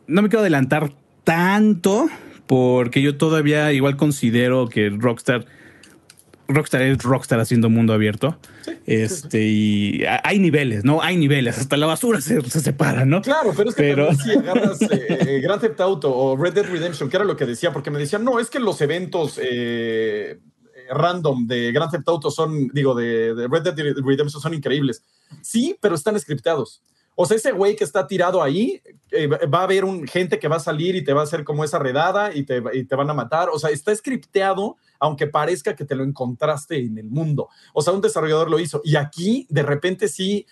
no 0.08 0.22
me 0.22 0.30
quiero 0.30 0.40
adelantar 0.40 0.94
tanto 1.26 2.08
porque 2.48 3.02
yo 3.02 3.18
todavía 3.18 3.74
igual 3.74 3.98
considero 3.98 4.70
que 4.70 4.90
Rockstar 4.90 5.46
Rockstar 6.54 6.82
es 6.82 7.02
Rockstar 7.04 7.40
haciendo 7.40 7.70
mundo 7.70 7.94
abierto. 7.94 8.38
este, 8.86 9.42
y 9.42 10.04
hay 10.24 10.40
niveles, 10.40 10.84
¿no? 10.84 11.02
Hay 11.02 11.18
niveles, 11.18 11.58
hasta 11.58 11.78
la 11.78 11.86
basura 11.86 12.22
se, 12.22 12.42
separa, 12.42 13.06
¿no? 13.06 13.22
Claro, 13.22 13.54
pero 13.56 13.70
es 13.70 13.76
que 13.76 13.82
pero... 13.82 14.14
si 14.16 14.32
agarras 14.38 14.82
eh, 14.82 15.40
Grand 15.44 15.62
Theft 15.62 15.80
Auto 15.82 16.16
o 16.16 16.36
Red 16.38 16.54
Dead 16.54 16.66
Redemption, 16.66 17.10
que 17.10 17.18
era 17.18 17.26
lo 17.26 17.36
que 17.36 17.46
decía, 17.46 17.72
porque 17.72 17.92
me 17.92 18.00
decían, 18.00 18.24
no, 18.24 18.40
es 18.40 18.50
que 18.50 18.60
los 18.60 18.82
eventos 18.82 19.40
eh, 19.42 20.40
random 20.90 21.48
de 21.48 21.72
Grand 21.72 21.92
Theft 21.92 22.08
Auto 22.08 22.32
son, 22.32 22.70
digo, 22.70 22.94
de, 22.96 23.34
de, 23.34 23.48
Red 23.48 23.64
Dead 23.64 23.76
Redemption 23.76 24.42
son 24.42 24.54
increíbles. 24.54 25.04
Sí, 25.42 25.76
pero 25.82 25.96
están 25.96 26.20
scriptados. 26.20 26.82
O 27.22 27.26
sea, 27.28 27.38
ese 27.38 27.52
güey 27.52 27.76
que 27.76 27.84
está 27.84 28.08
tirado 28.08 28.42
ahí, 28.42 28.82
eh, 29.12 29.28
va 29.28 29.60
a 29.60 29.64
haber 29.64 29.86
un, 29.86 30.08
gente 30.08 30.40
que 30.40 30.48
va 30.48 30.56
a 30.56 30.60
salir 30.60 30.96
y 30.96 31.04
te 31.04 31.14
va 31.14 31.22
a 31.22 31.26
hacer 31.26 31.44
como 31.44 31.64
esa 31.64 31.78
redada 31.78 32.34
y 32.34 32.44
te, 32.46 32.64
y 32.74 32.84
van 32.84 33.12
a 33.12 33.14
matar. 33.14 33.50
O 33.50 33.60
sea, 33.60 33.70
está 33.70 33.96
scripteado, 33.96 34.78
aunque 35.00 35.28
parezca 35.28 35.76
que 35.76 35.86
te 35.86 35.94
lo 35.94 36.04
encontraste 36.04 36.84
en 36.84 36.98
el 36.98 37.12
mundo. 37.12 37.50
O 37.76 37.84
sea, 37.84 37.94
un 37.94 38.02
desarrollador 38.02 38.50
lo 38.50 38.58
hizo. 38.58 38.82
Y 38.84 38.96
aquí, 38.96 39.46
de 39.52 39.62
repente, 39.62 40.08
sí 40.08 40.48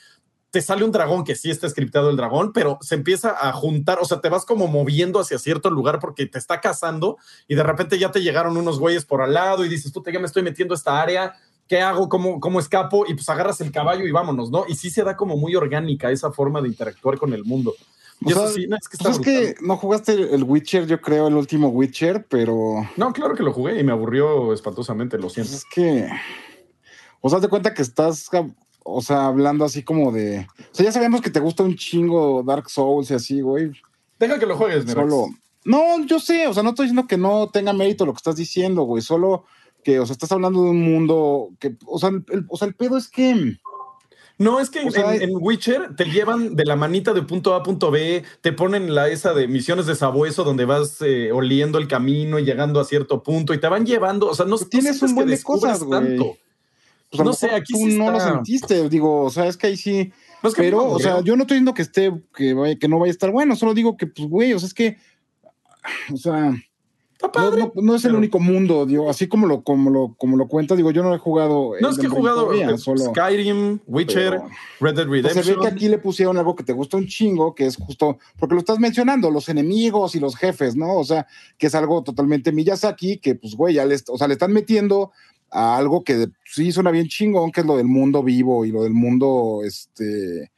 te 0.52 0.62
sale 0.62 0.84
un 0.84 0.92
dragón 0.92 1.24
que 1.24 1.36
sí 1.36 1.50
está 1.50 1.68
scriptado 1.70 2.12
el 2.12 2.18
dragón, 2.18 2.54
pero 2.54 2.78
se 2.82 2.96
empieza 2.96 3.36
a 3.40 3.52
juntar, 3.54 4.00
o 4.02 4.06
sea, 4.06 4.20
te 4.20 4.30
vas 4.30 4.46
como 4.46 4.68
moviendo 4.68 5.20
hacia 5.20 5.38
cierto 5.38 5.70
lugar 5.70 6.00
porque 6.00 6.26
te 6.26 6.40
está 6.40 6.60
cazando 6.60 7.18
y 7.48 7.56
de 7.56 7.64
repente 7.64 8.00
ya 8.00 8.12
te 8.12 8.22
llegaron 8.22 8.58
unos 8.58 8.80
güeyes 8.80 9.06
por 9.06 9.22
al 9.22 9.34
lado 9.34 9.66
y 9.66 9.70
dices, 9.70 9.92
puta, 9.92 10.12
ya 10.12 10.20
me 10.20 10.26
estoy 10.26 10.44
metiendo 10.44 10.74
esta 10.74 11.02
área, 11.02 11.34
¿qué 11.70 11.80
hago? 11.80 12.10
¿Cómo, 12.10 12.40
¿Cómo 12.42 12.60
escapo? 12.60 13.06
Y 13.08 13.14
pues 13.14 13.30
agarras 13.30 13.62
el 13.62 13.72
caballo 13.72 14.06
y 14.06 14.12
vámonos, 14.12 14.50
¿no? 14.50 14.66
Y 14.68 14.76
sí 14.76 14.90
se 14.90 15.04
da 15.04 15.16
como 15.16 15.38
muy 15.38 15.56
orgánica 15.56 16.12
esa 16.12 16.32
forma 16.32 16.62
de 16.62 16.68
interactuar 16.68 17.18
con 17.18 17.32
el 17.32 17.46
mundo. 17.46 17.74
Y 18.22 18.32
eso 18.32 18.50
sí, 18.50 18.68
no, 18.68 18.76
es 18.76 18.90
que, 18.90 18.98
pues 18.98 19.16
es 19.16 19.20
que 19.22 19.56
no 19.62 19.78
jugaste 19.78 20.14
el 20.36 20.44
Witcher, 20.44 20.86
yo 20.88 21.00
creo, 21.00 21.28
el 21.28 21.36
último 21.36 21.70
Witcher, 21.70 22.26
pero. 22.28 22.86
No, 22.98 23.14
claro 23.14 23.34
que 23.34 23.44
lo 23.44 23.54
jugué 23.54 23.80
y 23.80 23.84
me 23.84 23.94
aburrió 23.94 24.52
espantosamente, 24.52 25.18
lo 25.18 25.30
siento. 25.30 25.54
Es 25.54 25.64
que. 25.64 26.10
O 27.22 27.30
sea, 27.30 27.40
te 27.40 27.48
cuenta 27.48 27.74
que 27.74 27.82
estás, 27.82 28.30
o 28.84 29.02
sea, 29.02 29.28
hablando 29.28 29.64
así 29.64 29.84
como 29.84 30.12
de. 30.12 30.48
O 30.60 30.76
sea, 30.76 30.86
ya 30.86 30.92
sabemos 30.92 31.22
que 31.22 31.30
te 31.30 31.40
gusta 31.40 31.64
un 31.64 31.76
chingo 31.76 32.44
Dark 32.44 32.70
Souls 32.70 33.10
y 33.12 33.14
así, 33.14 33.40
güey. 33.40 33.72
Deja 34.18 34.38
que 34.38 34.46
lo 34.46 34.58
juegues. 34.58 34.92
Solo. 34.92 35.28
No, 35.64 36.04
yo 36.06 36.20
sé, 36.20 36.48
o 36.48 36.54
sea, 36.54 36.64
no 36.64 36.70
estoy 36.70 36.88
diciendo 36.88 37.08
que 37.08 37.18
no 37.18 37.50
tenga 37.50 37.72
mérito 37.74 38.06
lo 38.06 38.14
que 38.14 38.18
estás 38.18 38.36
diciendo, 38.36 38.84
güey. 38.84 39.02
Solo 39.02 39.46
que, 39.84 40.00
o 40.00 40.06
sea, 40.06 40.14
estás 40.14 40.32
hablando 40.32 40.64
de 40.64 40.70
un 40.70 40.82
mundo 40.82 41.50
que, 41.60 41.76
o 41.86 42.00
sea, 42.00 42.10
el, 42.10 42.46
o 42.48 42.58
sea, 42.58 42.68
el 42.68 42.76
pedo 42.76 42.98
es 42.98 43.08
que... 43.08 43.58
No, 44.38 44.62
es 44.62 44.70
que 44.70 44.80
en, 44.80 45.32
Witcher 45.34 45.98
te 45.98 46.06
llevan 46.06 46.56
de 46.56 46.64
la 46.64 46.78
manita 46.78 47.12
de 47.14 47.24
punto 47.24 47.54
A 47.54 47.58
a 47.58 47.64
punto 47.64 47.92
B, 47.92 48.24
te 48.40 48.54
ponen 48.54 48.96
la 48.96 49.10
esa 49.10 49.34
de 49.34 49.50
misiones 49.50 49.86
de 49.86 49.96
sabueso 49.96 50.46
donde 50.46 50.64
vas 50.64 51.02
eh, 51.02 51.34
oliendo 51.34 51.78
el 51.78 51.90
camino 51.90 52.40
y 52.40 52.46
llegando 52.46 52.80
a 52.80 52.86
cierto 52.86 53.22
punto 53.22 53.54
y 53.54 53.60
te 53.60 53.68
van 53.68 53.86
llevando, 53.86 54.30
o 54.30 54.36
sea, 54.36 54.46
no 54.46 54.58
tienes 54.58 55.02
un 55.02 55.14
buen 55.14 55.28
de 55.28 55.44
cosas, 55.44 55.82
tanto. 55.90 56.38
Pues 57.12 57.26
no 57.26 57.34
sé, 57.34 57.50
aquí 57.52 57.74
tú 57.74 57.86
no 57.98 58.12
lo 58.12 58.20
sentiste, 58.22 58.88
digo, 58.88 59.24
o 59.24 59.30
sea, 59.30 59.48
es 59.48 59.58
que 59.58 59.68
ahí 59.68 59.76
sí. 59.76 60.14
pero, 60.56 60.86
o 60.86 61.00
sea, 61.00 61.22
yo 61.22 61.36
no 61.36 61.42
estoy 61.44 61.56
diciendo 61.56 61.74
que 61.74 61.82
esté, 61.82 62.14
que, 62.34 62.54
vaya, 62.54 62.78
que 62.78 62.88
no 62.88 62.98
vaya 62.98 63.10
a 63.10 63.14
estar 63.14 63.32
bueno, 63.32 63.58
solo 63.58 63.74
digo 63.74 63.98
que, 63.98 64.08
pues, 64.08 64.30
güey, 64.30 64.54
o 64.54 64.60
sea, 64.60 64.68
es 64.68 64.74
que, 64.74 64.98
o 66.14 66.18
sea, 66.18 66.54
no, 67.76 67.96
es 67.96 68.06
el 68.06 68.16
único 68.16 68.40
mundo, 68.40 68.86
digo, 68.86 69.10
así 69.10 69.28
como 69.28 69.46
lo, 69.46 69.62
como 69.62 69.90
lo, 69.90 70.16
como 70.18 70.38
lo 70.38 70.48
cuentas, 70.48 70.78
digo, 70.78 70.92
yo 70.92 71.04
no 71.04 71.14
he 71.14 71.18
jugado. 71.18 71.74
No, 71.82 71.90
es 71.90 71.98
que 71.98 72.06
he 72.06 72.10
jugado 72.10 72.50
Skyrim, 72.98 73.80
Witcher, 73.88 74.40
Red 74.80 74.96
Dead 74.96 75.06
Redemption. 75.06 75.34
Pues 75.34 75.46
se 75.46 75.56
ve 75.56 75.62
que 75.62 75.68
aquí 75.68 75.90
le 75.90 75.98
pusieron 75.98 76.38
algo 76.38 76.56
que 76.56 76.64
te 76.64 76.72
gusta 76.72 76.96
un 76.96 77.08
chingo, 77.08 77.54
que 77.54 77.66
es 77.66 77.76
justo, 77.76 78.20
porque 78.38 78.56
lo 78.56 78.60
estás 78.60 78.80
mencionando, 78.80 79.32
los 79.32 79.50
enemigos 79.50 80.16
y 80.16 80.22
los 80.22 80.38
jefes, 80.38 80.78
¿no? 80.78 80.96
O 80.96 81.04
sea, 81.04 81.28
que 81.58 81.68
es 81.68 81.76
algo 81.76 82.04
totalmente 82.04 82.54
Miyazaki, 82.54 83.18
que 83.18 83.36
pues, 83.36 83.56
güey, 83.56 83.76
ya 83.76 83.86
le, 83.86 83.98
o 84.08 84.18
sea, 84.18 84.28
le 84.28 84.34
están 84.34 84.54
metiendo 84.54 85.12
a 85.52 85.76
algo 85.76 86.06
que 86.06 86.28
sí 86.46 86.72
suena 86.72 86.92
bien 86.92 87.08
chingón, 87.08 87.52
que 87.52 87.62
es 87.62 87.68
lo 87.68 87.76
del 87.76 87.88
mundo 87.88 88.24
vivo 88.24 88.64
y 88.64 88.72
lo 88.72 88.84
del 88.84 88.94
mundo, 88.94 89.60
este, 89.66 90.52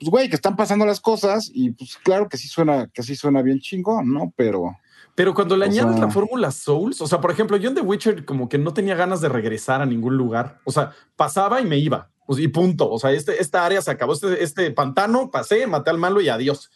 pues, 0.00 0.10
güey, 0.10 0.28
que 0.28 0.36
están 0.36 0.56
pasando 0.56 0.84
las 0.84 0.98
cosas 0.98 1.48
y 1.54 1.70
pues 1.70 1.96
claro 2.02 2.28
que 2.28 2.38
sí 2.38 2.48
suena, 2.48 2.88
que 2.92 3.04
sí 3.04 3.14
suena 3.14 3.40
bien 3.40 3.60
chingón, 3.60 4.12
¿no? 4.12 4.32
Pero... 4.34 4.76
Pero 5.18 5.34
cuando 5.34 5.56
le 5.56 5.64
añades 5.64 5.98
la 5.98 6.08
fórmula 6.08 6.52
Souls, 6.52 7.00
o 7.00 7.08
sea, 7.08 7.20
por 7.20 7.32
ejemplo, 7.32 7.56
yo 7.56 7.70
en 7.70 7.74
The 7.74 7.80
Witcher 7.80 8.24
como 8.24 8.48
que 8.48 8.56
no 8.56 8.72
tenía 8.72 8.94
ganas 8.94 9.20
de 9.20 9.28
regresar 9.28 9.82
a 9.82 9.84
ningún 9.84 10.16
lugar. 10.16 10.60
O 10.62 10.70
sea, 10.70 10.92
pasaba 11.16 11.60
y 11.60 11.64
me 11.64 11.76
iba. 11.76 12.08
Y 12.28 12.46
punto. 12.46 12.88
O 12.88 13.00
sea, 13.00 13.10
este, 13.10 13.42
esta 13.42 13.66
área 13.66 13.82
se 13.82 13.90
acabó, 13.90 14.12
este, 14.12 14.44
este 14.44 14.70
pantano, 14.70 15.28
pasé, 15.32 15.66
maté 15.66 15.90
al 15.90 15.98
malo 15.98 16.20
y 16.20 16.28
adiós. 16.28 16.70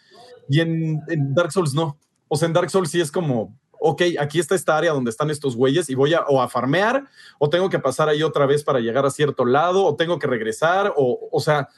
Y 0.48 0.58
en, 0.58 1.00
en 1.06 1.34
Dark 1.36 1.52
Souls 1.52 1.72
no. 1.72 2.00
O 2.26 2.36
sea, 2.36 2.48
en 2.48 2.52
Dark 2.52 2.68
Souls 2.68 2.90
sí 2.90 3.00
es 3.00 3.12
como, 3.12 3.56
ok, 3.78 4.02
aquí 4.18 4.40
está 4.40 4.56
esta 4.56 4.76
área 4.76 4.92
donde 4.92 5.12
están 5.12 5.30
estos 5.30 5.54
güeyes 5.54 5.88
y 5.88 5.94
voy 5.94 6.12
a 6.12 6.22
o 6.22 6.42
a 6.42 6.48
farmear 6.48 7.04
o 7.38 7.48
tengo 7.48 7.70
que 7.70 7.78
pasar 7.78 8.08
ahí 8.08 8.24
otra 8.24 8.46
vez 8.46 8.64
para 8.64 8.80
llegar 8.80 9.06
a 9.06 9.10
cierto 9.10 9.44
lado 9.44 9.84
o 9.84 9.94
tengo 9.94 10.18
que 10.18 10.26
regresar 10.26 10.92
o, 10.96 11.28
o 11.30 11.38
sea, 11.38 11.68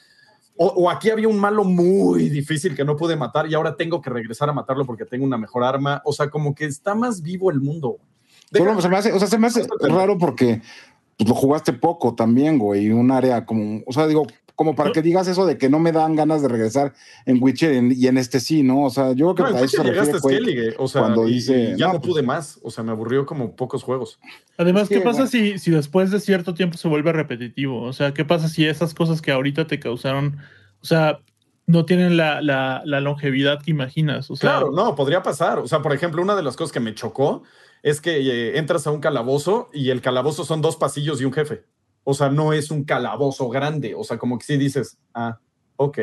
o, 0.57 0.67
o 0.67 0.89
aquí 0.89 1.09
había 1.09 1.27
un 1.27 1.39
malo 1.39 1.63
muy 1.63 2.29
difícil 2.29 2.75
que 2.75 2.85
no 2.85 2.95
pude 2.95 3.15
matar 3.15 3.49
y 3.49 3.53
ahora 3.53 3.75
tengo 3.75 4.01
que 4.01 4.09
regresar 4.09 4.49
a 4.49 4.53
matarlo 4.53 4.85
porque 4.85 5.05
tengo 5.05 5.25
una 5.25 5.37
mejor 5.37 5.63
arma. 5.63 6.01
O 6.05 6.13
sea, 6.13 6.29
como 6.29 6.55
que 6.55 6.65
está 6.65 6.95
más 6.95 7.21
vivo 7.21 7.51
el 7.51 7.59
mundo. 7.59 7.97
Solo 8.53 8.79
se 8.81 8.89
me 8.89 8.97
hace, 8.97 9.11
o 9.11 9.19
sea, 9.19 9.27
se 9.27 9.37
me 9.37 9.47
hace 9.47 9.67
raro 9.81 10.17
porque 10.17 10.61
pues, 11.17 11.27
lo 11.29 11.35
jugaste 11.35 11.73
poco 11.73 12.15
también, 12.15 12.57
güey. 12.57 12.89
Un 12.89 13.11
área 13.11 13.45
como, 13.45 13.81
o 13.85 13.91
sea, 13.91 14.07
digo, 14.07 14.25
como 14.55 14.73
para 14.75 14.91
que 14.91 15.01
digas 15.01 15.27
eso 15.27 15.45
de 15.45 15.57
que 15.57 15.69
no 15.69 15.79
me 15.79 15.91
dan 15.91 16.15
ganas 16.15 16.41
de 16.41 16.47
regresar 16.47 16.93
en 17.25 17.41
Witcher 17.43 17.73
en- 17.73 17.91
y 17.91 18.07
en 18.07 18.17
este 18.17 18.39
sí, 18.39 18.63
¿no? 18.63 18.83
O 18.83 18.89
sea, 18.89 19.11
yo 19.13 19.35
creo 19.35 19.47
No, 19.49 19.53
que 19.55 19.61
a 19.61 19.65
eso 19.65 19.83
se 19.83 19.91
refiere. 19.91 20.19
Skellige, 20.19 20.75
o 20.77 20.87
sea, 20.87 21.01
cuando 21.01 21.27
y- 21.27 21.33
dice, 21.33 21.73
y 21.75 21.77
ya 21.77 21.87
no, 21.87 21.93
no, 21.93 21.99
pues- 22.01 22.13
pude 22.13 22.23
más, 22.23 22.59
o 22.63 22.71
sea, 22.71 22.83
me 22.83 22.91
aburrió 22.91 23.25
como 23.25 23.55
pocos 23.55 23.83
juegos. 23.83 24.19
Además, 24.57 24.87
¿qué 24.89 24.95
Sí, 24.95 25.01
pasa 25.01 25.25
bueno. 25.25 25.31
si, 25.31 25.59
si 25.59 25.71
después 25.71 26.11
de 26.11 26.19
cierto 26.19 26.53
tiempo 26.53 26.77
se 26.77 26.87
vuelve 26.87 27.11
repetitivo? 27.11 27.81
O 27.83 27.93
sea, 27.93 28.13
¿qué 28.13 28.23
pasa 28.25 28.47
si 28.49 28.65
esas 28.65 28.93
cosas 28.93 29.21
que 29.21 29.31
ahorita 29.31 29.67
te 29.67 29.79
causaron, 29.79 30.37
o 30.81 30.85
sea, 30.85 31.19
no 31.67 31.83
tienen 31.85 32.15
la, 32.15 32.41
la- 32.41 32.81
la 32.85 33.01
longevidad 33.01 33.61
que 33.61 33.71
imaginas? 33.71 34.29
O 34.31 34.35
sea, 34.35 34.51
Claro, 34.51 34.71
no, 34.71 34.95
podría 34.95 35.21
pasar. 35.23 35.59
O 35.59 35.67
sea, 35.67 35.81
por 35.81 35.93
ejemplo, 35.93 36.21
una 36.21 36.35
de 36.35 36.43
las 36.43 36.55
cosas 36.55 36.71
que 36.71 36.79
me 36.79 36.93
chocó 36.95 37.43
es 37.83 37.99
que 38.01 38.17
eh, 38.17 38.57
entras 38.57 38.87
a 38.87 38.91
un 38.91 38.99
calabozo 39.01 39.69
y 39.73 39.89
el 39.89 40.01
calabozo 40.01 40.45
son 40.45 40.61
dos 40.61 40.75
pasillos 40.77 41.19
y 41.21 41.25
un 41.25 41.33
jefe. 41.33 41.63
O 42.05 42.13
sea, 42.13 42.29
no 42.29 42.53
es 42.53 42.71
un 42.71 42.85
calabozo 42.85 43.49
grande. 43.49 43.93
O 43.95 44.05
sea, 44.05 44.17
como 44.17 44.37
que 44.37 44.45
sí 44.45 44.55
dices, 44.55 44.97
ah, 45.13 45.39
ok. 45.75 45.99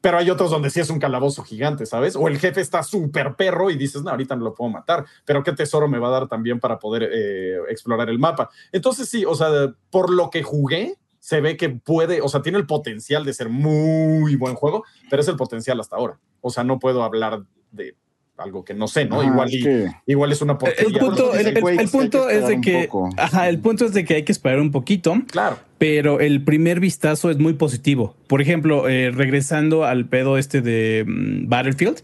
Pero 0.00 0.16
hay 0.16 0.30
otros 0.30 0.50
donde 0.50 0.70
sí 0.70 0.80
es 0.80 0.90
un 0.90 1.00
calabozo 1.00 1.42
gigante, 1.42 1.84
¿sabes? 1.84 2.14
O 2.16 2.28
el 2.28 2.38
jefe 2.38 2.60
está 2.60 2.82
súper 2.82 3.34
perro 3.34 3.68
y 3.68 3.76
dices, 3.76 4.02
no, 4.02 4.10
ahorita 4.10 4.36
no 4.36 4.44
lo 4.44 4.54
puedo 4.54 4.70
matar, 4.70 5.04
pero 5.24 5.42
qué 5.42 5.52
tesoro 5.52 5.88
me 5.88 5.98
va 5.98 6.08
a 6.08 6.12
dar 6.12 6.28
también 6.28 6.60
para 6.60 6.78
poder 6.78 7.10
eh, 7.12 7.58
explorar 7.68 8.08
el 8.08 8.18
mapa. 8.18 8.48
Entonces 8.70 9.08
sí, 9.08 9.24
o 9.24 9.34
sea, 9.34 9.74
por 9.90 10.10
lo 10.10 10.30
que 10.30 10.44
jugué, 10.44 10.96
se 11.18 11.40
ve 11.40 11.56
que 11.56 11.68
puede, 11.68 12.20
o 12.22 12.28
sea, 12.28 12.42
tiene 12.42 12.58
el 12.58 12.66
potencial 12.66 13.24
de 13.24 13.34
ser 13.34 13.48
muy 13.48 14.36
buen 14.36 14.54
juego, 14.54 14.84
pero 15.10 15.20
es 15.20 15.28
el 15.28 15.36
potencial 15.36 15.80
hasta 15.80 15.96
ahora. 15.96 16.18
O 16.40 16.50
sea, 16.50 16.62
no 16.62 16.78
puedo 16.78 17.02
hablar 17.02 17.42
de 17.72 17.96
algo 18.38 18.64
que 18.64 18.72
no 18.74 18.86
sé, 18.88 19.04
¿no? 19.04 19.22
Igual, 19.22 19.48
es 19.48 19.54
y, 19.54 19.66
igual 20.12 20.32
es 20.32 20.40
una 20.42 20.52
El 20.52 20.58
porquería. 20.58 20.98
punto, 21.00 21.34
el, 21.34 21.38
dice 21.38 21.48
el- 21.82 21.88
punto 21.88 22.26
que 22.28 22.38
es 22.38 22.46
de 22.46 22.60
que, 22.60 22.88
ajá, 23.16 23.48
el 23.48 23.58
punto 23.58 23.84
es 23.84 23.92
de 23.92 24.04
que 24.04 24.14
hay 24.14 24.22
que 24.22 24.32
esperar 24.32 24.60
un 24.60 24.70
poquito, 24.70 25.14
Claro. 25.30 25.58
pero 25.78 26.20
el 26.20 26.42
primer 26.44 26.80
vistazo 26.80 27.30
es 27.30 27.38
muy 27.38 27.54
positivo. 27.54 28.14
Por 28.28 28.40
ejemplo, 28.40 28.88
eh, 28.88 29.10
regresando 29.10 29.84
al 29.84 30.06
pedo 30.06 30.38
este 30.38 30.60
de 30.62 31.04
mm, 31.06 31.48
Battlefield, 31.48 31.98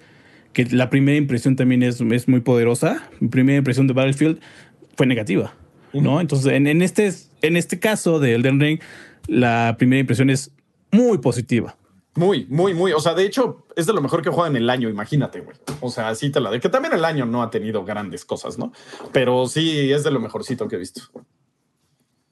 que 0.53 0.64
la 0.66 0.91
primera 0.91 1.16
impresión 1.18 1.57
también 1.57 1.82
es, 1.82 2.01
es 2.01 2.28
muy 2.28 2.41
poderosa. 2.41 3.09
Mi 3.20 3.28
primera 3.28 3.59
impresión 3.59 3.87
de 3.87 3.95
Battlefield 3.95 4.39
fue 4.97 5.07
negativa, 5.07 5.55
¿no? 5.93 6.20
Entonces, 6.20 6.53
en, 6.53 6.66
en 6.66 6.82
este, 6.82 7.12
en 7.43 7.57
este 7.57 7.78
caso 7.78 8.18
de 8.20 8.35
Elden 8.35 8.61
Ring, 8.61 8.80
la 9.28 9.76
primera 9.78 10.01
impresión 10.01 10.30
es 10.30 10.51
muy 10.91 11.18
positiva. 11.18 11.76
Muy, 12.16 12.46
muy, 12.48 12.74
muy. 12.74 12.92
O 12.92 13.00
sea, 13.00 13.14
de 13.14 13.24
hecho, 13.24 13.66
es 13.74 13.86
de 13.86 13.92
lo 13.92 14.00
mejor 14.00 14.22
que 14.22 14.30
juega 14.30 14.48
en 14.48 14.56
el 14.56 14.70
año, 14.70 14.88
imagínate, 14.88 15.40
güey. 15.40 15.56
O 15.80 15.90
sea, 15.90 16.08
así 16.08 16.30
te 16.30 16.40
la 16.40 16.50
de 16.50 16.60
que 16.60 16.68
también 16.68 16.94
el 16.94 17.04
año 17.04 17.26
no 17.26 17.42
ha 17.42 17.50
tenido 17.50 17.84
grandes 17.84 18.24
cosas, 18.24 18.56
¿no? 18.58 18.72
Pero 19.12 19.46
sí 19.48 19.90
es 19.92 20.04
de 20.04 20.10
lo 20.12 20.20
mejorcito 20.20 20.68
que 20.68 20.76
he 20.76 20.78
visto. 20.78 21.02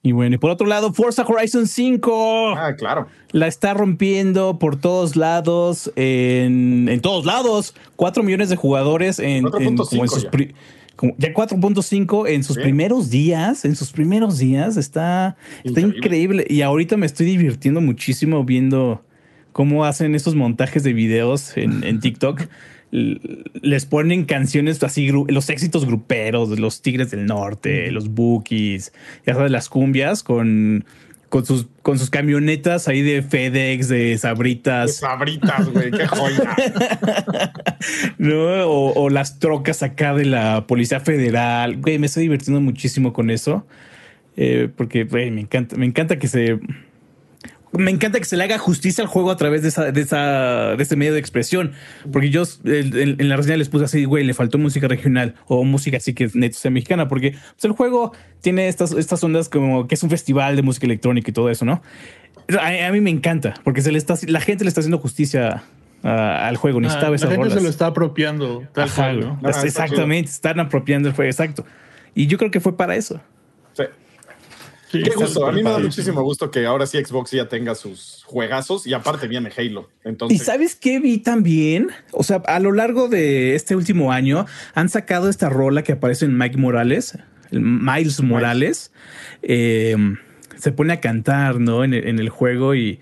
Y 0.04 0.10
bueno, 0.12 0.34
y 0.34 0.38
por 0.38 0.50
otro 0.50 0.66
lado, 0.66 0.92
Forza 0.92 1.24
Horizon 1.24 1.66
5 1.68 2.54
Ah, 2.56 2.74
claro. 2.76 3.06
la 3.30 3.46
está 3.46 3.72
rompiendo 3.72 4.58
por 4.58 4.74
todos 4.76 5.14
lados, 5.14 5.92
en, 5.94 6.88
en 6.88 7.00
todos 7.00 7.24
lados. 7.24 7.74
4 7.96 8.22
millones 8.24 8.48
de 8.48 8.56
jugadores 8.56 9.20
en, 9.20 9.26
en- 9.46 9.50
como 9.50 9.60
en 9.68 9.76
4.5 9.76 10.08
sus 10.08 10.22
ya. 10.24 10.30
pri- 10.30 10.54
como 10.96 11.14
ya 11.18 11.32
4.5 11.32 12.28
en 12.28 12.42
sus 12.44 12.56
primeros 12.58 13.10
días, 13.10 13.64
en 13.64 13.74
sus 13.76 13.92
primeros 13.92 14.38
días, 14.38 14.76
está, 14.76 15.36
está 15.64 15.80
Increíble. 15.80 15.96
increíble. 15.98 16.46
Y 16.48 16.62
ahorita 16.62 16.96
me 16.96 17.06
estoy 17.06 17.26
divirtiendo 17.26 17.80
muchísimo 17.80 18.44
viendo 18.44 19.02
cómo 19.52 19.84
hacen 19.84 20.14
estos 20.14 20.34
montajes 20.34 20.82
de 20.82 20.92
videos 20.92 21.56
en, 21.56 21.84
en 21.84 22.00
TikTok. 22.00 22.42
Les 22.90 23.86
ponen 23.86 24.24
canciones 24.24 24.82
así, 24.82 25.10
los 25.10 25.48
éxitos 25.48 25.86
gruperos, 25.86 26.50
de 26.50 26.58
los 26.58 26.82
Tigres 26.82 27.10
del 27.10 27.26
Norte, 27.26 27.90
los 27.90 28.10
Bookies, 28.10 28.92
ya 29.26 29.34
sabes, 29.34 29.50
las 29.50 29.70
cumbias 29.70 30.22
con, 30.22 30.84
con, 31.30 31.46
sus, 31.46 31.68
con 31.80 31.98
sus 31.98 32.10
camionetas 32.10 32.88
ahí 32.88 33.00
de 33.00 33.22
FedEx, 33.22 33.88
de 33.88 34.18
Sabritas. 34.18 34.96
Sabritas, 34.96 35.70
güey, 35.70 35.90
qué 35.90 36.06
joya. 36.06 36.54
¿no? 38.18 38.66
O, 38.66 38.92
o 38.92 39.08
las 39.08 39.38
trocas 39.38 39.82
acá 39.82 40.14
de 40.14 40.26
la 40.26 40.66
Policía 40.66 41.00
Federal. 41.00 41.78
Güey, 41.78 41.98
me 41.98 42.06
estoy 42.06 42.24
divirtiendo 42.24 42.60
muchísimo 42.60 43.14
con 43.14 43.30
eso. 43.30 43.66
Eh, 44.36 44.68
porque, 44.76 45.04
güey, 45.04 45.30
me 45.30 45.42
encanta, 45.42 45.76
me 45.76 45.86
encanta 45.86 46.18
que 46.18 46.28
se. 46.28 46.58
Me 47.72 47.90
encanta 47.90 48.18
que 48.18 48.24
se 48.26 48.36
le 48.36 48.44
haga 48.44 48.58
justicia 48.58 49.02
al 49.02 49.08
juego 49.08 49.30
a 49.30 49.36
través 49.36 49.62
de 49.62 49.68
esa, 49.68 49.90
de 49.92 50.00
esa, 50.02 50.76
de 50.76 50.82
ese 50.82 50.94
medio 50.96 51.14
de 51.14 51.18
expresión. 51.18 51.72
Porque 52.12 52.28
yo 52.30 52.42
en, 52.64 53.16
en 53.20 53.28
la 53.28 53.36
reseña 53.36 53.56
les 53.56 53.68
puse 53.70 53.86
así, 53.86 54.04
güey, 54.04 54.24
le 54.24 54.34
faltó 54.34 54.58
música 54.58 54.88
regional 54.88 55.34
o 55.46 55.64
música 55.64 55.96
así 55.96 56.12
que 56.12 56.28
neto 56.34 56.58
sea 56.58 56.70
mexicana. 56.70 57.08
Porque 57.08 57.30
pues, 57.30 57.64
el 57.64 57.72
juego 57.72 58.12
tiene 58.42 58.68
estas, 58.68 58.92
estas 58.92 59.24
ondas 59.24 59.48
como 59.48 59.86
que 59.88 59.94
es 59.94 60.02
un 60.02 60.10
festival 60.10 60.54
de 60.56 60.62
música 60.62 60.84
electrónica 60.86 61.30
y 61.30 61.32
todo 61.32 61.48
eso, 61.48 61.64
¿no? 61.64 61.82
A, 62.60 62.88
a 62.88 62.92
mí 62.92 63.00
me 63.00 63.10
encanta 63.10 63.54
porque 63.64 63.80
se 63.80 63.90
le 63.92 63.98
está, 63.98 64.14
la 64.26 64.40
gente 64.40 64.64
le 64.64 64.68
está 64.68 64.80
haciendo 64.80 64.98
justicia 64.98 65.62
a- 66.02 66.48
al 66.48 66.56
juego. 66.56 66.78
ah, 66.78 66.82
Necesitaba 66.82 67.10
la 67.10 67.16
esas 67.16 67.30
gente 67.30 67.42
rolas. 67.44 67.58
se 67.58 67.64
lo 67.64 67.70
está 67.70 67.86
apropiando. 67.86 68.64
Tal 68.74 68.84
Ajá, 68.84 68.94
cual, 68.96 69.16
güey. 69.16 69.28
¿no? 69.28 69.38
Ah, 69.44 69.50
está 69.50 69.66
Exactamente, 69.66 70.30
están 70.30 70.60
apropiando 70.60 71.08
el 71.08 71.14
juego, 71.14 71.30
exacto. 71.30 71.64
Y 72.14 72.26
yo 72.26 72.36
creo 72.36 72.50
que 72.50 72.60
fue 72.60 72.76
para 72.76 72.96
eso. 72.96 73.20
Sí. 74.92 75.02
Qué 75.02 75.10
gusto. 75.14 75.46
A 75.46 75.52
mí 75.52 75.62
me 75.62 75.70
da 75.70 75.78
muchísimo 75.78 76.22
gusto 76.22 76.50
que 76.50 76.66
ahora 76.66 76.86
sí 76.86 77.02
Xbox 77.02 77.30
ya 77.30 77.48
tenga 77.48 77.74
sus 77.74 78.22
juegazos 78.26 78.86
y 78.86 78.92
aparte 78.92 79.26
viene 79.26 79.50
Halo. 79.56 79.88
¿Y 80.04 80.08
Entonces, 80.08 80.44
sabes 80.44 80.76
qué 80.76 81.00
vi 81.00 81.18
también? 81.18 81.88
O 82.12 82.22
sea, 82.22 82.42
a 82.46 82.60
lo 82.60 82.72
largo 82.72 83.08
de 83.08 83.54
este 83.54 83.74
último 83.74 84.12
año 84.12 84.44
han 84.74 84.90
sacado 84.90 85.30
esta 85.30 85.48
rola 85.48 85.82
que 85.82 85.92
aparece 85.92 86.26
en 86.26 86.36
Mike 86.36 86.58
Morales, 86.58 87.18
el 87.50 87.60
Miles 87.62 88.20
Morales. 88.22 88.92
Eh, 89.42 89.96
se 90.58 90.72
pone 90.72 90.92
a 90.92 91.00
cantar, 91.00 91.58
¿no? 91.58 91.84
En 91.84 91.94
el, 91.94 92.06
en 92.06 92.18
el 92.18 92.28
juego 92.28 92.74
y 92.74 93.00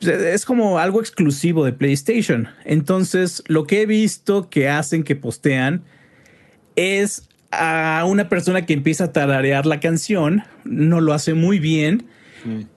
es 0.00 0.44
como 0.44 0.78
algo 0.78 1.00
exclusivo 1.00 1.64
de 1.64 1.72
PlayStation. 1.72 2.48
Entonces, 2.64 3.42
lo 3.48 3.66
que 3.66 3.82
he 3.82 3.86
visto 3.86 4.48
que 4.48 4.68
hacen, 4.68 5.02
que 5.02 5.16
postean, 5.16 5.82
es 6.76 7.27
a 7.50 8.04
una 8.06 8.28
persona 8.28 8.66
que 8.66 8.74
empieza 8.74 9.04
a 9.04 9.12
tararear 9.12 9.66
la 9.66 9.80
canción, 9.80 10.42
no 10.64 11.00
lo 11.00 11.12
hace 11.14 11.34
muy 11.34 11.58
bien, 11.58 12.04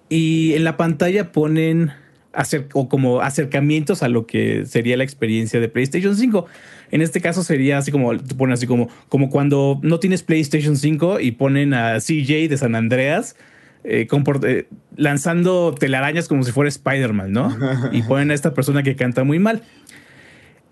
y 0.09 0.53
en 0.53 0.63
la 0.63 0.75
pantalla 0.75 1.31
ponen 1.31 1.91
acer- 2.33 2.67
o 2.73 2.89
como 2.89 3.21
acercamientos 3.21 4.03
a 4.03 4.09
lo 4.09 4.25
que 4.25 4.65
sería 4.65 4.97
la 4.97 5.03
experiencia 5.03 5.59
de 5.59 5.67
PlayStation 5.69 6.15
5. 6.15 6.45
En 6.91 7.01
este 7.01 7.21
caso 7.21 7.43
sería 7.43 7.77
así 7.77 7.91
como, 7.91 8.17
te 8.17 8.35
ponen 8.35 8.53
así 8.53 8.67
como, 8.67 8.89
como 9.07 9.29
cuando 9.29 9.79
no 9.83 9.99
tienes 9.99 10.23
PlayStation 10.23 10.75
5 10.75 11.19
y 11.19 11.31
ponen 11.31 11.73
a 11.73 11.99
CJ 11.99 12.49
de 12.49 12.57
San 12.57 12.75
Andreas 12.75 13.35
eh, 13.83 14.07
eh, 14.43 14.65
lanzando 14.95 15.73
telarañas 15.77 16.27
como 16.27 16.43
si 16.43 16.51
fuera 16.51 16.67
Spider-Man, 16.69 17.31
¿no? 17.31 17.57
y 17.91 18.01
ponen 18.03 18.31
a 18.31 18.33
esta 18.33 18.53
persona 18.53 18.83
que 18.83 18.95
canta 18.95 19.23
muy 19.23 19.39
mal. 19.39 19.61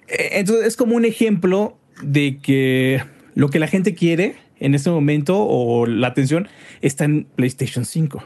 Eh, 0.08 0.30
Entonces 0.34 0.66
es 0.68 0.76
como 0.76 0.96
un 0.96 1.06
ejemplo 1.06 1.78
de 2.02 2.40
que 2.42 3.02
lo 3.40 3.50
que 3.50 3.60
la 3.60 3.68
gente 3.68 3.96
quiere 3.96 4.36
en 4.60 4.76
este 4.76 4.90
momento 4.90 5.40
o 5.40 5.86
la 5.86 6.08
atención 6.08 6.50
está 6.82 7.06
en 7.06 7.26
PlayStation 7.38 7.86
5. 7.86 8.22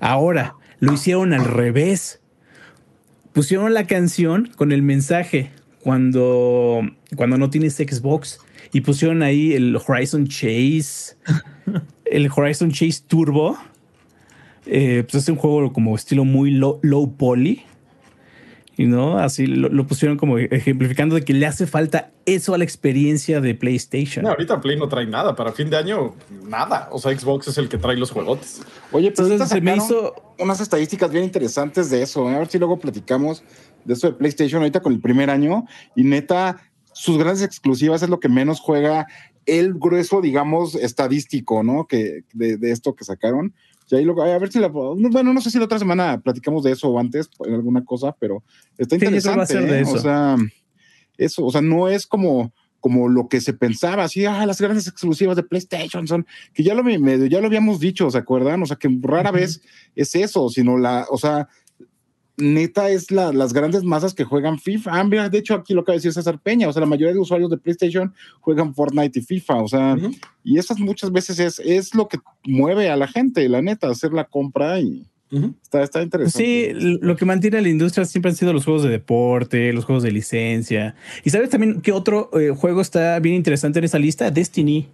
Ahora 0.00 0.54
lo 0.80 0.94
hicieron 0.94 1.34
al 1.34 1.44
revés. 1.44 2.22
Pusieron 3.34 3.74
la 3.74 3.86
canción 3.86 4.50
con 4.56 4.72
el 4.72 4.80
mensaje 4.80 5.50
cuando, 5.80 6.80
cuando 7.14 7.36
no 7.36 7.50
tienes 7.50 7.74
Xbox 7.74 8.40
y 8.72 8.80
pusieron 8.80 9.22
ahí 9.22 9.52
el 9.52 9.76
Horizon 9.76 10.26
Chase, 10.26 11.18
el 12.06 12.30
Horizon 12.34 12.70
Chase 12.70 13.02
Turbo. 13.06 13.58
Eh, 14.64 15.04
pues 15.10 15.24
es 15.24 15.28
un 15.28 15.36
juego 15.36 15.74
como 15.74 15.94
estilo 15.94 16.24
muy 16.24 16.52
low, 16.52 16.80
low 16.80 17.14
poly. 17.18 17.64
Y 18.78 18.86
no, 18.86 19.18
así 19.18 19.46
lo, 19.46 19.68
lo 19.68 19.86
pusieron 19.86 20.16
como 20.16 20.38
ejemplificando 20.38 21.16
de 21.16 21.22
que 21.24 21.34
le 21.34 21.44
hace 21.46 21.66
falta 21.66 22.12
eso 22.26 22.54
a 22.54 22.58
la 22.58 22.64
experiencia 22.64 23.40
de 23.40 23.54
PlayStation. 23.54 24.22
no, 24.24 24.30
ahorita 24.30 24.60
Play 24.60 24.78
no 24.78 24.88
trae 24.88 25.04
nada. 25.04 25.34
Para 25.34 25.52
fin 25.52 25.68
de 25.68 25.76
año, 25.76 26.14
nada. 26.46 26.88
O 26.92 26.98
sea, 27.00 27.10
Xbox 27.18 27.48
es 27.48 27.58
el 27.58 27.68
que 27.68 27.76
trae 27.76 27.96
los 27.96 28.12
juegotes. 28.12 28.62
Oye, 28.92 29.10
pero 29.10 29.26
Entonces 29.28 29.52
ahorita 29.52 29.54
se 29.54 29.60
me 29.60 29.76
hizo- 29.84 30.14
unas 30.38 30.60
estadísticas 30.60 31.10
bien 31.10 31.24
interesantes 31.24 31.90
de 31.90 32.02
eso. 32.02 32.30
¿eh? 32.30 32.36
A 32.36 32.38
ver 32.38 32.46
si 32.48 32.58
luego 32.58 32.78
platicamos 32.78 33.42
de 33.84 33.94
eso 33.94 34.06
de 34.06 34.12
PlayStation 34.14 34.62
ahorita 34.62 34.80
con 34.80 34.92
el 34.92 35.00
primer 35.00 35.28
año. 35.28 35.64
Y 35.96 36.04
neta, 36.04 36.56
sus 36.92 37.18
grandes 37.18 37.42
exclusivas 37.42 38.02
es 38.02 38.08
lo 38.08 38.20
que 38.20 38.28
menos 38.28 38.60
juega 38.60 39.08
el 39.44 39.74
grueso, 39.74 40.20
digamos, 40.20 40.76
estadístico, 40.76 41.62
¿no? 41.64 41.86
Que 41.88 42.22
de, 42.32 42.56
de 42.58 42.70
esto 42.70 42.94
que 42.94 43.04
sacaron. 43.04 43.54
Y 43.90 43.96
ahí 43.96 44.04
lo, 44.04 44.20
a 44.20 44.38
ver 44.38 44.52
si 44.52 44.58
la 44.58 44.68
bueno, 44.68 45.32
no 45.32 45.40
sé 45.40 45.50
si 45.50 45.58
la 45.58 45.64
otra 45.64 45.78
semana 45.78 46.20
platicamos 46.20 46.62
de 46.64 46.72
eso 46.72 46.88
o 46.88 46.98
antes 46.98 47.30
en 47.44 47.54
alguna 47.54 47.84
cosa, 47.84 48.14
pero 48.18 48.42
está 48.76 48.96
interesante. 48.96 49.80
¿eh? 49.80 49.84
O 49.84 49.98
sea, 49.98 50.36
eso, 51.16 51.44
o 51.44 51.50
sea, 51.50 51.62
no 51.62 51.88
es 51.88 52.06
como 52.06 52.52
como 52.80 53.08
lo 53.08 53.28
que 53.28 53.40
se 53.40 53.54
pensaba, 53.54 54.04
así, 54.04 54.24
ah, 54.24 54.46
las 54.46 54.60
grandes 54.60 54.86
exclusivas 54.86 55.36
de 55.36 55.42
PlayStation 55.42 56.06
son, 56.06 56.26
que 56.54 56.62
ya 56.62 56.74
lo, 56.74 56.88
ya 56.88 57.40
lo 57.40 57.46
habíamos 57.46 57.80
dicho, 57.80 58.10
¿se 58.10 58.18
acuerdan? 58.18 58.62
O 58.62 58.66
sea, 58.66 58.76
que 58.76 58.88
rara 59.02 59.32
vez 59.32 59.60
es 59.96 60.14
eso, 60.14 60.48
sino 60.48 60.78
la, 60.78 61.04
o 61.10 61.18
sea, 61.18 61.48
neta 62.38 62.88
es 62.90 63.10
la, 63.10 63.32
las 63.32 63.52
grandes 63.52 63.82
masas 63.84 64.14
que 64.14 64.24
juegan 64.24 64.58
FIFA. 64.58 64.90
Ah, 64.92 65.04
mira, 65.04 65.28
de 65.28 65.38
hecho, 65.38 65.54
aquí 65.54 65.74
lo 65.74 65.84
que 65.84 65.92
decir 65.92 66.12
César 66.12 66.40
Peña, 66.40 66.68
o 66.68 66.72
sea, 66.72 66.80
la 66.80 66.86
mayoría 66.86 67.12
de 67.12 67.20
usuarios 67.20 67.50
de 67.50 67.58
PlayStation 67.58 68.14
juegan 68.40 68.74
Fortnite 68.74 69.18
y 69.18 69.22
FIFA, 69.22 69.62
o 69.62 69.68
sea, 69.68 69.96
y 70.44 70.58
esas 70.58 70.78
muchas 70.78 71.12
veces 71.12 71.38
es, 71.38 71.58
es 71.58 71.94
lo 71.94 72.08
que 72.08 72.18
mueve 72.44 72.88
a 72.88 72.96
la 72.96 73.08
gente, 73.08 73.48
la 73.48 73.60
neta, 73.60 73.90
hacer 73.90 74.12
la 74.12 74.24
compra 74.24 74.80
y 74.80 75.06
está, 75.62 75.82
está 75.82 76.02
interesante. 76.02 76.38
Sí, 76.38 76.98
lo 77.00 77.16
que 77.16 77.24
mantiene 77.24 77.58
a 77.58 77.60
la 77.60 77.68
industria 77.68 78.04
siempre 78.04 78.30
han 78.30 78.36
sido 78.36 78.52
los 78.52 78.64
juegos 78.64 78.84
de 78.84 78.90
deporte, 78.90 79.72
los 79.72 79.84
juegos 79.84 80.02
de 80.02 80.12
licencia. 80.12 80.94
Y 81.24 81.30
sabes 81.30 81.50
también 81.50 81.80
que 81.80 81.92
otro 81.92 82.30
eh, 82.38 82.50
juego 82.50 82.80
está 82.80 83.18
bien 83.18 83.34
interesante 83.34 83.78
en 83.78 83.84
esa 83.84 83.98
lista, 83.98 84.30
Destiny. 84.30 84.88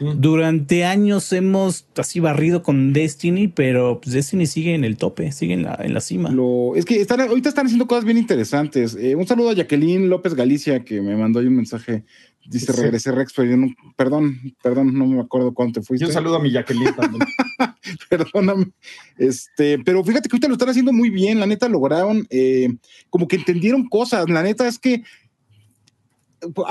Durante 0.00 0.84
años 0.84 1.32
hemos 1.32 1.86
así 1.96 2.20
barrido 2.20 2.62
con 2.62 2.92
Destiny, 2.92 3.48
pero 3.48 4.00
pues, 4.00 4.14
Destiny 4.14 4.46
sigue 4.46 4.74
en 4.74 4.84
el 4.84 4.96
tope, 4.96 5.30
sigue 5.32 5.54
en 5.54 5.64
la, 5.64 5.78
en 5.82 5.92
la 5.92 6.00
cima. 6.00 6.30
Lo, 6.30 6.74
es 6.74 6.84
que 6.84 7.00
están, 7.00 7.20
ahorita 7.20 7.50
están 7.50 7.66
haciendo 7.66 7.86
cosas 7.86 8.04
bien 8.04 8.16
interesantes. 8.16 8.96
Eh, 8.98 9.14
un 9.14 9.26
saludo 9.26 9.50
a 9.50 9.54
Jacqueline 9.54 10.08
López 10.08 10.34
Galicia, 10.34 10.84
que 10.84 11.02
me 11.02 11.16
mandó 11.16 11.40
ahí 11.40 11.46
un 11.46 11.56
mensaje. 11.56 12.04
Dice, 12.46 12.72
regresé 12.72 13.12
Rex, 13.12 13.34
pero 13.36 13.54
no, 13.56 13.68
perdón, 13.96 14.40
perdón, 14.62 14.94
no 14.94 15.06
me 15.06 15.20
acuerdo 15.20 15.52
cuánto 15.52 15.82
fuiste. 15.82 16.06
Y 16.06 16.08
un 16.08 16.14
saludo 16.14 16.36
a 16.36 16.42
mi 16.42 16.50
Jacqueline 16.50 16.94
también. 16.96 17.22
Perdóname. 18.08 18.70
Este, 19.18 19.78
pero 19.78 20.02
fíjate 20.02 20.28
que 20.28 20.34
ahorita 20.34 20.48
lo 20.48 20.54
están 20.54 20.70
haciendo 20.70 20.92
muy 20.92 21.10
bien. 21.10 21.38
La 21.38 21.46
neta 21.46 21.68
lograron, 21.68 22.26
eh, 22.30 22.74
como 23.10 23.28
que 23.28 23.36
entendieron 23.36 23.88
cosas. 23.88 24.28
La 24.28 24.42
neta 24.42 24.66
es 24.66 24.78
que 24.78 25.02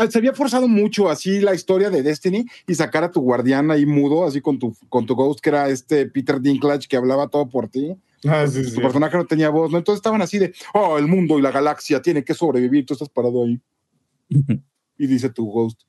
se 0.09 0.17
había 0.17 0.34
forzado 0.34 0.67
mucho 0.67 1.09
así 1.09 1.39
la 1.39 1.53
historia 1.53 1.89
de 1.89 2.03
Destiny 2.03 2.45
y 2.67 2.76
sacar 2.76 3.03
a 3.03 3.11
tu 3.11 3.22
guardián 3.22 3.72
ahí 3.72 3.86
mudo, 3.86 4.26
así 4.26 4.41
con 4.41 4.59
tu, 4.59 4.76
con 4.89 5.05
tu 5.05 5.15
ghost, 5.15 5.39
que 5.39 5.49
era 5.49 5.70
este 5.70 6.07
Peter 6.07 6.41
Dinklage 6.41 6.88
que 6.88 6.97
hablaba 6.97 7.28
todo 7.28 7.47
por 7.49 7.70
ti. 7.70 7.95
Ah, 8.28 8.45
tu 8.45 8.82
personaje 8.82 9.15
no 9.15 9.26
tenía 9.26 9.49
voz, 9.49 9.72
¿no? 9.72 9.78
Entonces 9.78 9.99
estaban 9.99 10.22
así 10.22 10.39
de, 10.39 10.53
oh, 10.74 10.97
el 10.97 11.07
mundo 11.07 11.39
y 11.39 11.41
la 11.41 11.51
galaxia 11.51 12.01
tiene 12.01 12.24
que 12.24 12.34
sobrevivir, 12.34 12.86
tú 12.86 12.93
estás 12.93 13.09
parado 13.09 13.45
ahí. 13.45 13.59
y 14.97 15.07
dice 15.07 15.30
tu 15.30 15.45
ghost. 15.45 15.82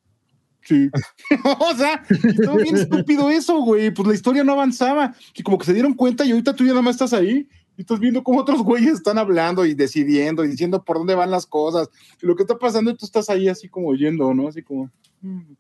Sí. 0.62 0.91
o 1.59 1.74
sea, 1.74 2.03
estuvo 2.09 2.57
bien 2.57 2.76
estúpido 2.76 3.31
eso, 3.31 3.61
güey. 3.62 3.91
Pues 3.91 4.07
la 4.07 4.14
historia 4.14 4.45
no 4.45 4.53
avanzaba. 4.53 5.14
Y 5.35 5.43
como 5.43 5.59
que 5.59 5.66
se 5.66 5.74
dieron 5.74 5.95
cuenta 5.95 6.24
y 6.24 6.31
ahorita 6.31 6.55
tú 6.55 6.64
ya 6.64 6.70
nada 6.70 6.83
más 6.83 6.97
estás 6.97 7.12
ahí 7.12 7.49
y 7.81 7.83
estás 7.83 7.99
viendo 7.99 8.22
cómo 8.22 8.41
otros 8.41 8.62
güeyes 8.62 8.93
están 8.93 9.16
hablando 9.16 9.64
y 9.64 9.72
decidiendo 9.72 10.45
y 10.45 10.49
diciendo 10.49 10.85
por 10.85 10.99
dónde 10.99 11.14
van 11.14 11.31
las 11.31 11.47
cosas. 11.47 11.89
Lo 12.20 12.37
que 12.37 12.43
está 12.43 12.59
pasando, 12.59 12.91
y 12.91 12.95
tú 12.95 13.07
estás 13.07 13.31
ahí 13.31 13.49
así 13.49 13.70
como 13.70 13.89
oyendo, 13.89 14.35
¿no? 14.35 14.49
Así 14.49 14.62
como. 14.62 14.91
Mm". 15.22 15.55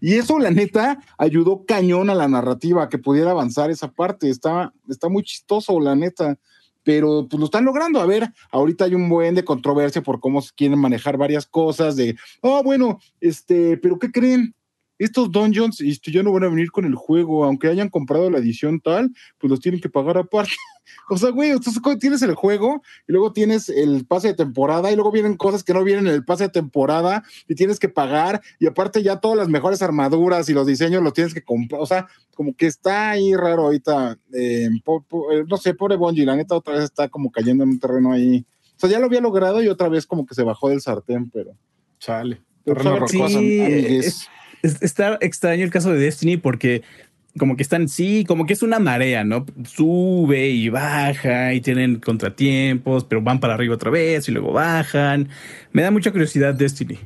Y 0.00 0.14
eso, 0.14 0.38
la 0.38 0.52
neta, 0.52 1.00
ayudó 1.18 1.64
cañón 1.66 2.10
a 2.10 2.14
la 2.14 2.28
narrativa, 2.28 2.88
que 2.88 2.98
pudiera 2.98 3.32
avanzar 3.32 3.72
esa 3.72 3.90
parte. 3.90 4.30
Está, 4.30 4.72
está 4.88 5.08
muy 5.08 5.24
chistoso, 5.24 5.80
la 5.80 5.96
neta. 5.96 6.38
Pero 6.84 7.26
pues 7.28 7.40
lo 7.40 7.46
están 7.46 7.64
logrando. 7.64 8.00
A 8.00 8.06
ver, 8.06 8.32
ahorita 8.52 8.84
hay 8.84 8.94
un 8.94 9.08
buen 9.08 9.34
de 9.34 9.44
controversia 9.44 10.00
por 10.00 10.20
cómo 10.20 10.42
se 10.42 10.52
quieren 10.54 10.78
manejar 10.78 11.16
varias 11.16 11.44
cosas. 11.44 11.96
De, 11.96 12.14
oh, 12.40 12.62
bueno, 12.62 13.00
este, 13.20 13.78
pero 13.78 13.98
¿qué 13.98 14.12
creen? 14.12 14.54
Estos 15.04 15.30
dungeons 15.30 15.80
este, 15.80 16.10
ya 16.10 16.22
no 16.22 16.32
van 16.32 16.44
a 16.44 16.48
venir 16.48 16.70
con 16.70 16.84
el 16.84 16.94
juego, 16.94 17.44
aunque 17.44 17.68
hayan 17.68 17.88
comprado 17.88 18.30
la 18.30 18.38
edición 18.38 18.80
tal, 18.80 19.10
pues 19.38 19.50
los 19.50 19.60
tienen 19.60 19.80
que 19.80 19.88
pagar 19.88 20.18
aparte. 20.18 20.52
o 21.10 21.16
sea, 21.16 21.30
güey, 21.30 21.52
tienes 22.00 22.22
el 22.22 22.34
juego 22.34 22.82
y 23.08 23.12
luego 23.12 23.32
tienes 23.32 23.68
el 23.68 24.06
pase 24.06 24.28
de 24.28 24.34
temporada 24.34 24.90
y 24.90 24.94
luego 24.94 25.10
vienen 25.12 25.36
cosas 25.36 25.62
que 25.62 25.74
no 25.74 25.84
vienen 25.84 26.06
en 26.06 26.14
el 26.14 26.24
pase 26.24 26.44
de 26.44 26.50
temporada 26.50 27.22
y 27.48 27.54
tienes 27.54 27.78
que 27.78 27.88
pagar 27.88 28.40
y 28.58 28.66
aparte 28.66 29.02
ya 29.02 29.20
todas 29.20 29.36
las 29.36 29.48
mejores 29.48 29.82
armaduras 29.82 30.48
y 30.48 30.54
los 30.54 30.66
diseños 30.66 31.02
los 31.02 31.12
tienes 31.12 31.34
que 31.34 31.42
comprar. 31.42 31.80
O 31.80 31.86
sea, 31.86 32.06
como 32.34 32.54
que 32.54 32.66
está 32.66 33.10
ahí 33.10 33.34
raro 33.34 33.64
ahorita. 33.64 34.18
Eh, 34.32 34.68
eh, 34.68 35.44
no 35.48 35.56
sé, 35.56 35.74
pobre 35.74 35.96
Bungie, 35.96 36.26
la 36.26 36.36
neta 36.36 36.56
otra 36.56 36.74
vez 36.74 36.84
está 36.84 37.08
como 37.08 37.30
cayendo 37.30 37.64
en 37.64 37.70
un 37.70 37.78
terreno 37.78 38.12
ahí. 38.12 38.44
O 38.76 38.80
sea, 38.80 38.90
ya 38.90 38.98
lo 38.98 39.06
había 39.06 39.20
logrado 39.20 39.62
y 39.62 39.68
otra 39.68 39.88
vez 39.88 40.06
como 40.06 40.26
que 40.26 40.34
se 40.34 40.42
bajó 40.42 40.68
del 40.68 40.80
sartén, 40.80 41.30
pero. 41.30 41.52
Chale. 41.98 42.42
Pues, 42.64 43.10
sí, 43.10 44.00
está 44.64 45.18
extraño 45.20 45.64
el 45.64 45.70
caso 45.70 45.92
de 45.92 45.98
Destiny 45.98 46.36
porque 46.36 46.82
como 47.38 47.56
que 47.56 47.62
están, 47.62 47.88
sí, 47.88 48.24
como 48.26 48.46
que 48.46 48.52
es 48.52 48.62
una 48.62 48.78
marea, 48.78 49.24
¿no? 49.24 49.44
Sube 49.64 50.48
y 50.48 50.68
baja 50.68 51.52
y 51.52 51.60
tienen 51.60 52.00
contratiempos, 52.00 53.04
pero 53.04 53.22
van 53.22 53.40
para 53.40 53.54
arriba 53.54 53.74
otra 53.74 53.90
vez 53.90 54.28
y 54.28 54.32
luego 54.32 54.52
bajan. 54.52 55.28
Me 55.72 55.82
da 55.82 55.90
mucha 55.90 56.12
curiosidad 56.12 56.54
Destiny. 56.54 56.98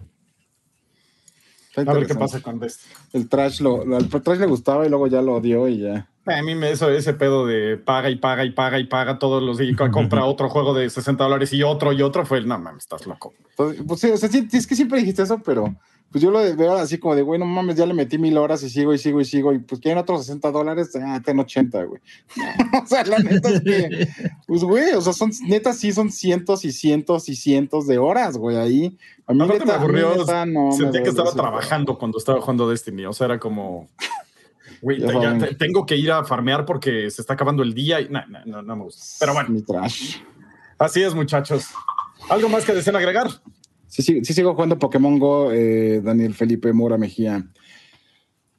A 1.76 1.92
ver 1.92 2.06
qué 2.06 2.14
pasa 2.14 2.40
con 2.40 2.58
Destiny. 2.58 2.94
El 3.12 3.28
trash, 3.28 3.60
lo, 3.60 3.96
el 3.96 4.08
trash 4.08 4.38
le 4.38 4.46
gustaba 4.46 4.84
y 4.84 4.90
luego 4.90 5.06
ya 5.06 5.22
lo 5.22 5.34
odió 5.34 5.66
y 5.68 5.78
ya. 5.78 6.08
A 6.26 6.42
mí 6.42 6.54
me 6.54 6.70
eso, 6.72 6.90
ese 6.90 7.14
pedo 7.14 7.46
de 7.46 7.78
paga 7.78 8.10
y 8.10 8.16
paga 8.16 8.44
y 8.44 8.50
paga 8.50 8.78
y 8.78 8.84
paga 8.84 9.18
todos 9.18 9.42
los 9.42 9.56
días, 9.56 9.76
compra 9.92 10.26
otro 10.26 10.50
juego 10.50 10.74
de 10.74 10.90
60 10.90 11.24
dólares 11.24 11.52
y 11.54 11.62
otro 11.62 11.92
y 11.94 12.02
otro, 12.02 12.26
fue 12.26 12.38
el, 12.38 12.48
no 12.48 12.58
mames, 12.58 12.82
estás 12.82 13.06
loco. 13.06 13.32
Pues, 13.56 13.78
pues 13.86 14.00
sí, 14.00 14.10
o 14.10 14.16
sea, 14.16 14.28
es 14.28 14.66
que 14.66 14.76
siempre 14.76 14.98
dijiste 14.98 15.22
eso, 15.22 15.40
pero 15.42 15.74
pues 16.10 16.24
yo 16.24 16.30
lo 16.30 16.40
veo 16.56 16.74
así 16.74 16.98
como 16.98 17.14
de, 17.14 17.22
güey, 17.22 17.38
no 17.38 17.44
mames, 17.44 17.76
ya 17.76 17.84
le 17.84 17.92
metí 17.92 18.16
mil 18.16 18.38
horas 18.38 18.62
y 18.62 18.70
sigo 18.70 18.94
y 18.94 18.98
sigo 18.98 19.20
y 19.20 19.26
sigo, 19.26 19.52
y 19.52 19.58
pues 19.58 19.80
quieren 19.80 19.98
otros 19.98 20.24
60 20.24 20.50
dólares, 20.50 20.90
ah, 20.96 21.20
ten 21.22 21.38
80, 21.38 21.84
güey. 21.84 22.00
o 22.82 22.86
sea, 22.86 23.04
la 23.04 23.18
neta 23.18 23.50
es 23.50 23.60
que, 23.60 24.08
pues, 24.46 24.64
güey, 24.64 24.92
o 24.94 25.00
sea, 25.02 25.12
son, 25.12 25.30
neta, 25.46 25.74
sí 25.74 25.92
son 25.92 26.10
cientos 26.10 26.64
y 26.64 26.72
cientos 26.72 27.28
y 27.28 27.36
cientos 27.36 27.86
de 27.86 27.98
horas, 27.98 28.38
güey, 28.38 28.56
ahí. 28.56 28.98
A 29.26 29.34
mí, 29.34 29.46
neta, 29.46 29.66
me 29.66 29.72
aburrió, 29.72 30.14
no, 30.46 30.72
sentí 30.72 31.02
que 31.02 31.10
estaba 31.10 31.32
trabajando 31.32 31.98
cuando 31.98 32.16
estaba 32.16 32.40
jugando 32.40 32.70
Destiny, 32.70 33.04
o 33.04 33.12
sea, 33.12 33.26
era 33.26 33.38
como, 33.38 33.88
güey, 34.80 35.02
tengo 35.58 35.84
que 35.84 35.96
ir 35.96 36.10
a 36.10 36.24
farmear 36.24 36.64
porque 36.64 37.10
se 37.10 37.20
está 37.20 37.34
acabando 37.34 37.62
el 37.62 37.74
día 37.74 38.00
y 38.00 38.08
no, 38.08 38.20
no, 38.46 38.62
no 38.62 38.76
me 38.76 38.84
gusta. 38.84 39.02
Pero 39.20 39.34
bueno. 39.34 39.50
Mi 39.50 39.60
trash. 39.60 40.16
Así 40.78 41.02
es, 41.02 41.14
muchachos. 41.14 41.66
¿Algo 42.30 42.48
más 42.48 42.64
que 42.64 42.72
deseen 42.72 42.96
agregar? 42.96 43.28
Sí, 43.88 44.02
sí, 44.02 44.24
sí 44.24 44.34
sigo 44.34 44.54
jugando 44.54 44.78
Pokémon 44.78 45.18
Go, 45.18 45.50
eh, 45.52 46.00
Daniel 46.02 46.34
Felipe 46.34 46.72
Mora 46.72 46.98
Mejía. 46.98 47.44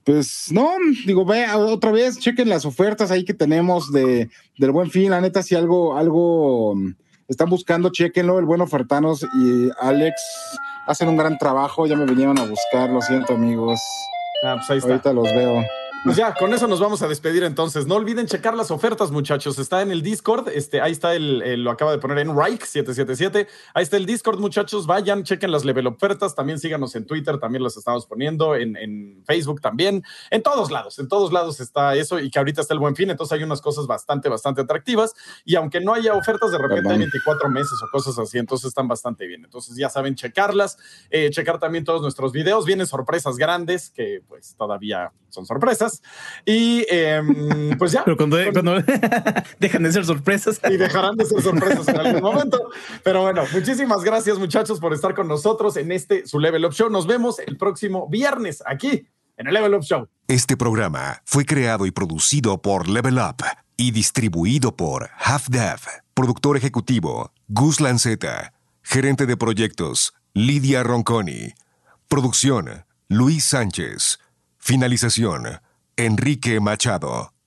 Pues 0.04 0.48
no, 0.52 0.72
digo, 1.06 1.24
ve 1.24 1.46
otra 1.54 1.92
vez, 1.92 2.18
chequen 2.18 2.50
las 2.50 2.66
ofertas 2.66 3.12
ahí 3.12 3.24
que 3.24 3.34
tenemos 3.36 3.92
de, 3.92 4.30
del 4.58 4.72
buen 4.72 4.90
fin. 4.90 5.12
La 5.12 5.22
neta, 5.22 5.44
si 5.44 5.56
algo, 5.56 5.98
algo 5.98 6.74
mm, 6.76 6.96
están 7.28 7.50
buscando, 7.50 7.92
chequenlo. 7.92 8.40
El 8.40 8.46
buen 8.46 8.62
Ofertanos 8.62 9.24
y 9.24 9.70
Alex 9.80 10.20
hacen 10.88 11.10
un 11.10 11.18
gran 11.18 11.38
trabajo. 11.38 11.86
Ya 11.86 11.96
me 11.96 12.06
vinieron 12.06 12.40
a 12.40 12.46
buscar, 12.46 12.90
lo 12.90 13.02
siento, 13.02 13.36
amigos. 13.36 13.80
Ah, 14.44 14.56
pues 14.56 14.70
ahí 14.72 14.78
está. 14.80 14.90
Ahorita 14.90 15.14
los 15.14 15.26
veo. 15.26 15.64
Pues 16.02 16.16
ya, 16.16 16.34
con 16.34 16.54
eso 16.54 16.66
nos 16.66 16.80
vamos 16.80 17.02
a 17.02 17.10
despedir 17.10 17.43
entonces. 17.43 17.86
No 17.86 17.95
olviden 17.95 18.26
checar 18.26 18.56
las 18.56 18.72
ofertas, 18.72 19.12
muchachos. 19.12 19.60
Está 19.60 19.82
en 19.82 19.91
el 19.91 20.02
Discord. 20.02 20.47
Este, 20.47 20.80
ahí 20.80 20.93
está 20.93 21.14
el, 21.14 21.62
lo 21.62 21.72
acaba 21.72 21.91
de 21.91 21.97
poner 21.97 22.20
en 22.20 22.30
Rike 22.30 22.66
777. 22.66 23.47
Ahí 23.74 23.84
está 23.84 23.97
el 23.97 24.06
Discord, 24.06 24.39
muchachos. 24.39 24.88
Vayan, 24.88 25.26
chequen 25.26 25.52
las 25.52 25.66
level 25.66 25.88
ofertas. 25.88 26.36
También 26.36 26.58
síganos 26.58 26.95
en 26.95 27.06
Twitter, 27.06 27.38
también 27.38 27.64
las 27.64 27.76
estamos 27.76 28.06
poniendo, 28.06 28.56
en, 28.56 28.78
en, 28.78 29.24
Facebook 29.26 29.60
también. 29.60 30.02
En 30.32 30.41
todos 30.41 30.72
lados, 30.72 30.97
en 31.00 31.10
todos 31.10 31.34
lados 31.34 31.60
está 31.60 31.93
eso 31.95 32.18
y 32.18 32.32
que 32.32 32.39
ahorita 32.39 32.62
está 32.62 32.74
el 32.74 32.80
buen 32.80 32.95
fin. 32.95 33.09
Entonces 33.09 33.38
hay 33.38 33.43
unas 33.43 33.59
cosas 33.59 33.86
bastante, 33.86 34.30
bastante 34.30 34.62
atractivas. 34.62 35.13
Y 35.43 35.55
aunque 35.55 35.82
no 35.82 35.93
haya 35.93 36.13
ofertas, 36.13 36.51
de 36.51 36.59
repente 36.59 36.93
hay 36.93 36.97
24 36.97 37.50
meses 37.50 37.74
o 37.84 37.92
cosas 37.92 38.17
así. 38.17 38.38
Entonces 38.38 38.70
están 38.70 38.88
bastante 38.88 39.28
bien. 39.28 39.43
Entonces 39.43 39.76
ya 39.76 39.89
saben 39.89 40.16
checarlas, 40.16 40.78
eh, 41.09 41.30
checar 41.30 41.59
también 41.59 41.84
todos 41.84 42.01
nuestros 42.01 42.32
videos. 42.32 42.66
Vienen 42.66 42.88
sorpresas 42.88 43.36
grandes 43.36 43.89
que 43.89 44.24
pues 44.30 44.55
todavía 44.55 45.12
son 45.30 45.46
sorpresas. 45.46 45.88
Y 46.45 46.86
em, 46.89 47.78
pues 47.78 47.91
ya. 47.91 48.03
Pero 48.03 48.17
cuando, 48.17 48.37
dejan 49.59 49.83
de 49.83 49.91
ser 49.91 50.05
sorpresas. 50.05 50.59
Y 50.70 50.78
dejarán 50.78 51.16
de 51.16 51.25
ser 51.25 51.41
sorpresas 51.41 51.87
en 51.87 51.97
algún 51.99 52.21
momento. 52.21 52.70
Pero 53.03 53.24
bueno, 53.24 53.43
muchísimas 53.53 54.03
gracias 54.03 54.37
muchachos 54.37 54.79
por 54.79 54.93
estar 54.93 55.13
con 55.13 55.28
nosotros 55.28 55.78
en 55.78 55.91
este 55.91 56.25
su 56.25 56.39
Level 56.39 56.66
Up 56.66 56.74
Show. 56.74 56.89
Nos 56.89 57.07
vemos 57.07 57.39
el 57.39 57.57
próximo 57.57 58.07
viernes 58.09 58.63
aquí 58.66 59.07
en 59.37 59.47
el 59.47 59.53
Level 59.53 59.74
Up 59.75 59.83
Show. 59.83 60.07
Este 60.28 60.57
programa 60.57 61.21
fue 61.25 61.45
creado 61.45 61.86
y 61.86 61.91
producido 61.91 62.61
por 62.61 62.87
Level 62.87 63.17
Up 63.17 63.43
y 63.78 63.91
distribuido 63.91 64.75
por 64.75 65.09
Half 65.17 65.47
Dev. 65.47 65.79
Productor 66.13 66.57
ejecutivo 66.57 67.32
Gus 67.47 67.79
Lanceta. 67.79 68.53
Gerente 68.83 69.25
de 69.25 69.37
proyectos 69.37 70.13
Lidia 70.33 70.83
Ronconi. 70.83 71.53
Producción 72.07 72.86
Luis 73.07 73.45
Sánchez. 73.45 74.20
Finalización, 74.57 75.61
Enrique 76.00 76.62
Machado. 76.62 77.38